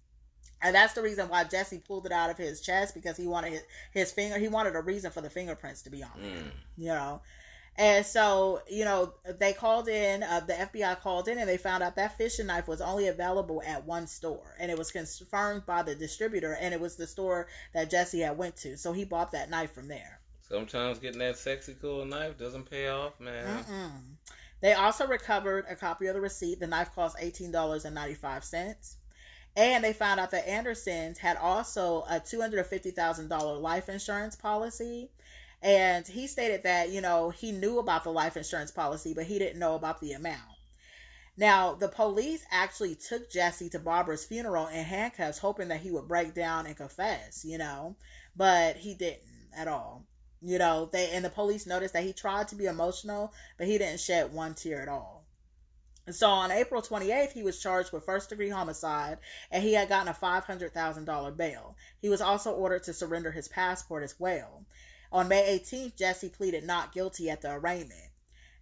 And 0.62 0.74
that's 0.74 0.94
the 0.94 1.02
reason 1.02 1.28
why 1.28 1.44
Jesse 1.44 1.78
pulled 1.78 2.06
it 2.06 2.12
out 2.12 2.30
of 2.30 2.38
his 2.38 2.62
chest 2.62 2.94
because 2.94 3.16
he 3.16 3.26
wanted 3.26 3.52
his, 3.52 3.62
his 3.92 4.12
finger. 4.12 4.38
He 4.38 4.48
wanted 4.48 4.74
a 4.74 4.80
reason 4.80 5.10
for 5.10 5.20
the 5.20 5.28
fingerprints 5.30 5.82
to 5.82 5.90
be 5.90 6.02
on 6.02 6.10
there, 6.16 6.30
Mm. 6.30 6.50
you 6.78 6.88
know. 6.88 7.20
And 7.78 8.06
so, 8.06 8.62
you 8.68 8.84
know, 8.84 9.12
they 9.38 9.52
called 9.52 9.88
in. 9.88 10.22
Uh, 10.22 10.40
the 10.40 10.54
FBI 10.54 10.98
called 11.00 11.28
in, 11.28 11.38
and 11.38 11.48
they 11.48 11.58
found 11.58 11.82
out 11.82 11.96
that 11.96 12.16
fishing 12.16 12.46
knife 12.46 12.68
was 12.68 12.80
only 12.80 13.08
available 13.08 13.62
at 13.66 13.84
one 13.84 14.06
store, 14.06 14.56
and 14.58 14.70
it 14.70 14.78
was 14.78 14.90
confirmed 14.90 15.66
by 15.66 15.82
the 15.82 15.94
distributor, 15.94 16.56
and 16.58 16.72
it 16.72 16.80
was 16.80 16.96
the 16.96 17.06
store 17.06 17.48
that 17.74 17.90
Jesse 17.90 18.20
had 18.20 18.38
went 18.38 18.56
to. 18.58 18.78
So 18.78 18.92
he 18.92 19.04
bought 19.04 19.32
that 19.32 19.50
knife 19.50 19.72
from 19.72 19.88
there. 19.88 20.20
Sometimes 20.40 20.98
getting 20.98 21.18
that 21.18 21.36
sexy 21.36 21.76
cool 21.80 22.04
knife 22.06 22.38
doesn't 22.38 22.70
pay 22.70 22.88
off, 22.88 23.18
man. 23.20 23.64
Mm-mm. 23.64 23.90
They 24.60 24.72
also 24.72 25.06
recovered 25.06 25.66
a 25.68 25.76
copy 25.76 26.06
of 26.06 26.14
the 26.14 26.20
receipt. 26.20 26.60
The 26.60 26.66
knife 26.66 26.94
cost 26.94 27.16
eighteen 27.20 27.50
dollars 27.50 27.84
and 27.84 27.94
ninety 27.94 28.14
five 28.14 28.42
cents, 28.42 28.96
and 29.56 29.84
they 29.84 29.92
found 29.92 30.18
out 30.18 30.30
that 30.30 30.48
Anderson's 30.48 31.18
had 31.18 31.36
also 31.36 32.04
a 32.08 32.20
two 32.20 32.40
hundred 32.40 32.64
fifty 32.66 32.90
thousand 32.90 33.28
dollar 33.28 33.58
life 33.58 33.88
insurance 33.88 34.34
policy. 34.34 35.10
And 35.66 36.06
he 36.06 36.28
stated 36.28 36.62
that 36.62 36.90
you 36.90 37.00
know 37.00 37.30
he 37.30 37.50
knew 37.50 37.80
about 37.80 38.04
the 38.04 38.12
life 38.12 38.36
insurance 38.36 38.70
policy, 38.70 39.14
but 39.14 39.26
he 39.26 39.40
didn't 39.40 39.58
know 39.58 39.74
about 39.74 40.00
the 40.00 40.12
amount. 40.12 40.56
Now, 41.36 41.74
the 41.74 41.88
police 41.88 42.44
actually 42.52 42.94
took 42.94 43.28
Jesse 43.28 43.68
to 43.70 43.80
Barbara's 43.80 44.24
funeral 44.24 44.68
in 44.68 44.84
handcuffs, 44.84 45.38
hoping 45.38 45.66
that 45.68 45.80
he 45.80 45.90
would 45.90 46.06
break 46.06 46.34
down 46.34 46.66
and 46.66 46.76
confess, 46.76 47.44
you 47.44 47.58
know, 47.58 47.96
but 48.36 48.76
he 48.76 48.94
didn't 48.94 49.50
at 49.56 49.66
all. 49.66 50.06
You 50.40 50.58
know, 50.58 50.88
they 50.92 51.10
and 51.10 51.24
the 51.24 51.30
police 51.30 51.66
noticed 51.66 51.94
that 51.94 52.04
he 52.04 52.12
tried 52.12 52.46
to 52.48 52.54
be 52.54 52.66
emotional, 52.66 53.32
but 53.58 53.66
he 53.66 53.76
didn't 53.76 53.98
shed 53.98 54.32
one 54.32 54.54
tear 54.54 54.80
at 54.80 54.88
all. 54.88 55.26
So 56.12 56.28
on 56.28 56.52
April 56.52 56.80
28th, 56.80 57.32
he 57.32 57.42
was 57.42 57.60
charged 57.60 57.92
with 57.92 58.04
first 58.04 58.28
degree 58.28 58.50
homicide 58.50 59.18
and 59.50 59.64
he 59.64 59.72
had 59.72 59.88
gotten 59.88 60.06
a 60.06 60.14
$500,000 60.14 61.36
bail. 61.36 61.76
He 62.00 62.08
was 62.08 62.20
also 62.20 62.52
ordered 62.52 62.84
to 62.84 62.92
surrender 62.92 63.32
his 63.32 63.48
passport 63.48 64.04
as 64.04 64.14
well. 64.20 64.64
On 65.12 65.28
May 65.28 65.58
18th, 65.58 65.96
Jesse 65.96 66.28
pleaded 66.28 66.64
not 66.64 66.92
guilty 66.92 67.30
at 67.30 67.42
the 67.42 67.52
arraignment. 67.52 68.10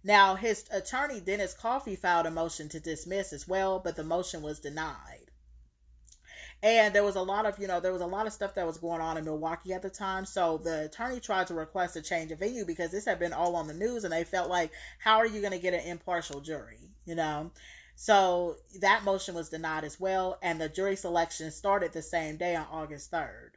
Now, 0.03 0.35
his 0.35 0.65
attorney, 0.71 1.19
Dennis 1.19 1.53
Coffey, 1.53 1.95
filed 1.95 2.25
a 2.25 2.31
motion 2.31 2.69
to 2.69 2.79
dismiss 2.79 3.33
as 3.33 3.47
well, 3.47 3.79
but 3.79 3.95
the 3.95 4.03
motion 4.03 4.41
was 4.41 4.59
denied. 4.59 5.31
And 6.63 6.95
there 6.95 7.03
was 7.03 7.15
a 7.15 7.21
lot 7.21 7.45
of 7.45 7.59
you 7.59 7.67
know 7.67 7.79
there 7.79 7.91
was 7.91 8.01
a 8.01 8.07
lot 8.07 8.25
of 8.25 8.33
stuff 8.33 8.55
that 8.55 8.65
was 8.65 8.77
going 8.77 9.01
on 9.01 9.17
in 9.17 9.25
milwaukee 9.25 9.73
at 9.73 9.81
the 9.81 9.89
time. 9.89 10.25
So 10.25 10.57
the 10.57 10.85
attorney 10.85 11.19
tried 11.19 11.47
to 11.47 11.53
request 11.53 11.95
a 11.95 12.01
change 12.01 12.31
of 12.31 12.39
venue 12.39 12.65
because 12.65 12.91
this 12.91 13.05
had 13.05 13.19
been 13.19 13.33
all 13.33 13.55
on 13.55 13.67
the 13.67 13.73
news 13.73 14.03
and 14.03 14.13
they 14.13 14.23
felt 14.23 14.49
like 14.49 14.71
how 14.99 15.17
are 15.17 15.27
you 15.27 15.41
going 15.41 15.53
to 15.53 15.59
get 15.59 15.73
an 15.73 15.81
impartial 15.81 16.39
jury 16.39 16.85
you 17.05 17.15
know? 17.15 17.51
So 17.97 18.57
that 18.81 19.05
motion 19.05 19.35
was 19.35 19.49
denied 19.49 19.85
as 19.85 19.99
well 19.99 20.37
and 20.41 20.59
the 20.59 20.67
jury 20.67 20.97
selection 20.97 21.49
started 21.49 21.93
the 21.93 22.01
same 22.01 22.35
day 22.35 22.53
on 22.55 22.67
august 22.69 23.09
3rd 23.09 23.51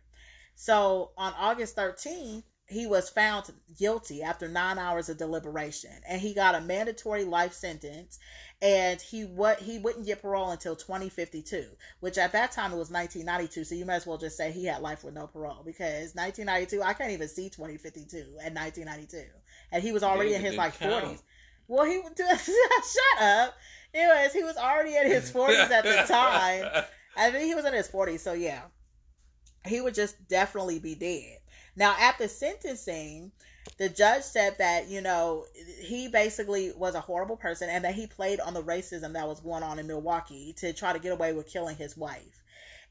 so 0.54 1.10
on 1.18 1.32
august 1.36 1.74
13th 1.74 2.44
he 2.68 2.86
was 2.86 3.08
found 3.08 3.50
guilty 3.78 4.22
after 4.22 4.46
nine 4.46 4.78
hours 4.78 5.08
of 5.08 5.16
deliberation. 5.16 5.90
And 6.06 6.20
he 6.20 6.34
got 6.34 6.54
a 6.54 6.60
mandatory 6.60 7.24
life 7.24 7.54
sentence. 7.54 8.18
And 8.60 9.00
he 9.00 9.22
what 9.22 9.60
he 9.60 9.78
wouldn't 9.78 10.04
get 10.04 10.20
parole 10.20 10.50
until 10.50 10.74
2052 10.74 11.64
which 12.00 12.18
at 12.18 12.32
that 12.32 12.50
time 12.50 12.72
it 12.72 12.76
was 12.76 12.90
1992 12.90 13.62
so 13.62 13.76
you 13.76 13.84
might 13.84 13.94
as 13.94 14.06
well 14.06 14.18
just 14.18 14.36
say 14.36 14.50
he 14.50 14.64
had 14.64 14.82
life 14.82 15.04
with 15.04 15.14
no 15.14 15.28
parole 15.28 15.62
because 15.64 16.12
1992 16.16 16.82
i 16.82 16.92
can't 16.92 17.12
even 17.12 17.28
see 17.28 17.48
2052 17.48 18.16
at 18.42 18.52
1992 18.52 19.22
and 19.70 19.80
he 19.80 19.92
was 19.92 20.02
already 20.02 20.34
in 20.34 20.40
his 20.40 20.56
like 20.56 20.76
count. 20.76 21.04
40s 21.04 21.22
well 21.68 21.84
he 21.84 21.98
would 21.98 22.18
shut 22.18 23.22
up. 23.22 23.54
Anyways 23.94 24.32
he 24.32 24.42
was 24.42 24.56
already 24.56 24.96
in 24.96 25.06
his 25.06 25.30
40s 25.30 25.70
at 25.70 25.84
the 25.84 26.04
time. 26.12 26.84
I 27.16 27.30
think 27.30 27.44
he 27.44 27.54
was 27.54 27.64
in 27.64 27.74
his 27.74 27.86
40s 27.86 28.18
so 28.18 28.32
yeah. 28.32 28.62
He 29.66 29.80
would 29.80 29.94
just 29.94 30.26
definitely 30.26 30.80
be 30.80 30.96
dead 30.96 31.37
now, 31.78 31.94
at 31.98 32.18
the 32.18 32.28
sentencing, 32.28 33.30
the 33.78 33.88
judge 33.88 34.22
said 34.22 34.56
that, 34.58 34.88
you 34.88 35.00
know, 35.00 35.44
he 35.80 36.08
basically 36.08 36.72
was 36.72 36.96
a 36.96 37.00
horrible 37.00 37.36
person 37.36 37.70
and 37.70 37.84
that 37.84 37.94
he 37.94 38.08
played 38.08 38.40
on 38.40 38.52
the 38.52 38.62
racism 38.62 39.12
that 39.12 39.28
was 39.28 39.40
going 39.40 39.62
on 39.62 39.78
in 39.78 39.86
Milwaukee 39.86 40.52
to 40.58 40.72
try 40.72 40.92
to 40.92 40.98
get 40.98 41.12
away 41.12 41.32
with 41.32 41.46
killing 41.46 41.76
his 41.76 41.96
wife. 41.96 42.42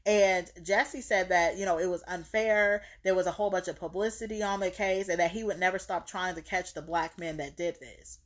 And 0.06 0.50
Jesse 0.62 1.02
said 1.02 1.28
that, 1.28 1.58
you 1.58 1.66
know, 1.66 1.78
it 1.78 1.86
was 1.86 2.02
unfair. 2.08 2.82
There 3.02 3.14
was 3.14 3.26
a 3.26 3.30
whole 3.30 3.50
bunch 3.50 3.68
of 3.68 3.78
publicity 3.78 4.42
on 4.42 4.60
the 4.60 4.70
case 4.70 5.10
and 5.10 5.20
that 5.20 5.32
he 5.32 5.44
would 5.44 5.58
never 5.58 5.78
stop 5.78 6.06
trying 6.06 6.34
to 6.36 6.42
catch 6.42 6.72
the 6.72 6.80
black 6.80 7.18
men 7.18 7.36
that 7.36 7.58
did 7.58 7.78
this. 7.80 8.20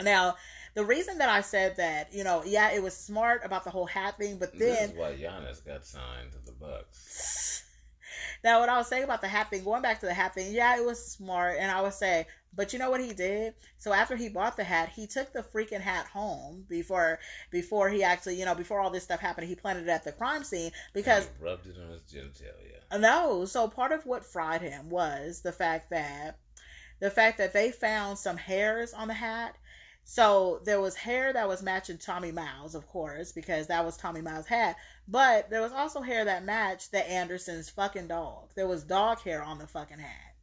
Now, 0.00 0.36
the 0.74 0.84
reason 0.84 1.18
that 1.18 1.28
I 1.28 1.42
said 1.42 1.76
that, 1.76 2.14
you 2.14 2.24
know, 2.24 2.42
yeah, 2.46 2.72
it 2.72 2.82
was 2.82 2.96
smart 2.96 3.42
about 3.44 3.64
the 3.64 3.70
whole 3.70 3.86
hat 3.86 4.16
thing, 4.16 4.38
but 4.38 4.58
then. 4.58 4.60
This 4.70 4.90
is 4.92 4.96
why 4.96 5.12
Giannis 5.12 5.64
got 5.64 5.84
signed 5.84 6.32
to 6.32 6.38
the 6.38 6.52
Bucks. 6.52 7.60
Now, 8.44 8.60
what 8.60 8.68
I 8.68 8.76
was 8.76 8.88
saying 8.88 9.04
about 9.04 9.22
the 9.22 9.28
hat 9.28 9.48
thing, 9.48 9.64
going 9.64 9.80
back 9.80 10.00
to 10.00 10.06
the 10.06 10.12
hat 10.12 10.34
thing, 10.34 10.52
yeah, 10.52 10.76
it 10.76 10.84
was 10.84 11.02
smart. 11.02 11.56
And 11.58 11.70
I 11.70 11.80
would 11.80 11.94
say, 11.94 12.26
but 12.54 12.74
you 12.74 12.78
know 12.78 12.90
what 12.90 13.00
he 13.00 13.14
did? 13.14 13.54
So 13.78 13.92
after 13.92 14.16
he 14.16 14.28
bought 14.28 14.58
the 14.58 14.64
hat, 14.64 14.90
he 14.90 15.06
took 15.06 15.32
the 15.32 15.42
freaking 15.42 15.80
hat 15.80 16.06
home 16.06 16.66
before 16.68 17.18
before 17.50 17.88
he 17.88 18.04
actually, 18.04 18.38
you 18.38 18.44
know, 18.44 18.54
before 18.54 18.80
all 18.80 18.90
this 18.90 19.02
stuff 19.02 19.18
happened. 19.18 19.48
He 19.48 19.54
planted 19.56 19.84
it 19.84 19.88
at 19.88 20.04
the 20.04 20.12
crime 20.12 20.44
scene 20.44 20.70
because 20.92 21.24
he 21.38 21.44
rubbed 21.44 21.66
it 21.66 21.76
on 21.82 21.90
his 21.90 22.02
genitalia. 22.02 22.80
Uh, 22.90 22.98
no, 22.98 23.46
so 23.46 23.66
part 23.66 23.92
of 23.92 24.04
what 24.04 24.24
fried 24.24 24.60
him 24.60 24.90
was 24.90 25.40
the 25.40 25.50
fact 25.50 25.88
that 25.90 26.38
the 27.00 27.10
fact 27.10 27.38
that 27.38 27.54
they 27.54 27.72
found 27.72 28.18
some 28.18 28.36
hairs 28.36 28.92
on 28.92 29.08
the 29.08 29.14
hat 29.14 29.56
so 30.04 30.60
there 30.64 30.80
was 30.80 30.94
hair 30.94 31.32
that 31.32 31.48
was 31.48 31.62
matching 31.62 31.98
Tommy 31.98 32.30
Miles, 32.30 32.74
of 32.74 32.86
course, 32.86 33.32
because 33.32 33.68
that 33.68 33.84
was 33.84 33.96
Tommy 33.96 34.20
Miles' 34.20 34.46
hat. 34.46 34.76
But 35.08 35.48
there 35.48 35.62
was 35.62 35.72
also 35.72 36.02
hair 36.02 36.26
that 36.26 36.44
matched 36.44 36.92
the 36.92 37.08
Andersons' 37.10 37.70
fucking 37.70 38.08
dog. 38.08 38.50
There 38.54 38.68
was 38.68 38.84
dog 38.84 39.20
hair 39.22 39.42
on 39.42 39.58
the 39.58 39.66
fucking 39.66 39.98
hat. 39.98 40.34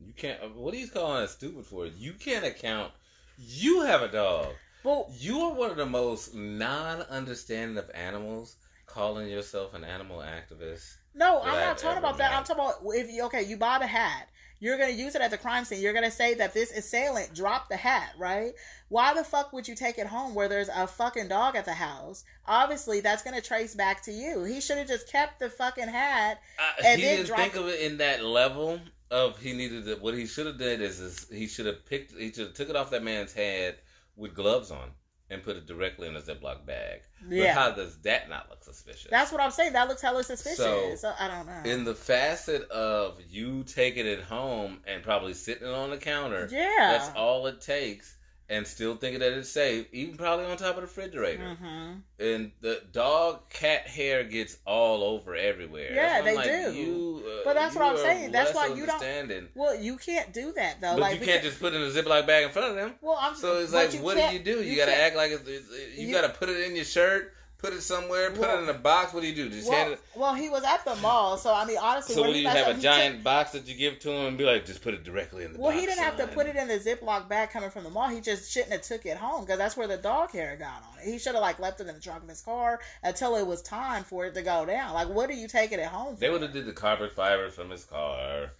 You 0.00 0.12
can't. 0.14 0.56
What 0.56 0.74
are 0.74 0.78
you 0.78 0.88
calling 0.88 1.22
that 1.22 1.30
stupid 1.30 1.66
for? 1.66 1.86
You 1.86 2.14
can't 2.14 2.44
account. 2.44 2.92
You 3.38 3.82
have 3.82 4.02
a 4.02 4.08
dog. 4.08 4.54
Well, 4.82 5.12
you 5.18 5.40
are 5.40 5.52
one 5.52 5.70
of 5.70 5.76
the 5.76 5.86
most 5.86 6.34
non-understanding 6.34 7.76
of 7.76 7.90
animals, 7.92 8.56
calling 8.86 9.28
yourself 9.28 9.74
an 9.74 9.84
animal 9.84 10.18
activist. 10.18 10.94
No, 11.14 11.42
I'm 11.42 11.60
not 11.60 11.78
talking 11.78 11.98
about 11.98 12.18
met. 12.18 12.30
that. 12.30 12.38
I'm 12.38 12.44
talking 12.44 12.64
about 12.64 12.94
if 12.94 13.10
you 13.10 13.24
okay, 13.24 13.42
you 13.42 13.56
buy 13.56 13.78
a 13.78 13.86
hat 13.86 14.28
you're 14.60 14.78
going 14.78 14.94
to 14.94 15.00
use 15.00 15.14
it 15.14 15.20
at 15.20 15.30
the 15.30 15.38
crime 15.38 15.64
scene. 15.64 15.80
You're 15.80 15.92
going 15.92 16.04
to 16.04 16.10
say 16.10 16.34
that 16.34 16.54
this 16.54 16.72
assailant 16.72 17.34
dropped 17.34 17.68
the 17.68 17.76
hat, 17.76 18.10
right? 18.18 18.52
Why 18.88 19.14
the 19.14 19.24
fuck 19.24 19.52
would 19.52 19.68
you 19.68 19.74
take 19.74 19.98
it 19.98 20.06
home 20.06 20.34
where 20.34 20.48
there's 20.48 20.68
a 20.68 20.86
fucking 20.86 21.28
dog 21.28 21.56
at 21.56 21.64
the 21.64 21.74
house? 21.74 22.24
Obviously, 22.46 23.00
that's 23.00 23.22
going 23.22 23.36
to 23.36 23.46
trace 23.46 23.74
back 23.74 24.02
to 24.04 24.12
you. 24.12 24.44
He 24.44 24.60
should 24.60 24.78
have 24.78 24.88
just 24.88 25.10
kept 25.10 25.40
the 25.40 25.50
fucking 25.50 25.88
hat. 25.88 26.40
Uh, 26.58 26.84
and 26.84 27.00
he 27.00 27.06
didn't 27.06 27.36
think 27.36 27.56
of 27.56 27.68
it 27.68 27.80
in 27.80 27.98
that 27.98 28.24
level 28.24 28.80
of 29.10 29.38
he 29.38 29.52
needed 29.52 29.84
to, 29.84 29.96
what 29.96 30.14
he 30.14 30.26
should 30.26 30.46
have 30.46 30.58
did 30.58 30.80
is, 30.80 31.00
is 31.00 31.26
he 31.30 31.46
should 31.46 31.66
have 31.66 31.84
picked, 31.86 32.12
he 32.12 32.32
should 32.32 32.46
have 32.46 32.54
took 32.54 32.70
it 32.70 32.76
off 32.76 32.90
that 32.90 33.02
man's 33.02 33.32
head 33.32 33.76
with 34.16 34.34
gloves 34.34 34.70
on 34.70 34.90
and 35.30 35.42
put 35.42 35.56
it 35.56 35.66
directly 35.66 36.08
in 36.08 36.16
a 36.16 36.20
Ziploc 36.20 36.64
bag. 36.66 37.02
Yeah. 37.28 37.54
But 37.54 37.60
how 37.60 37.70
does 37.72 37.98
that 38.02 38.28
not 38.28 38.48
look 38.48 38.62
suspicious? 38.62 39.08
That's 39.10 39.32
what 39.32 39.40
I'm 39.40 39.50
saying. 39.50 39.72
That 39.72 39.88
looks 39.88 40.02
hella 40.02 40.22
suspicious. 40.22 40.56
So, 40.56 40.94
so, 40.96 41.12
I 41.18 41.28
don't 41.28 41.46
know. 41.46 41.70
In 41.70 41.84
the 41.84 41.94
facet 41.94 42.70
of 42.70 43.18
you 43.28 43.64
taking 43.64 44.06
it 44.06 44.22
home 44.22 44.78
and 44.86 45.02
probably 45.02 45.34
sitting 45.34 45.66
it 45.66 45.74
on 45.74 45.90
the 45.90 45.98
counter, 45.98 46.48
yeah, 46.50 46.92
that's 46.92 47.10
all 47.16 47.46
it 47.46 47.60
takes 47.60 48.16
and 48.48 48.66
still 48.66 48.94
thinking 48.94 49.20
that 49.20 49.32
it's 49.32 49.48
safe, 49.48 49.86
even 49.92 50.16
probably 50.16 50.46
on 50.46 50.56
top 50.56 50.70
of 50.70 50.76
the 50.76 50.82
refrigerator. 50.82 51.42
Mm-hmm. 51.42 51.92
And 52.18 52.52
the 52.60 52.82
dog 52.92 53.48
cat 53.50 53.86
hair 53.88 54.24
gets 54.24 54.58
all 54.64 55.02
over 55.02 55.34
everywhere. 55.34 55.92
Yeah, 55.92 56.22
they 56.22 56.36
like, 56.36 56.46
do. 56.46 56.72
You, 56.72 57.24
uh, 57.26 57.40
but 57.44 57.54
that's 57.54 57.74
what 57.74 57.84
I'm 57.84 57.96
saying. 57.96 58.32
That's 58.32 58.54
why 58.54 58.68
you 58.68 58.86
don't. 58.86 59.48
Well, 59.54 59.74
you 59.74 59.96
can't 59.96 60.32
do 60.32 60.52
that 60.52 60.80
though. 60.80 60.94
But 60.94 61.00
like, 61.00 61.20
you 61.20 61.26
can't 61.26 61.42
just 61.42 61.60
put 61.60 61.74
it 61.74 61.76
in 61.76 61.82
a 61.82 61.90
Ziploc 61.90 62.26
bag 62.26 62.44
in 62.44 62.50
front 62.50 62.70
of 62.70 62.76
them. 62.76 62.94
Well, 63.00 63.18
I'm. 63.20 63.34
So 63.34 63.58
it's 63.58 63.72
like, 63.72 63.92
what 63.94 64.16
do 64.16 64.22
you 64.36 64.38
do? 64.38 64.62
You, 64.62 64.72
you 64.72 64.76
got 64.76 64.86
to 64.86 64.96
act 64.96 65.16
like 65.16 65.32
it's, 65.32 65.48
you, 65.96 66.06
you 66.06 66.14
got 66.14 66.22
to 66.22 66.38
put 66.38 66.48
it 66.48 66.68
in 66.68 66.76
your 66.76 66.84
shirt 66.84 67.32
put 67.58 67.72
it 67.72 67.80
somewhere, 67.80 68.30
put 68.30 68.40
well, 68.40 68.58
it 68.58 68.62
in 68.64 68.68
a 68.68 68.78
box. 68.78 69.12
What 69.12 69.22
do 69.22 69.28
you 69.28 69.34
do? 69.34 69.48
Just 69.48 69.68
well, 69.68 69.78
hand 69.78 69.92
it. 69.92 70.00
Well, 70.14 70.34
he 70.34 70.48
was 70.48 70.64
at 70.64 70.84
the 70.84 70.94
mall, 70.96 71.36
so 71.36 71.54
I 71.54 71.64
mean, 71.64 71.78
honestly, 71.80 72.14
so 72.14 72.22
what 72.22 72.32
do 72.32 72.38
you 72.38 72.48
have 72.48 72.76
a 72.76 72.80
giant 72.80 73.16
took... 73.16 73.24
box 73.24 73.52
that 73.52 73.66
you 73.66 73.74
give 73.74 73.98
to 74.00 74.10
him 74.10 74.26
and 74.26 74.38
be 74.38 74.44
like, 74.44 74.66
just 74.66 74.82
put 74.82 74.94
it 74.94 75.04
directly 75.04 75.44
in 75.44 75.52
the. 75.52 75.58
Well, 75.58 75.70
box, 75.70 75.80
he 75.80 75.86
didn't 75.86 75.98
son. 75.98 76.04
have 76.04 76.16
to 76.16 76.26
put 76.28 76.46
it 76.46 76.56
in 76.56 76.68
the 76.68 76.78
Ziploc 76.78 77.28
bag 77.28 77.50
coming 77.50 77.70
from 77.70 77.84
the 77.84 77.90
mall. 77.90 78.08
He 78.08 78.20
just 78.20 78.50
shouldn't 78.50 78.72
have 78.72 78.82
took 78.82 79.06
it 79.06 79.16
home 79.16 79.44
because 79.44 79.58
that's 79.58 79.76
where 79.76 79.88
the 79.88 79.96
dog 79.96 80.30
hair 80.30 80.56
got 80.56 80.82
on 80.82 80.98
it. 81.00 81.10
He 81.10 81.18
should 81.18 81.34
have 81.34 81.42
like 81.42 81.58
left 81.58 81.80
it 81.80 81.86
in 81.86 81.94
the 81.94 82.00
trunk 82.00 82.22
of 82.22 82.28
his 82.28 82.40
car 82.40 82.80
until 83.02 83.36
it 83.36 83.46
was 83.46 83.62
time 83.62 84.04
for 84.04 84.26
it 84.26 84.34
to 84.34 84.42
go 84.42 84.66
down. 84.66 84.94
Like, 84.94 85.08
what 85.08 85.30
are 85.30 85.34
you 85.34 85.48
taking 85.48 85.78
it 85.78 85.86
home? 85.86 86.14
For? 86.14 86.20
They 86.20 86.30
would 86.30 86.42
have 86.42 86.52
did 86.52 86.66
the 86.66 86.72
carpet 86.72 87.12
fibers 87.12 87.54
from 87.54 87.70
his 87.70 87.84
car. 87.84 88.50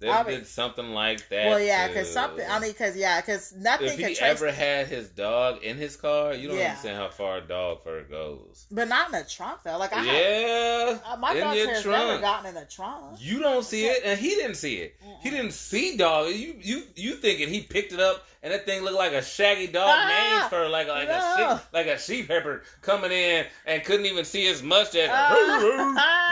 They 0.00 0.08
I 0.08 0.22
mean, 0.22 0.38
did 0.38 0.46
something 0.46 0.94
like 0.94 1.28
that. 1.28 1.46
Well, 1.46 1.60
yeah, 1.60 1.86
because 1.86 2.10
something. 2.10 2.44
I 2.48 2.58
mean, 2.58 2.72
because 2.72 2.96
yeah, 2.96 3.20
because 3.20 3.54
nothing. 3.54 3.88
If 3.88 3.98
he 3.98 4.18
ever 4.18 4.50
had 4.50 4.86
his 4.86 5.10
dog 5.10 5.62
in 5.62 5.76
his 5.76 5.94
car, 5.96 6.32
you 6.32 6.48
don't 6.48 6.56
yeah. 6.56 6.70
understand 6.70 6.96
how 6.96 7.10
far 7.10 7.36
a 7.36 7.40
dog 7.42 7.82
fur 7.82 8.04
goes. 8.04 8.66
But 8.70 8.88
not 8.88 9.12
in 9.12 9.20
the 9.20 9.28
trunk 9.28 9.62
though. 9.62 9.76
Like 9.76 9.92
I 9.92 10.04
yeah, 10.04 10.88
have, 10.88 11.02
uh, 11.06 11.16
my 11.18 11.34
dog 11.34 11.54
has 11.54 11.84
never 11.84 12.18
gotten 12.18 12.46
in 12.46 12.54
the 12.54 12.64
trunk. 12.64 13.18
You 13.18 13.40
don't 13.40 13.62
see 13.62 13.84
it, 13.84 14.00
and 14.02 14.18
he 14.18 14.30
didn't 14.30 14.56
see 14.56 14.76
it. 14.76 14.96
Mm-mm. 15.02 15.20
He 15.20 15.28
didn't 15.28 15.52
see 15.52 15.98
dog. 15.98 16.28
You 16.28 16.56
you 16.58 16.82
you 16.96 17.12
thinking 17.16 17.50
he 17.50 17.60
picked 17.60 17.92
it 17.92 18.00
up 18.00 18.24
and 18.42 18.52
that 18.52 18.64
thing 18.64 18.82
looked 18.82 18.96
like 18.96 19.12
a 19.12 19.22
shaggy 19.22 19.66
dog 19.66 19.88
ah, 19.88 20.46
fur, 20.48 20.68
like 20.68 20.88
like 20.88 21.08
no. 21.08 21.14
a 21.14 21.36
sheep, 21.36 21.66
like 21.72 21.86
a 21.86 21.98
sheep 21.98 22.28
heifer 22.28 22.62
coming 22.80 23.12
in 23.12 23.44
and 23.66 23.84
couldn't 23.84 24.06
even 24.06 24.24
see 24.24 24.46
his 24.46 24.62
mustache. 24.62 25.10
Ah. 25.12 26.30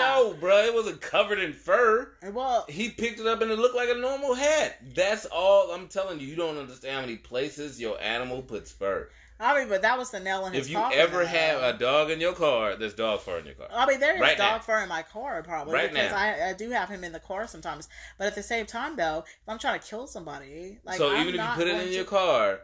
no, 0.00 0.34
bro, 0.40 0.64
it 0.64 0.74
wasn't 0.74 1.00
covered 1.00 1.38
in 1.38 1.52
fur. 1.52 2.10
Well, 2.32 2.66
he 2.68 2.90
picked 2.90 3.20
it 3.20 3.26
up 3.26 3.42
and 3.42 3.50
it 3.50 3.58
looked 3.58 3.76
like 3.76 3.90
a 3.90 3.94
normal 3.94 4.34
hat. 4.34 4.78
That's 4.94 5.26
all 5.26 5.70
I'm 5.70 5.88
telling 5.88 6.18
you. 6.18 6.26
You 6.26 6.36
don't 6.36 6.58
understand 6.58 6.94
how 6.94 7.00
many 7.02 7.16
places 7.16 7.80
your 7.80 8.00
animal 8.00 8.42
puts 8.42 8.72
fur. 8.72 9.08
I 9.40 9.58
mean, 9.58 9.68
but 9.68 9.82
that 9.82 9.98
was 9.98 10.10
the 10.10 10.20
nail 10.20 10.44
in 10.46 10.52
his 10.52 10.70
coffin. 10.70 10.92
If 10.92 10.96
you 10.96 11.02
ever 11.02 11.24
have 11.24 11.62
a 11.62 11.78
dog 11.78 12.10
in 12.10 12.20
your 12.20 12.34
car, 12.34 12.76
there's 12.76 12.92
dog 12.92 13.20
fur 13.20 13.38
in 13.38 13.46
your 13.46 13.54
car. 13.54 13.68
I 13.72 13.86
mean, 13.86 13.98
there 13.98 14.14
is 14.14 14.20
right 14.20 14.36
dog 14.36 14.58
now. 14.58 14.58
fur 14.58 14.82
in 14.82 14.88
my 14.88 15.02
car 15.02 15.42
probably 15.42 15.74
right 15.74 15.90
because 15.90 16.12
I, 16.12 16.50
I, 16.50 16.52
do 16.52 16.70
have 16.70 16.90
him 16.90 17.04
in 17.04 17.12
the 17.12 17.20
car 17.20 17.46
sometimes. 17.46 17.88
But 18.18 18.26
at 18.26 18.34
the 18.34 18.42
same 18.42 18.66
time, 18.66 18.96
though, 18.96 19.24
if 19.26 19.48
I'm 19.48 19.58
trying 19.58 19.80
to 19.80 19.86
kill 19.86 20.06
somebody, 20.06 20.78
like 20.84 20.98
so, 20.98 21.10
I'm 21.10 21.26
even 21.26 21.40
if 21.40 21.46
you 21.46 21.54
put 21.54 21.68
it 21.68 21.80
in 21.80 21.88
to... 21.88 21.94
your 21.94 22.04
car. 22.04 22.60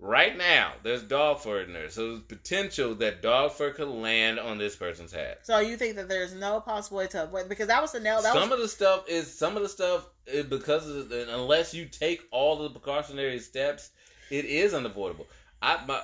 Right 0.00 0.38
now, 0.38 0.74
there's 0.84 1.02
dog 1.02 1.40
fur 1.40 1.62
in 1.62 1.72
there, 1.72 1.88
so 1.88 2.10
there's 2.10 2.20
potential 2.20 2.94
that 2.96 3.20
dog 3.20 3.50
fur 3.50 3.72
could 3.72 3.88
land 3.88 4.38
on 4.38 4.56
this 4.56 4.76
person's 4.76 5.10
hat. 5.10 5.40
So 5.42 5.58
you 5.58 5.76
think 5.76 5.96
that 5.96 6.08
there's 6.08 6.32
no 6.34 6.60
possible 6.60 6.98
way 6.98 7.08
to 7.08 7.24
avoid 7.24 7.48
because 7.48 7.66
that 7.66 7.82
was 7.82 7.90
the 7.90 7.98
nail. 7.98 8.22
That 8.22 8.32
some 8.32 8.50
was... 8.50 8.52
of 8.52 8.62
the 8.62 8.68
stuff 8.68 9.08
is 9.08 9.36
some 9.36 9.56
of 9.56 9.62
the 9.64 9.68
stuff 9.68 10.08
is 10.24 10.46
because 10.46 10.88
of 10.88 11.10
unless 11.10 11.74
you 11.74 11.86
take 11.86 12.22
all 12.30 12.56
the 12.58 12.70
precautionary 12.70 13.40
steps, 13.40 13.90
it 14.30 14.44
is 14.44 14.72
unavoidable. 14.72 15.26
I 15.62 15.84
my 15.86 16.00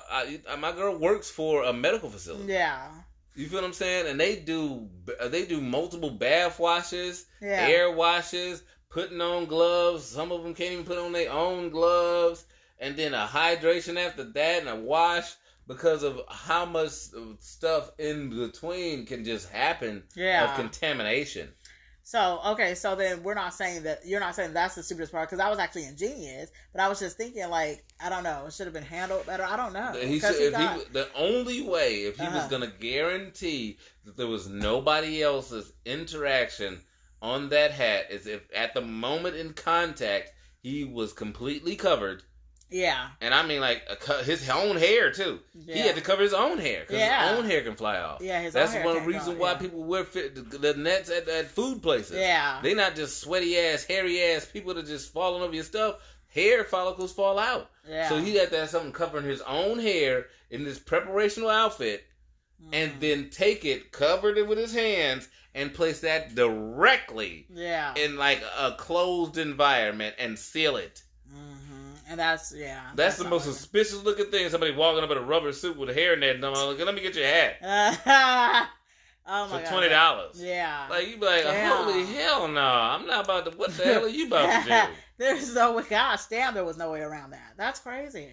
I, 0.49 0.55
my 0.57 0.71
girl 0.71 0.97
works 0.97 1.29
for 1.29 1.63
a 1.63 1.73
medical 1.73 2.09
facility. 2.09 2.53
Yeah. 2.53 2.89
You 3.35 3.47
feel 3.47 3.59
what 3.59 3.67
I'm 3.67 3.73
saying? 3.73 4.07
And 4.07 4.19
they 4.19 4.37
do 4.37 4.89
uh, 5.19 5.27
they 5.27 5.45
do 5.45 5.59
multiple 5.61 6.09
bath 6.11 6.59
washes, 6.59 7.25
yeah. 7.41 7.67
air 7.67 7.91
washes, 7.91 8.63
putting 8.89 9.21
on 9.21 9.45
gloves. 9.45 10.05
Some 10.05 10.31
of 10.31 10.43
them 10.43 10.53
can't 10.53 10.73
even 10.73 10.85
put 10.85 10.97
on 10.97 11.11
their 11.11 11.31
own 11.31 11.69
gloves. 11.69 12.45
And 12.79 12.95
then 12.97 13.13
a 13.13 13.25
hydration 13.25 13.97
after 13.97 14.23
that 14.23 14.59
and 14.61 14.69
a 14.69 14.75
wash 14.75 15.33
because 15.67 16.03
of 16.03 16.21
how 16.29 16.65
much 16.65 16.91
stuff 17.39 17.91
in 17.97 18.29
between 18.29 19.05
can 19.05 19.23
just 19.23 19.49
happen 19.49 20.03
Yeah. 20.15 20.49
of 20.51 20.55
contamination. 20.57 21.49
So 22.07 22.39
okay, 22.49 22.75
so 22.75 22.95
then 22.95 23.23
we're 23.23 23.33
not 23.33 23.55
saying 23.55 23.81
that 23.83 24.05
you're 24.05 24.19
not 24.19 24.35
saying 24.35 24.53
that's 24.53 24.75
the 24.75 24.83
stupidest 24.83 25.11
part 25.11 25.27
because 25.27 25.43
I 25.43 25.49
was 25.49 25.57
actually 25.57 25.85
ingenious, 25.85 26.51
but 26.71 26.79
I 26.79 26.87
was 26.87 26.99
just 26.99 27.17
thinking 27.17 27.49
like 27.49 27.83
I 27.99 28.09
don't 28.09 28.21
know, 28.23 28.45
it 28.45 28.53
should 28.53 28.67
have 28.67 28.75
been 28.75 28.83
handled 28.83 29.25
better. 29.25 29.43
I 29.43 29.57
don't 29.57 29.73
know. 29.73 29.91
He 29.99 30.19
'Cause 30.19 30.33
should, 30.35 30.39
he 30.39 30.45
if 30.45 30.51
got- 30.53 30.77
he, 30.77 30.83
the 30.93 31.09
only 31.15 31.61
way, 31.63 32.03
if 32.03 32.17
he 32.17 32.25
was 32.27 32.35
Uh-huh. 32.35 32.47
going 32.49 32.61
to 32.61 32.77
guarantee 32.77 33.79
that 34.03 34.17
there 34.17 34.27
was 34.27 34.47
nobody 34.47 35.23
else's 35.23 35.73
interaction 35.83 36.83
on 37.23 37.49
that 37.49 37.71
hat, 37.71 38.11
is 38.11 38.27
if 38.27 38.41
at 38.55 38.75
the 38.75 38.81
moment 38.81 39.35
in 39.35 39.53
contact 39.53 40.31
he 40.61 40.83
was 40.83 41.11
completely 41.11 41.75
covered, 41.75 42.21
yeah, 42.69 43.07
and 43.21 43.33
I 43.33 43.45
mean 43.45 43.61
like 43.61 43.83
a, 44.09 44.23
his 44.23 44.49
own 44.49 44.75
hair 44.77 45.11
too. 45.11 45.39
yeah, 45.53 45.73
He 45.75 45.79
had 45.81 45.95
to 45.95 46.01
cover 46.01 46.21
his 46.23 46.33
own 46.33 46.57
hair 46.57 46.81
because 46.81 46.97
Yeah. 46.99 47.29
his 47.29 47.39
own 47.39 47.45
hair 47.49 47.61
can 47.63 47.75
fly 47.75 47.97
off. 47.99 48.21
yeah. 48.21 48.41
His 48.41 48.53
That's 48.53 48.71
own 48.71 48.77
hair 48.77 48.85
one 48.85 48.95
can't 48.97 49.07
reason 49.07 49.33
go, 49.35 49.41
why 49.41 49.51
yeah. 49.51 49.57
people 49.57 49.83
wear 49.83 50.03
fit, 50.03 50.35
the, 50.35 50.57
the 50.57 50.73
nets 50.73 51.09
at, 51.09 51.27
at 51.27 51.47
food 51.47 51.81
places. 51.83 52.17
Yeah, 52.17 52.59
They're 52.63 52.75
not 52.75 52.95
just 52.95 53.19
sweaty 53.21 53.57
ass, 53.57 53.83
hairy 53.85 54.21
ass 54.21 54.45
people 54.45 54.73
that 54.73 54.85
just 54.87 55.13
falling 55.13 55.41
over 55.43 55.53
your 55.53 55.63
stuff. 55.63 55.95
Hair 56.33 56.65
follicles 56.65 57.13
fall 57.13 57.39
out. 57.39 57.69
yeah. 57.87 58.09
So 58.09 58.19
he 58.19 58.35
had 58.35 58.49
to 58.51 58.57
have 58.59 58.69
something 58.69 58.91
covering 58.91 59.25
his 59.25 59.41
own 59.41 59.79
hair 59.79 60.25
in 60.49 60.63
this 60.65 60.79
preparational 60.79 61.53
outfit 61.53 62.03
and 62.73 62.93
Mhm. 62.93 62.99
then 62.99 63.29
take 63.29 63.63
it, 63.65 63.91
covered 63.91 64.37
it 64.37 64.47
with 64.47 64.57
his 64.57 64.73
hands, 64.73 65.27
and 65.53 65.73
place 65.73 66.01
that 66.01 66.35
directly 66.35 67.45
yeah, 67.49 67.93
in 67.95 68.17
like 68.17 68.41
a 68.57 68.73
closed 68.73 69.37
environment 69.37 70.15
and 70.19 70.37
seal 70.37 70.75
it. 70.77 71.01
And 72.09 72.19
that's 72.19 72.53
yeah. 72.55 72.91
That's, 72.95 73.17
the 73.17 73.25
most 73.25 73.45
suspicious 73.45 74.03
looking 74.03 74.31
thing. 74.31 74.49
Somebody 74.49 74.73
walking 74.73 75.03
up 75.03 75.11
in 75.11 75.17
a 75.17 75.21
rubber 75.21 75.51
suit 75.51 75.77
with 75.77 75.89
a 75.89 75.93
hairnet, 75.93 76.35
and 76.35 76.45
I'm 76.45 76.53
like, 76.53 76.79
let 76.79 76.95
me 76.95 77.01
get 77.01 77.15
your 77.15 77.25
hat 77.25 77.57
oh 79.27 79.47
my 79.47 79.57
for 79.57 79.63
god, 79.63 79.71
twenty 79.71 79.89
dollars. 79.89 80.41
Yeah, 80.41 80.87
Like 80.89 81.07
you 81.07 81.17
be 81.17 81.25
like, 81.25 81.43
holy 81.45 82.05
hell 82.05 82.47
no! 82.47 82.61
I'm 82.61 83.05
not 83.05 83.25
about 83.25 83.45
to. 83.45 83.57
What 83.57 83.75
the 83.77 83.83
hell 83.83 84.05
are 84.05 84.09
you 84.09 84.27
about 84.27 84.63
to 84.63 84.69
do? 84.69 84.93
there's 85.17 85.53
no 85.53 85.73
way. 85.73 85.83
Gosh, 85.89 86.25
damn, 86.27 86.53
there 86.53 86.65
was 86.65 86.77
no 86.77 86.91
way 86.91 87.01
around 87.01 87.31
that. 87.31 87.53
That's 87.57 87.79
crazy. 87.79 88.29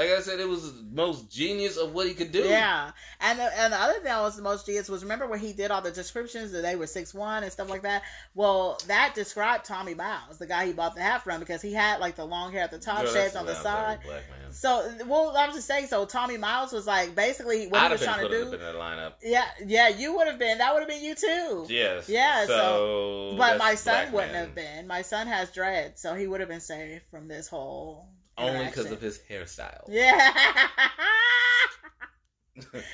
Like 0.00 0.12
I 0.16 0.20
said, 0.22 0.40
it 0.40 0.48
was 0.48 0.72
the 0.74 0.82
most 0.94 1.30
genius 1.30 1.76
of 1.76 1.92
what 1.92 2.06
he 2.06 2.14
could 2.14 2.32
do. 2.32 2.40
Yeah, 2.44 2.90
and 3.20 3.38
the, 3.38 3.60
and 3.60 3.70
the 3.70 3.76
other 3.76 3.92
thing 3.92 4.04
that 4.04 4.18
was 4.22 4.34
the 4.34 4.42
most 4.42 4.64
genius 4.64 4.88
was 4.88 5.02
remember 5.02 5.26
when 5.26 5.40
he 5.40 5.52
did 5.52 5.70
all 5.70 5.82
the 5.82 5.90
descriptions 5.90 6.52
that 6.52 6.62
they 6.62 6.74
were 6.74 6.86
six 6.86 7.12
one 7.12 7.42
and 7.42 7.52
stuff 7.52 7.68
like 7.68 7.82
that. 7.82 8.04
Well, 8.34 8.80
that 8.86 9.14
described 9.14 9.66
Tommy 9.66 9.92
Miles, 9.92 10.38
the 10.38 10.46
guy 10.46 10.64
he 10.64 10.72
bought 10.72 10.94
the 10.94 11.02
hat 11.02 11.22
from, 11.22 11.38
because 11.38 11.60
he 11.60 11.74
had 11.74 12.00
like 12.00 12.16
the 12.16 12.24
long 12.24 12.50
hair 12.50 12.62
at 12.62 12.70
the 12.70 12.78
top, 12.78 13.04
Girl, 13.04 13.12
shades 13.12 13.36
on 13.36 13.44
the 13.44 13.54
side. 13.56 13.98
very 14.02 14.14
Black 14.20 14.30
man. 14.40 14.52
So, 14.52 14.90
well, 15.06 15.34
I'm 15.36 15.52
just 15.52 15.66
saying. 15.66 15.88
So 15.88 16.06
Tommy 16.06 16.38
Miles 16.38 16.72
was 16.72 16.86
like 16.86 17.14
basically 17.14 17.66
what 17.66 17.82
I'd 17.82 17.88
he 17.88 17.92
was 17.92 18.02
trying 18.02 18.26
to 18.26 18.28
do. 18.30 18.52
in 18.54 18.58
lineup. 18.58 19.12
Yeah, 19.22 19.44
yeah, 19.66 19.88
you 19.88 20.16
would 20.16 20.28
have 20.28 20.38
been. 20.38 20.56
That 20.56 20.72
would 20.72 20.80
have 20.80 20.88
been 20.88 21.04
you 21.04 21.14
too. 21.14 21.66
Yes. 21.68 22.08
Yeah, 22.08 22.46
So, 22.46 23.34
But 23.36 23.58
my 23.58 23.74
son 23.74 24.12
wouldn't 24.12 24.32
man. 24.32 24.46
have 24.46 24.54
been. 24.54 24.86
My 24.86 25.02
son 25.02 25.26
has 25.26 25.50
dread, 25.50 25.98
so 25.98 26.14
he 26.14 26.26
would 26.26 26.40
have 26.40 26.48
been 26.48 26.60
safe 26.60 27.02
from 27.10 27.28
this 27.28 27.48
whole. 27.48 28.08
Only 28.38 28.66
because 28.66 28.90
of 28.90 29.00
his 29.00 29.20
hairstyle. 29.30 29.84
Yeah. 29.88 30.32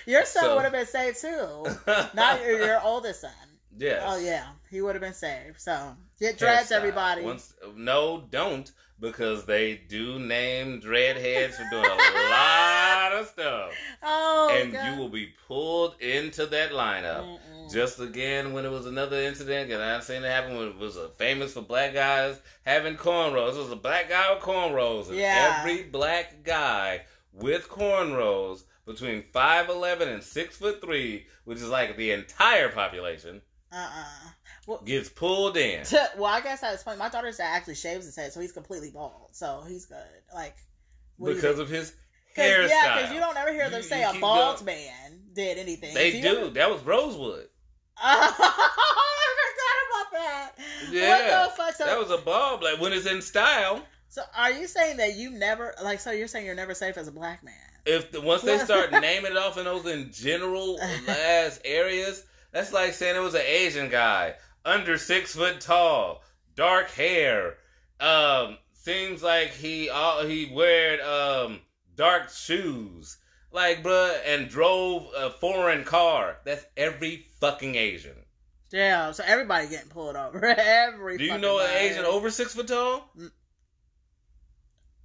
Your 0.07 0.25
son 0.25 0.45
So- 0.45 0.55
would 0.57 0.65
have 0.65 0.73
been 0.73 0.87
saved 0.87 1.21
too. 1.21 1.67
Not 2.15 2.41
your, 2.43 2.59
your 2.67 2.81
oldest 2.83 3.23
son. 3.23 3.31
yes. 3.77 4.03
Oh 4.07 4.19
yeah, 4.19 4.47
he 4.71 4.81
would 4.81 4.95
have 4.95 5.03
been 5.03 5.15
saved. 5.15 5.61
So 5.61 5.97
get 6.21 6.39
dreads, 6.39 6.71
everybody. 6.71 7.23
Once, 7.23 7.55
no, 7.75 8.25
don't 8.31 8.71
because 9.01 9.45
they 9.45 9.77
do 9.89 10.19
name 10.19 10.81
dreadheads 10.81 11.53
for 11.55 11.69
doing 11.71 11.85
a 11.85 12.31
lot 12.31 13.13
of 13.13 13.27
stuff, 13.29 13.73
oh, 14.03 14.51
and 14.53 14.73
God. 14.73 14.87
you 14.95 14.99
will 15.01 15.09
be 15.09 15.33
pulled 15.47 16.01
into 16.01 16.47
that 16.47 16.71
lineup. 16.71 17.25
Mm-mm. 17.25 17.73
Just 17.73 18.01
again, 18.01 18.53
when 18.53 18.65
it 18.65 18.71
was 18.71 18.87
another 18.87 19.17
incident, 19.21 19.71
and 19.71 19.83
I've 19.83 20.05
seen 20.05 20.23
it 20.25 20.29
happen 20.29 20.57
when 20.57 20.69
it 20.69 20.77
was 20.79 20.97
famous 21.19 21.53
for 21.53 21.63
black 21.63 21.95
guys 21.95 22.41
having 22.65 22.97
cornrows. 22.97 23.55
It 23.57 23.59
was 23.59 23.73
a 23.73 23.77
black 23.77 24.09
guy 24.09 24.33
with 24.33 24.43
cornrows, 24.43 25.09
and 25.09 25.17
Yeah. 25.19 25.59
every 25.61 25.83
black 25.85 26.43
guy 26.45 27.03
with 27.33 27.69
cornrows 27.69 28.63
between 28.87 29.25
five 29.33 29.69
eleven 29.69 30.09
and 30.09 30.23
six 30.23 30.57
foot 30.57 30.81
three, 30.81 31.27
which 31.45 31.59
is 31.59 31.69
like 31.69 31.97
the 31.97 32.13
entire 32.13 32.71
population, 32.71 33.43
uh-uh. 33.73 34.31
Well, 34.67 34.83
gets 34.85 35.09
pulled 35.09 35.57
in. 35.57 35.85
well, 36.17 36.27
I 36.27 36.41
guess 36.41 36.61
that's 36.61 36.83
funny. 36.83 36.99
My 36.99 37.09
daughter's 37.09 37.37
dad 37.37 37.55
actually 37.55 37.77
shaves 37.77 38.05
his 38.05 38.17
head, 38.17 38.33
so 38.33 38.41
he's 38.41 38.53
completely 38.53 38.91
bald. 38.91 39.31
So 39.33 39.63
he's 39.69 39.87
good. 39.87 39.97
Like 40.35 40.57
do 41.19 41.35
because 41.35 41.59
of 41.59 41.69
his 41.69 41.95
hairstyle. 42.37 42.69
Yeah, 42.69 42.97
because 42.97 43.15
you 43.15 43.21
don't 43.21 43.37
ever 43.37 43.53
hear 43.53 43.71
them 43.71 43.81
You- 43.83 43.89
say 43.89 44.01
you 44.03 44.19
a 44.19 44.21
bald 44.21 44.57
going. 44.57 44.67
man 44.67 45.21
did 45.35 45.59
anything. 45.59 45.95
They 45.95 46.21
do. 46.21 46.29
ever- 46.29 46.51
That 46.51 46.71
was 46.71 46.83
Rosewood. 46.83 47.47
I 47.99 48.33
forgot 49.47 50.11
about 50.11 50.13
that. 50.13 50.53
Yeah. 50.91 51.41
What 51.47 51.51
the 51.51 51.57
fuck? 51.57 51.75
So, 51.75 51.85
That 51.87 51.99
was 51.99 52.11
a 52.11 52.19
bald 52.23 52.63
Like 52.63 52.81
When 52.81 52.93
it's 52.93 53.07
in 53.07 53.23
style, 53.23 53.83
so 54.09 54.23
are 54.37 54.53
you 54.53 54.67
saying 54.67 54.97
that 54.99 55.15
you 55.15 55.31
never 55.31 55.75
like? 55.83 56.01
So 56.01 56.11
you're 56.11 56.29
saying 56.29 56.47
you're 56.47 56.55
never 56.55 56.75
safe 56.75 56.97
as 56.97 57.09
a 57.09 57.13
black 57.13 57.43
man? 57.45 57.55
if 57.85 58.11
the, 58.11 58.21
once 58.21 58.43
they 58.43 58.59
start 58.65 58.91
naming 58.91 59.33
it 59.33 59.37
off 59.39 59.59
in 59.59 59.65
those 59.65 59.87
in 59.87 60.11
general 60.13 60.81
ass 61.09 61.61
areas, 61.65 62.25
that's 62.53 62.73
like 62.73 62.93
saying 62.95 63.15
it 63.17 63.21
was 63.21 63.35
an 63.35 63.43
Asian 63.47 63.89
guy 63.89 64.35
under 64.67 64.99
six 64.99 65.35
foot 65.35 65.61
tall, 65.61 66.23
dark 66.55 66.91
hair. 66.91 67.55
Um, 67.99 68.59
seems 68.73 69.23
like 69.23 69.53
he 69.53 69.89
all 69.89 70.27
he 70.27 70.51
weared 70.53 71.01
um 71.01 71.61
dark 71.95 72.29
shoes, 72.31 73.17
like 73.51 73.83
bruh, 73.83 74.19
and 74.27 74.49
drove 74.49 75.07
a 75.17 75.31
foreign 75.31 75.85
car. 75.85 76.37
That's 76.45 76.67
every 76.77 77.25
fucking 77.41 77.77
Asian. 77.77 78.17
Yeah. 78.73 79.13
So 79.13 79.25
everybody 79.27 79.69
getting 79.69 79.89
pulled 79.89 80.17
over. 80.17 80.45
Every. 80.59 81.19
Do 81.19 81.25
you 81.25 81.39
know 81.39 81.61
an. 81.61 81.71
Asian 81.77 82.05
over 82.05 82.31
six 82.31 82.55
foot 82.55 82.69
tall? 82.69 83.11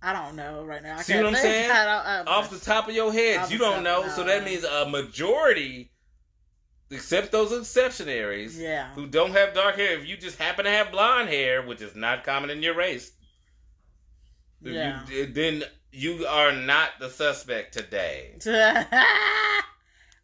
I 0.02 0.14
don't 0.14 0.36
know 0.36 0.66
right 0.66 0.82
now. 0.82 0.98
I 0.98 1.02
See 1.04 1.16
what 1.16 1.28
I'm 1.28 1.34
think. 1.34 1.44
saying? 1.44 1.72
I 1.72 1.86
don't, 1.86 2.28
I, 2.28 2.32
Off 2.32 2.50
the 2.50 2.60
top 2.60 2.90
of 2.90 2.96
your 2.96 3.14
head, 3.14 3.38
Off 3.38 3.52
you 3.52 3.60
don't 3.60 3.84
top, 3.84 3.84
know. 3.84 4.08
So 4.10 4.24
that 4.24 4.44
means 4.44 4.64
a 4.64 4.90
majority, 4.90 5.92
except 6.91 7.31
those 7.31 7.51
exceptionaries, 7.51 8.59
Yeah. 8.59 8.93
who 8.93 9.07
don't 9.07 9.31
have 9.31 9.53
dark 9.53 9.76
hair. 9.76 9.97
If 9.97 10.07
you 10.07 10.18
just 10.18 10.38
happen 10.38 10.65
to 10.65 10.72
have 10.72 10.91
blonde 10.91 11.30
hair, 11.30 11.61
which 11.61 11.81
is 11.81 11.95
not 11.95 12.23
common 12.23 12.49
in 12.49 12.61
your 12.61 12.76
race, 12.76 13.11
then 14.61 14.73
Yeah. 14.73 15.07
you, 15.07 15.26
then 15.27 15.63
you 15.91 16.26
are 16.27 16.51
not 16.51 16.91
the 16.99 17.09
suspect 17.09 17.73
today. 17.73 18.35
oh 18.45 19.61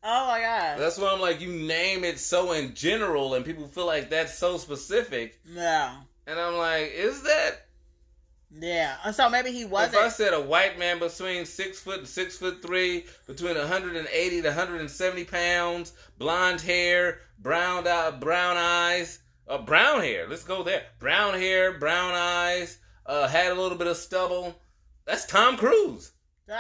my 0.03 0.39
god. 0.41 0.79
That's 0.79 0.97
why 0.97 1.11
I'm 1.11 1.19
like, 1.21 1.41
you 1.41 1.51
name 1.51 2.03
it 2.03 2.19
so 2.19 2.51
in 2.51 2.73
general, 2.73 3.33
and 3.33 3.45
people 3.45 3.67
feel 3.67 3.85
like 3.85 4.09
that's 4.09 4.37
so 4.37 4.57
specific. 4.57 5.39
Yeah. 5.45 5.95
And 6.25 6.39
I'm 6.39 6.55
like, 6.55 6.91
is 6.93 7.21
that? 7.23 7.66
Yeah. 8.51 9.11
So 9.11 9.29
maybe 9.29 9.51
he 9.51 9.65
wasn't. 9.65 9.95
If 9.95 9.99
I 10.01 10.09
said 10.09 10.33
a 10.33 10.41
white 10.41 10.79
man 10.79 10.99
between 10.99 11.45
six 11.45 11.79
foot 11.79 11.99
and 11.99 12.07
six 12.07 12.37
foot 12.37 12.61
three, 12.61 13.05
between 13.27 13.57
180 13.57 14.41
to 14.41 14.47
170 14.47 15.23
pounds, 15.25 15.93
blonde 16.17 16.61
hair, 16.61 17.19
brown 17.39 17.87
eye, 17.87 18.11
brown 18.11 18.57
eyes, 18.57 19.19
uh, 19.47 19.57
brown 19.59 20.01
hair. 20.01 20.27
Let's 20.29 20.43
go 20.43 20.63
there. 20.63 20.83
Brown 20.99 21.33
hair, 21.33 21.77
brown 21.77 22.13
eyes, 22.15 22.79
uh, 23.05 23.27
had 23.27 23.51
a 23.51 23.61
little 23.61 23.77
bit 23.77 23.87
of 23.87 23.97
stubble. 23.97 24.59
That's 25.05 25.25
Tom 25.25 25.57
Cruise. 25.57 26.11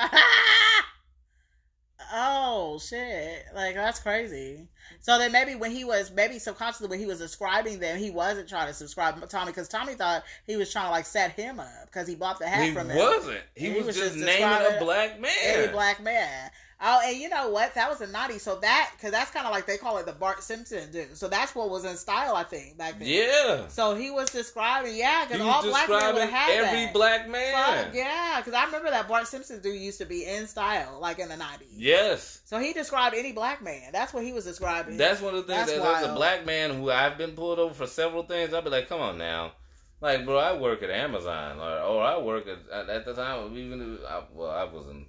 oh 2.13 2.79
shit! 2.79 3.45
Like 3.53 3.75
that's 3.75 3.99
crazy. 3.99 4.67
So 5.01 5.17
then 5.17 5.31
maybe 5.31 5.55
when 5.55 5.71
he 5.71 5.83
was 5.83 6.11
maybe 6.11 6.39
subconsciously 6.39 6.87
when 6.87 6.99
he 6.99 7.05
was 7.05 7.19
describing 7.19 7.79
them, 7.79 7.97
he 7.97 8.09
wasn't 8.09 8.49
trying 8.49 8.67
to 8.67 8.73
subscribe 8.73 9.27
Tommy 9.29 9.51
because 9.51 9.67
Tommy 9.67 9.93
thought 9.93 10.23
he 10.45 10.55
was 10.55 10.71
trying 10.71 10.85
to 10.85 10.91
like 10.91 11.05
set 11.05 11.31
him 11.31 11.59
up 11.59 11.67
because 11.85 12.07
he 12.07 12.15
bought 12.15 12.39
the 12.39 12.47
hat 12.47 12.65
he 12.65 12.73
from 12.73 12.89
him. 12.89 12.97
He 12.97 13.03
wasn't. 13.03 13.41
He, 13.55 13.69
He 13.71 13.77
was, 13.77 13.87
was 13.87 13.95
just, 13.97 14.13
just 14.15 14.25
naming 14.25 14.75
a 14.75 14.79
black 14.79 15.19
man. 15.19 15.31
Any 15.43 15.71
black 15.71 16.01
man. 16.01 16.49
Oh, 16.79 17.01
and 17.03 17.17
you 17.17 17.27
know 17.27 17.49
what? 17.49 17.73
That 17.73 17.89
was 17.89 18.01
a 18.01 18.07
naughty. 18.07 18.37
So 18.37 18.55
that 18.57 18.91
because 18.95 19.11
that's 19.11 19.31
kind 19.31 19.47
of 19.47 19.51
like 19.51 19.65
they 19.65 19.77
call 19.77 19.97
it 19.97 20.05
the 20.05 20.11
Bart 20.11 20.43
Simpson 20.43 20.91
dude. 20.91 21.17
So 21.17 21.27
that's 21.27 21.55
what 21.55 21.71
was 21.71 21.85
in 21.85 21.97
style, 21.97 22.35
I 22.35 22.43
think, 22.43 22.77
back 22.77 22.99
then. 22.99 23.07
yeah. 23.07 23.67
So 23.67 23.95
he 23.95 24.11
was 24.11 24.29
describing, 24.29 24.95
yeah, 24.95 25.25
because 25.25 25.41
all 25.41 25.63
black 25.63 25.89
men 25.89 26.13
would 26.13 26.29
have 26.29 26.49
every 26.49 26.85
that. 26.85 26.93
black 26.93 27.29
man. 27.29 27.53
Fuck, 27.53 27.95
yeah, 27.95 28.35
because 28.37 28.53
I 28.53 28.65
remember 28.65 28.91
that 28.91 29.07
Bart 29.07 29.27
Simpson 29.27 29.59
dude 29.59 29.81
used 29.81 29.97
to 29.97 30.05
be 30.05 30.25
in 30.25 30.45
style, 30.45 30.99
like 31.01 31.17
in 31.17 31.29
the 31.29 31.37
nineties. 31.37 31.75
Yes. 31.75 32.41
So 32.45 32.59
he 32.59 32.73
described 32.73 33.15
any 33.15 33.31
black 33.31 33.63
man. 33.63 33.91
That's 33.91 34.13
what 34.13 34.23
he 34.23 34.31
was 34.31 34.45
describing. 34.45 34.97
That's 34.97 35.19
one 35.19 35.33
of 35.33 35.47
the 35.47 35.53
things 35.53 35.67
That's 35.67 35.79
that 35.79 36.03
as 36.03 36.09
a 36.11 36.13
black 36.13 36.45
man 36.45 36.75
who 36.75 36.91
I've 36.91 37.17
been 37.17 37.31
pulled 37.31 37.57
over 37.57 37.73
for 37.73 37.87
several 37.87 38.23
things, 38.23 38.53
I'd 38.53 38.63
be 38.63 38.69
like, 38.69 38.87
come 38.87 39.01
on 39.01 39.17
now. 39.17 39.53
Like, 39.99 40.25
bro, 40.25 40.37
I 40.37 40.55
work 40.55 40.83
at 40.83 40.91
Amazon, 40.91 41.59
or, 41.59 41.79
or 41.79 42.03
I 42.03 42.19
work 42.19 42.45
at, 42.47 42.87
at, 42.87 43.03
the 43.05 43.15
time, 43.15 43.57
even, 43.57 43.97
I, 44.07 44.21
well, 44.31 44.51
I 44.51 44.63
was 44.65 44.85
in, 44.89 45.07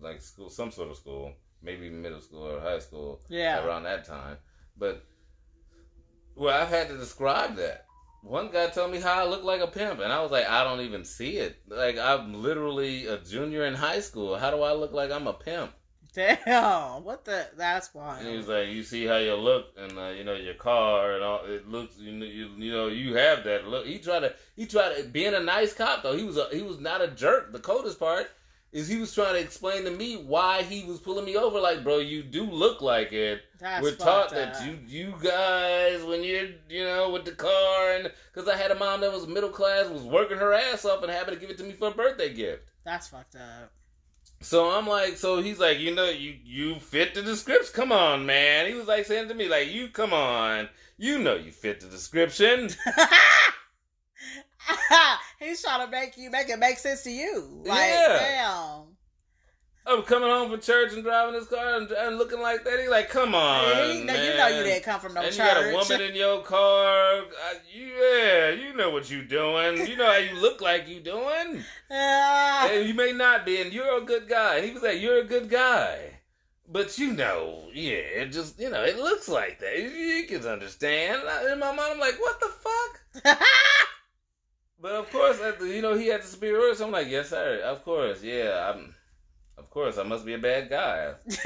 like, 0.00 0.20
school, 0.20 0.50
some 0.50 0.70
sort 0.70 0.90
of 0.90 0.96
school, 0.96 1.32
maybe 1.62 1.90
middle 1.90 2.20
school 2.20 2.46
or 2.46 2.60
high 2.60 2.78
school, 2.78 3.20
yeah, 3.28 3.64
around 3.64 3.84
that 3.84 4.04
time. 4.04 4.36
But, 4.76 5.04
well, 6.36 6.60
I've 6.60 6.68
had 6.68 6.88
to 6.88 6.96
describe 6.96 7.56
that. 7.56 7.86
one 8.22 8.50
guy 8.50 8.66
told 8.66 8.90
me 8.90 9.00
how 9.00 9.14
I 9.14 9.28
look 9.28 9.44
like 9.44 9.60
a 9.60 9.66
pimp, 9.66 10.00
and 10.00 10.12
I 10.12 10.20
was 10.22 10.30
like, 10.30 10.48
I 10.48 10.64
don't 10.64 10.80
even 10.80 11.04
see 11.04 11.38
it. 11.38 11.56
Like 11.68 11.98
I'm 11.98 12.42
literally 12.42 13.06
a 13.06 13.18
junior 13.18 13.64
in 13.64 13.74
high 13.74 14.00
school. 14.00 14.36
How 14.36 14.50
do 14.50 14.62
I 14.62 14.72
look 14.72 14.92
like 14.92 15.10
I'm 15.10 15.26
a 15.26 15.32
pimp? 15.32 15.72
Damn, 16.14 17.04
what 17.04 17.24
the? 17.24 17.46
That's 17.56 17.94
why. 17.94 18.22
He 18.22 18.36
was 18.36 18.48
like, 18.48 18.68
you 18.68 18.82
see 18.82 19.06
how 19.06 19.18
you 19.18 19.34
look, 19.34 19.66
and 19.76 19.96
uh, 19.96 20.08
you 20.08 20.24
know 20.24 20.34
your 20.34 20.54
car, 20.54 21.14
and 21.14 21.22
all. 21.22 21.44
It 21.44 21.68
looks, 21.68 21.96
you 21.98 22.12
know, 22.12 22.26
you, 22.26 22.48
you 22.56 22.72
know, 22.72 22.88
you 22.88 23.14
have 23.14 23.44
that 23.44 23.68
look. 23.68 23.86
He 23.86 23.98
tried 23.98 24.20
to, 24.20 24.34
he 24.56 24.66
tried 24.66 24.96
to, 24.96 25.04
being 25.04 25.34
a 25.34 25.40
nice 25.40 25.72
cop 25.72 26.02
though. 26.02 26.16
He 26.16 26.24
was, 26.24 26.36
a, 26.36 26.48
he 26.52 26.62
was 26.62 26.80
not 26.80 27.02
a 27.02 27.08
jerk. 27.08 27.52
The 27.52 27.60
coldest 27.60 28.00
part 28.00 28.28
is 28.70 28.86
he 28.86 28.96
was 28.96 29.14
trying 29.14 29.34
to 29.34 29.40
explain 29.40 29.84
to 29.84 29.90
me 29.90 30.16
why 30.16 30.62
he 30.62 30.84
was 30.84 31.00
pulling 31.00 31.24
me 31.24 31.36
over. 31.36 31.58
Like, 31.58 31.82
bro, 31.82 31.98
you 31.98 32.22
do 32.22 32.44
look 32.44 32.82
like 32.82 33.12
it. 33.12 33.42
That's 33.58 33.82
We're 33.82 33.94
taught 33.94 34.30
that 34.30 34.56
up. 34.56 34.66
you, 34.66 34.78
you 34.86 35.14
guys, 35.22 36.04
when 36.04 36.22
you're, 36.22 36.48
you 36.68 36.84
know, 36.84 37.10
with 37.10 37.24
the 37.24 37.32
car, 37.32 37.92
and 37.92 38.12
because 38.32 38.48
I 38.48 38.56
had 38.56 38.70
a 38.70 38.74
mom 38.74 39.00
that 39.00 39.12
was 39.12 39.26
middle 39.26 39.50
class, 39.50 39.88
was 39.88 40.02
working 40.02 40.38
her 40.38 40.52
ass 40.52 40.84
off 40.84 41.02
and 41.02 41.10
happened 41.10 41.36
to 41.36 41.40
give 41.40 41.50
it 41.50 41.58
to 41.58 41.64
me 41.64 41.72
for 41.72 41.88
a 41.88 41.92
birthday 41.92 42.32
gift. 42.32 42.70
That's 42.84 43.08
fucked 43.08 43.36
up. 43.36 43.72
So 44.40 44.70
I'm 44.70 44.86
like, 44.86 45.16
so 45.16 45.42
he's 45.42 45.58
like, 45.58 45.80
you 45.80 45.94
know, 45.94 46.10
you 46.10 46.36
you 46.44 46.78
fit 46.78 47.14
the 47.14 47.22
description. 47.22 47.72
Come 47.74 47.90
on, 47.90 48.24
man. 48.24 48.66
He 48.68 48.74
was 48.74 48.86
like 48.86 49.04
saying 49.06 49.28
to 49.28 49.34
me, 49.34 49.48
like, 49.48 49.68
you 49.72 49.88
come 49.88 50.12
on, 50.12 50.68
you 50.96 51.18
know, 51.18 51.34
you 51.34 51.50
fit 51.50 51.80
the 51.80 51.88
description. 51.88 52.68
He's 55.38 55.62
trying 55.62 55.84
to 55.84 55.90
make 55.90 56.16
you 56.16 56.30
make 56.30 56.48
it 56.48 56.58
make 56.58 56.78
sense 56.78 57.02
to 57.02 57.10
you. 57.10 57.62
Like, 57.64 57.88
Yeah. 57.88 58.18
damn. 58.18 58.84
I'm 59.86 60.02
coming 60.02 60.28
home 60.28 60.50
from 60.50 60.60
church 60.60 60.92
and 60.92 61.02
driving 61.02 61.34
his 61.34 61.46
car 61.48 61.76
and, 61.76 61.90
and 61.90 62.18
looking 62.18 62.40
like 62.42 62.62
that. 62.64 62.78
He's 62.78 62.90
like, 62.90 63.08
come 63.08 63.34
on, 63.34 63.88
you, 63.96 64.04
know, 64.04 64.12
man. 64.12 64.32
you 64.32 64.36
know 64.36 64.46
you 64.48 64.62
didn't 64.62 64.82
come 64.84 65.00
from 65.00 65.14
no 65.14 65.22
and 65.22 65.34
church. 65.34 65.38
you 65.38 65.54
got 65.54 65.64
a 65.64 65.72
woman 65.72 66.10
in 66.10 66.14
your 66.14 66.42
car. 66.42 67.22
You, 67.72 67.86
yeah, 67.86 68.50
you 68.50 68.74
know 68.74 68.90
what 68.90 69.10
you 69.10 69.22
doing. 69.22 69.86
You 69.86 69.96
know 69.96 70.04
how 70.04 70.18
you 70.18 70.38
look 70.38 70.60
like 70.60 70.88
you 70.88 71.00
doing. 71.00 71.64
Ah. 71.90 72.68
and 72.70 72.86
you 72.86 72.92
may 72.92 73.12
not 73.12 73.46
be, 73.46 73.62
and 73.62 73.72
you're 73.72 73.96
a 73.96 74.04
good 74.04 74.28
guy. 74.28 74.56
And 74.56 74.66
he 74.66 74.72
was 74.72 74.82
like, 74.82 75.00
you're 75.00 75.20
a 75.20 75.24
good 75.24 75.48
guy. 75.48 76.18
But 76.70 76.98
you 76.98 77.14
know, 77.14 77.70
yeah, 77.72 77.92
it 77.94 78.26
just, 78.30 78.60
you 78.60 78.68
know, 78.68 78.84
it 78.84 78.98
looks 78.98 79.26
like 79.26 79.58
that. 79.60 79.78
You, 79.78 79.88
you 79.88 80.26
can 80.26 80.44
understand. 80.44 81.22
In 81.50 81.58
my 81.58 81.68
mind, 81.74 81.92
I'm 81.92 81.98
like, 81.98 82.20
what 82.20 82.38
the 82.40 82.48
fuck? 83.24 83.38
But 84.80 84.92
of 84.92 85.10
course, 85.10 85.38
the, 85.38 85.66
you 85.66 85.82
know, 85.82 85.94
he 85.96 86.06
had 86.06 86.22
the 86.22 86.26
superiority. 86.26 86.76
So 86.76 86.86
I'm 86.86 86.92
like, 86.92 87.08
yes, 87.08 87.30
sir. 87.30 87.60
Of 87.64 87.84
course, 87.84 88.22
yeah. 88.22 88.72
I'm, 88.72 88.94
of 89.56 89.70
course, 89.70 89.98
I 89.98 90.04
must 90.04 90.24
be 90.24 90.34
a 90.34 90.38
bad 90.38 90.70
guy. 90.70 91.14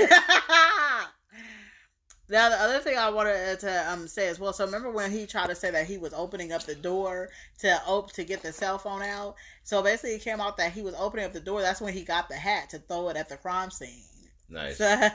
now 2.29 2.49
the 2.51 2.57
other 2.57 2.79
thing 2.81 2.99
I 2.99 3.09
wanted 3.11 3.59
to 3.61 3.91
um 3.91 4.07
say 4.07 4.29
as 4.29 4.39
well. 4.39 4.53
So 4.53 4.67
remember 4.67 4.91
when 4.91 5.11
he 5.11 5.27
tried 5.27 5.49
to 5.49 5.55
say 5.55 5.71
that 5.71 5.87
he 5.87 5.97
was 5.97 6.13
opening 6.13 6.53
up 6.53 6.65
the 6.65 6.75
door 6.75 7.31
to 7.61 7.81
op- 7.87 8.13
to 8.13 8.25
get 8.25 8.43
the 8.43 8.53
cell 8.53 8.79
phone 8.79 9.03
out. 9.03 9.37
So 9.63 9.83
basically, 9.83 10.17
it 10.17 10.23
came 10.23 10.41
out 10.41 10.59
that 10.59 10.73
he 10.73 10.83
was 10.83 10.95
opening 10.99 11.25
up 11.25 11.33
the 11.33 11.41
door. 11.41 11.63
That's 11.63 11.81
when 11.81 11.95
he 11.95 12.03
got 12.05 12.29
the 12.29 12.37
hat 12.37 12.69
to 12.71 12.79
throw 12.81 13.09
it 13.09 13.17
at 13.17 13.31
the 13.31 13.39
crime 13.39 13.71
scene. 13.71 14.05
Nice. 14.51 14.77
So, 14.77 15.09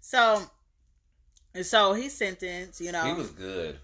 so, 0.00 0.42
so 1.62 1.92
he's 1.94 2.14
sentenced. 2.14 2.80
You 2.82 2.92
know, 2.92 3.04
He 3.04 3.14
was 3.14 3.30
good. 3.30 3.78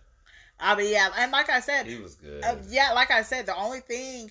I 0.58 0.74
mean, 0.74 0.90
yeah, 0.92 1.10
and 1.18 1.32
like 1.32 1.50
I 1.50 1.60
said, 1.60 1.86
He 1.86 1.96
was 1.96 2.14
good. 2.14 2.42
uh, 2.44 2.56
yeah, 2.68 2.92
like 2.92 3.10
I 3.10 3.22
said, 3.22 3.46
the 3.46 3.56
only 3.56 3.80
thing 3.80 4.30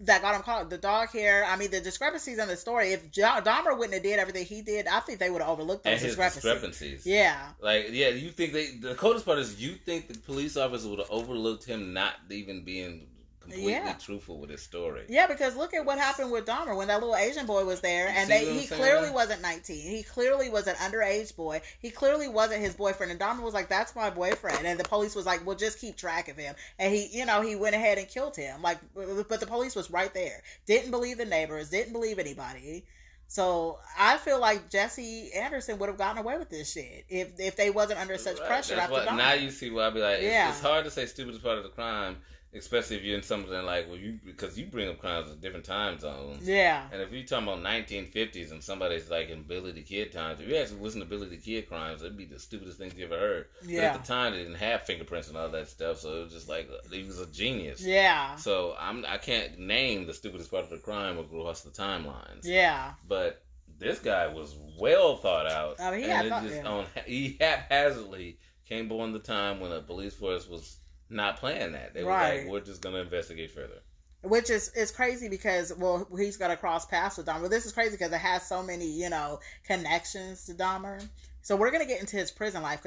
that 0.00 0.20
got 0.20 0.34
him 0.34 0.42
caught, 0.42 0.68
the 0.68 0.78
dog 0.78 1.10
hair. 1.10 1.44
I 1.44 1.56
mean, 1.56 1.70
the 1.70 1.80
discrepancies 1.80 2.38
in 2.38 2.48
the 2.48 2.56
story. 2.56 2.92
If 2.92 3.10
Jo- 3.12 3.40
Dahmer 3.44 3.76
wouldn't 3.78 3.94
have 3.94 4.02
did 4.02 4.18
everything 4.18 4.44
he 4.44 4.60
did, 4.62 4.88
I 4.88 4.98
think 5.00 5.20
they 5.20 5.30
would 5.30 5.40
have 5.40 5.50
overlooked 5.50 5.84
those 5.84 6.02
discrepancies. 6.02 6.42
discrepancies. 6.42 7.06
Yeah, 7.06 7.40
Like, 7.60 7.86
yeah, 7.90 8.08
you 8.08 8.30
think 8.30 8.52
they, 8.52 8.72
the 8.76 8.96
coldest 8.96 9.24
part 9.24 9.38
is 9.38 9.62
you 9.62 9.74
think 9.74 10.08
the 10.08 10.18
police 10.18 10.56
officer 10.56 10.88
would 10.88 10.98
have 10.98 11.10
overlooked 11.10 11.64
him 11.64 11.92
not 11.92 12.14
even 12.30 12.64
being 12.64 13.06
completely 13.42 13.72
Yeah. 13.72 13.92
truthful 13.94 14.38
with 14.38 14.50
his 14.50 14.62
story. 14.62 15.04
yeah, 15.08 15.26
because 15.26 15.54
look 15.56 15.74
at 15.74 15.84
what 15.84 15.98
happened 15.98 16.30
with 16.32 16.46
Dahmer 16.46 16.74
when 16.76 16.88
that 16.88 17.00
little 17.00 17.14
Asian 17.16 17.44
boy 17.46 17.64
was 17.64 17.80
there, 17.80 18.08
and 18.08 18.30
they, 18.30 18.44
he 18.52 18.66
saying? 18.66 18.80
clearly 18.80 19.10
wasn't 19.10 19.42
nineteen. 19.42 19.90
He 19.90 20.02
clearly 20.02 20.48
was 20.48 20.66
an 20.66 20.76
underage 20.76 21.36
boy. 21.36 21.60
He 21.80 21.90
clearly 21.90 22.28
wasn't 22.28 22.60
his 22.62 22.74
boyfriend, 22.74 23.12
and 23.12 23.20
Dahmer 23.20 23.42
was 23.42 23.54
like, 23.54 23.68
"That's 23.68 23.94
my 23.94 24.08
boyfriend," 24.10 24.66
and 24.66 24.80
the 24.80 24.84
police 24.84 25.14
was 25.14 25.26
like, 25.26 25.44
"Well, 25.46 25.56
just 25.56 25.78
keep 25.80 25.96
track 25.96 26.28
of 26.28 26.36
him." 26.36 26.54
And 26.78 26.94
he, 26.94 27.06
you 27.16 27.26
know, 27.26 27.40
he 27.42 27.56
went 27.56 27.74
ahead 27.74 27.98
and 27.98 28.08
killed 28.08 28.36
him. 28.36 28.62
Like, 28.62 28.78
but 28.94 29.40
the 29.40 29.46
police 29.46 29.74
was 29.76 29.90
right 29.90 30.12
there. 30.14 30.42
Didn't 30.66 30.90
believe 30.90 31.18
the 31.18 31.24
neighbors. 31.26 31.70
Didn't 31.70 31.92
believe 31.92 32.18
anybody. 32.18 32.86
So 33.28 33.78
I 33.98 34.18
feel 34.18 34.38
like 34.38 34.68
Jesse 34.68 35.32
Anderson 35.32 35.78
would 35.78 35.88
have 35.88 35.96
gotten 35.96 36.18
away 36.18 36.36
with 36.36 36.50
this 36.50 36.70
shit 36.70 37.06
if 37.08 37.40
if 37.40 37.56
they 37.56 37.70
wasn't 37.70 37.98
under 37.98 38.18
such 38.18 38.38
Right, 38.38 38.46
pressure 38.46 38.74
that's 38.76 38.92
after 38.92 38.92
what- 38.92 39.08
Dahmer. 39.08 39.16
now 39.16 39.32
you 39.32 39.50
see 39.50 39.70
why 39.70 39.86
I 39.86 39.90
be 39.90 40.00
like, 40.00 40.16
it's, 40.16 40.24
Yeah. 40.24 40.50
it's 40.50 40.60
hard 40.60 40.84
to 40.84 40.90
say 40.90 41.06
stupid 41.06 41.34
is 41.34 41.40
part 41.40 41.56
of 41.56 41.64
the 41.64 41.70
crime, 41.70 42.18
especially 42.54 42.96
if 42.96 43.02
you're 43.02 43.16
in 43.16 43.22
something 43.22 43.50
like, 43.64 43.88
well, 43.88 43.96
you 43.96 44.18
because 44.24 44.58
you 44.58 44.66
bring 44.66 44.88
up 44.88 44.98
crimes 44.98 45.30
at 45.30 45.40
different 45.40 45.64
time 45.64 45.98
zones. 45.98 46.46
yeah, 46.46 46.86
And 46.92 47.00
if 47.00 47.10
you're 47.12 47.24
talking 47.24 47.48
about 47.48 47.60
1950s 47.62 48.50
and 48.52 48.62
somebody's 48.62 49.10
like 49.10 49.30
in 49.30 49.42
Billy 49.42 49.72
the 49.72 49.82
Kid 49.82 50.12
times, 50.12 50.40
if 50.40 50.48
you 50.48 50.56
actually 50.56 50.80
listen 50.80 51.00
to 51.00 51.06
Billy 51.06 51.28
the 51.28 51.36
Kid 51.38 51.68
crimes, 51.68 52.02
it'd 52.02 52.16
be 52.16 52.26
the 52.26 52.38
stupidest 52.38 52.78
things 52.78 52.94
you 52.94 53.04
ever 53.06 53.18
heard. 53.18 53.46
But 53.60 53.70
yeah, 53.70 53.80
at 53.94 54.00
the 54.02 54.06
time, 54.06 54.32
they 54.32 54.38
didn't 54.40 54.56
have 54.56 54.82
fingerprints 54.82 55.28
and 55.28 55.36
all 55.36 55.48
that 55.48 55.68
stuff, 55.68 55.98
so 55.98 56.20
it 56.20 56.24
was 56.24 56.32
just 56.32 56.48
like 56.48 56.68
uh, 56.70 56.88
he 56.94 57.04
was 57.04 57.20
a 57.20 57.26
genius. 57.32 57.80
yeah, 57.84 58.36
So 58.36 58.74
I'm 58.78 59.04
I 59.08 59.18
can't 59.18 59.58
name 59.58 60.06
the 60.06 60.14
stupidest 60.14 60.50
part 60.50 60.64
of 60.64 60.70
the 60.70 60.78
crime 60.78 61.18
across 61.18 61.62
the 61.62 61.70
timelines. 61.70 62.40
yeah. 62.44 62.92
But 63.08 63.42
this 63.78 63.98
guy 63.98 64.26
was 64.28 64.54
well 64.78 65.16
thought 65.16 65.50
out. 65.50 65.80
I 65.80 65.90
mean, 65.90 66.00
he 66.00 66.04
and 66.04 66.12
had 66.12 66.26
it 66.26 66.28
thought- 66.28 66.42
just 66.44 66.54
yeah. 66.56 66.68
on 66.68 66.84
he 67.06 67.36
haphazardly 67.40 68.38
came 68.66 68.88
born 68.88 69.12
the 69.12 69.18
time 69.18 69.58
when 69.60 69.70
the 69.70 69.80
police 69.80 70.14
force 70.14 70.48
was 70.48 70.76
not 71.12 71.38
playing 71.38 71.72
that. 71.72 71.94
They 71.94 72.02
were 72.04 72.10
Right. 72.10 72.40
like, 72.40 72.48
we're 72.48 72.60
just 72.60 72.80
gonna 72.82 72.98
investigate 72.98 73.50
further. 73.50 73.80
Which 74.22 74.50
is 74.50 74.68
is 74.74 74.90
crazy 74.92 75.28
because 75.28 75.72
well 75.74 76.06
he's 76.16 76.36
gonna 76.36 76.56
cross 76.56 76.86
paths 76.86 77.16
with 77.16 77.26
Dahmer. 77.26 77.50
This 77.50 77.66
is 77.66 77.72
crazy 77.72 77.92
because 77.92 78.12
it 78.12 78.18
has 78.18 78.46
so 78.46 78.62
many 78.62 78.86
you 78.86 79.10
know 79.10 79.40
connections 79.64 80.44
to 80.46 80.54
Dahmer. 80.54 81.06
So 81.42 81.56
we're 81.56 81.70
gonna 81.72 81.86
get 81.86 82.00
into 82.00 82.16
his 82.16 82.30
prison 82.30 82.62
life. 82.62 82.86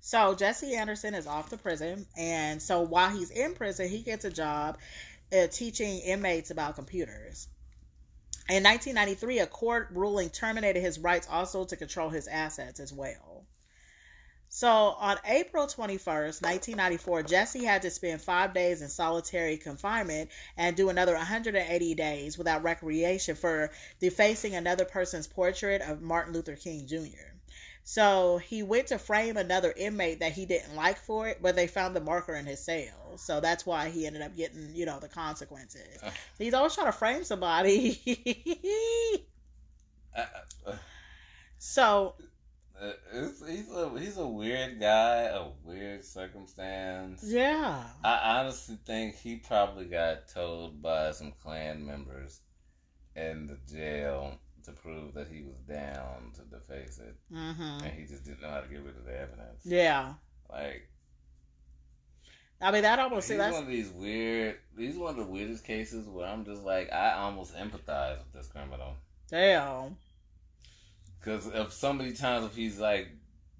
So 0.00 0.34
Jesse 0.34 0.74
Anderson 0.74 1.14
is 1.14 1.26
off 1.26 1.50
to 1.50 1.56
prison, 1.56 2.06
and 2.16 2.60
so 2.62 2.80
while 2.80 3.10
he's 3.10 3.30
in 3.30 3.54
prison, 3.54 3.88
he 3.88 4.02
gets 4.02 4.24
a 4.24 4.30
job 4.30 4.78
uh, 5.32 5.46
teaching 5.48 5.98
inmates 6.00 6.50
about 6.50 6.76
computers. 6.76 7.48
In 8.48 8.62
1993, 8.62 9.40
a 9.40 9.46
court 9.46 9.88
ruling 9.90 10.30
terminated 10.30 10.80
his 10.80 11.00
rights 11.00 11.26
also 11.28 11.64
to 11.64 11.76
control 11.76 12.08
his 12.10 12.28
assets 12.28 12.78
as 12.78 12.92
well. 12.92 13.35
So 14.48 14.68
on 14.68 15.18
April 15.26 15.66
21st, 15.66 16.42
1994, 16.42 17.22
Jesse 17.24 17.64
had 17.64 17.82
to 17.82 17.90
spend 17.90 18.20
five 18.22 18.54
days 18.54 18.80
in 18.80 18.88
solitary 18.88 19.56
confinement 19.56 20.30
and 20.56 20.76
do 20.76 20.88
another 20.88 21.14
180 21.14 21.94
days 21.94 22.38
without 22.38 22.62
recreation 22.62 23.36
for 23.36 23.70
defacing 24.00 24.54
another 24.54 24.84
person's 24.84 25.26
portrait 25.26 25.82
of 25.82 26.00
Martin 26.00 26.32
Luther 26.32 26.56
King 26.56 26.86
Jr. 26.86 27.36
So 27.88 28.38
he 28.38 28.64
went 28.64 28.88
to 28.88 28.98
frame 28.98 29.36
another 29.36 29.72
inmate 29.76 30.18
that 30.18 30.32
he 30.32 30.44
didn't 30.44 30.74
like 30.74 30.98
for 30.98 31.28
it, 31.28 31.38
but 31.40 31.54
they 31.54 31.68
found 31.68 31.94
the 31.94 32.00
marker 32.00 32.34
in 32.34 32.44
his 32.44 32.64
cell. 32.64 33.16
So 33.16 33.38
that's 33.40 33.64
why 33.64 33.90
he 33.90 34.06
ended 34.06 34.22
up 34.22 34.36
getting, 34.36 34.74
you 34.74 34.86
know, 34.86 34.98
the 34.98 35.08
consequences. 35.08 36.02
Uh. 36.02 36.10
He's 36.36 36.52
always 36.52 36.74
trying 36.74 36.88
to 36.88 36.92
frame 36.92 37.24
somebody. 37.24 38.00
Uh, 40.16 40.24
uh, 40.70 40.76
so 41.58 42.14
uh, 42.18 42.24
it's, 43.12 43.46
he's 43.48 43.70
a 43.72 43.90
he's 43.98 44.16
a 44.18 44.26
weird 44.26 44.80
guy, 44.80 45.22
a 45.22 45.46
weird 45.64 46.04
circumstance. 46.04 47.22
yeah. 47.24 47.84
I 48.04 48.38
honestly 48.38 48.78
think 48.84 49.16
he 49.16 49.36
probably 49.36 49.86
got 49.86 50.28
told 50.28 50.82
by 50.82 51.12
some 51.12 51.32
Klan 51.42 51.86
members 51.86 52.40
in 53.14 53.46
the 53.46 53.58
jail 53.74 54.38
to 54.64 54.72
prove 54.72 55.14
that 55.14 55.28
he 55.28 55.42
was 55.42 55.56
down 55.68 56.32
to 56.34 56.42
deface 56.42 56.98
it, 56.98 57.16
hmm 57.30 57.78
and 57.84 57.92
he 57.98 58.04
just 58.04 58.24
didn't 58.24 58.42
know 58.42 58.50
how 58.50 58.60
to 58.60 58.68
get 58.68 58.82
rid 58.82 58.96
of 58.96 59.04
the 59.04 59.18
evidence. 59.18 59.62
Yeah. 59.64 60.14
Like 60.50 60.88
I 62.60 62.70
mean 62.72 62.82
that 62.82 62.98
almost 62.98 63.28
he's 63.28 63.38
that's 63.38 63.52
one 63.54 63.64
of 63.64 63.68
these 63.68 63.90
weird. 63.90 64.56
He's 64.76 64.96
one 64.96 65.10
of 65.10 65.16
the 65.16 65.30
weirdest 65.30 65.64
cases 65.64 66.06
where 66.08 66.26
I'm 66.26 66.44
just 66.44 66.62
like, 66.62 66.92
I 66.92 67.14
almost 67.14 67.54
empathize 67.54 68.18
with 68.18 68.32
this 68.32 68.48
criminal 68.48 68.94
damn. 69.30 69.96
Because 71.18 71.48
of 71.48 71.72
so 71.72 71.92
many 71.92 72.12
times 72.12 72.46
if 72.46 72.54
he's 72.54 72.78
like 72.78 73.08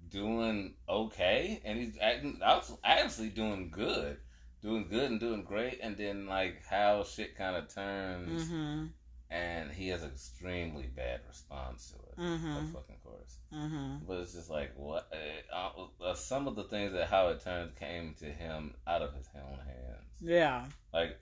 doing 0.09 0.75
okay 0.87 1.61
and 1.65 1.79
he's 1.79 1.97
acting 2.01 2.39
actually 2.83 3.29
doing 3.29 3.69
good, 3.69 4.17
doing 4.61 4.87
good 4.89 5.11
and 5.11 5.19
doing 5.19 5.43
great, 5.43 5.79
and 5.81 5.97
then 5.97 6.25
like 6.27 6.63
how 6.69 7.03
shit 7.03 7.35
kind 7.35 7.55
of 7.55 7.73
turns, 7.73 8.49
hmm 8.49 8.85
and 9.29 9.69
he 9.71 9.89
has 9.89 10.03
an 10.03 10.09
extremely 10.09 10.85
bad 10.95 11.19
response 11.27 11.91
to 11.91 11.97
it. 11.97 12.25
Mhm. 12.25 12.63
Of 12.63 12.71
fucking 12.71 12.95
course. 13.03 13.37
hmm 13.51 13.97
But 14.07 14.19
it's 14.19 14.33
just 14.33 14.49
like 14.49 14.71
what 14.77 15.11
uh, 15.53 15.83
uh, 16.01 16.13
some 16.13 16.47
of 16.47 16.55
the 16.55 16.63
things 16.63 16.93
that 16.93 17.09
how 17.09 17.27
it 17.29 17.43
turned 17.43 17.75
came 17.75 18.13
to 18.19 18.25
him 18.25 18.73
out 18.87 19.01
of 19.01 19.13
his 19.13 19.27
own 19.35 19.59
hands. 19.65 20.21
Yeah. 20.21 20.65
Like 20.93 21.19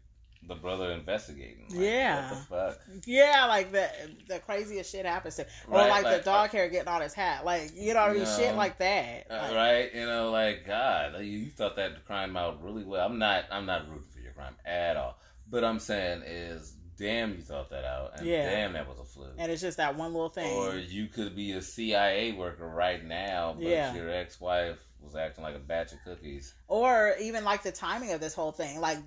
the 0.47 0.55
brother 0.55 0.91
investigating. 0.91 1.65
Like, 1.69 1.79
Yeah. 1.79 2.29
What 2.29 2.37
the 2.39 2.45
fuck? 2.45 2.79
Yeah, 3.05 3.45
like 3.47 3.71
the 3.71 3.89
the 4.27 4.39
craziest 4.39 4.91
shit 4.91 5.05
happens 5.05 5.35
to, 5.37 5.43
or 5.67 5.77
Right, 5.79 5.89
like, 5.89 6.03
like, 6.03 6.17
the 6.17 6.23
dog 6.23 6.49
hair 6.51 6.69
getting 6.69 6.87
on 6.87 7.01
his 7.01 7.13
hat, 7.13 7.45
like 7.45 7.71
you 7.75 7.93
know 7.93 8.01
what 8.01 8.09
I 8.09 8.13
mean, 8.13 8.21
You 8.21 8.27
shit 8.27 8.55
like 8.55 8.77
that. 8.79 9.27
Uh, 9.29 9.53
right? 9.55 9.93
You 9.93 10.05
know, 10.05 10.31
like 10.31 10.65
God, 10.65 11.13
like, 11.13 11.23
you, 11.25 11.39
you 11.39 11.49
thought 11.51 11.75
that 11.77 12.05
crime 12.05 12.35
out 12.37 12.63
really 12.63 12.83
well. 12.83 13.05
I'm 13.05 13.17
not. 13.19 13.45
I'm 13.51 13.65
not 13.65 13.87
rooting 13.89 14.07
for 14.13 14.19
your 14.19 14.33
crime 14.33 14.55
at 14.65 14.97
all. 14.97 15.17
But 15.47 15.63
I'm 15.63 15.77
saying 15.79 16.23
is, 16.25 16.73
damn, 16.97 17.31
you 17.35 17.41
thought 17.41 17.69
that 17.69 17.85
out, 17.85 18.17
and 18.17 18.25
Yeah. 18.27 18.49
damn, 18.49 18.73
that 18.73 18.87
was 18.87 18.99
a 18.99 19.03
fluke. 19.03 19.35
And 19.37 19.51
it's 19.51 19.61
just 19.61 19.77
that 19.77 19.95
one 19.95 20.11
little 20.13 20.29
thing. 20.29 20.51
Or 20.55 20.75
you 20.75 21.07
could 21.07 21.35
be 21.35 21.51
a 21.53 21.61
CIA 21.61 22.31
worker 22.31 22.67
right 22.67 23.03
now, 23.05 23.53
but 23.53 23.67
Yeah. 23.67 23.93
your 23.93 24.09
ex-wife 24.09 24.79
was 25.05 25.15
acting 25.15 25.43
like 25.43 25.55
a 25.55 25.59
batch 25.59 25.93
of 25.93 25.99
cookies. 26.03 26.53
Or 26.67 27.13
even 27.21 27.43
like 27.43 27.61
the 27.63 27.71
timing 27.71 28.11
of 28.11 28.19
this 28.19 28.33
whole 28.33 28.51
thing. 28.51 28.79
Like 28.81 28.97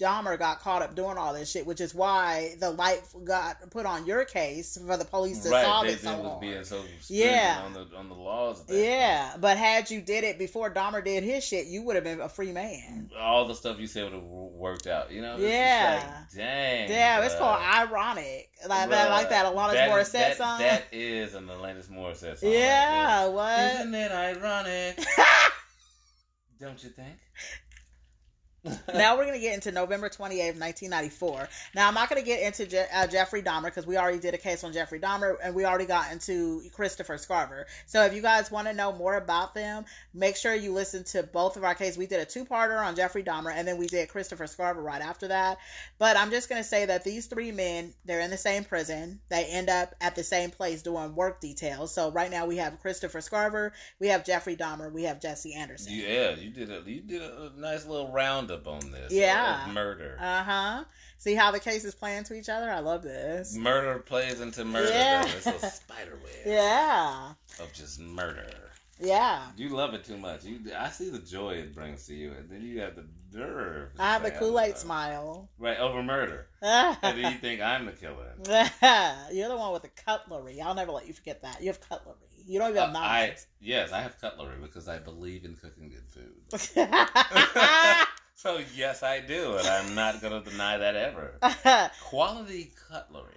Dahmer 0.00 0.38
got 0.38 0.60
caught 0.60 0.82
up 0.82 0.94
doing 0.94 1.16
all 1.18 1.34
this 1.34 1.50
shit, 1.50 1.66
which 1.66 1.80
is 1.80 1.94
why 1.94 2.54
the 2.58 2.70
light 2.70 3.02
got 3.24 3.70
put 3.70 3.84
on 3.86 4.06
your 4.06 4.24
case 4.24 4.78
for 4.86 4.96
the 4.96 5.04
police 5.04 5.40
to 5.44 5.50
right? 5.50 5.64
solve 5.64 5.86
it 5.86 6.00
so 6.00 6.16
was 6.18 6.40
being 6.40 6.64
so 6.64 6.82
Yeah. 7.08 7.62
on 7.64 7.72
the 7.74 7.86
on 7.96 8.08
the 8.08 8.14
laws. 8.14 8.64
Yeah, 8.68 9.36
but 9.38 9.56
had 9.58 9.90
you 9.90 10.00
did 10.00 10.24
it 10.24 10.38
before 10.38 10.72
Dahmer 10.72 11.04
did 11.04 11.22
his 11.22 11.44
shit, 11.44 11.66
you 11.66 11.82
would 11.82 11.96
have 11.96 12.04
been 12.04 12.20
a 12.20 12.28
free 12.28 12.52
man. 12.52 13.10
all 13.18 13.46
the 13.46 13.54
stuff 13.54 13.78
you 13.78 13.86
said 13.86 14.04
would 14.04 14.14
have 14.14 14.22
worked 14.24 14.86
out. 14.86 15.10
You 15.12 15.20
know? 15.22 15.36
Yeah. 15.36 16.02
like, 16.02 16.30
dang. 16.34 16.88
Damn, 16.88 17.22
it's 17.24 17.34
called 17.34 17.60
ironic. 17.60 18.48
Like 18.66 18.88
that, 18.90 19.10
like 19.10 19.28
that 19.30 19.46
Alanis 19.46 19.72
That- 19.74 19.90
Morissette 19.90 20.12
that, 20.12 20.36
song. 20.36 20.60
That 20.60 20.84
is 20.92 21.34
an 21.34 21.46
Alanis 21.48 21.90
Morissette 21.90 22.38
song. 22.38 22.50
yeah, 22.50 23.24
Right 23.24 23.32
what? 23.32 23.74
Isn't 23.80 23.94
it 23.94 24.12
ironic? 24.12 24.98
Don't 26.62 26.80
you 26.84 26.90
think? 26.90 27.18
now 28.94 29.16
we're 29.16 29.24
going 29.24 29.34
to 29.34 29.40
get 29.40 29.54
into 29.54 29.72
November 29.72 30.08
28th, 30.08 30.58
1994. 30.60 31.48
Now, 31.74 31.88
I'm 31.88 31.94
not 31.94 32.08
going 32.08 32.22
to 32.22 32.26
get 32.26 32.42
into 32.42 32.64
Je- 32.66 32.86
uh, 32.94 33.08
Jeffrey 33.08 33.42
Dahmer 33.42 33.64
because 33.64 33.86
we 33.86 33.96
already 33.96 34.20
did 34.20 34.34
a 34.34 34.38
case 34.38 34.62
on 34.62 34.72
Jeffrey 34.72 35.00
Dahmer 35.00 35.34
and 35.42 35.52
we 35.54 35.64
already 35.64 35.84
got 35.84 36.12
into 36.12 36.62
Christopher 36.72 37.16
Scarver. 37.16 37.64
So, 37.86 38.04
if 38.04 38.14
you 38.14 38.22
guys 38.22 38.52
want 38.52 38.68
to 38.68 38.72
know 38.72 38.92
more 38.92 39.16
about 39.16 39.54
them, 39.54 39.84
make 40.14 40.36
sure 40.36 40.54
you 40.54 40.72
listen 40.72 41.02
to 41.04 41.24
both 41.24 41.56
of 41.56 41.64
our 41.64 41.74
cases. 41.74 41.98
We 41.98 42.06
did 42.06 42.20
a 42.20 42.24
two 42.24 42.44
parter 42.44 42.84
on 42.84 42.94
Jeffrey 42.94 43.24
Dahmer 43.24 43.52
and 43.52 43.66
then 43.66 43.78
we 43.78 43.88
did 43.88 44.08
Christopher 44.08 44.44
Scarver 44.44 44.82
right 44.82 45.02
after 45.02 45.28
that. 45.28 45.58
But 45.98 46.16
I'm 46.16 46.30
just 46.30 46.48
going 46.48 46.62
to 46.62 46.68
say 46.68 46.86
that 46.86 47.02
these 47.02 47.26
three 47.26 47.50
men, 47.50 47.92
they're 48.04 48.20
in 48.20 48.30
the 48.30 48.36
same 48.36 48.62
prison. 48.62 49.18
They 49.28 49.44
end 49.46 49.70
up 49.70 49.94
at 50.00 50.14
the 50.14 50.22
same 50.22 50.50
place 50.50 50.82
doing 50.82 51.16
work 51.16 51.40
details. 51.40 51.92
So, 51.92 52.12
right 52.12 52.30
now 52.30 52.46
we 52.46 52.58
have 52.58 52.78
Christopher 52.80 53.18
Scarver, 53.18 53.72
we 53.98 54.06
have 54.08 54.24
Jeffrey 54.24 54.54
Dahmer, 54.56 54.92
we 54.92 55.02
have 55.02 55.20
Jesse 55.20 55.54
Anderson. 55.54 55.94
yeah, 55.94 56.36
you 56.36 56.50
did 56.50 56.70
a 56.70 56.82
you 56.86 57.00
did 57.00 57.22
a 57.22 57.50
nice 57.56 57.86
little 57.86 58.12
roundup 58.52 58.66
on 58.84 58.90
this. 58.90 59.12
Yeah. 59.12 59.68
murder. 59.72 60.16
Uh 60.20 60.42
huh. 60.42 60.84
See 61.18 61.34
how 61.34 61.50
the 61.50 61.60
cases 61.60 61.94
play 61.94 62.16
into 62.16 62.34
each 62.34 62.48
other? 62.48 62.70
I 62.70 62.80
love 62.80 63.02
this. 63.02 63.54
murder 63.56 63.98
plays 64.00 64.40
into 64.40 64.64
murder. 64.64 64.88
Yeah. 64.88 65.22
though. 65.24 65.50
It's 65.52 65.62
a 65.62 65.70
spider 65.70 66.18
web 66.22 66.32
Yeah. 66.46 67.32
of 67.60 67.72
just 67.72 68.00
murder. 68.00 68.46
Yeah. 69.00 69.46
You 69.56 69.70
love 69.70 69.94
it 69.94 70.04
too 70.04 70.16
much. 70.16 70.44
You, 70.44 70.60
I 70.78 70.88
see 70.90 71.10
the 71.10 71.18
joy 71.18 71.54
it 71.54 71.74
brings 71.74 72.06
to 72.06 72.14
you, 72.14 72.32
and 72.32 72.48
then 72.48 72.62
you 72.62 72.80
have 72.80 72.94
the 72.94 73.04
nerve. 73.36 73.88
I 73.98 74.12
have 74.12 74.22
the 74.22 74.30
Kool 74.30 74.60
Aid 74.60 74.76
smile. 74.78 75.48
Right 75.58 75.78
over 75.78 76.02
murder, 76.04 76.46
and 76.62 76.96
then 77.02 77.32
you 77.32 77.38
think 77.38 77.60
I'm 77.60 77.86
the 77.86 77.92
killer. 77.92 78.32
You're 79.32 79.48
the 79.48 79.56
one 79.56 79.72
with 79.72 79.82
the 79.82 79.90
cutlery. 80.04 80.60
I'll 80.60 80.74
never 80.74 80.92
let 80.92 81.08
you 81.08 81.14
forget 81.14 81.42
that. 81.42 81.60
You 81.60 81.68
have 81.68 81.80
cutlery. 81.80 82.14
You 82.46 82.58
don't 82.60 82.70
even 82.70 82.82
Uh, 82.82 82.86
have 82.86 82.96
I 82.96 83.26
knives. 83.26 83.46
yes, 83.60 83.90
I 83.92 84.02
have 84.02 84.20
cutlery 84.20 84.56
because 84.60 84.86
I 84.88 84.98
believe 84.98 85.44
in 85.44 85.56
cooking 85.56 85.88
good 85.90 86.08
food. 86.08 86.68
So 88.42 88.58
yes, 88.74 89.04
I 89.04 89.20
do, 89.20 89.56
and 89.56 89.68
I'm 89.68 89.94
not 89.94 90.20
going 90.20 90.42
to 90.42 90.50
deny 90.50 90.76
that 90.78 90.96
ever. 90.96 91.38
Quality 92.02 92.72
cutlery 92.88 93.28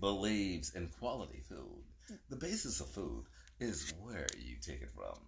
believes 0.00 0.74
in 0.74 0.88
quality 0.98 1.42
food. 1.46 1.82
The 2.30 2.36
basis 2.36 2.80
of 2.80 2.86
food 2.88 3.24
is 3.60 3.92
where 4.00 4.26
you 4.42 4.56
take 4.62 4.80
it 4.80 4.88
from. 4.94 5.18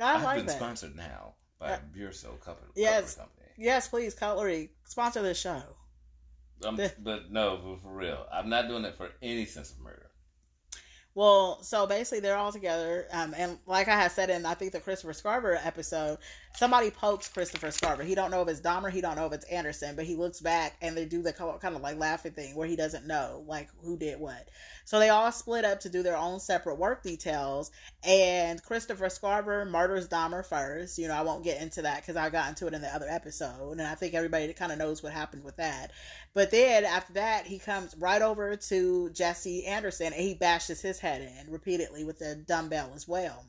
I 0.00 0.14
I've 0.14 0.22
like 0.22 0.36
been 0.36 0.46
that. 0.46 0.56
sponsored 0.56 0.94
now 0.94 1.34
by 1.58 1.72
Uh, 1.72 1.78
Beerso 1.92 2.38
Cutlery 2.40 2.70
yes. 2.76 3.16
Company. 3.16 3.46
Yes, 3.58 3.88
please, 3.88 4.14
cutlery. 4.14 4.70
Sponsor 4.84 5.22
this 5.22 5.40
show. 5.40 5.60
Um, 6.64 6.76
The- 6.76 6.92
but 7.00 7.32
no, 7.32 7.56
but 7.56 7.82
for 7.82 7.92
real, 7.92 8.24
I'm 8.32 8.48
not 8.48 8.68
doing 8.68 8.84
it 8.84 8.96
for 8.96 9.10
any 9.22 9.44
sense 9.44 9.72
of 9.72 9.80
murder. 9.80 10.06
Well, 11.14 11.62
so 11.62 11.86
basically 11.86 12.20
they're 12.20 12.38
all 12.38 12.52
together, 12.52 13.06
um, 13.10 13.34
and 13.36 13.58
like 13.66 13.86
I 13.88 13.96
had 14.00 14.12
said 14.12 14.30
in 14.30 14.46
I 14.46 14.54
think 14.54 14.72
the 14.72 14.80
Christopher 14.80 15.12
Scarver 15.12 15.58
episode, 15.62 16.16
somebody 16.54 16.90
pokes 16.90 17.28
Christopher 17.28 17.68
Scarver. 17.68 18.04
He 18.04 18.14
don't 18.14 18.30
know 18.30 18.42
if 18.42 18.48
it's 18.48 18.60
Dahmer, 18.60 18.90
he 18.90 19.00
don't 19.00 19.16
know 19.16 19.26
if 19.26 19.32
it's 19.32 19.44
Anderson, 19.46 19.96
but 19.96 20.04
he 20.04 20.14
looks 20.14 20.40
back 20.40 20.76
and 20.80 20.96
they 20.96 21.04
do 21.04 21.22
the 21.22 21.32
kind 21.32 21.76
of 21.76 21.82
like 21.82 21.98
laughing 21.98 22.32
thing 22.32 22.54
where 22.54 22.68
he 22.68 22.76
doesn't 22.76 23.06
know 23.06 23.44
like 23.46 23.68
who 23.82 23.96
did 23.96 24.18
what. 24.20 24.48
So 24.84 24.98
they 24.98 25.10
all 25.10 25.30
split 25.32 25.64
up 25.64 25.80
to 25.80 25.88
do 25.88 26.02
their 26.02 26.16
own 26.16 26.40
separate 26.40 26.78
work 26.78 27.02
details, 27.02 27.70
and 28.04 28.62
Christopher 28.62 29.06
Scarver 29.06 29.68
murders 29.68 30.08
Dahmer 30.08 30.44
first. 30.44 30.98
You 30.98 31.08
know, 31.08 31.14
I 31.14 31.22
won't 31.22 31.44
get 31.44 31.62
into 31.62 31.82
that 31.82 32.02
because 32.02 32.16
I 32.16 32.30
got 32.30 32.48
into 32.48 32.66
it 32.66 32.74
in 32.74 32.82
the 32.82 32.94
other 32.94 33.06
episode, 33.08 33.72
and 33.72 33.82
I 33.82 33.94
think 33.94 34.14
everybody 34.14 34.52
kind 34.52 34.72
of 34.72 34.78
knows 34.78 35.02
what 35.02 35.12
happened 35.12 35.44
with 35.44 35.56
that. 35.56 35.92
But 36.34 36.50
then 36.50 36.84
after 36.84 37.12
that, 37.14 37.46
he 37.46 37.58
comes 37.58 37.94
right 37.98 38.22
over 38.22 38.56
to 38.56 39.10
Jesse 39.10 39.66
Anderson 39.66 40.06
and 40.06 40.14
he 40.14 40.34
bashes 40.34 40.80
his 40.80 40.98
head 40.98 41.20
in 41.20 41.52
repeatedly 41.52 42.04
with 42.04 42.20
a 42.22 42.34
dumbbell 42.34 42.92
as 42.94 43.06
well. 43.06 43.44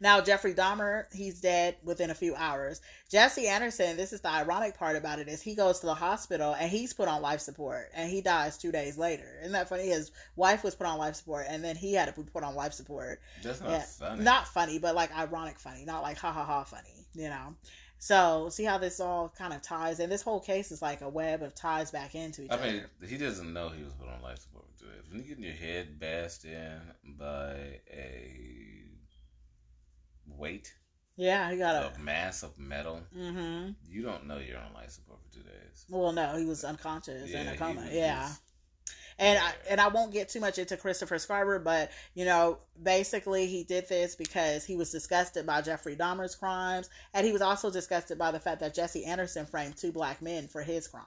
Now, 0.00 0.20
Jeffrey 0.20 0.54
Dahmer, 0.54 1.04
he's 1.12 1.40
dead 1.40 1.76
within 1.82 2.10
a 2.10 2.14
few 2.14 2.34
hours. 2.34 2.80
Jesse 3.10 3.48
Anderson, 3.48 3.96
this 3.96 4.12
is 4.12 4.20
the 4.20 4.30
ironic 4.30 4.78
part 4.78 4.96
about 4.96 5.18
it, 5.18 5.28
is 5.28 5.42
he 5.42 5.54
goes 5.54 5.80
to 5.80 5.86
the 5.86 5.94
hospital 5.94 6.54
and 6.54 6.70
he's 6.70 6.92
put 6.92 7.08
on 7.08 7.22
life 7.22 7.40
support 7.40 7.90
and 7.94 8.10
he 8.10 8.20
dies 8.20 8.56
two 8.56 8.72
days 8.72 8.96
later. 8.96 9.38
Isn't 9.40 9.52
that 9.52 9.68
funny? 9.68 9.88
His 9.88 10.10
wife 10.36 10.62
was 10.64 10.74
put 10.74 10.86
on 10.86 10.98
life 10.98 11.16
support 11.16 11.46
and 11.48 11.62
then 11.64 11.76
he 11.76 11.94
had 11.94 12.14
to 12.14 12.20
be 12.20 12.28
put 12.30 12.44
on 12.44 12.54
life 12.54 12.72
support. 12.72 13.20
That's 13.42 13.60
not 13.60 13.70
Yeah. 13.70 13.82
funny. 13.82 14.22
Not 14.22 14.48
funny, 14.48 14.78
but 14.78 14.94
like 14.94 15.16
ironic 15.16 15.58
funny, 15.58 15.84
not 15.84 16.02
like 16.02 16.18
ha 16.18 16.32
ha 16.32 16.44
ha 16.44 16.64
funny, 16.64 17.06
you 17.14 17.28
know? 17.28 17.54
So, 18.02 18.48
see 18.48 18.64
how 18.64 18.78
this 18.78 18.98
all 18.98 19.28
kind 19.36 19.52
of 19.52 19.60
ties, 19.60 20.00
and 20.00 20.10
this 20.10 20.22
whole 20.22 20.40
case 20.40 20.72
is 20.72 20.80
like 20.80 21.02
a 21.02 21.08
web 21.10 21.42
of 21.42 21.54
ties 21.54 21.90
back 21.90 22.14
into 22.14 22.42
each 22.42 22.50
I 22.50 22.54
other. 22.54 22.64
I 22.64 22.72
mean, 22.72 22.84
he 23.06 23.18
doesn't 23.18 23.52
know 23.52 23.68
he 23.68 23.84
was 23.84 23.92
put 23.92 24.08
on 24.08 24.22
life 24.22 24.38
support. 24.38 24.64
When 25.10 25.22
you 25.22 25.28
get 25.34 25.38
your 25.38 25.52
head 25.52 25.98
bashed 25.98 26.44
in 26.46 26.80
by 27.18 27.80
a 27.92 28.69
weight, 30.36 30.72
yeah, 31.16 31.50
he 31.50 31.58
got 31.58 31.94
a 31.94 31.98
mass 31.98 32.42
of 32.42 32.58
metal, 32.58 33.00
Mm-hmm. 33.16 33.70
you 33.88 34.02
don't 34.02 34.26
know 34.26 34.38
you're 34.38 34.58
on 34.58 34.72
life 34.74 34.90
support 34.90 35.18
for 35.22 35.34
two 35.34 35.42
days. 35.42 35.84
Well, 35.88 36.12
no, 36.12 36.36
he 36.36 36.44
was 36.46 36.64
unconscious 36.64 37.30
in 37.30 37.46
a 37.48 37.56
coma. 37.56 37.88
Yeah. 37.90 38.22
just- 38.22 38.42
And 39.18 39.38
I, 39.38 39.52
and 39.68 39.80
I 39.82 39.88
won't 39.88 40.12
get 40.14 40.30
too 40.30 40.40
much 40.40 40.58
into 40.58 40.78
Christopher 40.78 41.16
Scarver, 41.16 41.62
but 41.62 41.90
you 42.14 42.24
know, 42.24 42.58
basically 42.82 43.46
he 43.46 43.64
did 43.64 43.86
this 43.86 44.16
because 44.16 44.64
he 44.64 44.76
was 44.76 44.90
disgusted 44.90 45.44
by 45.44 45.60
Jeffrey 45.60 45.94
Dahmer's 45.94 46.34
crimes, 46.34 46.88
and 47.12 47.26
he 47.26 47.32
was 47.32 47.42
also 47.42 47.70
disgusted 47.70 48.16
by 48.16 48.30
the 48.30 48.40
fact 48.40 48.60
that 48.60 48.74
Jesse 48.74 49.04
Anderson 49.04 49.44
framed 49.44 49.76
two 49.76 49.92
black 49.92 50.22
men 50.22 50.48
for 50.48 50.62
his 50.62 50.88
crimes. 50.88 51.06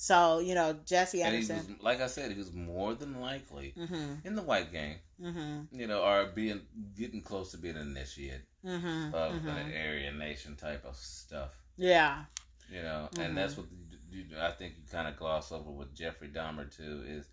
So 0.00 0.38
you 0.38 0.54
know, 0.54 0.76
Jesse 0.86 1.22
and 1.22 1.32
he 1.34 1.40
was, 1.40 1.50
Anderson. 1.50 1.76
like 1.82 2.00
I 2.00 2.06
said, 2.06 2.30
he 2.30 2.38
was 2.38 2.52
more 2.52 2.94
than 2.94 3.20
likely 3.20 3.74
Mm-hmm. 3.76 4.24
in 4.26 4.36
the 4.36 4.42
white 4.42 4.70
gang, 4.72 4.94
Mm-hmm. 5.20 5.76
you 5.78 5.88
know, 5.88 6.02
or 6.02 6.26
being 6.26 6.60
getting 6.96 7.20
close 7.20 7.50
to 7.50 7.56
being 7.58 7.74
an 7.76 7.88
initiate 7.88 8.42
Mm-hmm. 8.64 9.12
of 9.12 9.32
mm-hmm. 9.32 9.48
an 9.48 9.72
Aryan 9.72 10.16
nation 10.18 10.54
type 10.54 10.84
of 10.84 10.94
stuff. 10.94 11.52
Yeah. 11.76 12.24
You 12.72 12.82
know, 12.82 13.08
and 13.18 13.36
that's 13.36 13.56
what 13.56 13.66
you, 14.12 14.24
I 14.40 14.52
think 14.52 14.74
you 14.76 14.84
kind 14.90 15.08
of 15.08 15.16
gloss 15.16 15.50
over 15.50 15.70
with 15.70 15.94
Jeffrey 15.96 16.28
Dahmer 16.28 16.70
too 16.74 17.02
is 17.06 17.26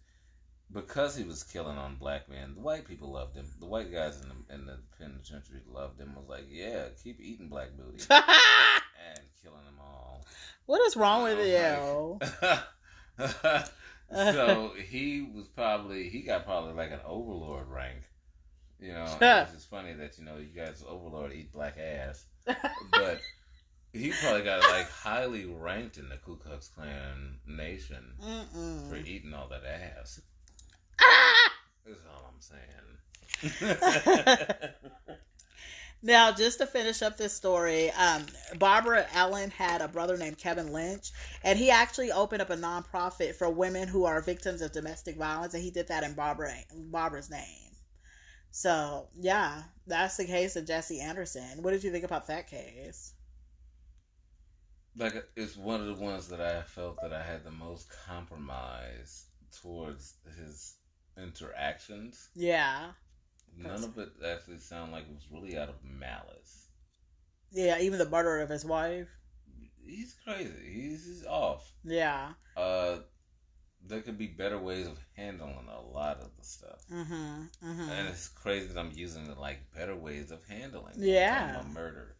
because 0.72 1.16
he 1.16 1.24
was 1.24 1.44
killing 1.44 1.78
on 1.78 1.98
black 1.98 2.28
men. 2.30 2.56
The 2.56 2.62
white 2.62 2.88
people 2.88 3.12
loved 3.12 3.36
him. 3.36 3.46
The 3.60 3.68
white 3.68 3.92
guys 3.94 4.22
in 4.24 4.30
the 4.30 4.56
in 4.56 4.66
the 4.66 4.80
penitentiary 4.98 5.62
loved 5.72 6.00
him. 6.02 6.16
Was 6.16 6.28
like, 6.28 6.46
yeah, 6.50 6.86
keep 7.04 7.20
eating 7.22 7.48
black 7.50 7.70
booty 7.78 8.04
killing 9.46 9.64
them 9.66 9.80
all. 9.80 10.26
what 10.66 10.82
is 10.88 10.98
wrong 10.98 11.24
with 11.24 11.38
I 11.40 11.44
you? 11.78 12.20
like- 13.20 13.66
so 14.14 14.72
he 14.90 15.22
was 15.22 15.48
probably 15.48 16.10
he 16.10 16.22
got 16.22 16.46
probably 16.46 16.74
like 16.74 16.92
an 16.92 17.00
overlord 17.06 17.68
rank. 17.70 18.00
You 18.80 18.92
know, 18.94 19.06
it's 19.22 19.52
just 19.54 19.70
funny 19.70 19.94
that 19.94 20.18
you 20.18 20.26
know 20.26 20.38
you 20.38 20.48
guys 20.56 20.84
overlord 20.88 21.32
eat 21.34 21.54
black 21.54 21.78
ass, 21.78 22.26
but 22.92 23.22
he 23.94 24.12
probably 24.22 24.44
got 24.44 24.60
like 24.70 24.90
highly 25.04 25.46
ranked 25.46 25.98
in 25.98 26.10
the 26.10 26.18
Ku 26.18 26.36
Klux 26.38 26.68
Klan 26.68 27.38
nation 27.48 28.04
for 28.20 28.26
Mm-mm. 28.26 29.08
eating 29.08 29.34
all 29.34 29.48
that 29.48 29.64
ass. 29.66 30.20
Ah! 31.02 31.52
That's 31.86 32.02
all 32.12 32.26
I'm 32.28 32.42
saying. 32.42 32.62
Now, 36.06 36.32
just 36.32 36.60
to 36.60 36.68
finish 36.68 37.02
up 37.02 37.18
this 37.18 37.34
story, 37.34 37.90
um, 37.92 38.28
Barbara 38.60 39.08
Allen 39.12 39.50
had 39.50 39.82
a 39.82 39.88
brother 39.88 40.18
named 40.18 40.38
Kevin 40.38 40.72
Lynch, 40.72 41.12
and 41.44 41.58
he 41.58 41.72
actually 41.72 42.12
opened 42.12 42.44
up 42.44 42.52
a 42.52 42.56
nonprofit 42.56 43.34
for 43.34 43.50
women 43.50 43.88
who 43.88 44.06
are 44.06 44.22
victims 44.22 44.62
of 44.62 44.72
domestic 44.72 45.18
violence, 45.18 45.56
and 45.56 45.64
he 45.64 45.72
did 45.72 45.88
that 45.88 46.04
in 46.04 46.14
Barbara 46.14 46.54
Barbara's 46.76 47.32
name. 47.32 47.72
So, 48.52 49.08
yeah, 49.16 49.64
that's 49.88 50.18
the 50.18 50.26
case 50.26 50.56
of 50.56 50.68
Jesse 50.68 51.02
Anderson. 51.02 51.64
What 51.64 51.72
did 51.72 51.84
you 51.84 51.92
think 51.92 52.06
about 52.06 52.28
that 52.28 52.48
case? 52.48 53.16
like 54.98 55.26
it's 55.36 55.58
one 55.58 55.82
of 55.82 55.88
the 55.88 56.04
ones 56.04 56.28
that 56.30 56.40
I 56.40 56.62
felt 56.62 56.98
that 57.02 57.14
I 57.14 57.22
had 57.22 57.44
the 57.44 57.52
most 57.52 57.90
compromise 58.06 59.26
towards 59.62 60.16
his 60.38 60.76
interactions. 61.18 62.30
Yeah. 62.36 62.92
None 63.58 63.84
of 63.84 63.98
it 63.98 64.10
actually 64.26 64.60
sounded 64.60 64.92
like 64.92 65.04
it 65.04 65.14
was 65.14 65.28
really 65.32 65.58
out 65.58 65.70
of 65.70 65.76
malice. 65.84 66.68
Yeah, 67.52 67.80
even 67.80 68.00
the 68.00 68.10
murder 68.10 68.42
of 68.42 68.50
his 68.50 68.66
wife. 68.66 69.08
He's 69.86 70.16
crazy. 70.24 70.52
He's, 70.74 71.06
he's 71.06 71.26
off. 71.26 71.72
Yeah. 71.84 72.34
Uh, 72.58 72.98
there 73.88 74.02
could 74.02 74.18
be 74.18 74.28
better 74.28 74.60
ways 74.60 74.88
of 74.88 74.98
handling 75.16 75.68
a 75.70 75.82
lot 75.82 76.20
of 76.20 76.32
the 76.38 76.44
stuff. 76.44 76.82
Mm-hmm. 76.92 77.14
mm-hmm. 77.64 77.90
And 77.90 78.08
it's 78.10 78.28
crazy 78.30 78.68
that 78.68 78.80
I'm 78.80 78.92
using 78.94 79.28
it 79.28 79.38
like 79.38 79.60
better 79.74 79.96
ways 79.96 80.32
of 80.32 80.44
handling. 80.48 80.96
Yeah. 80.98 81.62
A 81.62 81.64
murder. 81.64 82.16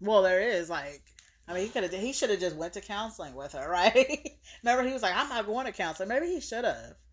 Well, 0.00 0.22
there 0.22 0.40
is 0.40 0.70
like, 0.70 1.02
I 1.48 1.54
mean, 1.54 1.64
he 1.64 1.68
could 1.70 1.82
have, 1.82 1.92
he 1.92 2.12
should 2.12 2.30
have 2.30 2.40
just 2.40 2.56
went 2.56 2.74
to 2.74 2.80
counseling 2.80 3.34
with 3.34 3.52
her, 3.52 3.68
right? 3.70 4.30
Remember, 4.62 4.86
he 4.86 4.92
was 4.92 5.02
like, 5.02 5.16
"I'm 5.16 5.28
not 5.28 5.46
going 5.46 5.66
to 5.66 5.72
counseling." 5.72 6.08
Maybe 6.08 6.26
he 6.26 6.40
should 6.40 6.64
have. 6.64 6.94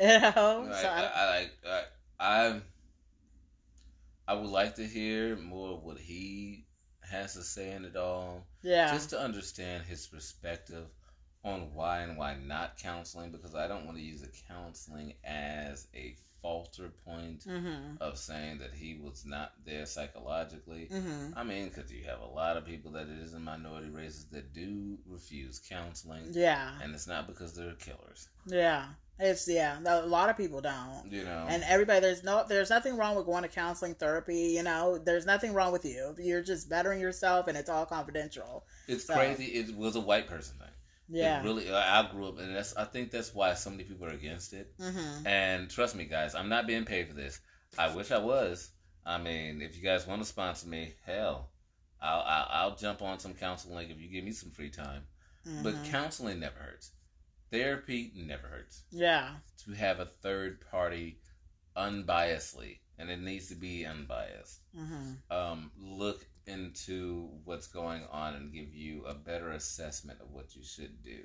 You 0.00 0.18
know. 0.18 0.66
Like, 0.66 0.80
so 0.80 0.88
I, 0.88 1.02
I, 1.02 1.10
I 1.14 1.26
like 1.26 1.52
I, 1.66 1.82
I 2.18 2.60
I 4.30 4.34
would 4.34 4.50
like 4.50 4.76
to 4.76 4.86
hear 4.86 5.36
more 5.36 5.70
of 5.70 5.82
what 5.82 5.98
he 5.98 6.64
has 7.00 7.34
to 7.34 7.42
say 7.42 7.72
in 7.72 7.84
it 7.84 7.96
all. 7.96 8.46
yeah. 8.62 8.92
Just 8.92 9.10
to 9.10 9.20
understand 9.20 9.82
his 9.86 10.06
perspective 10.06 10.86
on 11.42 11.74
why 11.74 12.02
and 12.02 12.16
why 12.16 12.36
not 12.36 12.78
counseling 12.78 13.32
because 13.32 13.56
I 13.56 13.66
don't 13.66 13.86
want 13.86 13.96
to 13.96 14.04
use 14.04 14.20
the 14.20 14.30
counseling 14.46 15.14
as 15.24 15.88
a 15.96 16.14
falter 16.40 16.92
point 17.04 17.44
mm-hmm. 17.44 18.00
of 18.00 18.18
saying 18.18 18.58
that 18.58 18.72
he 18.72 19.00
was 19.02 19.24
not 19.26 19.52
there 19.66 19.84
psychologically. 19.84 20.88
Mm-hmm. 20.92 21.36
I 21.36 21.42
mean, 21.42 21.68
because 21.68 21.90
you 21.90 22.04
have 22.04 22.20
a 22.20 22.32
lot 22.32 22.56
of 22.56 22.64
people 22.64 22.92
that 22.92 23.08
it 23.08 23.18
is 23.18 23.34
in 23.34 23.42
minority 23.42 23.90
races 23.90 24.26
that 24.30 24.52
do 24.54 24.96
refuse 25.08 25.60
counseling, 25.68 26.28
Yeah. 26.30 26.70
and 26.80 26.94
it's 26.94 27.08
not 27.08 27.26
because 27.26 27.54
they're 27.54 27.72
killers. 27.74 28.28
Yeah. 28.46 28.86
It's 29.20 29.46
yeah. 29.48 29.78
A 29.86 30.06
lot 30.06 30.30
of 30.30 30.36
people 30.36 30.60
don't. 30.60 31.02
You 31.10 31.24
know, 31.24 31.46
And 31.48 31.62
everybody, 31.64 32.00
there's 32.00 32.24
no, 32.24 32.44
there's 32.48 32.70
nothing 32.70 32.96
wrong 32.96 33.16
with 33.16 33.26
going 33.26 33.42
to 33.42 33.48
counseling 33.48 33.94
therapy. 33.94 34.52
You 34.56 34.62
know, 34.62 34.98
there's 34.98 35.26
nothing 35.26 35.52
wrong 35.52 35.72
with 35.72 35.84
you. 35.84 36.14
You're 36.18 36.42
just 36.42 36.68
bettering 36.70 37.00
yourself, 37.00 37.46
and 37.48 37.56
it's 37.56 37.68
all 37.68 37.84
confidential. 37.86 38.64
it's 38.88 39.04
so- 39.06 39.14
crazy. 39.14 39.44
It 39.46 39.76
was 39.76 39.96
a 39.96 40.00
white 40.00 40.26
person 40.26 40.56
thing. 40.58 40.66
Yeah. 41.12 41.40
It 41.40 41.44
really. 41.44 41.72
I 41.72 42.00
I 42.00 42.10
grew 42.10 42.28
up, 42.28 42.38
and 42.38 42.54
that's. 42.54 42.74
I 42.76 42.84
think 42.84 43.10
that's 43.10 43.34
why 43.34 43.54
so 43.54 43.68
many 43.70 43.84
people 43.84 44.06
are 44.06 44.10
against 44.10 44.52
it. 44.52 44.72
mm-hmm. 44.78 45.26
And 45.26 45.68
trust 45.68 45.94
me, 45.96 46.04
guys, 46.04 46.34
I'm 46.34 46.48
not 46.48 46.66
being 46.66 46.84
paid 46.84 47.08
for 47.08 47.14
this. 47.14 47.40
I 47.78 47.94
wish 47.94 48.10
I 48.12 48.18
was. 48.18 48.70
I 49.04 49.18
mean, 49.18 49.60
if 49.60 49.76
you 49.76 49.82
guys 49.82 50.06
want 50.06 50.22
to 50.22 50.28
sponsor 50.28 50.68
me, 50.68 50.94
hell, 51.04 51.50
I'll 52.00 52.20
I'll, 52.20 52.46
I'll 52.50 52.76
jump 52.76 53.02
on 53.02 53.18
some 53.18 53.34
counseling 53.34 53.90
if 53.90 54.00
you 54.00 54.08
give 54.08 54.24
me 54.24 54.32
some 54.32 54.50
free 54.50 54.70
time. 54.70 55.02
But 55.62 55.74
Mhm. 55.74 55.90
counseling 55.90 56.38
never 56.38 56.58
hurts. 56.58 56.92
Therapy 57.50 58.12
never 58.14 58.46
hurts. 58.46 58.82
yeah. 58.90 59.30
To 59.64 59.72
have 59.72 60.00
a 60.00 60.06
third 60.06 60.60
party, 60.70 61.18
unbiasedly, 61.76 62.78
and 62.98 63.10
it 63.10 63.20
needs 63.20 63.48
to 63.48 63.54
be 63.54 63.84
unbiased. 63.84 64.60
Mm-hmm. 64.76 65.12
Um, 65.30 65.70
look 65.78 66.24
into 66.46 67.28
what's 67.44 67.66
going 67.66 68.04
on 68.10 68.34
and 68.34 68.52
give 68.52 68.74
you 68.74 69.04
a 69.06 69.14
better 69.14 69.50
assessment 69.50 70.20
of 70.20 70.30
what 70.30 70.54
you 70.56 70.62
should 70.64 71.02
do. 71.02 71.20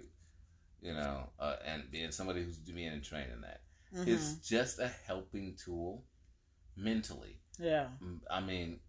You 0.82 0.94
know, 0.94 1.30
uh, 1.40 1.56
and 1.66 1.90
being 1.90 2.12
somebody 2.12 2.44
who's 2.44 2.58
being 2.58 3.02
trained 3.02 3.32
in 3.34 3.42
that. 3.42 3.62
Mm-hmm. 3.96 4.12
It's 4.12 4.36
just 4.48 4.80
a 4.80 4.92
helping 5.08 5.56
tool 5.64 6.04
mentally. 6.76 7.40
Yeah. 7.58 7.88
I 8.30 8.42
mean, 8.42 8.80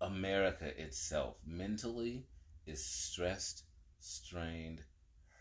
America 0.00 0.66
itself 0.80 1.36
mentally 1.46 2.26
is 2.66 2.84
stressed, 2.84 3.64
strained, 4.00 4.82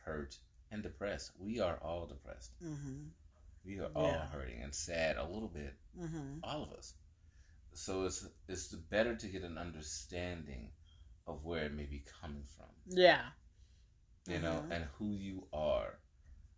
hurt, 0.06 0.38
and 0.72 0.84
depressed. 0.84 1.32
We 1.40 1.60
are 1.60 1.78
all 1.82 2.06
depressed. 2.08 2.52
Mm-hmm. 2.64 3.08
We 3.66 3.80
are 3.80 3.90
all 3.96 4.12
Yeah. 4.12 4.28
hurting 4.28 4.62
and 4.64 4.74
sad 4.74 5.18
a 5.18 5.26
little 5.26 5.50
bit. 5.50 5.74
Mm-hmm. 6.00 6.40
All 6.44 6.64
of 6.64 6.72
us. 6.74 6.94
So 7.74 8.06
it's 8.06 8.26
it's 8.48 8.68
better 8.74 9.16
to 9.16 9.28
get 9.28 9.44
an 9.44 9.58
understanding 9.58 10.72
of 11.28 11.44
where 11.46 11.66
it 11.66 11.74
may 11.74 11.86
be 11.86 12.04
coming 12.22 12.44
from. 12.56 12.68
Yeah. 12.88 13.30
you 14.30 14.40
know, 14.40 14.62
Mhm. 14.68 14.72
and 14.72 14.84
who 14.98 15.14
you 15.16 15.48
are. 15.54 16.00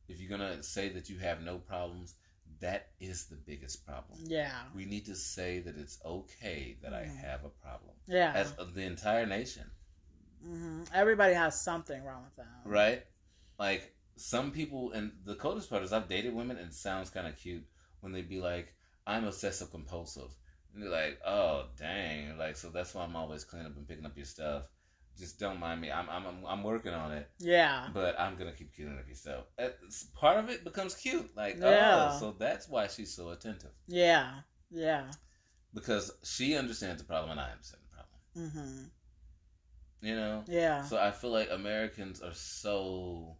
If 0.07 0.19
you're 0.19 0.29
gonna 0.29 0.63
say 0.63 0.89
that 0.89 1.07
you 1.07 1.19
have 1.19 1.41
no 1.43 1.59
problems, 1.59 2.15
that 2.59 2.89
is 2.99 3.27
the 3.27 3.35
biggest 3.35 3.85
problem. 3.85 4.19
Yeah. 4.25 4.67
We 4.73 4.85
need 4.85 5.05
to 5.05 5.15
say 5.15 5.59
that 5.59 5.77
it's 5.77 5.99
okay 6.03 6.77
that 6.81 6.95
I 6.95 7.03
Mhm. 7.05 7.15
have 7.17 7.45
a 7.45 7.49
problem 7.49 7.95
Yeah. 8.07 8.33
as 8.33 8.55
the 8.55 8.81
entire 8.81 9.27
nation, 9.27 9.69
hmm 10.41 10.83
Everybody 10.93 11.35
has 11.35 11.61
something 11.61 12.03
wrong 12.03 12.23
with 12.23 12.35
them. 12.37 12.47
right? 12.65 13.05
Like 13.59 13.95
some 14.19 14.51
people, 14.51 14.91
and 14.91 15.11
the 15.25 15.35
coldest 15.35 15.69
part 15.69 15.83
is 15.83 15.93
I've 15.93 16.07
dated 16.09 16.33
women, 16.33 16.57
and 16.57 16.67
it 16.67 16.73
sounds 16.73 17.09
kind 17.09 17.27
of 17.27 17.35
cute 17.37 17.65
when 18.01 18.11
they'd 18.11 18.29
be 18.29 18.39
like, 18.39 18.73
"I'm 19.07 19.25
obsessive 19.25 19.71
compulsive," 19.71 20.31
and 20.73 20.83
they're 20.83 20.89
like, 20.89 21.19
"Oh, 21.25 21.65
dang!" 21.77 22.37
Like 22.37 22.55
so 22.57 22.69
that's 22.69 22.93
why 22.93 23.03
I'm 23.03 23.15
always 23.15 23.43
cleaning 23.43 23.67
up 23.67 23.77
and 23.77 23.87
picking 23.87 24.05
up 24.05 24.17
your 24.17 24.25
stuff. 24.25 24.63
Just 25.17 25.37
don't 25.39 25.59
mind 25.59 25.81
me. 25.81 25.91
I'm 25.91 26.09
I'm 26.09 26.45
I'm, 26.45 26.63
working 26.63 26.93
on 26.93 27.11
it. 27.11 27.29
Yeah. 27.39 27.89
but 27.93 28.17
I'm 28.17 28.37
gonna 28.37 28.53
keep 28.53 28.73
cleaning 28.73 28.97
up 28.97 29.07
yourself. 29.07 29.47
It's, 29.57 30.05
part 30.15 30.37
of 30.37 30.49
it 30.49 30.63
becomes 30.63 30.95
cute, 30.95 31.35
like 31.35 31.57
Yeah. 31.59 32.11
oh, 32.13 32.19
so 32.19 32.35
that's 32.39 32.69
why 32.69 32.87
she's 32.87 33.13
so 33.13 33.29
attentive 33.31 33.71
Yeah. 33.87 34.41
Yeah. 34.71 35.11
because 35.73 36.11
she 36.23 36.55
understands 36.55 37.01
the 37.01 37.07
problem 37.07 37.31
and 37.31 37.39
I 37.39 37.51
understand 37.51 37.83
the 37.83 37.95
problem. 37.97 38.49
Mm-hmm. 38.49 40.07
You 40.07 40.15
know, 40.15 40.43
Yeah. 40.47 40.83
so 40.83 40.97
I 40.97 41.11
feel 41.11 41.31
like 41.31 41.49
Americans 41.51 42.21
are 42.21 42.33
so 42.33 43.35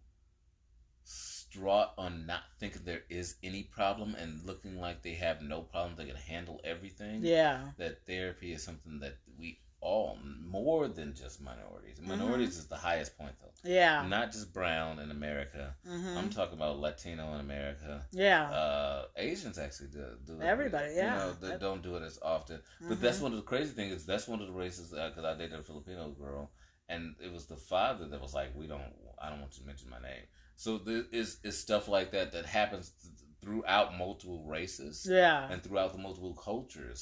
distraught 1.49 1.89
on 1.97 2.25
not 2.25 2.41
thinking 2.59 2.81
there 2.85 3.03
is 3.09 3.35
any 3.43 3.63
problem 3.63 4.15
and 4.15 4.43
looking 4.45 4.79
like 4.79 5.01
they 5.01 5.13
have 5.13 5.41
no 5.41 5.61
problem, 5.61 5.95
they 5.97 6.05
can 6.05 6.15
handle 6.15 6.59
everything. 6.63 7.21
Yeah. 7.23 7.59
That 7.77 8.05
therapy 8.05 8.53
is 8.53 8.63
something 8.63 8.99
that 8.99 9.15
we 9.39 9.59
all 9.81 10.17
more 10.45 10.89
than 10.89 11.15
just 11.15 11.41
minorities. 11.41 11.99
Mm-hmm. 11.99 12.09
Minorities 12.09 12.57
is 12.57 12.67
the 12.67 12.75
highest 12.75 13.17
point 13.17 13.31
though. 13.41 13.69
Yeah. 13.69 14.05
Not 14.07 14.31
just 14.33 14.53
brown 14.53 14.99
in 14.99 15.09
America. 15.09 15.73
Mm-hmm. 15.87 16.17
I'm 16.17 16.29
talking 16.29 16.55
about 16.55 16.79
Latino 16.79 17.33
in 17.35 17.39
America. 17.39 18.05
Yeah. 18.11 18.49
Uh, 18.49 19.05
Asians 19.15 19.57
actually 19.57 19.87
do, 19.87 20.03
do 20.27 20.39
it. 20.41 20.43
Everybody, 20.43 20.93
yeah. 20.95 21.13
You 21.13 21.19
know, 21.19 21.33
they 21.41 21.47
That- 21.49 21.61
don't 21.61 21.81
do 21.81 21.95
it 21.95 22.03
as 22.03 22.19
often. 22.21 22.59
But 22.81 22.97
Mhm. 22.97 23.01
that's 23.01 23.19
one 23.21 23.31
of 23.31 23.37
the 23.37 23.43
crazy 23.43 23.71
things 23.71 23.93
is 23.93 24.05
that's 24.05 24.27
one 24.27 24.41
of 24.41 24.47
the 24.47 24.53
races 24.53 24.89
because 24.91 25.23
I 25.23 25.33
dated 25.37 25.59
a 25.59 25.63
Filipino 25.63 26.09
girl, 26.09 26.51
and 26.89 27.15
it 27.23 27.31
was 27.31 27.45
the 27.45 27.55
father 27.57 28.05
that 28.07 28.19
was 28.21 28.33
like, 28.33 28.53
"We 28.55 28.67
don't, 28.67 28.81
I 29.21 29.29
don't 29.29 29.39
want 29.39 29.53
you 29.55 29.61
to 29.61 29.67
mention 29.67 29.89
my 29.89 30.01
name." 30.01 30.25
So 30.63 30.77
there 30.77 31.05
is 31.13 31.39
is 31.43 31.57
stuff 31.57 31.87
like 31.87 32.11
that 32.11 32.33
that 32.33 32.45
happens 32.45 32.91
th- 33.01 33.13
throughout 33.41 33.97
multiple 33.97 34.43
races 34.45 35.07
Yeah. 35.09 35.49
and 35.49 35.63
throughout 35.63 35.93
the 35.93 35.99
multiple 35.99 36.33
cultures, 36.33 37.01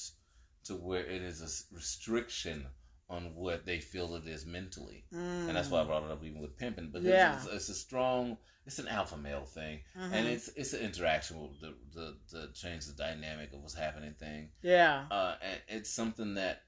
to 0.65 0.75
where 0.75 1.03
it 1.03 1.23
is 1.23 1.41
a 1.41 1.49
restriction 1.75 2.67
on 3.09 3.33
what 3.33 3.65
they 3.65 3.79
feel 3.79 4.13
it 4.15 4.27
is 4.27 4.45
mentally 4.45 5.05
and 5.11 5.55
that's 5.55 5.69
why 5.69 5.79
I 5.81 5.85
brought 5.85 6.03
it 6.03 6.11
up 6.11 6.23
even 6.23 6.39
with 6.41 6.57
pimping. 6.57 6.89
But 6.91 7.01
Mm. 7.03 7.07
Yeah. 7.09 7.35
it's, 7.37 7.47
it's 7.47 7.69
a 7.69 7.73
strong, 7.73 8.37
it's 8.67 8.77
an 8.79 8.87
alpha 8.89 9.17
male 9.17 9.45
thing, 9.45 9.79
Mhm. 9.95 10.11
and 10.13 10.27
it's 10.27 10.49
it's 10.49 10.73
an 10.73 10.81
interaction 10.81 11.41
with 11.41 11.59
the 11.59 11.73
the, 11.95 12.17
the 12.31 12.51
change 12.53 12.85
the 12.85 12.93
dynamic 12.93 13.53
of 13.53 13.61
what's 13.61 13.73
happening 13.73 14.13
thing. 14.13 14.51
yeah. 14.61 15.07
Uh, 15.09 15.35
and 15.41 15.61
it's 15.69 15.89
something 15.89 16.35
that 16.35 16.61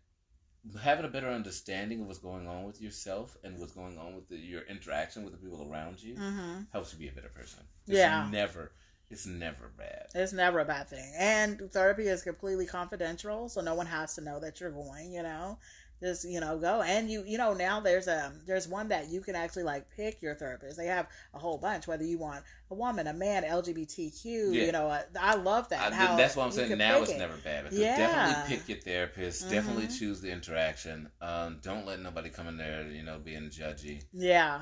having 0.81 1.05
a 1.05 1.09
better 1.09 1.29
understanding 1.29 2.01
of 2.01 2.07
what's 2.07 2.19
going 2.19 2.47
on 2.47 2.63
with 2.65 2.81
yourself 2.81 3.37
and 3.43 3.57
what's 3.59 3.73
going 3.73 3.97
on 3.97 4.15
with 4.15 4.27
the, 4.29 4.37
your 4.37 4.61
interaction 4.63 5.23
with 5.23 5.33
the 5.33 5.39
people 5.39 5.67
around 5.71 6.01
you 6.01 6.19
Mm-hmm. 6.19 6.61
helps 6.71 6.93
you 6.93 6.99
be 6.99 7.07
a 7.07 7.11
better 7.11 7.29
person. 7.29 7.63
It's 7.87 8.05
Yeah. 8.05 8.05
never 8.05 8.71
it's 9.09 9.25
never 9.25 9.69
bad. 9.77 10.07
It's 10.13 10.33
never 10.33 10.59
a 10.59 10.65
bad 10.65 10.87
thing. 10.89 11.13
And 11.17 11.71
therapy 11.71 12.07
is 12.07 12.21
completely 12.23 12.65
confidential, 12.65 13.49
so 13.49 13.61
no 13.61 13.75
one 13.75 13.85
has 13.87 14.15
to 14.15 14.21
know 14.21 14.39
that 14.39 14.59
you're 14.59 14.71
going, 14.71 15.11
you 15.13 15.23
know. 15.23 15.57
Just, 16.01 16.23
you 16.23 16.39
know, 16.39 16.57
go. 16.57 16.81
And 16.81 17.09
you 17.11 17.23
you 17.27 17.37
know, 17.37 17.53
now 17.53 17.81
there's 17.81 18.07
a 18.07 18.31
there's 18.47 18.67
one 18.67 18.87
that 18.87 19.09
you 19.09 19.19
can 19.19 19.35
actually 19.35 19.63
like 19.63 19.85
pick 19.95 20.21
your 20.21 20.33
therapist. 20.33 20.77
They 20.77 20.85
have 20.85 21.07
a 21.33 21.39
whole 21.39 21.57
bunch, 21.57 21.87
whether 21.87 22.05
you 22.05 22.17
want 22.17 22.43
a 22.71 22.75
woman, 22.75 23.07
a 23.07 23.13
man, 23.13 23.43
LGBTQ, 23.43 24.23
Yeah. 24.25 24.65
you 24.65 24.71
know, 24.71 24.87
uh, 24.87 25.01
I 25.19 25.35
love 25.35 25.67
that. 25.69 25.91
I, 25.91 25.95
how 25.95 26.15
that's 26.15 26.35
why 26.35 26.45
I'm 26.45 26.51
saying 26.51 26.77
now 26.77 27.01
it's 27.01 27.11
it. 27.11 27.17
never 27.17 27.35
bad. 27.43 27.65
Because 27.65 27.79
Yeah. 27.79 27.97
definitely 27.97 28.57
pick 28.57 28.69
your 28.69 28.77
therapist. 28.79 29.49
Definitely 29.49 29.87
Mhm. 29.87 29.99
choose 29.99 30.21
the 30.21 30.31
interaction. 30.31 31.09
Um, 31.21 31.59
don't 31.61 31.85
let 31.85 31.99
nobody 31.99 32.29
come 32.29 32.47
in 32.47 32.57
there, 32.57 32.83
you 32.87 33.03
know, 33.03 33.19
being 33.19 33.49
judgy. 33.49 34.03
Yeah. 34.13 34.55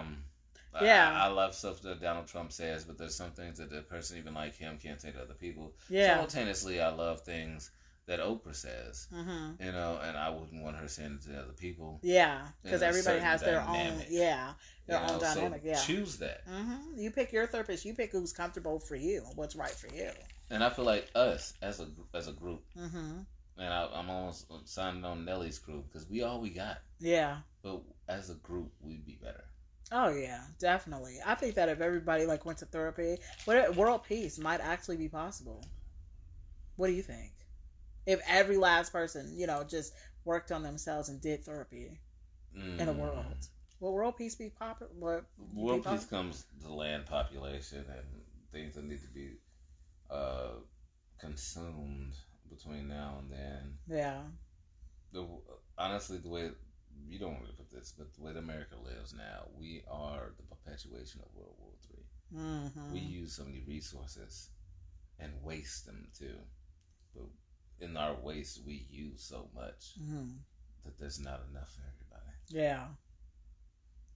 Um, 0.00 0.24
Yeah. 0.80 1.10
I, 1.10 1.24
I 1.24 1.28
love 1.28 1.54
stuff 1.54 1.80
that 1.82 2.00
Donald 2.00 2.26
Trump 2.26 2.50
says, 2.52 2.84
but 2.84 2.96
there's 2.98 3.14
some 3.14 3.30
things 3.32 3.58
that 3.58 3.70
the 3.70 3.82
person 3.82 4.18
even 4.18 4.34
like 4.34 4.56
him 4.56 4.78
can't 4.78 5.00
say 5.00 5.10
to 5.10 5.20
other 5.22 5.34
people. 5.34 5.72
Yeah. 5.88 6.14
Simultaneously, 6.14 6.80
I 6.80 6.88
love 6.90 7.20
things 7.22 7.70
that 8.06 8.20
Oprah 8.20 8.54
says, 8.54 9.06
hmm 9.12 9.52
you 9.60 9.72
know, 9.72 9.98
and 10.02 10.16
I 10.16 10.30
wouldn't 10.30 10.62
want 10.62 10.76
her 10.76 10.88
saying 10.88 11.20
it 11.22 11.30
to 11.30 11.38
other 11.40 11.52
people. 11.52 12.00
Yeah. 12.02 12.42
Because 12.62 12.82
everybody 12.82 13.20
has 13.20 13.40
their 13.42 13.60
dynamic, 13.60 14.06
own, 14.06 14.06
yeah, 14.10 14.52
their 14.86 14.98
you 14.98 15.02
own 15.02 15.12
know, 15.14 15.20
dynamic. 15.20 15.62
so 15.62 15.68
yeah. 15.68 15.76
choose 15.76 16.18
that. 16.18 16.42
hmm 16.48 16.98
You 16.98 17.10
pick 17.10 17.32
your 17.32 17.46
therapist. 17.46 17.84
You 17.84 17.94
pick 17.94 18.12
who's 18.12 18.32
comfortable 18.32 18.80
for 18.80 18.96
you, 18.96 19.22
what's 19.36 19.54
right 19.56 19.70
for 19.70 19.88
you. 19.94 20.10
And 20.50 20.62
I 20.62 20.70
feel 20.70 20.84
like 20.84 21.08
us 21.14 21.54
as 21.62 21.80
a 21.80 21.86
as 22.14 22.28
a 22.28 22.32
group, 22.32 22.62
hmm 22.76 23.20
and 23.58 23.72
I, 23.72 23.86
I'm 23.94 24.08
almost 24.10 24.46
signing 24.64 25.04
on 25.04 25.24
Nelly's 25.24 25.58
crew 25.58 25.84
because 25.86 26.08
we 26.08 26.22
all 26.22 26.40
we 26.40 26.50
got. 26.50 26.78
Yeah. 27.00 27.38
But 27.62 27.82
as 28.08 28.30
a 28.30 28.34
group, 28.34 28.72
we'd 28.80 29.04
be 29.04 29.18
better. 29.22 29.44
Oh 29.92 30.08
yeah, 30.08 30.40
definitely. 30.58 31.18
I 31.24 31.34
think 31.34 31.54
that 31.56 31.68
if 31.68 31.80
everybody 31.80 32.26
like 32.26 32.44
went 32.46 32.58
to 32.58 32.64
therapy, 32.66 33.18
what 33.44 33.76
world 33.76 34.04
peace 34.04 34.38
might 34.38 34.60
actually 34.60 34.96
be 34.96 35.08
possible. 35.08 35.62
What 36.76 36.86
do 36.86 36.94
you 36.94 37.02
think? 37.02 37.32
If 38.06 38.20
every 38.28 38.56
last 38.56 38.92
person, 38.92 39.32
you 39.36 39.46
know, 39.46 39.64
just 39.64 39.92
worked 40.24 40.52
on 40.52 40.62
themselves 40.62 41.08
and 41.08 41.20
did 41.20 41.44
therapy 41.44 41.98
Mm. 42.56 42.80
in 42.80 42.86
the 42.86 42.92
world, 42.92 43.48
will 43.80 43.94
world 43.94 44.16
peace 44.18 44.34
be 44.34 44.50
popular? 44.50 45.24
What 45.36 45.54
World 45.54 45.86
peace 45.86 46.04
comes 46.04 46.44
to 46.62 46.72
land 46.72 47.06
population 47.06 47.84
and 47.88 48.06
things 48.52 48.74
that 48.74 48.84
need 48.84 49.00
to 49.00 49.08
be 49.08 49.38
uh, 50.10 50.50
consumed 51.18 52.14
between 52.50 52.88
now 52.88 53.16
and 53.20 53.32
then. 53.32 53.78
Yeah. 53.88 54.20
The, 55.12 55.26
honestly, 55.78 56.18
the 56.18 56.28
way 56.28 56.50
you 57.08 57.18
don't 57.18 57.32
want 57.32 57.46
to 57.46 57.52
put 57.54 57.70
this, 57.70 57.94
but 57.96 58.12
the 58.14 58.22
way 58.22 58.32
that 58.32 58.38
America 58.38 58.74
lives 58.84 59.14
now, 59.14 59.46
we 59.58 59.82
are 59.90 60.32
the 60.36 60.42
perpetuation 60.54 61.20
of 61.22 61.34
World 61.34 61.54
War 61.58 61.72
Three. 61.86 62.38
Mm-hmm. 62.38 62.92
We 62.92 63.00
use 63.00 63.34
so 63.34 63.44
many 63.44 63.62
resources 63.66 64.50
and 65.18 65.32
waste 65.42 65.86
them 65.86 66.08
too. 66.18 66.36
But 67.14 67.24
in 67.82 67.98
our 67.98 68.14
waste, 68.14 68.62
we 68.66 68.86
use 68.90 69.22
so 69.22 69.50
much 69.54 69.98
hmm 69.98 70.44
that 70.84 70.98
there's 70.98 71.20
not 71.20 71.42
enough 71.50 71.72
for 71.74 71.82
everybody. 71.82 72.32
Yeah. 72.50 72.86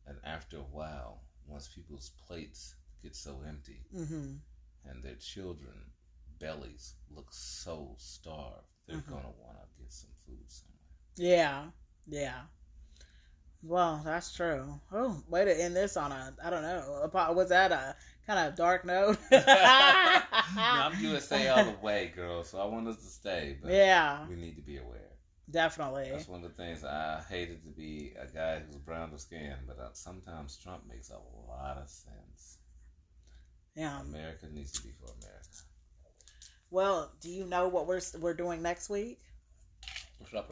And 0.07 0.19
after 0.25 0.57
a 0.57 0.63
while, 0.63 1.21
once 1.47 1.69
people's 1.69 2.09
plates 2.27 2.77
get 3.03 3.15
so 3.15 3.43
empty 3.43 3.85
hmm 3.93 4.41
and 4.85 5.03
their 5.03 5.17
children 5.17 5.93
bellies 6.39 6.95
look 7.11 7.29
so 7.33 7.95
starved, 7.99 8.69
they're 8.87 8.97
Mhm. 8.97 9.05
gonna 9.09 9.31
want 9.33 9.59
to 9.59 9.83
get 9.83 9.93
some 9.93 10.13
food 10.27 10.51
somewhere. 10.51 10.97
Yeah. 11.17 11.71
Yeah. 12.07 12.43
Well, 13.63 14.01
that's 14.05 14.33
true. 14.35 14.81
Oh, 14.93 15.23
way 15.29 15.45
to 15.45 15.63
end 15.63 15.77
this 15.77 15.97
on 15.99 16.11
a 16.13 16.35
I 16.43 16.49
don't 16.51 16.63
know. 16.63 17.11
a 17.13 17.33
Was 17.35 17.51
that 17.51 17.71
a 17.73 17.95
kind 18.27 18.49
of 18.49 18.57
dark 18.57 18.85
note? 18.85 19.19
no, 19.33 19.43
I'm 20.57 21.01
USA 21.03 21.49
all 21.49 21.65
the 21.65 21.77
way, 21.83 22.13
girl. 22.15 22.43
So 22.45 22.59
I 22.61 22.65
want 22.67 22.89
us 22.89 22.97
to 22.97 23.07
stay, 23.09 23.57
but 23.63 23.71
Yeah, 23.73 24.27
we 24.29 24.37
need 24.37 24.57
to 24.57 24.63
be 24.63 24.79
aware. 24.79 25.13
definitely. 25.51 26.09
That's 26.11 26.29
one 26.29 26.43
of 26.45 26.51
the 26.57 26.63
things 26.63 26.85
I 26.85 27.23
hated 27.29 27.63
to 27.65 27.71
be 27.71 28.15
a 28.21 28.27
guy 28.27 28.61
who's 28.61 28.77
brown 28.77 29.13
of 29.13 29.21
skin, 29.21 29.55
but 29.67 29.79
uh, 29.79 29.89
sometimes 29.93 30.57
Trump 30.57 30.83
makes 30.89 31.11
a 31.11 31.19
lot 31.49 31.79
of 31.79 31.89
sense. 31.89 32.59
Yeah. 33.75 34.01
America 34.01 34.47
needs 34.53 34.73
to 34.73 34.83
be 34.83 34.91
for 34.99 35.07
America. 35.07 35.49
Well, 36.71 37.13
do 37.21 37.31
you 37.31 37.45
know 37.45 37.69
what 37.69 37.87
we're 37.87 38.01
we're 38.19 38.35
doing 38.35 38.61
next 38.63 38.91
week? 38.91 39.19
What's 40.19 40.35
up? 40.35 40.51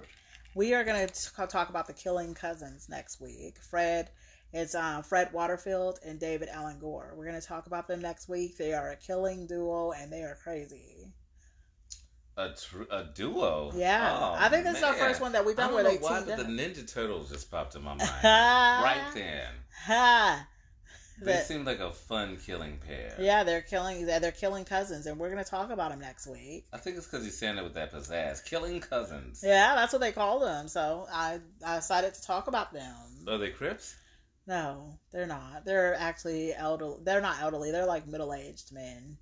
We 0.54 0.74
are 0.74 0.84
going 0.84 1.08
to 1.08 1.46
talk 1.48 1.70
about 1.70 1.86
the 1.88 1.92
Killing 1.92 2.34
Cousins 2.34 2.86
next 2.88 3.20
week. 3.20 3.58
Fred, 3.58 4.10
it's 4.54 4.74
uh, 4.74 5.02
Fred 5.02 5.32
Waterfield 5.32 5.98
and 6.06 6.18
David 6.18 6.48
Alan 6.48 6.78
Gore. 6.78 7.12
We're 7.16 7.26
going 7.26 7.40
to 7.40 7.46
talk 7.46 7.66
about 7.66 7.88
them 7.88 8.00
next 8.00 8.28
week. 8.28 8.56
They 8.56 8.72
are 8.72 8.92
a 8.92 8.96
killing 8.96 9.46
duo 9.46 9.90
and 9.92 10.10
they 10.12 10.22
are 10.22 10.38
crazy. 10.42 11.12
A, 12.36 12.48
tr- 12.50 12.82
a 12.90 13.04
duo. 13.14 13.70
Yeah, 13.76 14.18
Oh, 14.20 14.34
I 14.36 14.48
think 14.48 14.64
this 14.64 14.78
is 14.78 14.82
our 14.82 14.94
first 14.94 15.20
one 15.20 15.32
that 15.32 15.44
we've 15.46 15.56
I 15.58 15.62
done 15.62 15.72
don't 15.72 15.84
where 15.84 15.92
know 15.92 15.98
why, 16.00 16.22
but 16.26 16.36
the 16.38 16.44
Ninja 16.44 16.90
Turtles 16.92 17.30
just 17.30 17.48
popped 17.50 17.76
in 17.76 17.82
my 17.82 17.90
mind 17.94 18.00
right 18.24 19.10
then. 19.14 19.48
Ha! 19.86 20.48
They 21.22 21.30
The- 21.34 21.42
seem 21.44 21.64
like 21.64 21.78
a 21.78 21.92
fun 21.92 22.38
killing 22.44 22.78
pair. 22.84 23.14
yeah, 23.20 23.44
they're 23.44 23.62
killing. 23.62 24.04
They're 24.04 24.32
killing 24.32 24.64
cousins, 24.64 25.06
and 25.06 25.16
we're 25.16 25.30
going 25.30 25.44
to 25.44 25.48
talk 25.48 25.70
about 25.70 25.92
them 25.92 26.00
next 26.00 26.26
week. 26.26 26.66
I 26.72 26.78
think 26.78 26.96
it's 26.96 27.06
because 27.06 27.24
he's 27.24 27.38
saying 27.38 27.56
it 27.56 27.62
with 27.62 27.74
that 27.74 27.92
pizzazz. 27.92 28.44
Killing 28.44 28.80
cousins. 28.80 29.40
Yeah, 29.46 29.76
that's 29.76 29.92
what 29.92 30.00
they 30.02 30.10
call 30.10 30.40
them. 30.40 30.66
So 30.66 31.06
I 31.12 31.38
I 31.64 31.76
decided 31.76 32.14
to 32.14 32.22
talk 32.24 32.48
about 32.48 32.72
them. 32.72 32.96
Are 33.28 33.38
they 33.38 33.50
Crips? 33.50 33.94
No, 34.46 34.98
they're 35.10 35.26
not. 35.26 35.64
They're 35.64 35.94
actually 35.94 36.54
elderly. 36.54 36.98
They're 37.02 37.20
not 37.20 37.40
elderly. 37.40 37.70
They're 37.70 37.86
like 37.86 38.06
middle 38.06 38.34
aged 38.34 38.72
men. 38.72 39.16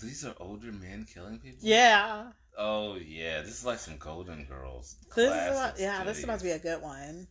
These 0.00 0.24
are 0.24 0.34
older 0.40 0.72
men 0.72 1.06
killing 1.12 1.38
people? 1.38 1.58
Yeah, 1.62 2.30
Oh, 2.56 2.96
yeah. 2.96 3.40
This 3.42 3.50
is 3.58 3.64
like 3.64 3.78
some 3.78 3.96
Golden 3.98 4.44
Girls. 4.44 4.96
this 5.14 5.26
is 5.26 5.56
about, 5.58 5.78
yeah, 5.78 6.04
this 6.04 6.18
is 6.18 6.24
about 6.24 6.38
to 6.38 6.44
be 6.44 6.50
a 6.52 6.58
good 6.58 6.80
one. 6.82 7.26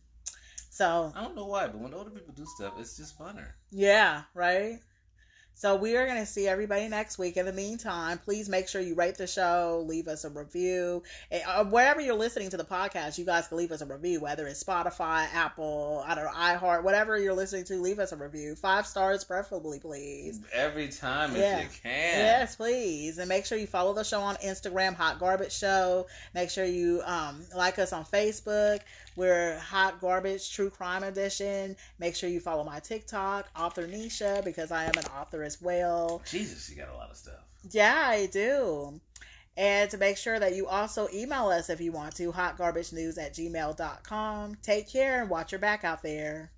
So 0.70 1.12
I 1.14 1.22
don't 1.22 1.36
know 1.36 1.46
why, 1.46 1.66
but 1.66 1.78
when 1.78 1.94
older 1.94 2.10
people 2.10 2.34
do 2.34 2.44
stuff, 2.56 2.74
it's 2.78 2.96
just 2.96 3.18
funner. 3.18 3.52
yeah, 3.70 4.22
right. 4.34 4.80
So 5.56 5.76
we 5.76 5.96
are 5.96 6.04
going 6.04 6.18
to 6.18 6.26
see 6.26 6.48
everybody 6.48 6.88
next 6.88 7.16
week. 7.16 7.36
In 7.36 7.46
the 7.46 7.52
meantime, 7.52 8.18
please 8.18 8.48
make 8.48 8.66
sure 8.68 8.80
you 8.80 8.94
rate 8.96 9.14
the 9.14 9.26
show, 9.26 9.84
leave 9.86 10.08
us 10.08 10.24
a 10.24 10.28
review. 10.28 11.02
Eh, 11.30 11.40
uh, 11.46 11.64
Wherever 11.64 12.00
you're 12.00 12.16
listening 12.16 12.50
to 12.50 12.56
the 12.56 12.64
podcast, 12.64 13.18
you 13.18 13.24
guys 13.24 13.46
can 13.46 13.58
leave 13.58 13.70
us 13.70 13.80
a 13.80 13.86
review, 13.86 14.20
whether 14.20 14.46
it's 14.48 14.62
Spotify, 14.62 15.26
Apple, 15.32 16.02
I 16.06 16.16
don't 16.16 16.24
know, 16.24 16.30
iHeart, 16.32 16.82
whatever 16.82 17.16
you're 17.18 17.34
listening 17.34 17.64
to, 17.66 17.76
leave 17.76 18.00
us 18.00 18.10
a 18.10 18.16
review. 18.16 18.56
Five 18.56 18.84
stars, 18.84 19.22
preferably, 19.22 19.78
please. 19.78 20.40
Every 20.52 20.88
time 20.88 21.36
Yeah. 21.36 21.58
if 21.58 21.62
you 21.62 21.68
can. 21.82 22.18
Yes, 22.18 22.56
please. 22.56 23.18
And 23.18 23.28
make 23.28 23.46
sure 23.46 23.56
you 23.56 23.68
follow 23.68 23.94
the 23.94 24.04
show 24.04 24.20
on 24.20 24.34
Instagram, 24.36 24.94
Hot 24.94 25.20
Garbage 25.20 25.52
Show. 25.52 26.08
Make 26.34 26.50
sure 26.50 26.64
you 26.64 27.00
um, 27.06 27.42
like 27.56 27.78
us 27.78 27.92
on 27.92 28.04
Facebook. 28.04 28.80
We're 29.16 29.58
Hot 29.58 30.00
Garbage 30.00 30.52
True 30.52 30.70
Crime 30.70 31.04
Edition. 31.04 31.76
Make 31.98 32.16
sure 32.16 32.28
you 32.28 32.40
follow 32.40 32.64
my 32.64 32.80
TikTok, 32.80 33.48
Author 33.56 33.86
Nisha, 33.86 34.44
because 34.44 34.72
I 34.72 34.84
am 34.84 34.94
an 34.96 35.04
author 35.16 35.42
as 35.42 35.62
well. 35.62 36.20
Jesus, 36.28 36.68
you 36.68 36.76
got 36.76 36.88
a 36.88 36.96
lot 36.96 37.10
of 37.10 37.16
stuff. 37.16 37.44
Yeah, 37.70 38.02
I 38.06 38.26
do. 38.26 39.00
And 39.56 39.88
to 39.90 39.98
make 39.98 40.16
sure 40.16 40.40
that 40.40 40.56
you 40.56 40.66
also 40.66 41.06
email 41.14 41.46
us 41.46 41.70
if 41.70 41.80
you 41.80 41.92
want 41.92 42.16
to, 42.16 42.32
hotgarbagenews 42.32 43.18
at 43.18 43.34
gmail.com. 43.34 44.56
Take 44.62 44.88
care 44.88 45.20
and 45.20 45.30
watch 45.30 45.52
your 45.52 45.60
back 45.60 45.84
out 45.84 46.02
there. 46.02 46.50